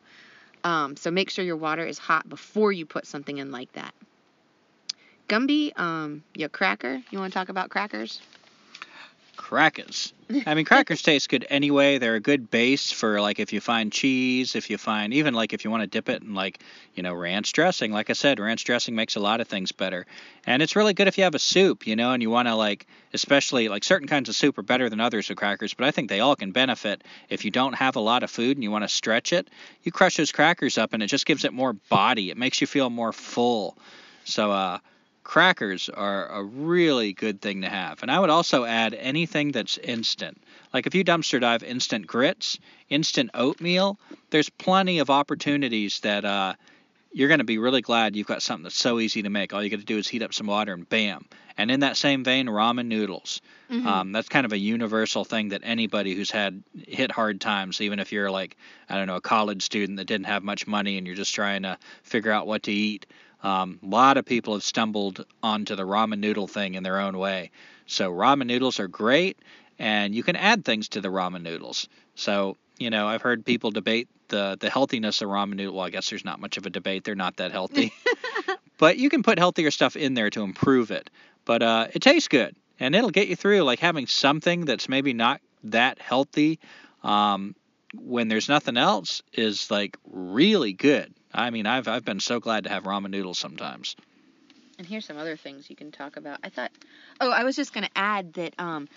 Um, 0.63 0.95
so 0.97 1.11
make 1.11 1.29
sure 1.29 1.45
your 1.45 1.55
water 1.55 1.85
is 1.85 1.99
hot 1.99 2.27
before 2.27 2.71
you 2.71 2.85
put 2.85 3.05
something 3.05 3.37
in 3.37 3.51
like 3.51 3.71
that. 3.73 3.93
Gumby, 5.29 5.77
um, 5.77 6.23
your 6.33 6.49
cracker. 6.49 7.01
You 7.11 7.19
want 7.19 7.31
to 7.31 7.37
talk 7.37 7.49
about 7.49 7.69
crackers? 7.69 8.21
Crackers. 9.37 10.13
I 10.45 10.55
mean, 10.55 10.65
crackers 10.65 11.01
taste 11.01 11.29
good 11.29 11.45
anyway. 11.49 11.99
They're 11.99 12.15
a 12.15 12.19
good 12.19 12.51
base 12.51 12.91
for 12.91 13.21
like 13.21 13.39
if 13.39 13.53
you 13.53 13.61
find 13.61 13.91
cheese, 13.91 14.55
if 14.55 14.69
you 14.69 14.77
find 14.77 15.13
even 15.13 15.33
like 15.33 15.53
if 15.53 15.63
you 15.63 15.71
want 15.71 15.83
to 15.83 15.87
dip 15.87 16.09
it 16.09 16.21
in 16.21 16.33
like 16.33 16.59
you 16.95 17.03
know 17.03 17.13
ranch 17.13 17.53
dressing. 17.53 17.93
Like 17.93 18.09
I 18.09 18.13
said, 18.13 18.39
ranch 18.39 18.65
dressing 18.65 18.95
makes 18.95 19.15
a 19.15 19.21
lot 19.21 19.39
of 19.39 19.47
things 19.47 19.71
better, 19.71 20.05
and 20.45 20.61
it's 20.61 20.75
really 20.75 20.93
good 20.93 21.07
if 21.07 21.17
you 21.17 21.23
have 21.23 21.35
a 21.35 21.39
soup, 21.39 21.87
you 21.87 21.95
know, 21.95 22.11
and 22.11 22.21
you 22.21 22.29
want 22.29 22.49
to 22.49 22.55
like 22.55 22.87
especially 23.13 23.69
like 23.69 23.85
certain 23.85 24.07
kinds 24.07 24.27
of 24.27 24.35
soup 24.35 24.57
are 24.57 24.63
better 24.63 24.89
than 24.89 24.99
others 24.99 25.29
with 25.29 25.37
crackers, 25.37 25.73
but 25.73 25.87
I 25.87 25.91
think 25.91 26.09
they 26.09 26.19
all 26.19 26.35
can 26.35 26.51
benefit 26.51 27.03
if 27.29 27.45
you 27.45 27.51
don't 27.51 27.73
have 27.73 27.95
a 27.95 28.01
lot 28.01 28.23
of 28.23 28.29
food 28.29 28.57
and 28.57 28.63
you 28.63 28.71
want 28.71 28.83
to 28.83 28.89
stretch 28.89 29.31
it. 29.31 29.49
You 29.83 29.93
crush 29.93 30.17
those 30.17 30.33
crackers 30.33 30.77
up, 30.77 30.93
and 30.93 31.01
it 31.01 31.07
just 31.07 31.25
gives 31.25 31.45
it 31.45 31.53
more 31.53 31.73
body. 31.73 32.31
It 32.31 32.37
makes 32.37 32.59
you 32.59 32.67
feel 32.67 32.89
more 32.89 33.13
full. 33.13 33.77
So 34.25 34.51
uh 34.51 34.79
crackers 35.27 35.89
are 35.89 36.29
a 36.29 36.41
really 36.41 37.11
good 37.11 37.41
thing 37.41 37.61
to 37.61 37.69
have. 37.69 38.01
And 38.01 38.09
I 38.09 38.17
would 38.17 38.29
also 38.29 38.63
add 38.63 38.93
anything 38.93 39.51
that's 39.51 39.77
instant. 39.77 40.41
Like 40.73 40.87
if 40.87 40.95
you 40.95 41.03
dumpster 41.03 41.41
dive 41.41 41.63
instant 41.63 42.07
grits, 42.07 42.57
instant 42.89 43.31
oatmeal, 43.33 43.99
there's 44.29 44.47
plenty 44.47 44.99
of 44.99 45.09
opportunities 45.09 45.99
that 45.99 46.23
uh, 46.23 46.53
you're 47.17 47.29
going 47.29 47.39
to 47.39 47.45
be 47.45 47.57
really 47.57 47.81
glad 47.81 48.15
you've 48.15 48.27
got 48.27 48.43
something 48.43 48.61
that's 48.61 48.77
so 48.77 48.99
easy 48.99 49.23
to 49.23 49.29
make. 49.31 49.51
All 49.51 49.63
you 49.63 49.71
got 49.71 49.79
to 49.79 49.85
do 49.85 49.97
is 49.97 50.07
heat 50.07 50.21
up 50.21 50.35
some 50.35 50.45
water 50.45 50.73
and 50.73 50.87
bam. 50.87 51.25
And 51.57 51.71
in 51.71 51.79
that 51.79 51.97
same 51.97 52.23
vein, 52.23 52.45
ramen 52.45 52.85
noodles. 52.85 53.41
Mm-hmm. 53.71 53.87
Um, 53.87 54.11
that's 54.11 54.29
kind 54.29 54.45
of 54.45 54.53
a 54.53 54.57
universal 54.57 55.25
thing 55.25 55.49
that 55.49 55.61
anybody 55.63 56.13
who's 56.13 56.29
had 56.29 56.61
hit 56.77 57.11
hard 57.11 57.41
times, 57.41 57.81
even 57.81 57.97
if 57.97 58.11
you're 58.11 58.29
like, 58.29 58.55
I 58.87 58.97
don't 58.97 59.07
know, 59.07 59.15
a 59.15 59.21
college 59.21 59.63
student 59.63 59.97
that 59.97 60.05
didn't 60.05 60.27
have 60.27 60.43
much 60.43 60.67
money 60.67 60.99
and 60.99 61.07
you're 61.07 61.15
just 61.15 61.33
trying 61.33 61.63
to 61.63 61.79
figure 62.03 62.31
out 62.31 62.45
what 62.45 62.61
to 62.63 62.71
eat, 62.71 63.07
um, 63.41 63.79
a 63.81 63.87
lot 63.87 64.17
of 64.17 64.25
people 64.25 64.53
have 64.53 64.63
stumbled 64.63 65.25
onto 65.41 65.75
the 65.75 65.87
ramen 65.87 66.19
noodle 66.19 66.47
thing 66.47 66.75
in 66.75 66.83
their 66.83 66.99
own 66.99 67.17
way. 67.17 67.49
So 67.87 68.11
ramen 68.11 68.45
noodles 68.45 68.79
are 68.79 68.87
great, 68.87 69.39
and 69.79 70.13
you 70.13 70.21
can 70.21 70.35
add 70.35 70.63
things 70.63 70.89
to 70.89 71.01
the 71.01 71.09
ramen 71.09 71.41
noodles. 71.41 71.89
So 72.13 72.57
you 72.77 72.89
know, 72.89 73.07
I've 73.07 73.21
heard 73.21 73.45
people 73.45 73.71
debate 73.71 74.07
the 74.29 74.57
the 74.59 74.69
healthiness 74.69 75.21
of 75.21 75.29
ramen 75.29 75.55
noodle. 75.55 75.75
Well, 75.75 75.85
I 75.85 75.89
guess 75.89 76.09
there's 76.09 76.25
not 76.25 76.39
much 76.39 76.57
of 76.57 76.65
a 76.65 76.69
debate; 76.69 77.03
they're 77.03 77.15
not 77.15 77.37
that 77.37 77.51
healthy. 77.51 77.93
but 78.77 78.97
you 78.97 79.09
can 79.09 79.23
put 79.23 79.39
healthier 79.39 79.71
stuff 79.71 79.95
in 79.95 80.13
there 80.13 80.29
to 80.29 80.41
improve 80.41 80.91
it. 80.91 81.09
But 81.45 81.63
uh, 81.63 81.87
it 81.93 82.01
tastes 82.01 82.27
good, 82.27 82.55
and 82.79 82.95
it'll 82.95 83.09
get 83.09 83.27
you 83.27 83.35
through. 83.35 83.61
Like 83.63 83.79
having 83.79 84.07
something 84.07 84.65
that's 84.65 84.89
maybe 84.89 85.13
not 85.13 85.41
that 85.65 85.99
healthy. 85.99 86.59
Um, 87.03 87.55
when 87.95 88.27
there's 88.27 88.49
nothing 88.49 88.77
else 88.77 89.21
is 89.33 89.71
like 89.71 89.97
really 90.05 90.73
good. 90.73 91.13
I 91.33 91.49
mean, 91.49 91.65
I've 91.65 91.87
I've 91.87 92.05
been 92.05 92.19
so 92.19 92.39
glad 92.39 92.65
to 92.65 92.69
have 92.69 92.83
ramen 92.83 93.11
noodles 93.11 93.39
sometimes. 93.39 93.95
And 94.77 94.85
here's 94.85 95.05
some 95.05 95.17
other 95.17 95.35
things 95.37 95.69
you 95.69 95.75
can 95.75 95.91
talk 95.91 96.17
about. 96.17 96.39
I 96.43 96.49
thought, 96.49 96.71
oh, 97.19 97.31
I 97.31 97.43
was 97.43 97.55
just 97.55 97.73
gonna 97.73 97.89
add 97.95 98.33
that 98.33 98.53
um, 98.59 98.87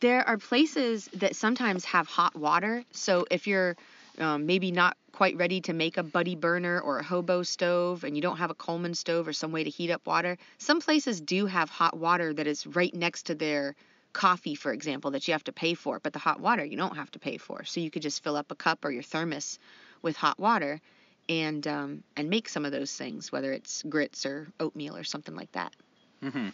there 0.00 0.26
are 0.28 0.38
places 0.38 1.08
that 1.14 1.36
sometimes 1.36 1.84
have 1.86 2.06
hot 2.06 2.36
water. 2.36 2.84
So 2.92 3.26
if 3.30 3.46
you're 3.46 3.76
um, 4.18 4.46
maybe 4.46 4.70
not 4.70 4.96
quite 5.12 5.36
ready 5.36 5.60
to 5.62 5.72
make 5.72 5.96
a 5.96 6.02
buddy 6.02 6.34
burner 6.34 6.80
or 6.80 6.98
a 6.98 7.02
hobo 7.02 7.42
stove 7.42 8.04
and 8.04 8.16
you 8.16 8.22
don't 8.22 8.36
have 8.36 8.50
a 8.50 8.54
Coleman 8.54 8.94
stove 8.94 9.26
or 9.26 9.32
some 9.32 9.52
way 9.52 9.64
to 9.64 9.70
heat 9.70 9.90
up 9.90 10.06
water, 10.06 10.36
some 10.58 10.80
places 10.80 11.20
do 11.20 11.46
have 11.46 11.70
hot 11.70 11.96
water 11.96 12.32
that 12.32 12.46
is 12.46 12.66
right 12.66 12.94
next 12.94 13.24
to 13.24 13.34
their 13.34 13.74
coffee, 14.12 14.54
for 14.54 14.72
example, 14.72 15.10
that 15.12 15.26
you 15.28 15.32
have 15.32 15.44
to 15.44 15.52
pay 15.52 15.74
for. 15.74 16.00
But 16.00 16.12
the 16.12 16.18
hot 16.18 16.40
water 16.40 16.64
you 16.64 16.76
don't 16.76 16.96
have 16.96 17.10
to 17.12 17.18
pay 17.18 17.36
for. 17.36 17.64
So 17.64 17.80
you 17.80 17.90
could 17.90 18.02
just 18.02 18.22
fill 18.22 18.36
up 18.36 18.50
a 18.50 18.54
cup 18.54 18.84
or 18.84 18.90
your 18.90 19.02
thermos 19.02 19.58
with 20.02 20.16
hot 20.16 20.38
water 20.38 20.80
and 21.28 21.66
um, 21.66 22.02
and 22.16 22.30
make 22.30 22.48
some 22.48 22.64
of 22.64 22.72
those 22.72 22.94
things, 22.94 23.30
whether 23.30 23.52
it's 23.52 23.82
grits 23.82 24.24
or 24.24 24.48
oatmeal 24.58 24.96
or 24.96 25.04
something 25.04 25.34
like 25.34 25.52
that. 25.52 25.72
Mm-hmm. 26.22 26.48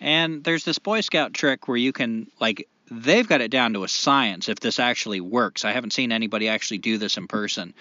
And 0.00 0.44
there's 0.44 0.64
this 0.64 0.78
Boy 0.78 1.00
Scout 1.00 1.34
trick 1.34 1.68
where 1.68 1.76
you 1.76 1.92
can 1.92 2.28
like 2.40 2.68
they've 2.90 3.28
got 3.28 3.40
it 3.40 3.50
down 3.50 3.74
to 3.74 3.84
a 3.84 3.88
science 3.88 4.48
if 4.48 4.60
this 4.60 4.78
actually 4.78 5.20
works. 5.20 5.64
I 5.64 5.72
haven't 5.72 5.92
seen 5.92 6.12
anybody 6.12 6.48
actually 6.48 6.78
do 6.78 6.98
this 6.98 7.16
in 7.16 7.26
person, 7.28 7.74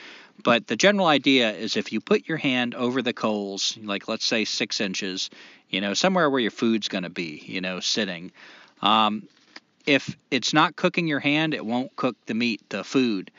but 0.43 0.67
the 0.67 0.75
general 0.75 1.07
idea 1.07 1.51
is 1.51 1.77
if 1.77 1.91
you 1.91 2.01
put 2.01 2.27
your 2.27 2.37
hand 2.37 2.75
over 2.75 3.01
the 3.01 3.13
coals, 3.13 3.77
like 3.81 4.07
let's 4.07 4.25
say 4.25 4.45
six 4.45 4.81
inches, 4.81 5.29
you 5.69 5.81
know, 5.81 5.93
somewhere 5.93 6.29
where 6.29 6.41
your 6.41 6.51
food's 6.51 6.87
going 6.87 7.03
to 7.03 7.09
be, 7.09 7.43
you 7.45 7.61
know, 7.61 7.79
sitting. 7.79 8.31
Um, 8.81 9.27
if 9.85 10.17
it's 10.29 10.53
not 10.53 10.75
cooking 10.75 11.07
your 11.07 11.21
hand, 11.21 11.53
it 11.53 11.65
won't 11.65 11.95
cook 11.95 12.17
the 12.25 12.33
meat, 12.33 12.61
the 12.69 12.83
food. 12.83 13.31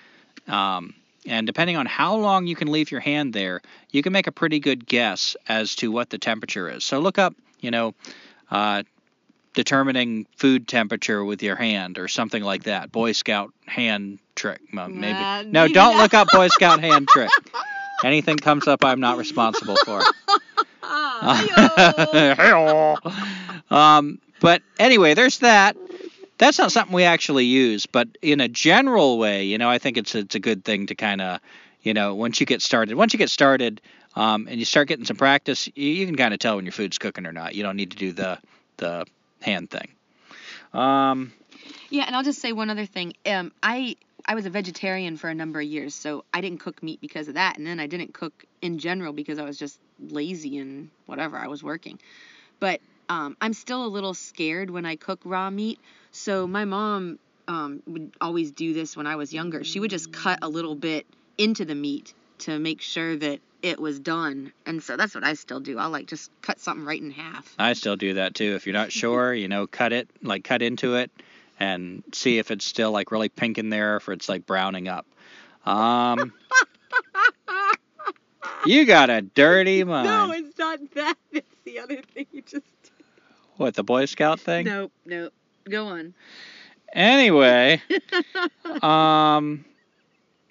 Um, 0.46 0.94
and 1.26 1.46
depending 1.46 1.76
on 1.76 1.84
how 1.84 2.16
long 2.16 2.46
you 2.46 2.56
can 2.56 2.72
leave 2.72 2.90
your 2.90 3.00
hand 3.00 3.34
there, 3.34 3.60
you 3.90 4.02
can 4.02 4.12
make 4.12 4.26
a 4.26 4.32
pretty 4.32 4.60
good 4.60 4.86
guess 4.86 5.36
as 5.46 5.76
to 5.76 5.92
what 5.92 6.08
the 6.08 6.18
temperature 6.18 6.70
is. 6.70 6.84
So 6.84 7.00
look 7.00 7.18
up, 7.18 7.34
you 7.60 7.70
know, 7.70 7.94
uh, 8.50 8.82
determining 9.54 10.26
food 10.36 10.68
temperature 10.68 11.24
with 11.24 11.42
your 11.42 11.56
hand 11.56 11.98
or 11.98 12.08
something 12.08 12.42
like 12.42 12.64
that. 12.64 12.92
Boy 12.92 13.12
Scout 13.12 13.52
hand 13.66 14.18
trick, 14.34 14.60
maybe. 14.72 15.18
Uh, 15.18 15.42
no, 15.42 15.68
don't 15.68 15.96
look 15.96 16.14
up 16.14 16.28
Boy 16.32 16.48
Scout 16.48 16.80
hand 16.80 17.08
trick. 17.08 17.30
Anything 18.04 18.36
comes 18.36 18.68
up, 18.68 18.84
I'm 18.84 19.00
not 19.00 19.18
responsible 19.18 19.76
for. 19.84 19.98
um, 23.70 24.20
but 24.40 24.62
anyway, 24.78 25.14
there's 25.14 25.40
that 25.40 25.76
that's 26.38 26.58
not 26.58 26.72
something 26.72 26.94
we 26.94 27.04
actually 27.04 27.44
use, 27.44 27.86
but 27.86 28.08
in 28.22 28.40
a 28.40 28.48
general 28.48 29.18
way, 29.18 29.44
you 29.44 29.58
know, 29.58 29.68
I 29.68 29.78
think 29.78 29.96
it's 29.96 30.14
it's 30.14 30.34
a 30.34 30.40
good 30.40 30.64
thing 30.64 30.86
to 30.86 30.94
kind 30.94 31.20
of, 31.20 31.40
you 31.82 31.92
know, 31.92 32.14
once 32.14 32.40
you 32.40 32.46
get 32.46 32.62
started, 32.62 32.94
once 32.94 33.12
you 33.12 33.18
get 33.18 33.30
started, 33.30 33.80
um, 34.18 34.48
and 34.48 34.58
you 34.58 34.64
start 34.64 34.88
getting 34.88 35.04
some 35.04 35.16
practice, 35.16 35.68
you, 35.76 35.90
you 35.90 36.06
can 36.06 36.16
kind 36.16 36.34
of 36.34 36.40
tell 36.40 36.56
when 36.56 36.64
your 36.64 36.72
food's 36.72 36.98
cooking 36.98 37.24
or 37.24 37.32
not. 37.32 37.54
You 37.54 37.62
don't 37.62 37.76
need 37.76 37.92
to 37.92 37.96
do 37.96 38.12
the 38.12 38.38
the 38.78 39.06
hand 39.40 39.70
thing. 39.70 39.88
Um, 40.72 41.32
yeah, 41.88 42.04
and 42.06 42.16
I'll 42.16 42.24
just 42.24 42.40
say 42.40 42.52
one 42.52 42.68
other 42.68 42.84
thing. 42.84 43.14
Um, 43.24 43.52
I 43.62 43.94
I 44.26 44.34
was 44.34 44.44
a 44.44 44.50
vegetarian 44.50 45.16
for 45.16 45.30
a 45.30 45.34
number 45.34 45.60
of 45.60 45.66
years, 45.66 45.94
so 45.94 46.24
I 46.34 46.40
didn't 46.40 46.58
cook 46.58 46.82
meat 46.82 47.00
because 47.00 47.28
of 47.28 47.34
that, 47.34 47.58
and 47.58 47.66
then 47.66 47.78
I 47.78 47.86
didn't 47.86 48.12
cook 48.12 48.44
in 48.60 48.80
general 48.80 49.12
because 49.12 49.38
I 49.38 49.44
was 49.44 49.56
just 49.56 49.78
lazy 50.00 50.58
and 50.58 50.90
whatever 51.06 51.36
I 51.36 51.46
was 51.46 51.62
working. 51.62 52.00
But 52.58 52.80
um, 53.08 53.36
I'm 53.40 53.52
still 53.52 53.86
a 53.86 53.88
little 53.88 54.14
scared 54.14 54.68
when 54.68 54.84
I 54.84 54.96
cook 54.96 55.20
raw 55.24 55.48
meat. 55.48 55.78
So 56.10 56.48
my 56.48 56.64
mom 56.64 57.20
um, 57.46 57.84
would 57.86 58.10
always 58.20 58.50
do 58.50 58.74
this 58.74 58.96
when 58.96 59.06
I 59.06 59.14
was 59.14 59.32
younger. 59.32 59.62
She 59.62 59.78
would 59.78 59.90
just 59.90 60.12
cut 60.12 60.40
a 60.42 60.48
little 60.48 60.74
bit 60.74 61.06
into 61.38 61.64
the 61.64 61.76
meat 61.76 62.14
to 62.40 62.58
make 62.58 62.80
sure 62.80 63.16
that 63.16 63.40
it 63.62 63.80
was 63.80 63.98
done. 63.98 64.52
And 64.66 64.82
so 64.82 64.96
that's 64.96 65.14
what 65.14 65.24
I 65.24 65.34
still 65.34 65.60
do. 65.60 65.78
I'll 65.78 65.90
like 65.90 66.06
just 66.06 66.30
cut 66.42 66.60
something 66.60 66.84
right 66.84 67.00
in 67.00 67.10
half. 67.10 67.54
I 67.58 67.72
still 67.72 67.96
do 67.96 68.14
that 68.14 68.34
too. 68.34 68.54
If 68.54 68.66
you're 68.66 68.74
not 68.74 68.92
sure, 69.00 69.34
you 69.34 69.48
know, 69.48 69.66
cut 69.66 69.92
it, 69.92 70.08
like 70.22 70.44
cut 70.44 70.62
into 70.62 70.94
it 70.96 71.10
and 71.58 72.02
see 72.12 72.38
if 72.38 72.50
it's 72.50 72.64
still 72.64 72.92
like 72.92 73.10
really 73.10 73.28
pink 73.28 73.58
in 73.58 73.68
there, 73.68 73.94
or 73.94 73.96
if 73.96 74.08
it's 74.08 74.28
like 74.28 74.46
browning 74.46 74.86
up. 74.88 75.06
Um, 75.66 76.32
you 78.66 78.84
got 78.84 79.10
a 79.10 79.22
dirty 79.22 79.82
mind. 79.84 80.06
No, 80.06 80.32
it's 80.32 80.58
not 80.58 80.78
that. 80.94 81.16
It's 81.32 81.74
the 81.74 81.80
other 81.80 82.00
thing 82.14 82.26
you 82.32 82.40
just 82.40 82.64
what, 83.58 83.74
the 83.74 83.82
Boy 83.82 84.04
Scout 84.04 84.38
thing? 84.38 84.66
Nope, 84.66 84.92
nope. 85.04 85.32
Go 85.68 85.88
on. 85.88 86.14
Anyway, 86.92 87.82
um, 88.82 89.64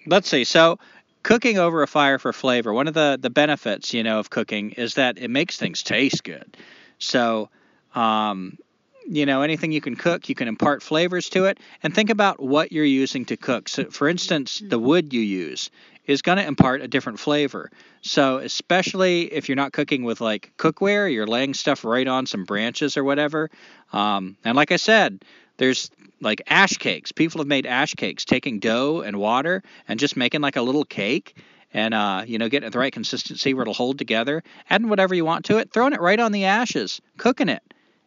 let's 0.06 0.28
see. 0.28 0.44
So, 0.44 0.78
cooking 1.22 1.58
over 1.58 1.82
a 1.82 1.86
fire 1.86 2.18
for 2.18 2.32
flavor, 2.32 2.72
one 2.72 2.88
of 2.88 2.94
the, 2.94 3.18
the 3.20 3.30
benefits, 3.30 3.92
you 3.94 4.02
know, 4.02 4.18
of 4.18 4.30
cooking 4.30 4.72
is 4.72 4.94
that 4.94 5.18
it 5.18 5.28
makes 5.28 5.56
things 5.56 5.82
taste 5.82 6.24
good. 6.24 6.56
So, 6.98 7.50
um, 7.94 8.58
you 9.06 9.24
know, 9.24 9.42
anything 9.42 9.72
you 9.72 9.80
can 9.80 9.96
cook, 9.96 10.28
you 10.28 10.34
can 10.34 10.48
impart 10.48 10.82
flavors 10.82 11.28
to 11.30 11.46
it. 11.46 11.58
And 11.82 11.94
think 11.94 12.10
about 12.10 12.42
what 12.42 12.72
you're 12.72 12.84
using 12.84 13.24
to 13.26 13.36
cook. 13.36 13.68
So, 13.68 13.86
for 13.86 14.08
instance, 14.08 14.58
the 14.58 14.76
mm-hmm. 14.76 14.86
wood 14.86 15.12
you 15.12 15.20
use 15.20 15.70
is 16.06 16.22
going 16.22 16.38
to 16.38 16.46
impart 16.46 16.82
a 16.82 16.88
different 16.88 17.18
flavor. 17.18 17.70
So, 18.02 18.38
especially 18.38 19.32
if 19.32 19.48
you're 19.48 19.56
not 19.56 19.72
cooking 19.72 20.04
with 20.04 20.20
like 20.20 20.52
cookware, 20.58 21.12
you're 21.12 21.26
laying 21.26 21.54
stuff 21.54 21.84
right 21.84 22.06
on 22.06 22.26
some 22.26 22.44
branches 22.44 22.96
or 22.96 23.04
whatever. 23.04 23.50
Um, 23.92 24.36
and 24.44 24.56
like 24.56 24.72
I 24.72 24.76
said, 24.76 25.22
there's 25.58 25.90
like 26.20 26.42
ash 26.48 26.72
cakes. 26.78 27.12
People 27.12 27.40
have 27.40 27.46
made 27.46 27.66
ash 27.66 27.94
cakes, 27.94 28.24
taking 28.24 28.58
dough 28.58 29.02
and 29.02 29.18
water 29.18 29.62
and 29.86 30.00
just 30.00 30.16
making 30.16 30.40
like 30.40 30.56
a 30.56 30.62
little 30.62 30.84
cake. 30.84 31.36
and 31.74 31.92
uh, 31.94 32.24
you 32.26 32.38
know, 32.38 32.48
getting 32.48 32.66
it 32.66 32.70
the 32.72 32.78
right 32.78 32.92
consistency 32.92 33.52
where 33.54 33.62
it'll 33.62 33.74
hold 33.74 33.98
together, 33.98 34.42
adding 34.70 34.88
whatever 34.88 35.14
you 35.14 35.24
want 35.24 35.44
to 35.44 35.58
it, 35.58 35.70
throwing 35.72 35.92
it 35.92 36.00
right 36.00 36.18
on 36.18 36.32
the 36.32 36.46
ashes, 36.46 37.00
cooking 37.18 37.48
it. 37.48 37.62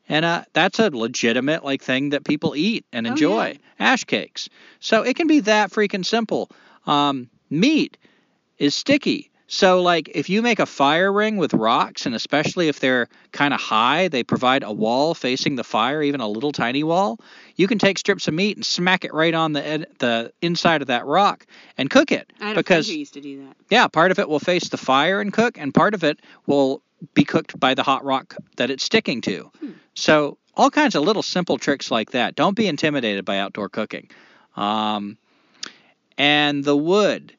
And 0.10 0.26
uh, 0.26 0.44
that's 0.52 0.80
a 0.80 0.90
legitimate 0.90 1.64
like 1.64 1.82
thing 1.84 2.10
that 2.10 2.26
people 2.26 2.56
eat 2.56 2.86
and 2.92 3.06
Oh, 3.08 3.12
enjoy. 3.12 3.48
yeah. 3.80 3.92
Ash 3.94 4.04
cakes. 4.04 4.50
So 4.80 5.04
it 5.04 5.16
can 5.16 5.28
be 5.28 5.42
that 5.42 5.70
freaking 5.72 6.06
simple. 6.06 6.50
Um, 6.86 7.30
meat 7.50 7.98
is 8.58 8.76
sticky. 8.76 9.31
So 9.54 9.82
like 9.82 10.10
if 10.16 10.30
you 10.30 10.42
make 10.42 10.60
a 10.60 10.66
fire 10.66 11.12
ring 11.12 11.36
with 11.36 11.54
rocks 11.54 12.06
and 12.06 12.16
especially 12.16 12.70
if 12.70 12.80
they're 12.80 13.10
kind 13.34 13.54
of 13.54 13.60
high, 13.60 14.08
they 14.08 14.24
provide 14.24 14.64
a 14.64 14.72
wall 14.72 15.14
facing 15.14 15.58
the 15.58 15.64
fire, 15.66 16.02
even 16.02 16.22
a 16.22 16.28
little 16.28 16.54
tiny 16.54 16.84
wall. 16.84 17.20
You 17.58 17.68
can 17.68 17.78
take 17.78 18.00
strips 18.00 18.30
of 18.30 18.34
meat 18.34 18.56
and 18.56 18.66
smack 18.66 19.04
it 19.04 19.14
right 19.14 19.34
on 19.34 19.52
the 19.52 19.68
ed- 19.68 19.88
the 20.00 20.32
inside 20.42 20.80
of 20.82 20.88
that 20.88 21.06
rock 21.06 21.46
and 21.78 21.90
cook 21.90 22.14
it 22.14 22.32
I 22.40 22.48
had 22.48 22.56
because 22.56 22.88
a 22.88 22.92
friend 22.92 22.96
who 22.96 23.00
used 23.00 23.14
to 23.16 23.22
do 23.22 23.46
that. 23.46 23.58
yeah, 23.70 23.88
part 23.90 24.12
of 24.12 24.20
it 24.20 24.30
will 24.30 24.40
face 24.40 24.70
the 24.70 24.78
fire 24.78 25.20
and 25.20 25.34
cook, 25.34 25.58
and 25.58 25.74
part 25.74 25.96
of 25.96 26.06
it 26.06 26.22
will 26.48 26.82
be 27.14 27.26
cooked 27.26 27.60
by 27.60 27.74
the 27.74 27.84
hot 27.84 28.06
rock 28.06 28.38
that 28.56 28.70
it's 28.70 28.86
sticking 28.86 29.20
to. 29.22 29.52
Hmm. 29.60 29.72
So, 29.96 30.38
all 30.56 30.70
kinds 30.72 30.96
of 30.96 31.04
little 31.04 31.24
simple 31.24 31.58
tricks 31.58 31.92
like 31.92 32.12
that. 32.12 32.36
Don't 32.36 32.56
be 32.56 32.68
intimidated 32.68 33.26
by 33.26 33.40
outdoor 33.40 33.68
cooking. 33.68 34.10
Um, 34.56 35.18
and 36.18 36.64
the 36.64 36.78
wood, 36.78 37.34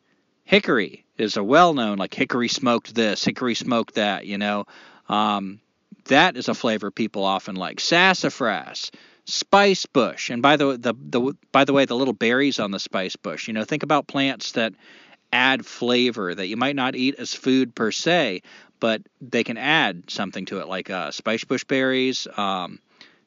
hickory 0.53 1.03
is 1.17 1.39
a 1.39 1.43
well 1.43 1.73
known, 1.73 1.97
like 1.97 2.13
hickory 2.13 2.49
smoked 2.49 2.95
this, 2.95 3.25
hickory 3.25 3.55
smoked 3.55 3.95
that, 3.95 4.27
you 4.27 4.37
know. 4.37 4.67
Um, 5.09 5.61
that 6.07 6.37
is 6.37 6.49
a 6.49 6.55
flavor 6.55 6.91
people 6.91 7.25
often 7.25 7.57
like. 7.57 7.81
Sassafras, 7.81 8.91
spice 9.25 9.87
bush, 9.87 10.29
and 10.29 10.43
by 10.43 10.57
the, 10.57 10.77
the 10.77 10.95
the 10.95 11.33
by 11.53 11.65
the 11.65 11.73
way, 11.73 11.87
the 11.87 11.97
little 11.97 12.13
berries 12.13 12.61
on 12.61 12.71
the 12.71 12.79
spice 12.79 13.17
bush. 13.17 13.49
You 13.49 13.55
know, 13.55 13.65
think 13.65 13.83
about 13.83 14.07
plants 14.07 14.53
that 14.53 14.75
add 15.33 15.65
flavor 15.65 16.35
that 16.35 16.47
you 16.49 16.59
might 16.59 16.77
not 16.77 16.95
eat 16.95 17.15
as 17.19 17.33
food 17.33 17.75
per 17.75 17.91
se, 17.91 18.43
but 18.79 19.01
they 19.23 19.45
can 19.45 19.57
add 19.57 20.11
something 20.11 20.45
to 20.47 20.61
it, 20.61 20.69
like 20.69 20.91
uh, 20.91 21.13
spice 21.13 21.45
bush 21.45 21.65
berries, 21.65 22.29
um, 22.37 22.79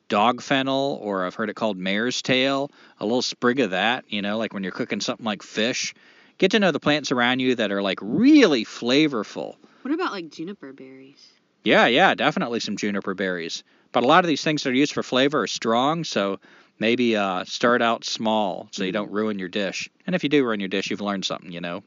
dog 0.10 0.44
fennel, 0.44 1.00
or 1.02 1.26
I've 1.26 1.34
heard 1.34 1.50
it 1.50 1.56
called 1.56 1.78
mare's 1.78 2.22
tail. 2.22 2.70
A 3.00 3.06
little 3.06 3.24
sprig 3.24 3.60
of 3.62 3.72
that, 3.72 4.06
you 4.10 4.22
know, 4.22 4.38
like 4.38 4.54
when 4.54 4.62
you're 4.62 4.72
cooking 4.72 5.02
something 5.02 5.26
like 5.26 5.42
fish. 5.42 5.96
Get 6.38 6.52
to 6.52 6.60
know 6.60 6.72
the 6.72 6.80
plants 6.80 7.12
around 7.12 7.40
you 7.40 7.56
that 7.56 7.72
are 7.72 7.82
like 7.82 8.00
really 8.02 8.66
flavorful. 8.66 9.56
What 9.84 9.94
about 9.94 10.12
like 10.12 10.30
juniper 10.30 10.74
berries? 10.74 11.26
Yeah, 11.64 11.88
yeah, 11.88 12.14
definitely 12.16 12.60
some 12.60 12.78
juniper 12.78 13.14
berries. 13.14 13.64
But 13.92 14.04
a 14.04 14.08
lot 14.08 14.24
of 14.24 14.28
these 14.28 14.44
things 14.44 14.64
that 14.64 14.70
are 14.70 14.74
used 14.74 14.94
for 14.94 15.04
flavor 15.04 15.44
are 15.44 15.48
strong, 15.48 16.04
so 16.04 16.40
maybe 16.78 17.16
uh, 17.16 17.46
start 17.46 17.82
out 17.82 18.04
small 18.04 18.68
so 18.72 18.84
you 18.84 18.92
don't 18.92 19.12
ruin 19.12 19.40
your 19.40 19.48
dish. 19.48 19.90
And 20.06 20.16
if 20.16 20.24
you 20.24 20.30
do 20.30 20.44
ruin 20.44 20.60
your 20.60 20.70
dish, 20.70 20.90
you've 20.92 21.02
learned 21.02 21.26
something, 21.26 21.52
you 21.52 21.62
know. 21.62 21.82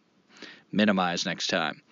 Minimize 0.73 1.27
next 1.27 1.49
time. 1.49 1.83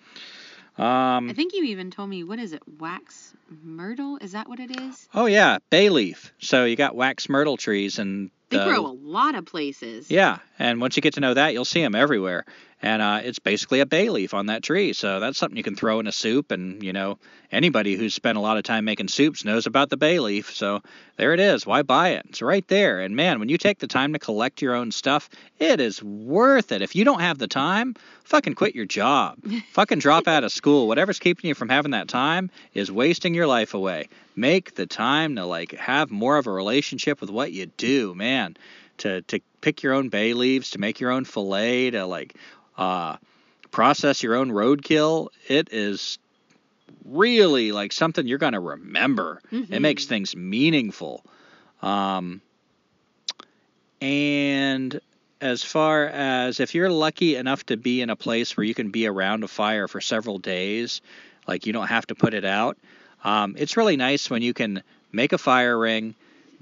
Um, 0.77 1.29
I 1.29 1.33
think 1.33 1.53
you 1.53 1.63
even 1.65 1.89
told 1.89 2.09
me 2.09 2.23
what 2.23 2.39
is 2.39 2.53
it? 2.53 2.61
Wax 2.79 3.33
myrtle? 3.63 4.17
Is 4.17 4.33
that 4.33 4.47
what 4.47 4.59
it 4.59 4.79
is? 4.79 5.07
oh 5.13 5.25
yeah, 5.25 5.57
bay 5.69 5.89
leaf. 5.89 6.31
So 6.39 6.65
you 6.65 6.75
got 6.75 6.95
wax 6.95 7.29
myrtle 7.29 7.57
trees 7.57 7.97
and 7.97 8.29
They 8.49 8.57
the- 8.57 8.65
grow 8.65 8.85
a 8.85 8.95
lot 9.01 9.35
of 9.35 9.45
places. 9.45 10.09
Yeah, 10.09 10.37
and 10.57 10.79
once 10.79 10.95
you 10.95 11.01
get 11.01 11.15
to 11.15 11.19
know 11.19 11.33
that, 11.33 11.53
you'll 11.53 11.65
see 11.65 11.81
them 11.81 11.95
everywhere. 11.95 12.45
And 12.81 13.01
uh, 13.01 13.21
it's 13.23 13.39
basically 13.39 13.79
a 13.79 13.87
bay 13.87 14.09
leaf 14.09 14.35
on 14.35 14.47
that 14.47 14.61
tree, 14.61 14.93
so 14.93 15.19
that's 15.19 15.39
something 15.39 15.57
you 15.57 15.63
can 15.63 15.75
throw 15.75 15.99
in 15.99 16.05
a 16.05 16.11
soup. 16.11 16.51
And 16.51 16.83
you 16.83 16.93
know, 16.93 17.17
anybody 17.51 17.95
who's 17.95 18.13
spent 18.13 18.37
a 18.37 18.41
lot 18.41 18.57
of 18.57 18.63
time 18.63 18.85
making 18.85 19.07
soups 19.07 19.43
knows 19.43 19.65
about 19.65 19.89
the 19.89 19.97
bay 19.97 20.19
leaf. 20.19 20.53
So 20.53 20.81
there 21.15 21.33
it 21.33 21.39
is. 21.39 21.65
Why 21.65 21.81
buy 21.81 22.09
it? 22.09 22.25
It's 22.29 22.41
right 22.43 22.67
there. 22.67 22.99
And 22.99 23.15
man, 23.15 23.39
when 23.39 23.49
you 23.49 23.57
take 23.57 23.79
the 23.79 23.87
time 23.87 24.13
to 24.13 24.19
collect 24.19 24.61
your 24.61 24.75
own 24.75 24.91
stuff, 24.91 25.27
it 25.57 25.79
is 25.79 26.03
worth 26.03 26.71
it. 26.71 26.83
If 26.83 26.95
you 26.95 27.03
don't 27.03 27.21
have 27.21 27.39
the 27.39 27.47
time, 27.47 27.95
fucking 28.25 28.53
quit 28.53 28.75
your 28.75 28.85
job. 28.85 29.39
fucking 29.71 29.99
drop 29.99 30.27
out 30.27 30.43
of 30.43 30.51
school. 30.51 30.87
Whatever's 30.87 31.19
keeping 31.19 31.47
you 31.47 31.55
from 31.55 31.69
having 31.69 31.91
that 31.91 32.07
time 32.07 32.51
is 32.75 32.91
wasting 32.91 33.33
your 33.33 33.47
life 33.47 33.73
away. 33.73 34.07
Make 34.35 34.75
the 34.75 34.85
time 34.85 35.35
to 35.37 35.45
like 35.45 35.71
have 35.71 36.11
more 36.11 36.37
of 36.37 36.45
a 36.45 36.51
relationship 36.51 37.21
with 37.21 37.31
what 37.31 37.51
you 37.51 37.65
do, 37.65 38.13
man 38.13 38.55
to 38.97 39.21
to 39.23 39.39
pick 39.61 39.83
your 39.83 39.93
own 39.93 40.09
bay 40.09 40.33
leaves, 40.33 40.71
to 40.71 40.79
make 40.79 40.99
your 40.99 41.11
own 41.11 41.25
filé, 41.25 41.91
to 41.91 42.05
like 42.05 42.35
uh, 42.77 43.17
process 43.71 44.23
your 44.23 44.35
own 44.35 44.51
roadkill. 44.51 45.29
It 45.47 45.69
is 45.71 46.17
really 47.05 47.71
like 47.71 47.91
something 47.91 48.27
you're 48.27 48.37
gonna 48.37 48.59
remember. 48.59 49.41
It 49.51 49.69
Mhm. 49.69 49.81
makes 49.81 50.05
things 50.05 50.35
meaningful. 50.35 51.23
Um, 51.81 52.41
and 54.01 54.99
as 55.41 55.63
far 55.63 56.05
as 56.07 56.59
if 56.59 56.73
you're 56.73 56.89
lucky 56.89 57.35
enough 57.35 57.65
to 57.67 57.77
be 57.77 58.01
in 58.01 58.09
a 58.09 58.15
place 58.15 58.57
where 58.57 58.63
you 58.63 58.73
can 58.73 58.89
be 58.89 59.07
around 59.07 59.43
a 59.43 59.47
fire 59.47 59.87
for 59.87 60.01
several 60.01 60.39
days, 60.39 61.01
like 61.47 61.65
you 61.65 61.73
don't 61.73 61.87
have 61.87 62.07
to 62.07 62.15
put 62.15 62.33
it 62.33 62.45
out, 62.45 62.77
um, 63.23 63.55
it's 63.57 63.77
really 63.77 63.97
nice 63.97 64.29
when 64.29 64.41
you 64.41 64.53
can 64.53 64.81
make 65.11 65.33
a 65.33 65.37
fire 65.37 65.77
ring, 65.77 66.15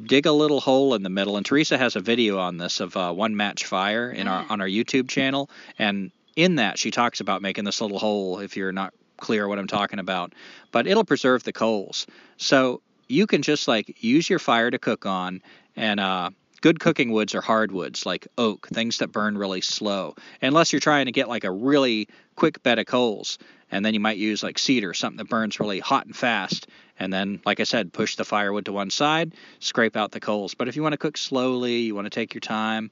dig 0.04 0.26
a 0.26 0.32
little 0.32 0.60
hole 0.60 0.94
in 0.94 1.04
the 1.04 1.10
middle. 1.10 1.38
And 1.38 1.46
Teresa 1.46 1.78
has 1.78 1.96
a 1.96 2.00
video 2.00 2.38
on 2.40 2.58
this 2.58 2.80
of 2.80 2.96
uh, 2.98 3.12
one 3.14 3.36
match 3.36 3.66
fire 3.66 4.12
in 4.12 4.28
our 4.28 4.46
Ah. 4.48 4.54
on 4.54 4.62
our 4.62 4.68
YouTube 4.68 5.08
channel, 5.08 5.50
and 5.80 6.12
in 6.36 6.56
that 6.56 6.78
she 6.78 6.92
talks 6.92 7.22
about 7.22 7.42
making 7.42 7.64
this 7.64 7.82
little 7.82 8.00
hole. 8.00 8.40
If 8.40 8.58
you're 8.58 8.74
not 8.74 8.94
clear 9.18 9.48
what 9.48 9.60
I'm 9.60 9.68
talking 9.68 10.00
about, 10.00 10.34
but 10.72 10.88
it'll 10.88 11.06
preserve 11.06 11.44
the 11.44 11.54
coals. 11.54 12.06
So 12.38 12.82
you 13.08 13.28
can 13.28 13.42
just 13.42 13.68
like 13.68 14.04
use 14.04 14.30
your 14.30 14.40
fire 14.40 14.70
to 14.70 14.80
cook 14.80 15.06
on, 15.06 15.42
and 15.76 16.00
uh, 16.00 16.32
good 16.62 16.80
cooking 16.80 17.12
woods 17.12 17.36
are 17.36 17.42
hardwoods 17.42 18.06
like 18.06 18.28
oak, 18.38 18.68
things 18.68 18.98
that 18.98 19.12
burn 19.12 19.38
really 19.38 19.62
slow. 19.62 20.16
Unless 20.42 20.74
you're 20.74 20.80
trying 20.82 21.06
to 21.06 21.12
get 21.12 21.30
like 21.30 21.44
a 21.44 21.52
really 21.52 22.10
quick 22.36 22.62
bed 22.64 22.80
of 22.80 22.88
coals, 22.88 23.38
and 23.72 23.86
then 23.86 23.94
you 23.94 24.00
might 24.00 24.18
use 24.18 24.44
like 24.44 24.60
cedar, 24.60 24.94
something 24.94 25.18
that 25.18 25.30
burns 25.30 25.60
really 25.60 25.80
hot 25.80 26.06
and 26.06 26.16
fast. 26.16 26.68
And 27.00 27.12
then, 27.12 27.42
like 27.46 27.60
I 27.60 27.64
said, 27.64 27.92
push 27.92 28.16
the 28.16 28.24
firewood 28.24 28.66
to 28.66 28.72
one 28.72 28.90
side, 28.90 29.34
scrape 29.60 29.98
out 29.98 30.12
the 30.12 30.20
coals. 30.20 30.54
But 30.54 30.68
if 30.68 30.76
you 30.76 30.82
want 30.82 30.94
to 30.94 30.98
cook 30.98 31.18
slowly, 31.18 31.80
you 31.80 31.96
want 31.96 32.06
to 32.06 32.10
take 32.10 32.34
your 32.34 32.42
time, 32.42 32.90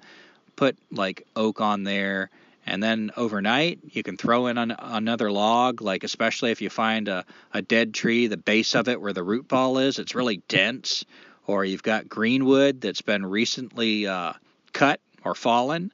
put 0.56 0.78
like 0.92 1.26
oak 1.36 1.62
on 1.62 1.84
there, 1.84 2.30
and 2.66 2.82
then 2.82 3.12
overnight 3.16 3.80
you 3.92 4.04
can 4.04 4.18
throw 4.18 4.48
in 4.48 4.58
an, 4.58 4.76
another 4.78 5.32
log. 5.32 5.82
Like 5.82 6.04
especially 6.04 6.52
if 6.52 6.62
you 6.62 6.70
find 6.70 7.08
a, 7.08 7.26
a 7.54 7.62
dead 7.62 7.94
tree, 7.94 8.28
the 8.28 8.38
base 8.38 8.76
of 8.76 8.90
it 8.90 9.00
where 9.00 9.14
the 9.14 9.24
root 9.24 9.48
ball 9.48 9.78
is, 9.78 10.00
it's 10.00 10.16
really 10.16 10.38
dense, 10.48 11.06
or 11.48 11.64
you've 11.64 11.84
got 11.84 12.10
greenwood 12.10 12.82
that's 12.82 13.02
been 13.02 13.26
recently 13.26 14.08
uh, 14.08 14.34
cut 14.74 15.00
or 15.24 15.34
fallen, 15.34 15.94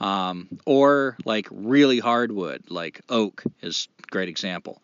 um, 0.00 0.48
or 0.64 1.16
like 1.24 1.46
really 1.50 1.98
hardwood, 1.98 2.64
like 2.70 3.02
oak 3.08 3.42
is 3.60 3.88
a 3.98 4.10
great 4.10 4.28
example. 4.28 4.82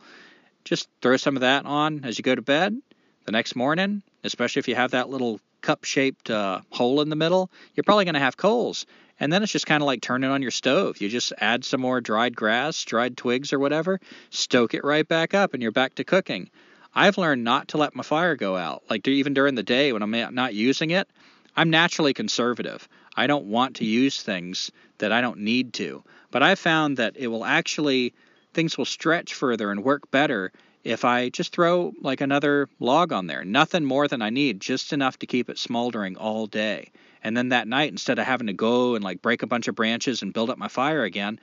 Just 0.68 0.90
throw 1.00 1.16
some 1.16 1.34
of 1.34 1.40
that 1.40 1.64
on 1.64 2.04
as 2.04 2.18
you 2.18 2.22
go 2.22 2.34
to 2.34 2.42
bed. 2.42 2.78
The 3.24 3.32
next 3.32 3.56
morning, 3.56 4.02
especially 4.22 4.60
if 4.60 4.68
you 4.68 4.74
have 4.74 4.90
that 4.90 5.08
little 5.08 5.40
cup-shaped 5.62 6.28
uh, 6.28 6.60
hole 6.68 7.00
in 7.00 7.08
the 7.08 7.16
middle, 7.16 7.50
you're 7.74 7.84
probably 7.84 8.04
going 8.04 8.14
to 8.14 8.20
have 8.20 8.36
coals. 8.36 8.84
And 9.18 9.32
then 9.32 9.42
it's 9.42 9.50
just 9.50 9.66
kind 9.66 9.82
of 9.82 9.86
like 9.86 10.02
turning 10.02 10.28
on 10.28 10.42
your 10.42 10.50
stove. 10.50 11.00
You 11.00 11.08
just 11.08 11.32
add 11.38 11.64
some 11.64 11.80
more 11.80 12.02
dried 12.02 12.36
grass, 12.36 12.84
dried 12.84 13.16
twigs, 13.16 13.54
or 13.54 13.58
whatever, 13.58 13.98
stoke 14.28 14.74
it 14.74 14.84
right 14.84 15.08
back 15.08 15.32
up, 15.32 15.54
and 15.54 15.62
you're 15.62 15.72
back 15.72 15.94
to 15.94 16.04
cooking. 16.04 16.50
I've 16.94 17.16
learned 17.16 17.44
not 17.44 17.68
to 17.68 17.78
let 17.78 17.94
my 17.94 18.02
fire 18.02 18.36
go 18.36 18.54
out. 18.54 18.82
Like 18.90 19.08
even 19.08 19.32
during 19.32 19.54
the 19.54 19.62
day 19.62 19.94
when 19.94 20.02
I'm 20.02 20.34
not 20.34 20.52
using 20.52 20.90
it, 20.90 21.08
I'm 21.56 21.70
naturally 21.70 22.12
conservative. 22.12 22.86
I 23.16 23.26
don't 23.26 23.46
want 23.46 23.76
to 23.76 23.86
use 23.86 24.22
things 24.22 24.70
that 24.98 25.12
I 25.12 25.22
don't 25.22 25.40
need 25.40 25.72
to. 25.74 26.04
But 26.30 26.42
I 26.42 26.56
found 26.56 26.98
that 26.98 27.16
it 27.16 27.28
will 27.28 27.46
actually 27.46 28.12
things 28.58 28.76
will 28.76 28.84
stretch 28.84 29.34
further 29.34 29.70
and 29.70 29.84
work 29.84 30.10
better 30.10 30.50
if 30.82 31.04
I 31.04 31.28
just 31.28 31.52
throw 31.52 31.92
like 32.00 32.20
another 32.20 32.68
log 32.80 33.12
on 33.12 33.28
there. 33.28 33.44
Nothing 33.44 33.84
more 33.84 34.08
than 34.08 34.20
I 34.20 34.30
need, 34.30 34.58
just 34.60 34.92
enough 34.92 35.16
to 35.20 35.26
keep 35.26 35.48
it 35.48 35.58
smoldering 35.58 36.16
all 36.16 36.48
day. 36.48 36.90
And 37.22 37.36
then 37.36 37.50
that 37.50 37.68
night, 37.68 37.92
instead 37.92 38.18
of 38.18 38.26
having 38.26 38.48
to 38.48 38.52
go 38.52 38.96
and 38.96 39.04
like 39.04 39.22
break 39.22 39.44
a 39.44 39.46
bunch 39.46 39.68
of 39.68 39.76
branches 39.76 40.22
and 40.22 40.32
build 40.32 40.50
up 40.50 40.58
my 40.58 40.66
fire 40.66 41.04
again, 41.04 41.38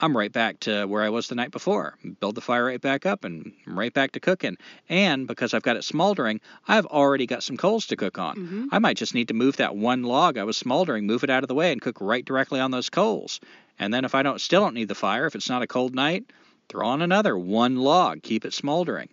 I'm 0.00 0.16
right 0.16 0.32
back 0.32 0.58
to 0.60 0.86
where 0.86 1.02
I 1.02 1.10
was 1.10 1.28
the 1.28 1.34
night 1.34 1.50
before. 1.50 1.98
Build 2.18 2.34
the 2.34 2.40
fire 2.40 2.64
right 2.64 2.80
back 2.80 3.04
up 3.04 3.24
and 3.24 3.52
I'm 3.66 3.78
right 3.78 3.92
back 3.92 4.12
to 4.12 4.20
cooking. 4.20 4.56
And 4.88 5.26
because 5.26 5.52
I've 5.52 5.62
got 5.62 5.76
it 5.76 5.84
smoldering, 5.84 6.40
I've 6.66 6.86
already 6.86 7.26
got 7.26 7.42
some 7.42 7.58
coals 7.58 7.84
to 7.88 7.96
cook 7.96 8.18
on. 8.18 8.36
Mhm. 8.36 8.68
I 8.72 8.78
might 8.78 8.96
just 8.96 9.14
need 9.14 9.28
to 9.28 9.34
move 9.34 9.58
that 9.58 9.76
one 9.76 10.02
log 10.02 10.38
I 10.38 10.44
was 10.44 10.56
smoldering, 10.56 11.06
move 11.06 11.24
it 11.24 11.30
out 11.30 11.44
of 11.44 11.48
the 11.48 11.54
way, 11.54 11.72
and 11.72 11.82
cook 11.82 11.98
right 12.00 12.24
directly 12.24 12.58
on 12.58 12.70
those 12.70 12.88
coals. 12.88 13.38
And 13.78 13.92
then 13.92 14.06
if 14.06 14.14
I 14.14 14.22
don't 14.22 14.40
still 14.40 14.62
don't 14.62 14.74
need 14.74 14.88
the 14.88 14.94
fire, 14.94 15.26
if 15.26 15.34
it's 15.34 15.50
not 15.50 15.60
a 15.60 15.66
cold 15.66 15.94
night, 15.94 16.24
throw 16.68 16.88
on 16.88 17.02
another 17.02 17.36
one 17.36 17.76
log, 17.76 18.22
keep 18.22 18.44
it 18.44 18.54
smoldering. 18.54 19.08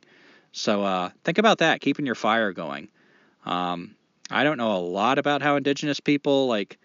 So 0.51 0.83
uh, 0.83 1.09
think 1.23 1.37
about 1.37 1.59
that, 1.59 1.81
keeping 1.81 2.05
your 2.05 2.15
fire 2.15 2.51
going. 2.51 2.89
Um, 3.45 3.95
I 4.29 4.43
don't 4.43 4.57
know 4.57 4.75
a 4.75 4.79
lot 4.79 5.17
about 5.17 5.41
how 5.41 5.55
indigenous 5.55 5.99
people 5.99 6.47
like 6.47 6.77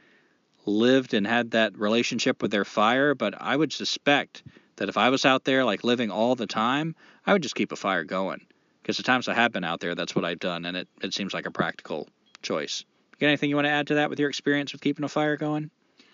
lived 0.64 1.14
and 1.14 1.26
had 1.26 1.52
that 1.52 1.78
relationship 1.78 2.42
with 2.42 2.50
their 2.50 2.64
fire, 2.64 3.14
but 3.14 3.34
I 3.40 3.56
would 3.56 3.72
suspect 3.72 4.42
that 4.76 4.88
if 4.88 4.96
I 4.96 5.10
was 5.10 5.24
out 5.24 5.44
there 5.44 5.64
like 5.64 5.84
living 5.84 6.10
all 6.10 6.34
the 6.34 6.46
time, 6.46 6.94
I 7.26 7.32
would 7.32 7.42
just 7.42 7.54
keep 7.54 7.72
a 7.72 7.76
fire 7.76 8.04
going. 8.04 8.44
Because 8.82 8.96
the 8.96 9.02
times 9.02 9.26
I 9.26 9.34
have 9.34 9.52
been 9.52 9.64
out 9.64 9.80
there, 9.80 9.94
that's 9.94 10.14
what 10.14 10.24
I've 10.24 10.38
done, 10.38 10.64
and 10.64 10.76
it, 10.76 10.88
it 11.02 11.12
seems 11.12 11.34
like 11.34 11.46
a 11.46 11.50
practical 11.50 12.08
choice. 12.42 12.84
You 13.12 13.18
got 13.20 13.28
anything 13.28 13.50
you 13.50 13.56
want 13.56 13.66
to 13.66 13.70
add 13.72 13.88
to 13.88 13.94
that 13.96 14.10
with 14.10 14.20
your 14.20 14.28
experience 14.28 14.72
with 14.72 14.80
keeping 14.80 15.04
a 15.04 15.08
fire 15.08 15.36
going? 15.36 15.70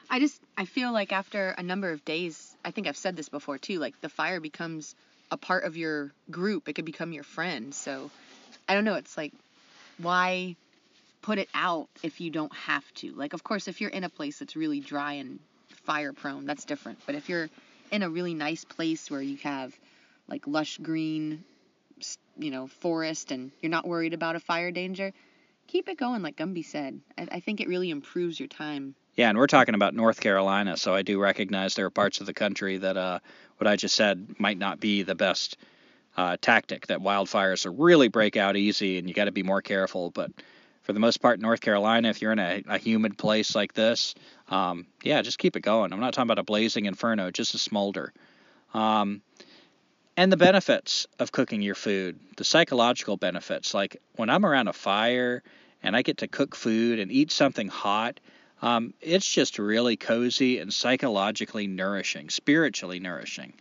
I 0.08 0.20
just 0.20 0.40
I 0.56 0.64
feel 0.64 0.92
like 0.92 1.12
after 1.12 1.50
a 1.50 1.62
number 1.62 1.90
of 1.90 2.04
days 2.04 2.51
I 2.64 2.70
think 2.70 2.86
I've 2.86 2.96
said 2.96 3.16
this 3.16 3.28
before 3.28 3.58
too. 3.58 3.78
Like 3.78 4.00
the 4.00 4.08
fire 4.08 4.40
becomes 4.40 4.94
a 5.30 5.36
part 5.36 5.64
of 5.64 5.76
your 5.76 6.12
group. 6.30 6.68
It 6.68 6.74
could 6.74 6.84
become 6.84 7.12
your 7.12 7.24
friend. 7.24 7.74
So 7.74 8.10
I 8.68 8.74
don't 8.74 8.84
know. 8.84 8.94
It's 8.94 9.16
like 9.16 9.32
why 9.98 10.56
put 11.22 11.38
it 11.38 11.48
out 11.54 11.88
if 12.02 12.20
you 12.20 12.30
don't 12.30 12.54
have 12.54 12.84
to? 12.94 13.12
Like 13.12 13.32
of 13.32 13.42
course 13.44 13.68
if 13.68 13.80
you're 13.80 13.90
in 13.90 14.04
a 14.04 14.08
place 14.08 14.38
that's 14.38 14.56
really 14.56 14.80
dry 14.80 15.14
and 15.14 15.38
fire 15.84 16.12
prone, 16.12 16.46
that's 16.46 16.64
different. 16.64 16.98
But 17.06 17.14
if 17.14 17.28
you're 17.28 17.48
in 17.90 18.02
a 18.02 18.10
really 18.10 18.34
nice 18.34 18.64
place 18.64 19.10
where 19.10 19.22
you 19.22 19.36
have 19.38 19.74
like 20.28 20.46
lush 20.46 20.78
green, 20.78 21.44
you 22.38 22.50
know, 22.50 22.66
forest 22.66 23.30
and 23.32 23.50
you're 23.60 23.70
not 23.70 23.86
worried 23.86 24.14
about 24.14 24.36
a 24.36 24.40
fire 24.40 24.70
danger, 24.70 25.12
keep 25.66 25.88
it 25.88 25.98
going, 25.98 26.22
like 26.22 26.36
Gumby 26.36 26.64
said. 26.64 27.00
I, 27.18 27.28
I 27.32 27.40
think 27.40 27.60
it 27.60 27.68
really 27.68 27.90
improves 27.90 28.38
your 28.38 28.48
time. 28.48 28.94
Yeah, 29.14 29.28
and 29.28 29.36
we're 29.36 29.46
talking 29.46 29.74
about 29.74 29.94
North 29.94 30.20
Carolina, 30.20 30.76
so 30.78 30.94
I 30.94 31.02
do 31.02 31.20
recognize 31.20 31.74
there 31.74 31.84
are 31.84 31.90
parts 31.90 32.20
of 32.20 32.26
the 32.26 32.32
country 32.32 32.78
that 32.78 32.96
uh, 32.96 33.18
what 33.58 33.68
I 33.68 33.76
just 33.76 33.94
said 33.94 34.36
might 34.38 34.56
not 34.56 34.80
be 34.80 35.02
the 35.02 35.14
best 35.14 35.58
uh, 36.16 36.38
tactic. 36.40 36.86
That 36.86 37.00
wildfires 37.00 37.70
really 37.76 38.08
break 38.08 38.38
out 38.38 38.56
easy, 38.56 38.98
and 38.98 39.06
you 39.06 39.14
got 39.14 39.26
to 39.26 39.32
be 39.32 39.42
more 39.42 39.60
careful. 39.60 40.10
But 40.10 40.30
for 40.80 40.94
the 40.94 41.00
most 41.00 41.18
part, 41.18 41.40
North 41.40 41.60
Carolina, 41.60 42.08
if 42.08 42.22
you're 42.22 42.32
in 42.32 42.38
a, 42.38 42.62
a 42.66 42.78
humid 42.78 43.18
place 43.18 43.54
like 43.54 43.74
this, 43.74 44.14
um, 44.48 44.86
yeah, 45.02 45.20
just 45.20 45.38
keep 45.38 45.56
it 45.56 45.60
going. 45.60 45.92
I'm 45.92 46.00
not 46.00 46.14
talking 46.14 46.28
about 46.28 46.38
a 46.38 46.44
blazing 46.44 46.86
inferno, 46.86 47.30
just 47.30 47.54
a 47.54 47.58
smolder. 47.58 48.14
Um, 48.72 49.20
and 50.16 50.32
the 50.32 50.38
benefits 50.38 51.06
of 51.18 51.32
cooking 51.32 51.60
your 51.60 51.74
food, 51.74 52.18
the 52.38 52.44
psychological 52.44 53.18
benefits. 53.18 53.74
Like 53.74 53.98
when 54.16 54.30
I'm 54.30 54.46
around 54.46 54.68
a 54.68 54.72
fire 54.72 55.42
and 55.82 55.94
I 55.94 56.00
get 56.00 56.18
to 56.18 56.28
cook 56.28 56.54
food 56.54 56.98
and 56.98 57.12
eat 57.12 57.30
something 57.30 57.68
hot, 57.68 58.18
um, 58.62 58.94
it's 59.00 59.30
just 59.30 59.58
really 59.58 59.96
cozy 59.96 60.58
and 60.58 60.72
psychologically 60.72 61.66
nourishing, 61.66 62.30
spiritually 62.30 63.00
nourishing. 63.00 63.52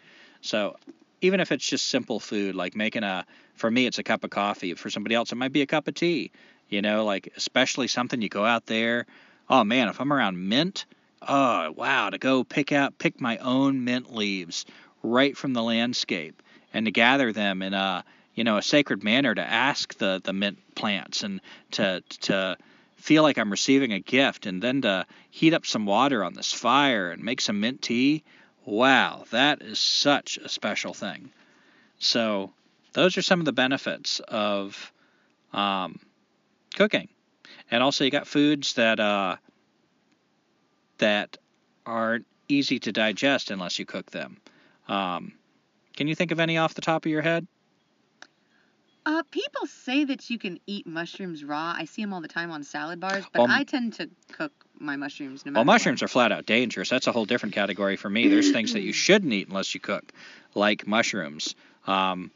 So 0.41 0.78
even 1.22 1.40
if 1.40 1.52
it's 1.52 1.68
just 1.68 1.88
simple 1.88 2.19
food, 2.19 2.56
like 2.56 2.76
making 2.76 3.03
a, 3.03 3.26
for 3.56 3.69
me, 3.69 3.88
it's 3.88 3.98
a 3.98 4.03
cup 4.03 4.23
of 4.23 4.30
coffee. 4.30 4.76
For 4.76 4.90
somebody 4.90 5.15
else, 5.15 5.32
it 5.32 5.36
might 5.36 5.52
be 5.52 5.64
a 5.64 5.68
cup 5.68 5.88
of 5.88 5.95
tea. 5.95 6.32
You 6.69 6.82
know, 6.82 7.03
like 7.03 7.34
especially 7.36 7.88
something 7.88 8.22
you 8.22 8.30
go 8.30 8.45
out 8.45 8.68
there. 8.68 9.06
Oh 9.49 9.64
man, 9.64 9.90
if 9.90 9.99
I'm 9.99 10.14
around 10.14 10.48
mint, 10.48 10.86
oh 11.28 11.72
wow, 11.72 12.10
to 12.10 12.18
go 12.18 12.44
pick 12.44 12.72
out, 12.72 12.98
pick 12.98 13.19
my 13.19 13.38
own 13.40 13.84
mint 13.84 14.15
leaves 14.15 14.65
right 15.03 15.36
from 15.36 15.53
the 15.53 15.64
landscape 15.64 16.41
and 16.73 16.86
to 16.86 16.91
gather 16.91 17.34
them 17.34 17.61
in 17.61 17.73
a 17.73 18.06
you 18.36 18.44
know 18.44 18.57
a 18.57 18.61
sacred 18.61 19.03
manner 19.03 19.36
to 19.36 19.41
ask 19.41 19.98
the 19.98 20.22
the 20.23 20.32
mint 20.32 20.60
plants 20.76 21.23
and 21.23 21.41
to 21.72 22.02
to 22.22 22.56
feel 23.02 23.23
like 23.23 23.38
I'm 23.38 23.52
receiving 23.52 23.91
a 23.94 23.99
gift 23.99 24.45
and 24.45 24.61
then 24.61 24.82
to 24.84 25.06
heat 25.30 25.53
up 25.53 25.65
some 25.65 25.86
water 25.86 26.23
on 26.23 26.34
this 26.34 26.53
fire 26.53 27.11
and 27.11 27.23
make 27.23 27.41
some 27.41 27.60
mint 27.60 27.82
tea. 27.82 28.23
Wow 28.65 29.26
that 29.32 29.61
is 29.61 29.80
such 29.80 30.38
a 30.38 30.49
special 30.49 30.94
thing. 30.94 31.32
So 31.99 32.52
those 32.94 33.18
are 33.18 33.22
some 33.22 33.40
of 33.40 33.45
the 33.45 33.53
benefits 33.53 34.19
of 34.22 34.91
um, 35.53 35.99
cooking. 36.76 37.10
And 37.69 37.82
also 37.84 38.03
you 38.03 38.11
got 38.11 38.28
foods 38.28 38.73
that 38.73 38.99
uh, 38.99 39.38
that 40.98 41.38
aren't 41.86 42.26
easy 42.48 42.80
to 42.80 42.91
digest 42.91 43.52
unless 43.52 43.80
you 43.80 43.86
cook 43.86 44.11
them. 44.11 44.38
Um, 44.88 45.34
can 45.95 46.07
you 46.07 46.15
think 46.15 46.32
of 46.32 46.40
any 46.40 46.57
off 46.57 46.73
the 46.73 46.82
top 46.82 47.06
of 47.06 47.11
your 47.11 47.22
head? 47.22 47.48
Uh, 49.06 49.23
people 49.32 49.65
say 49.65 50.03
that 50.03 50.30
you 50.30 50.38
can 50.38 50.60
eat 50.68 50.86
mushrooms 50.86 51.44
raw. 51.44 51.73
I 51.76 51.86
see 51.86 52.03
them 52.03 52.14
all 52.14 52.22
the 52.22 52.28
time 52.28 52.52
on 52.52 52.64
salad 52.64 52.99
bars, 52.99 53.26
but 53.34 53.49
I 53.49 53.64
tend 53.64 53.94
to 53.94 54.10
cook 54.32 54.52
my 54.78 54.95
mushrooms. 54.95 55.44
No 55.45 55.53
well, 55.53 55.65
mushrooms 55.65 56.02
what. 56.02 56.06
are 56.06 56.10
flat 56.10 56.32
out 56.32 56.45
dangerous. 56.45 56.90
That's 56.90 57.07
a 57.07 57.11
whole 57.11 57.26
different 57.26 57.56
category 57.56 57.95
for 57.95 58.10
me. 58.10 58.28
There's 58.28 58.52
things 58.52 58.73
that 58.73 58.82
you 58.82 58.94
shouldn't 58.94 59.34
eat 59.34 59.48
unless 59.48 59.73
you 59.73 59.80
cook, 59.80 60.11
like 60.53 60.86
mushrooms. 60.86 61.56
Um, 61.88 62.30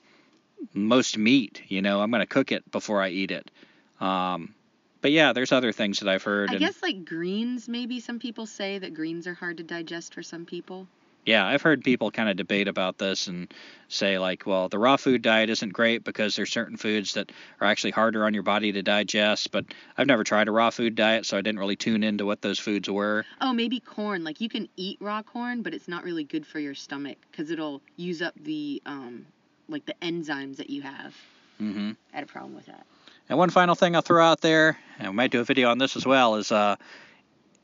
most 0.73 1.17
meat, 1.17 1.61
you 1.67 1.83
know, 1.83 2.01
I'm 2.01 2.09
going 2.09 2.21
to 2.21 2.27
cook 2.27 2.51
it 2.51 2.69
before 2.71 3.01
I 3.01 3.09
eat 3.09 3.29
it. 3.29 3.51
Um, 3.99 4.55
but 5.01 5.11
yeah, 5.11 5.33
there's 5.33 5.51
other 5.51 5.71
things 5.71 5.99
that 5.99 6.09
I've 6.09 6.23
heard. 6.23 6.49
I 6.49 6.53
and, 6.53 6.59
guess 6.59 6.81
like 6.81 7.05
greens, 7.05 7.69
maybe 7.69 7.99
some 7.99 8.17
people 8.17 8.47
say 8.47 8.79
that 8.79 8.95
greens 8.95 9.27
are 9.27 9.35
hard 9.35 9.57
to 9.57 9.63
digest 9.63 10.15
for 10.15 10.23
some 10.23 10.45
people 10.45 10.87
yeah, 11.25 11.45
I've 11.45 11.63
heard 11.63 11.83
people 11.83 12.11
kind 12.11 12.29
of 12.29 12.37
debate 12.37 12.67
about 12.67 12.97
this 12.99 13.27
and 13.27 13.51
say 13.89 14.19
like, 14.19 14.45
well, 14.45 14.69
the 14.69 14.77
raw 14.77 14.95
food 14.95 15.21
diet 15.23 15.49
isn't 15.49 15.73
great 15.73 16.03
because 16.03 16.35
there's 16.35 16.51
certain 16.51 16.77
foods 16.77 17.15
that 17.15 17.31
are 17.59 17.67
actually 17.67 17.91
harder 17.91 18.25
on 18.25 18.33
your 18.33 18.43
body 18.43 18.71
to 18.71 18.83
digest. 18.83 19.51
But 19.51 19.65
I've 19.97 20.07
never 20.07 20.23
tried 20.23 20.47
a 20.47 20.51
raw 20.51 20.69
food 20.69 20.95
diet, 20.95 21.25
so 21.25 21.37
I 21.37 21.41
didn't 21.41 21.59
really 21.59 21.75
tune 21.75 22.03
into 22.03 22.25
what 22.25 22.41
those 22.41 22.59
foods 22.59 22.89
were. 22.89 23.25
Oh, 23.41 23.53
maybe 23.53 23.79
corn. 23.79 24.23
Like 24.23 24.39
you 24.39 24.49
can 24.49 24.69
eat 24.77 24.97
raw 25.01 25.23
corn, 25.23 25.63
but 25.63 25.73
it's 25.73 25.87
not 25.87 26.03
really 26.03 26.23
good 26.23 26.45
for 26.45 26.59
your 26.59 26.75
stomach 26.75 27.17
because 27.31 27.49
it'll 27.49 27.81
use 27.97 28.21
up 28.21 28.35
the 28.43 28.81
um, 28.85 29.25
like 29.67 29.85
the 29.85 29.95
enzymes 30.01 30.57
that 30.57 30.69
you 30.69 30.83
have. 30.83 31.15
Mm-hmm. 31.59 31.91
I 32.13 32.15
had 32.15 32.23
a 32.23 32.27
problem 32.27 32.55
with 32.55 32.67
that. 32.67 32.85
And 33.29 33.39
one 33.39 33.49
final 33.49 33.73
thing 33.73 33.95
I'll 33.95 34.03
throw 34.03 34.23
out 34.23 34.41
there, 34.41 34.77
and 34.99 35.09
we 35.09 35.15
might 35.15 35.31
do 35.31 35.39
a 35.39 35.43
video 35.43 35.71
on 35.71 35.79
this 35.79 35.95
as 35.95 36.05
well, 36.05 36.35
is 36.35 36.51
uh, 36.51 36.75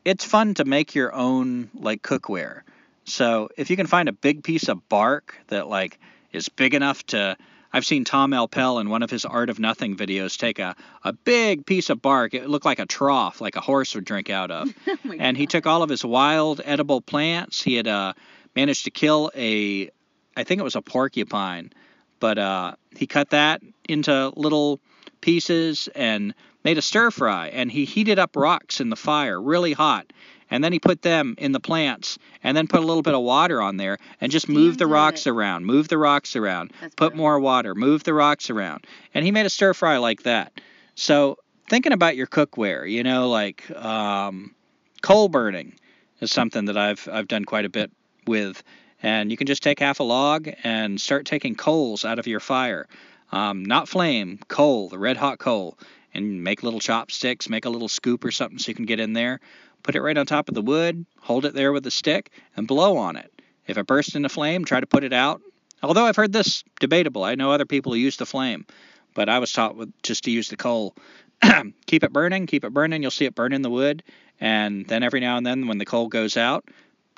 it's 0.04 0.24
fun 0.24 0.54
to 0.54 0.64
make 0.64 0.96
your 0.96 1.14
own 1.14 1.70
like 1.74 2.02
cookware. 2.02 2.62
So 3.04 3.48
if 3.56 3.70
you 3.70 3.76
can 3.76 3.86
find 3.86 4.08
a 4.08 4.12
big 4.12 4.44
piece 4.44 4.68
of 4.68 4.88
bark 4.88 5.36
that 5.48 5.68
like 5.68 5.98
is 6.32 6.48
big 6.48 6.74
enough 6.74 7.04
to 7.06 7.36
I've 7.72 7.86
seen 7.86 8.04
Tom 8.04 8.32
Elpel 8.32 8.80
in 8.80 8.90
one 8.90 9.02
of 9.02 9.10
his 9.10 9.24
Art 9.24 9.48
of 9.48 9.58
Nothing 9.58 9.96
videos 9.96 10.36
take 10.36 10.58
a, 10.58 10.76
a 11.04 11.12
big 11.14 11.64
piece 11.64 11.88
of 11.88 12.02
bark. 12.02 12.34
It 12.34 12.48
looked 12.48 12.66
like 12.66 12.78
a 12.78 12.86
trough, 12.86 13.40
like 13.40 13.56
a 13.56 13.60
horse 13.60 13.94
would 13.94 14.04
drink 14.04 14.28
out 14.28 14.50
of. 14.50 14.68
oh 14.86 14.96
and 15.18 15.36
he 15.36 15.46
took 15.46 15.66
all 15.66 15.82
of 15.82 15.88
his 15.88 16.04
wild 16.04 16.60
edible 16.64 17.00
plants. 17.00 17.62
He 17.62 17.74
had 17.74 17.88
uh, 17.88 18.12
managed 18.54 18.84
to 18.84 18.90
kill 18.90 19.30
a, 19.34 19.88
I 20.36 20.44
think 20.44 20.60
it 20.60 20.64
was 20.64 20.76
a 20.76 20.82
porcupine, 20.82 21.72
but 22.20 22.38
uh, 22.38 22.74
he 22.94 23.06
cut 23.06 23.30
that 23.30 23.62
into 23.88 24.32
little 24.36 24.78
pieces 25.22 25.88
and 25.94 26.34
made 26.64 26.76
a 26.76 26.82
stir 26.82 27.10
fry. 27.10 27.48
And 27.48 27.72
he 27.72 27.86
heated 27.86 28.18
up 28.18 28.36
rocks 28.36 28.82
in 28.82 28.90
the 28.90 28.96
fire 28.96 29.40
really 29.40 29.72
hot 29.72 30.12
and 30.52 30.62
then 30.62 30.70
he 30.70 30.78
put 30.78 31.00
them 31.00 31.34
in 31.38 31.52
the 31.52 31.60
plants 31.60 32.18
and 32.44 32.54
then 32.54 32.68
put 32.68 32.80
a 32.80 32.86
little 32.86 33.02
bit 33.02 33.14
of 33.14 33.22
water 33.22 33.62
on 33.62 33.78
there 33.78 33.96
and 34.20 34.30
just 34.30 34.50
move 34.50 34.76
the 34.76 34.86
rocks 34.86 35.26
it. 35.26 35.30
around 35.30 35.64
move 35.64 35.88
the 35.88 35.96
rocks 35.96 36.36
around 36.36 36.72
That's 36.80 36.94
put 36.94 37.16
more 37.16 37.40
water 37.40 37.74
move 37.74 38.04
the 38.04 38.12
rocks 38.12 38.50
around. 38.50 38.86
And 39.14 39.24
he 39.24 39.30
made 39.32 39.46
a 39.46 39.50
stir 39.50 39.72
fry 39.72 39.96
like 39.96 40.24
that. 40.24 40.52
So 40.94 41.38
thinking 41.70 41.92
about 41.92 42.16
your 42.16 42.26
cookware 42.26 42.88
you 42.88 43.02
know 43.02 43.30
like 43.30 43.68
um, 43.70 44.54
coal 45.00 45.30
burning 45.30 45.72
is 46.20 46.30
something 46.30 46.66
that 46.66 46.76
i've 46.76 47.08
i've 47.10 47.28
done 47.28 47.46
quite 47.46 47.64
a 47.64 47.70
bit 47.70 47.90
with. 48.26 48.62
And 49.02 49.30
you 49.30 49.36
can 49.38 49.46
just 49.46 49.62
take 49.62 49.80
half 49.80 50.00
a 50.00 50.04
log 50.04 50.48
and 50.62 51.00
start 51.00 51.26
taking 51.26 51.56
coals 51.56 52.04
out 52.04 52.20
of 52.20 52.28
your 52.28 52.38
fire. 52.38 52.86
Um, 53.32 53.64
not 53.64 53.88
flame 53.88 54.38
coal 54.48 54.90
the 54.90 54.98
red 54.98 55.16
hot 55.16 55.38
coal 55.38 55.78
and 56.14 56.44
make 56.44 56.62
little 56.62 56.78
chopsticks 56.78 57.48
make 57.48 57.64
a 57.64 57.70
little 57.70 57.88
scoop 57.88 58.22
or 58.22 58.30
something 58.30 58.58
so 58.58 58.68
you 58.68 58.74
can 58.74 58.84
get 58.84 59.00
in 59.00 59.14
there 59.14 59.40
Put 59.82 59.96
it 59.96 60.02
right 60.02 60.16
on 60.16 60.26
top 60.26 60.48
of 60.48 60.54
the 60.54 60.62
wood, 60.62 61.06
hold 61.20 61.44
it 61.44 61.54
there 61.54 61.72
with 61.72 61.86
a 61.86 61.90
stick, 61.90 62.30
and 62.56 62.66
blow 62.66 62.96
on 62.96 63.16
it. 63.16 63.32
If 63.66 63.78
it 63.78 63.86
bursts 63.86 64.14
into 64.14 64.28
flame, 64.28 64.64
try 64.64 64.80
to 64.80 64.86
put 64.86 65.04
it 65.04 65.12
out. 65.12 65.40
Although 65.82 66.06
I've 66.06 66.16
heard 66.16 66.32
this 66.32 66.62
debatable, 66.78 67.24
I 67.24 67.34
know 67.34 67.50
other 67.50 67.66
people 67.66 67.92
who 67.92 67.98
use 67.98 68.16
the 68.16 68.26
flame, 68.26 68.66
but 69.14 69.28
I 69.28 69.38
was 69.38 69.52
taught 69.52 69.76
with, 69.76 69.92
just 70.02 70.24
to 70.24 70.30
use 70.30 70.48
the 70.48 70.56
coal. 70.56 70.94
keep 71.86 72.04
it 72.04 72.12
burning, 72.12 72.46
keep 72.46 72.64
it 72.64 72.72
burning. 72.72 73.02
You'll 73.02 73.10
see 73.10 73.24
it 73.24 73.34
burn 73.34 73.52
in 73.52 73.62
the 73.62 73.70
wood, 73.70 74.02
and 74.40 74.86
then 74.86 75.02
every 75.02 75.20
now 75.20 75.36
and 75.36 75.46
then, 75.46 75.66
when 75.66 75.78
the 75.78 75.84
coal 75.84 76.08
goes 76.08 76.36
out, 76.36 76.64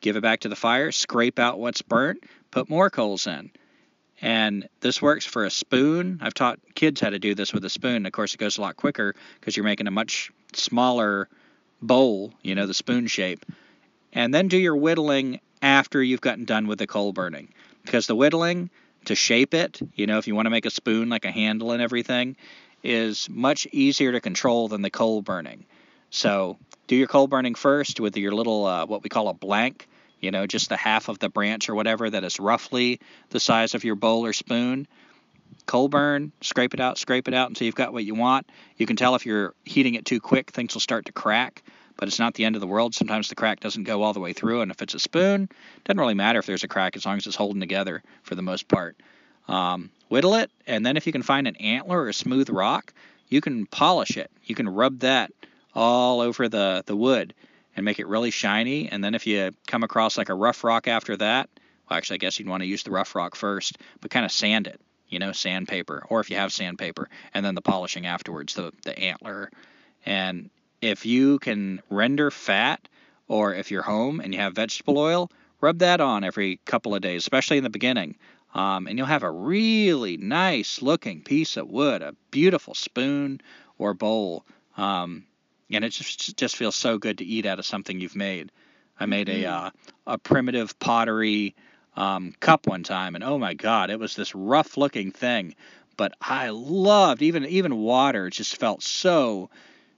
give 0.01 0.17
it 0.17 0.23
back 0.23 0.41
to 0.41 0.49
the 0.49 0.57
fire, 0.57 0.93
scrape 0.93 1.39
out 1.39 1.59
what's 1.59 1.83
burnt, 1.83 2.25
put 2.51 2.71
more 2.71 2.89
coals 2.89 3.27
in. 3.27 3.51
And 4.23 4.69
this 4.81 5.03
works 5.03 5.27
for 5.27 5.45
a 5.45 5.51
spoon. 5.51 6.21
I've 6.23 6.35
taught 6.35 6.59
kids 6.75 7.01
how 7.01 7.11
to 7.11 7.19
do 7.19 7.35
this 7.35 7.53
with 7.53 7.65
a 7.65 7.71
spoon. 7.71 8.07
Of 8.07 8.13
course, 8.13 8.33
it 8.33 8.39
goes 8.39 8.57
a 8.57 8.63
lot 8.63 8.77
quicker 8.77 9.15
because 9.39 9.57
you're 9.57 9.65
making 9.65 9.87
a 9.87 9.91
much 9.91 10.31
smaller 10.55 11.29
bowl, 11.87 12.33
you 12.43 12.55
know, 12.55 12.67
the 12.67 12.75
spoon 12.75 13.07
shape, 13.07 13.45
and 14.13 14.33
then 14.33 14.49
do 14.49 14.57
your 14.57 14.77
whittling 14.77 15.41
after 15.63 16.03
you've 16.03 16.21
gotten 16.21 16.45
done 16.45 16.67
with 16.67 16.79
the 16.79 16.87
coal 16.87 17.13
burning. 17.13 17.49
Because 17.85 18.07
the 18.07 18.15
whittling, 18.15 18.71
to 19.07 19.15
shape 19.15 19.55
it, 19.55 19.81
you 19.95 20.07
know, 20.07 20.19
if 20.19 20.27
you 20.27 20.35
want 20.35 20.47
to 20.47 20.51
make 20.51 20.67
a 20.67 20.71
spoon 20.71 21.09
like 21.09 21.25
a 21.25 21.31
handle 21.31 21.73
and 21.73 21.83
everything, 21.83 22.37
is 22.83 23.29
much 23.31 23.67
easier 23.73 24.13
to 24.13 24.21
control 24.21 24.69
than 24.69 24.83
the 24.83 24.91
coal 24.91 25.23
burning. 25.23 25.65
So 26.11 26.59
do 26.87 26.97
your 26.97 27.09
coal 27.09 27.27
burning 27.27 27.55
first 27.55 28.01
with 28.01 28.17
your 28.17 28.33
little, 28.33 28.67
uh, 28.67 28.87
what 28.87 29.03
we 29.03 29.09
call 29.09 29.29
a 29.29 29.35
blank, 29.35 29.89
you 30.21 30.31
know, 30.31 30.47
just 30.47 30.69
the 30.69 30.77
half 30.77 31.09
of 31.09 31.19
the 31.19 31.29
branch 31.29 31.69
or 31.69 31.75
whatever 31.75 32.09
that 32.09 32.25
is 32.25 32.41
roughly 32.41 33.01
the 33.31 33.41
size 33.41 33.75
of 33.75 33.85
your 33.85 33.95
bowl 33.95 34.25
or 34.25 34.33
spoon. 34.33 34.87
Coal 35.67 35.89
burn, 35.89 36.33
scrape 36.41 36.75
it 36.75 36.81
out, 36.81 36.99
scrape 36.99 37.29
it 37.29 37.35
out 37.35 37.49
until 37.49 37.67
you've 37.67 37.75
got 37.75 37.93
what 37.93 38.05
you 38.05 38.15
want. 38.15 38.49
You 38.77 38.87
can 38.87 38.97
tell 38.97 39.15
if 39.15 39.27
you're 39.27 39.55
heating 39.65 39.95
it 39.95 40.05
too 40.05 40.21
quick, 40.21 40.51
things 40.51 40.75
will 40.75 40.81
start 40.81 41.07
to 41.07 41.13
crack 41.13 41.63
but 41.97 42.09
it's 42.09 42.19
not 42.19 42.35
the 42.35 42.45
end 42.45 42.57
of 42.57 42.61
the 42.61 42.67
world. 42.67 42.95
Sometimes 42.95 43.29
the 43.29 43.35
crack 43.35 43.61
doesn't 43.61 43.85
go 43.85 44.03
all 44.03 44.13
the 44.13 44.21
way 44.21 44.33
through, 44.33 44.63
and 44.63 44.71
if 44.71 44.83
it's 44.83 44.95
a 44.95 44.99
spoon, 44.99 45.45
it 45.45 45.85
doesn't 45.85 46.01
really 46.01 46.15
matter 46.15 46.39
if 46.39 46.47
there's 46.47 46.65
a 46.65 46.69
crack 46.69 46.97
as 46.97 47.07
long 47.07 47.17
as 47.17 47.27
it's 47.27 47.37
holding 47.37 47.61
together 47.61 48.03
for 48.23 48.35
the 48.35 48.43
most 48.43 48.69
part. 48.69 48.97
Um, 49.49 49.91
whittle 50.09 50.35
it, 50.35 50.51
and 50.67 50.85
then 50.85 50.97
if 50.97 51.07
you 51.07 51.13
can 51.13 51.23
find 51.23 51.47
an 51.47 51.57
antler 51.57 52.03
or 52.03 52.09
a 52.09 52.15
smooth 52.15 52.51
rock, 52.51 52.93
you 53.29 53.41
can 53.41 53.67
polish 53.67 54.17
it. 54.17 54.31
You 54.45 54.55
can 54.55 54.69
rub 54.69 55.01
that 55.01 55.33
all 55.75 56.21
over 56.21 56.49
the, 56.49 56.83
the 56.87 56.97
wood 56.97 57.35
and 57.77 57.85
make 57.85 57.99
it 57.99 58.07
really 58.07 58.31
shiny. 58.31 58.89
And 58.89 59.03
then 59.03 59.15
if 59.15 59.27
you 59.27 59.53
come 59.67 59.83
across 59.83 60.17
like 60.17 60.29
a 60.29 60.35
rough 60.35 60.65
rock 60.65 60.89
after 60.89 61.17
that, 61.17 61.49
Well, 61.89 61.97
actually, 61.97 62.17
I 62.17 62.19
guess 62.19 62.39
you'd 62.39 62.49
want 62.49 62.63
to 62.63 62.69
use 62.69 62.83
the 62.83 62.91
rough 62.91 63.15
rock 63.15 63.35
first, 63.35 63.79
but 64.01 64.11
kind 64.11 64.25
of 64.25 64.33
sand 64.33 64.67
it. 64.67 64.81
You 65.15 65.21
know, 65.21 65.33
sandpaper, 65.33 66.05
or 66.11 66.21
if 66.21 66.29
you 66.29 66.37
have 66.37 66.53
sandpaper, 66.53 67.09
and 67.33 67.47
then 67.47 67.55
the 67.55 67.63
polishing 67.63 68.05
afterwards, 68.05 68.55
the 68.55 68.73
the 68.83 68.99
antler. 68.99 69.51
And 70.05 70.51
if 70.83 71.07
you 71.07 71.39
can 71.39 71.81
render 71.89 72.31
fat, 72.31 72.89
or 73.29 73.55
if 73.55 73.71
you're 73.71 73.83
home 73.83 74.21
and 74.21 74.35
you 74.35 74.41
have 74.41 74.55
vegetable 74.55 74.99
oil, 74.99 75.31
rub 75.61 75.79
that 75.79 76.01
on 76.01 76.25
every 76.25 76.61
couple 76.67 76.95
of 76.95 77.01
days, 77.01 77.23
especially 77.23 77.59
in 77.59 77.65
the 77.65 77.71
beginning. 77.71 78.17
Um, 78.55 78.87
and 78.87 78.99
you'll 78.99 79.07
have 79.07 79.23
a 79.23 79.31
really 79.31 80.17
nice 80.17 80.83
looking 80.83 81.23
piece 81.23 81.57
of 81.57 81.69
wood, 81.69 82.03
a 82.03 82.15
beautiful 82.31 82.75
spoon 82.75 83.41
or 83.79 83.95
bowl. 83.95 84.45
Um, 84.77 85.25
and 85.71 85.85
it 85.85 85.91
just 85.91 86.37
just 86.37 86.57
feels 86.57 86.77
so 86.77 86.99
good 86.99 87.19
to 87.19 87.25
eat 87.25 87.47
out 87.47 87.59
of 87.59 87.67
something 87.67 88.01
you've 88.01 88.15
made. 88.17 88.53
I 89.01 89.07
made 89.07 89.29
a 89.29 89.47
uh, 89.47 89.71
a 90.07 90.19
primitive 90.19 90.79
pottery 90.79 91.55
um, 91.97 92.35
cup 92.41 92.67
one 92.67 92.83
time, 92.83 93.15
and 93.15 93.25
oh 93.25 93.39
my 93.39 93.55
god, 93.55 93.91
it 93.91 93.99
was 93.99 94.17
this 94.17 94.35
rough 94.35 94.77
looking 94.77 95.11
thing, 95.11 95.55
but 95.97 96.13
I 96.21 96.51
loved 96.51 97.23
even 97.23 97.45
even 97.47 97.77
water 97.77 98.27
It 98.27 98.33
just 98.33 98.57
felt 98.57 98.83
so 98.83 99.51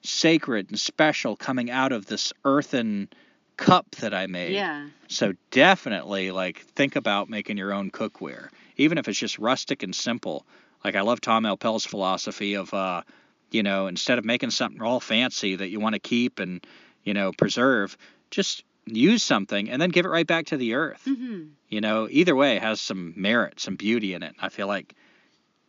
sacred 0.02 0.70
and 0.70 0.78
special 0.78 1.36
coming 1.36 1.70
out 1.70 1.92
of 1.92 2.06
this 2.06 2.32
earthen 2.44 3.08
cup 3.56 3.90
that 3.96 4.14
I 4.14 4.26
made. 4.26 4.52
Yeah. 4.52 4.88
So 5.08 5.34
definitely 5.50 6.30
like 6.30 6.60
think 6.60 6.96
about 6.96 7.28
making 7.28 7.56
your 7.56 7.72
own 7.72 7.90
cookware, 7.90 8.48
even 8.76 8.98
if 8.98 9.08
it's 9.08 9.18
just 9.18 9.38
rustic 9.38 9.82
and 9.82 9.94
simple. 9.94 10.46
Like 10.84 10.94
I 10.94 11.00
love 11.00 11.20
Tom 11.20 11.44
Elpel's 11.44 11.86
philosophy 11.86 12.54
of 12.54 12.72
uh, 12.72 13.02
you 13.50 13.62
know, 13.62 13.86
instead 13.86 14.18
of 14.18 14.24
making 14.24 14.50
something 14.50 14.82
all 14.82 15.00
fancy 15.00 15.56
that 15.56 15.68
you 15.68 15.80
want 15.80 15.94
to 15.94 16.00
keep 16.00 16.38
and 16.38 16.64
you 17.04 17.14
know 17.14 17.32
preserve, 17.32 17.96
just 18.30 18.64
use 18.86 19.22
something 19.22 19.70
and 19.70 19.82
then 19.82 19.90
give 19.90 20.06
it 20.06 20.10
right 20.10 20.26
back 20.26 20.46
to 20.46 20.56
the 20.56 20.74
earth. 20.74 21.02
Mm-hmm. 21.06 21.44
You 21.68 21.80
know, 21.80 22.08
either 22.10 22.34
way 22.34 22.58
has 22.58 22.80
some 22.80 23.12
merit, 23.16 23.60
some 23.60 23.76
beauty 23.76 24.14
in 24.14 24.22
it. 24.22 24.34
I 24.40 24.48
feel 24.48 24.66
like 24.66 24.94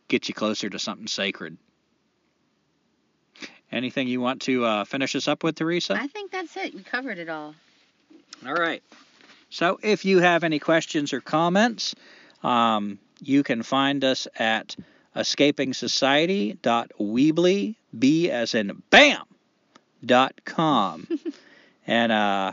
gets 0.08 0.28
you 0.28 0.34
closer 0.34 0.70
to 0.70 0.78
something 0.78 1.06
sacred. 1.06 1.58
Anything 3.70 4.08
you 4.08 4.22
want 4.22 4.40
to 4.42 4.64
uh, 4.64 4.84
finish 4.84 5.14
us 5.14 5.28
up 5.28 5.44
with, 5.44 5.56
Teresa? 5.56 5.94
I 5.94 6.06
think 6.06 6.30
that's 6.30 6.56
it. 6.56 6.74
We 6.74 6.82
covered 6.82 7.18
it 7.18 7.28
all. 7.28 7.54
All 8.46 8.54
right. 8.54 8.82
So 9.50 9.78
if 9.82 10.06
you 10.06 10.20
have 10.20 10.44
any 10.44 10.58
questions 10.58 11.12
or 11.12 11.20
comments, 11.20 11.94
um, 12.42 12.98
you 13.20 13.42
can 13.42 13.62
find 13.62 14.02
us 14.04 14.26
at 14.38 14.74
escapingsociety.weebly, 15.16 17.74
B 17.98 18.30
as 18.30 18.54
in 18.54 18.82
bam, 18.90 19.24
dot 20.04 20.44
com. 20.44 21.08
and 21.86 22.12
uh, 22.12 22.52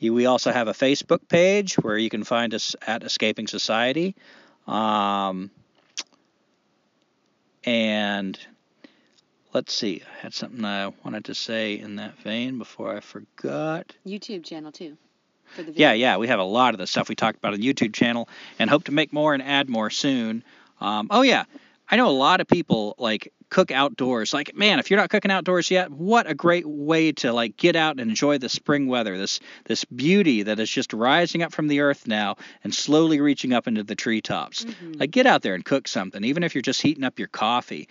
we 0.00 0.26
also 0.26 0.52
have 0.52 0.68
a 0.68 0.72
Facebook 0.72 1.28
page 1.28 1.74
where 1.76 1.96
you 1.96 2.10
can 2.10 2.24
find 2.24 2.54
us 2.54 2.76
at 2.86 3.02
Escaping 3.02 3.46
Society. 3.46 4.14
Um, 4.66 5.50
and 7.64 8.38
let's 9.52 9.74
see, 9.74 10.02
I 10.06 10.22
had 10.22 10.34
something 10.34 10.64
I 10.64 10.88
wanted 11.04 11.26
to 11.26 11.34
say 11.34 11.78
in 11.78 11.96
that 11.96 12.18
vein 12.18 12.58
before 12.58 12.94
I 12.94 13.00
forgot. 13.00 13.94
YouTube 14.06 14.44
channel 14.44 14.72
too. 14.72 14.96
For 15.44 15.62
the 15.62 15.72
Yeah, 15.72 15.92
yeah, 15.92 16.16
we 16.16 16.28
have 16.28 16.40
a 16.40 16.44
lot 16.44 16.74
of 16.74 16.78
the 16.78 16.86
stuff 16.86 17.08
we 17.08 17.14
talked 17.14 17.38
about 17.38 17.54
on 17.54 17.60
the 17.60 17.72
YouTube 17.72 17.94
channel, 17.94 18.28
and 18.58 18.68
hope 18.68 18.84
to 18.84 18.92
make 18.92 19.12
more 19.12 19.34
and 19.34 19.42
add 19.42 19.68
more 19.68 19.90
soon. 19.90 20.42
Um, 20.80 21.08
oh 21.10 21.22
yeah, 21.22 21.44
I 21.88 21.96
know 21.96 22.08
a 22.08 22.10
lot 22.10 22.40
of 22.40 22.46
people 22.48 22.94
like 22.98 23.32
cook 23.50 23.70
outdoors. 23.70 24.32
Like, 24.32 24.56
man, 24.56 24.78
if 24.78 24.90
you're 24.90 24.98
not 24.98 25.10
cooking 25.10 25.30
outdoors 25.30 25.70
yet, 25.70 25.90
what 25.90 26.28
a 26.28 26.34
great 26.34 26.66
way 26.66 27.12
to 27.12 27.32
like 27.32 27.56
get 27.56 27.76
out 27.76 28.00
and 28.00 28.08
enjoy 28.10 28.38
the 28.38 28.48
spring 28.48 28.86
weather. 28.88 29.16
This 29.18 29.38
this 29.64 29.84
beauty 29.84 30.42
that 30.44 30.58
is 30.58 30.70
just 30.70 30.92
rising 30.92 31.42
up 31.42 31.52
from 31.52 31.68
the 31.68 31.80
earth 31.80 32.06
now 32.06 32.36
and 32.64 32.74
slowly 32.74 33.20
reaching 33.20 33.52
up 33.52 33.68
into 33.68 33.84
the 33.84 33.94
treetops. 33.94 34.64
Mhm. 34.64 34.98
Like, 34.98 35.10
get 35.10 35.26
out 35.26 35.42
there 35.42 35.54
and 35.54 35.64
cook 35.64 35.86
something, 35.86 36.24
even 36.24 36.42
if 36.42 36.54
you're 36.54 36.62
just 36.62 36.82
heating 36.82 37.04
up 37.04 37.18
your 37.18 37.28
coffee. 37.28 37.88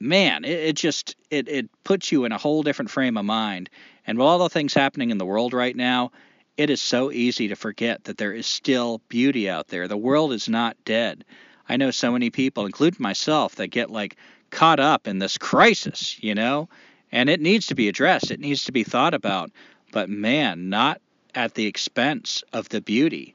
Man, 0.00 0.44
it, 0.44 0.58
it 0.58 0.76
just 0.76 1.14
it 1.30 1.48
it 1.48 1.70
puts 1.84 2.10
you 2.10 2.24
in 2.24 2.32
a 2.32 2.38
whole 2.38 2.62
different 2.62 2.90
frame 2.90 3.16
of 3.16 3.24
mind. 3.24 3.70
And 4.06 4.18
with 4.18 4.26
all 4.26 4.38
the 4.38 4.48
things 4.48 4.72
happening 4.74 5.10
in 5.10 5.18
the 5.18 5.26
world 5.26 5.52
right 5.52 5.76
now, 5.76 6.10
it 6.56 6.70
is 6.70 6.80
so 6.80 7.12
easy 7.12 7.48
to 7.48 7.56
forget 7.56 8.04
that 8.04 8.16
there 8.16 8.32
is 8.32 8.46
still 8.46 9.00
beauty 9.08 9.48
out 9.50 9.68
there. 9.68 9.88
The 9.88 9.96
world 9.96 10.32
is 10.32 10.48
not 10.48 10.76
dead. 10.84 11.24
I 11.68 11.76
know 11.76 11.90
so 11.90 12.12
many 12.12 12.30
people, 12.30 12.66
including 12.66 13.02
myself, 13.02 13.56
that 13.56 13.68
get 13.68 13.90
like 13.90 14.16
caught 14.50 14.80
up 14.80 15.06
in 15.08 15.18
this 15.18 15.38
crisis, 15.38 16.22
you 16.22 16.34
know, 16.34 16.68
and 17.12 17.28
it 17.28 17.40
needs 17.40 17.66
to 17.66 17.74
be 17.74 17.88
addressed. 17.88 18.30
It 18.30 18.40
needs 18.40 18.64
to 18.64 18.72
be 18.72 18.84
thought 18.84 19.14
about. 19.14 19.50
But 19.92 20.08
man, 20.08 20.68
not 20.68 21.00
at 21.34 21.54
the 21.54 21.66
expense 21.66 22.42
of 22.52 22.68
the 22.68 22.80
beauty. 22.80 23.34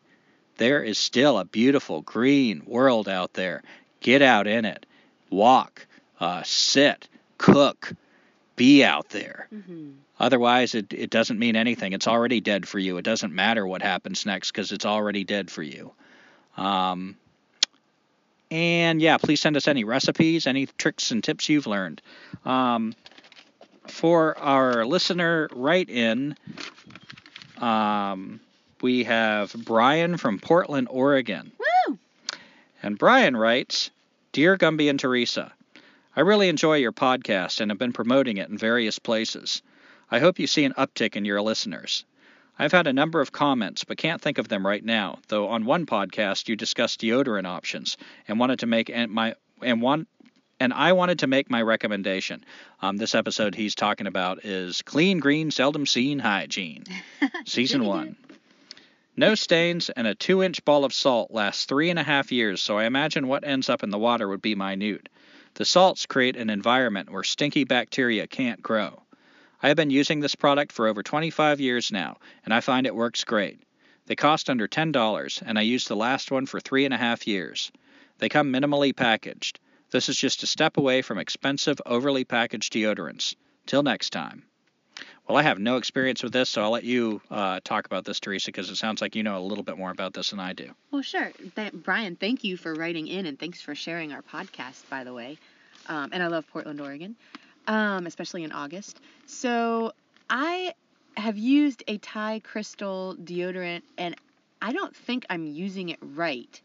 There 0.57 0.83
is 0.83 0.97
still 0.97 1.39
a 1.39 1.45
beautiful 1.45 2.01
green 2.01 2.63
world 2.65 3.09
out 3.09 3.33
there. 3.33 3.63
Get 3.99 4.21
out 4.21 4.47
in 4.47 4.65
it. 4.65 4.85
Walk, 5.29 5.87
uh, 6.19 6.43
sit, 6.43 7.07
cook, 7.37 7.93
be 8.55 8.83
out 8.83 9.09
there. 9.09 9.47
Mhm. 9.53 9.93
Otherwise, 10.19 10.75
it, 10.75 10.93
it 10.93 11.09
doesn't 11.09 11.39
mean 11.39 11.55
anything. 11.55 11.93
It's 11.93 12.07
already 12.07 12.41
dead 12.41 12.67
for 12.67 12.77
you. 12.77 12.97
It 12.97 13.05
doesn't 13.05 13.33
matter 13.33 13.65
what 13.65 13.81
happens 13.81 14.25
next 14.25 14.51
because 14.51 14.71
it's 14.71 14.85
already 14.85 15.23
dead 15.23 15.49
for 15.49 15.63
you. 15.63 15.93
Um, 16.57 17.15
and 18.51 19.01
yeah, 19.01 19.17
please 19.17 19.39
send 19.39 19.55
us 19.55 19.67
any 19.67 19.85
recipes, 19.85 20.45
any 20.45 20.67
tricks 20.77 21.09
and 21.11 21.23
tips 21.23 21.47
you've 21.47 21.67
learned. 21.67 22.01
Um, 22.45 22.93
for 23.87 24.37
our 24.37 24.85
listener 24.85 25.49
write 25.53 25.89
in, 25.89 26.35
um, 27.57 28.41
we 28.81 29.05
have 29.05 29.55
Brian 29.57 30.17
from 30.17 30.37
Portland, 30.37 30.87
Oregon. 30.91 31.53
Woo! 31.57 31.97
And 32.83 32.97
Brian 32.97 33.37
writes 33.37 33.89
Dear 34.33 34.57
Gumby 34.57 34.89
and 34.89 34.99
Teresa, 34.99 35.53
I 36.15 36.21
really 36.21 36.49
enjoy 36.49 36.75
your 36.77 36.91
podcast 36.91 37.61
and 37.61 37.71
have 37.71 37.77
been 37.77 37.93
promoting 37.93 38.35
it 38.37 38.49
in 38.49 38.57
various 38.57 38.99
places. 38.99 39.61
I 40.09 40.19
hope 40.19 40.39
you 40.39 40.47
see 40.47 40.65
an 40.65 40.73
uptick 40.73 41.15
in 41.15 41.23
your 41.23 41.41
listeners. 41.41 42.03
I've 42.61 42.71
had 42.71 42.85
a 42.85 42.93
number 42.93 43.21
of 43.21 43.31
comments, 43.31 43.83
but 43.85 43.97
can't 43.97 44.21
think 44.21 44.37
of 44.37 44.47
them 44.47 44.63
right 44.63 44.85
now, 44.85 45.17
though 45.29 45.47
on 45.47 45.65
one 45.65 45.87
podcast 45.87 46.47
you 46.47 46.55
discussed 46.55 47.01
deodorant 47.01 47.47
options 47.47 47.97
and 48.27 48.37
wanted 48.37 48.59
to 48.59 48.67
make 48.67 48.91
and 48.91 49.11
my 49.11 49.33
and 49.63 49.81
one 49.81 50.05
and 50.59 50.71
I 50.71 50.93
wanted 50.93 51.17
to 51.19 51.27
make 51.27 51.49
my 51.49 51.63
recommendation. 51.63 52.45
Um, 52.79 52.97
this 52.97 53.15
episode 53.15 53.55
he's 53.55 53.73
talking 53.73 54.05
about 54.05 54.45
is 54.45 54.83
Clean 54.83 55.17
Green 55.17 55.49
Seldom 55.49 55.87
Seen 55.87 56.19
Hygiene, 56.19 56.83
Season 57.47 57.83
1. 57.83 58.15
No 59.17 59.33
stains 59.33 59.89
and 59.89 60.05
a 60.05 60.13
two 60.13 60.43
inch 60.43 60.63
ball 60.63 60.85
of 60.85 60.93
salt 60.93 61.31
lasts 61.31 61.65
three 61.65 61.89
and 61.89 61.97
a 61.97 62.03
half 62.03 62.31
years, 62.31 62.61
so 62.61 62.77
I 62.77 62.83
imagine 62.83 63.27
what 63.27 63.43
ends 63.43 63.71
up 63.71 63.81
in 63.81 63.89
the 63.89 63.97
water 63.97 64.27
would 64.27 64.43
be 64.43 64.53
minute. 64.53 65.09
The 65.55 65.65
salts 65.65 66.05
create 66.05 66.37
an 66.37 66.51
environment 66.51 67.09
where 67.09 67.23
stinky 67.23 67.63
bacteria 67.63 68.27
can't 68.27 68.61
grow. 68.61 69.01
I 69.63 69.67
have 69.67 69.77
been 69.77 69.91
using 69.91 70.19
this 70.19 70.35
product 70.35 70.71
for 70.71 70.87
over 70.87 71.03
25 71.03 71.59
years 71.59 71.91
now, 71.91 72.17
and 72.45 72.53
I 72.53 72.61
find 72.61 72.87
it 72.87 72.95
works 72.95 73.23
great. 73.23 73.59
They 74.07 74.15
cost 74.15 74.49
under 74.49 74.67
$10, 74.67 75.43
and 75.45 75.59
I 75.59 75.61
used 75.61 75.87
the 75.87 75.95
last 75.95 76.31
one 76.31 76.45
for 76.45 76.59
three 76.59 76.85
and 76.85 76.93
a 76.93 76.97
half 76.97 77.27
years. 77.27 77.71
They 78.17 78.29
come 78.29 78.51
minimally 78.51 78.95
packaged. 78.95 79.59
This 79.91 80.09
is 80.09 80.17
just 80.17 80.43
a 80.43 80.47
step 80.47 80.77
away 80.77 81.01
from 81.01 81.19
expensive, 81.19 81.79
overly 81.85 82.23
packaged 82.23 82.73
deodorants. 82.73 83.35
Till 83.67 83.83
next 83.83 84.09
time. 84.09 84.43
Well, 85.27 85.37
I 85.37 85.43
have 85.43 85.59
no 85.59 85.77
experience 85.77 86.23
with 86.23 86.33
this, 86.33 86.49
so 86.49 86.61
I'll 86.61 86.71
let 86.71 86.83
you 86.83 87.21
uh, 87.29 87.59
talk 87.63 87.85
about 87.85 88.05
this, 88.05 88.19
Teresa, 88.19 88.47
because 88.47 88.69
it 88.69 88.75
sounds 88.75 89.01
like 89.01 89.15
you 89.15 89.23
know 89.23 89.37
a 89.37 89.39
little 89.39 89.63
bit 89.63 89.77
more 89.77 89.91
about 89.91 90.13
this 90.13 90.31
than 90.31 90.39
I 90.39 90.53
do. 90.53 90.71
Well, 90.89 91.03
sure. 91.03 91.31
Th- 91.55 91.71
Brian, 91.71 92.15
thank 92.15 92.43
you 92.43 92.57
for 92.57 92.73
writing 92.73 93.07
in 93.07 93.25
and 93.25 93.39
thanks 93.39 93.61
for 93.61 93.75
sharing 93.75 94.11
our 94.11 94.23
podcast, 94.23 94.89
by 94.89 95.03
the 95.03 95.13
way. 95.13 95.37
Um, 95.87 96.09
and 96.11 96.21
I 96.21 96.27
love 96.27 96.45
Portland, 96.47 96.81
Oregon, 96.81 97.15
um, 97.67 98.05
especially 98.07 98.43
in 98.43 98.51
August. 98.51 98.99
So 99.25 99.93
I 100.29 100.73
have 101.17 101.37
used 101.37 101.83
a 101.87 101.97
Thai 101.97 102.41
crystal 102.43 103.15
deodorant 103.21 103.81
and 103.97 104.15
I 104.61 104.71
don't 104.71 104.95
think 104.95 105.25
I'm 105.29 105.45
using 105.47 105.89
it 105.89 105.99
right. 106.01 106.61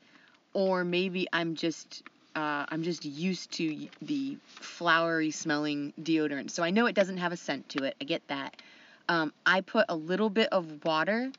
Or 0.52 0.85
maybe 0.85 1.27
I'm 1.32 1.55
just. 1.55 2.02
Uh, 2.35 2.66
I'm 2.68 2.82
just 2.82 3.06
used 3.06 3.52
to 3.52 3.89
the 4.02 4.36
flowery 4.44 5.31
smelling 5.31 5.94
deodorant. 6.02 6.51
So 6.51 6.62
I 6.62 6.68
know 6.68 6.85
it 6.85 6.94
doesn't 6.94 7.16
have 7.16 7.32
a 7.32 7.36
scent 7.36 7.66
to 7.70 7.85
it. 7.85 7.97
I 7.98 8.05
get 8.05 8.20
that. 8.28 8.60
Um, 9.09 9.32
I 9.47 9.62
put 9.62 9.86
a 9.89 9.97
little 9.97 10.28
bit 10.28 10.51
of 10.52 10.85
water 10.85 11.32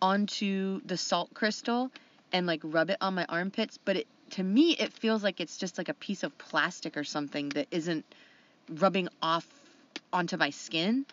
onto 0.00 0.80
the 0.86 0.96
salt 0.96 1.34
crystal 1.34 1.90
and 2.32 2.46
like 2.46 2.60
rub 2.64 2.88
it 2.88 2.96
on 3.02 3.14
my 3.14 3.26
armpits, 3.28 3.78
but 3.84 3.96
it 3.96 4.06
to 4.30 4.42
me 4.42 4.72
it 4.72 4.92
feels 4.92 5.22
like 5.22 5.40
it's 5.40 5.56
just 5.56 5.78
like 5.78 5.88
a 5.88 5.94
piece 5.94 6.22
of 6.22 6.36
plastic 6.38 6.96
or 6.96 7.04
something 7.04 7.48
that 7.50 7.66
isn't 7.70 8.04
rubbing 8.68 9.08
off 9.22 9.46
onto 10.12 10.36
my 10.36 10.50
skin. 10.50 11.06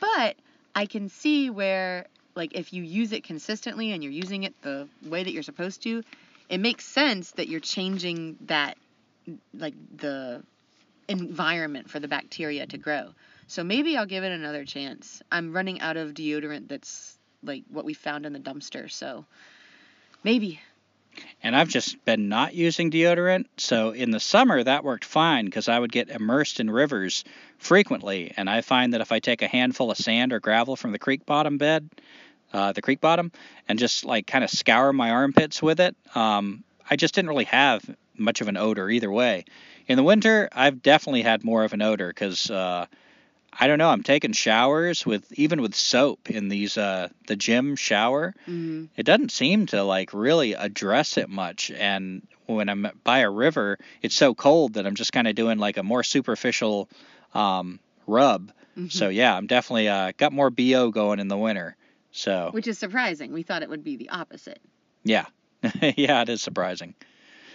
But 0.00 0.36
I 0.74 0.86
can 0.86 1.08
see 1.08 1.50
where 1.50 2.06
like 2.34 2.54
if 2.54 2.72
you 2.72 2.82
use 2.82 3.12
it 3.12 3.24
consistently 3.24 3.92
and 3.92 4.02
you're 4.02 4.12
using 4.12 4.44
it 4.44 4.54
the 4.62 4.88
way 5.06 5.22
that 5.22 5.32
you're 5.32 5.42
supposed 5.42 5.82
to, 5.82 6.02
it 6.48 6.58
makes 6.58 6.84
sense 6.84 7.32
that 7.32 7.48
you're 7.48 7.60
changing 7.60 8.36
that 8.42 8.76
like 9.54 9.74
the 9.96 10.42
environment 11.08 11.90
for 11.90 12.00
the 12.00 12.08
bacteria 12.08 12.66
to 12.66 12.78
grow. 12.78 13.10
So 13.46 13.62
maybe 13.62 13.96
I'll 13.96 14.06
give 14.06 14.24
it 14.24 14.32
another 14.32 14.64
chance. 14.64 15.22
I'm 15.30 15.52
running 15.52 15.80
out 15.80 15.96
of 15.96 16.14
deodorant 16.14 16.68
that's 16.68 17.18
like 17.42 17.64
what 17.70 17.84
we 17.84 17.94
found 17.94 18.24
in 18.24 18.32
the 18.32 18.38
dumpster, 18.38 18.90
so 18.90 19.24
maybe 20.24 20.60
And 21.42 21.56
I've 21.56 21.68
just 21.68 22.04
been 22.04 22.28
not 22.28 22.54
using 22.54 22.90
deodorant. 22.90 23.46
So 23.56 23.90
in 23.90 24.10
the 24.10 24.20
summer, 24.20 24.62
that 24.62 24.84
worked 24.84 25.04
fine 25.04 25.44
because 25.46 25.68
I 25.68 25.78
would 25.78 25.92
get 25.92 26.08
immersed 26.08 26.60
in 26.60 26.70
rivers 26.70 27.24
frequently. 27.58 28.32
And 28.36 28.48
I 28.48 28.60
find 28.60 28.94
that 28.94 29.00
if 29.00 29.12
I 29.12 29.18
take 29.18 29.42
a 29.42 29.48
handful 29.48 29.90
of 29.90 29.98
sand 29.98 30.32
or 30.32 30.40
gravel 30.40 30.76
from 30.76 30.92
the 30.92 30.98
creek 30.98 31.26
bottom 31.26 31.58
bed, 31.58 31.88
uh, 32.52 32.72
the 32.72 32.82
creek 32.82 33.00
bottom, 33.00 33.32
and 33.68 33.78
just 33.78 34.04
like 34.04 34.26
kind 34.26 34.44
of 34.44 34.50
scour 34.50 34.92
my 34.92 35.10
armpits 35.10 35.62
with 35.62 35.80
it, 35.80 35.96
um, 36.14 36.64
I 36.88 36.96
just 36.96 37.14
didn't 37.14 37.30
really 37.30 37.44
have 37.44 37.82
much 38.16 38.40
of 38.40 38.48
an 38.48 38.56
odor 38.56 38.90
either 38.90 39.10
way. 39.10 39.44
In 39.86 39.96
the 39.96 40.02
winter, 40.02 40.48
I've 40.52 40.82
definitely 40.82 41.22
had 41.22 41.44
more 41.44 41.64
of 41.64 41.72
an 41.72 41.82
odor 41.82 42.08
because 42.08 42.50
uh, 42.50 42.86
I 43.52 43.66
don't 43.66 43.78
know. 43.78 43.90
I'm 43.90 44.02
taking 44.02 44.32
showers 44.32 45.04
with 45.04 45.30
even 45.38 45.60
with 45.60 45.74
soap 45.74 46.30
in 46.30 46.48
these 46.48 46.78
uh, 46.78 47.08
the 47.26 47.36
gym 47.36 47.76
shower. 47.76 48.34
Mm-hmm. 48.48 48.86
It 48.96 49.04
doesn't 49.04 49.30
seem 49.30 49.66
to 49.66 49.82
like 49.84 50.14
really 50.14 50.54
address 50.54 51.18
it 51.18 51.28
much. 51.28 51.70
And 51.70 52.26
when 52.46 52.68
I'm 52.68 52.88
by 53.04 53.20
a 53.20 53.30
river, 53.30 53.78
it's 54.00 54.14
so 54.14 54.34
cold 54.34 54.74
that 54.74 54.86
I'm 54.86 54.94
just 54.94 55.12
kind 55.12 55.28
of 55.28 55.34
doing 55.34 55.58
like 55.58 55.76
a 55.76 55.82
more 55.82 56.02
superficial 56.02 56.88
um, 57.34 57.78
rub. 58.06 58.52
Mm-hmm. 58.76 58.88
So 58.88 59.10
yeah, 59.10 59.36
I'm 59.36 59.46
definitely 59.46 59.88
uh, 59.88 60.12
got 60.16 60.32
more 60.32 60.50
bo 60.50 60.90
going 60.90 61.20
in 61.20 61.28
the 61.28 61.38
winter. 61.38 61.76
So 62.10 62.50
Which 62.52 62.66
is 62.66 62.78
surprising. 62.78 63.32
We 63.32 63.42
thought 63.42 63.62
it 63.62 63.68
would 63.68 63.84
be 63.84 63.96
the 63.96 64.10
opposite. 64.10 64.60
yeah, 65.04 65.26
yeah, 65.80 66.22
it 66.22 66.28
is 66.28 66.42
surprising. 66.42 66.94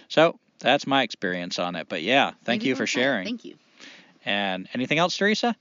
So 0.08 0.38
that's 0.60 0.86
my 0.86 1.02
experience 1.02 1.58
on 1.58 1.74
it. 1.76 1.88
But 1.88 2.02
yeah, 2.02 2.32
thank 2.44 2.62
Maybe 2.62 2.68
you 2.70 2.76
for 2.76 2.86
sharing. 2.86 3.24
Thank 3.24 3.44
you. 3.44 3.56
And 4.24 4.68
anything 4.74 4.98
else, 4.98 5.16
Teresa? 5.16 5.56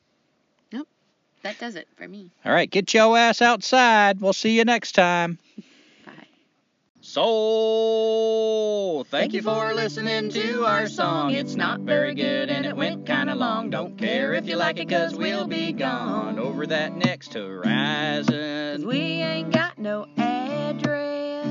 that 1.44 1.60
does 1.60 1.76
it 1.76 1.88
for 1.96 2.08
me. 2.08 2.32
All 2.46 2.52
right, 2.52 2.70
get 2.70 2.94
your 2.94 3.18
ass 3.18 3.42
outside. 3.42 4.22
We'll 4.22 4.34
see 4.34 4.58
you 4.58 4.66
next 4.66 4.94
time. 4.94 5.38
So, 7.10 9.06
thank 9.10 9.32
you 9.32 9.42
for 9.42 9.74
listening 9.74 10.30
to 10.32 10.66
our 10.66 10.88
song. 10.88 11.34
It's 11.34 11.56
not 11.56 11.80
very 11.80 12.14
good 12.14 12.50
and 12.50 12.66
it 12.66 12.76
went 12.76 13.06
kinda 13.06 13.34
long. 13.34 13.70
Don't 13.70 13.98
care 13.98 14.34
if 14.34 14.46
you 14.46 14.58
like 14.58 14.78
it, 14.78 14.90
cause 14.90 15.16
we'll 15.16 15.48
be 15.48 15.72
gone 15.72 16.38
over 16.38 16.68
that 16.68 16.98
next 16.98 17.34
horizon. 17.34 18.86
We 18.86 18.98
ain't 18.98 19.54
got 19.54 19.80
no 19.80 20.06
address. 20.18 21.48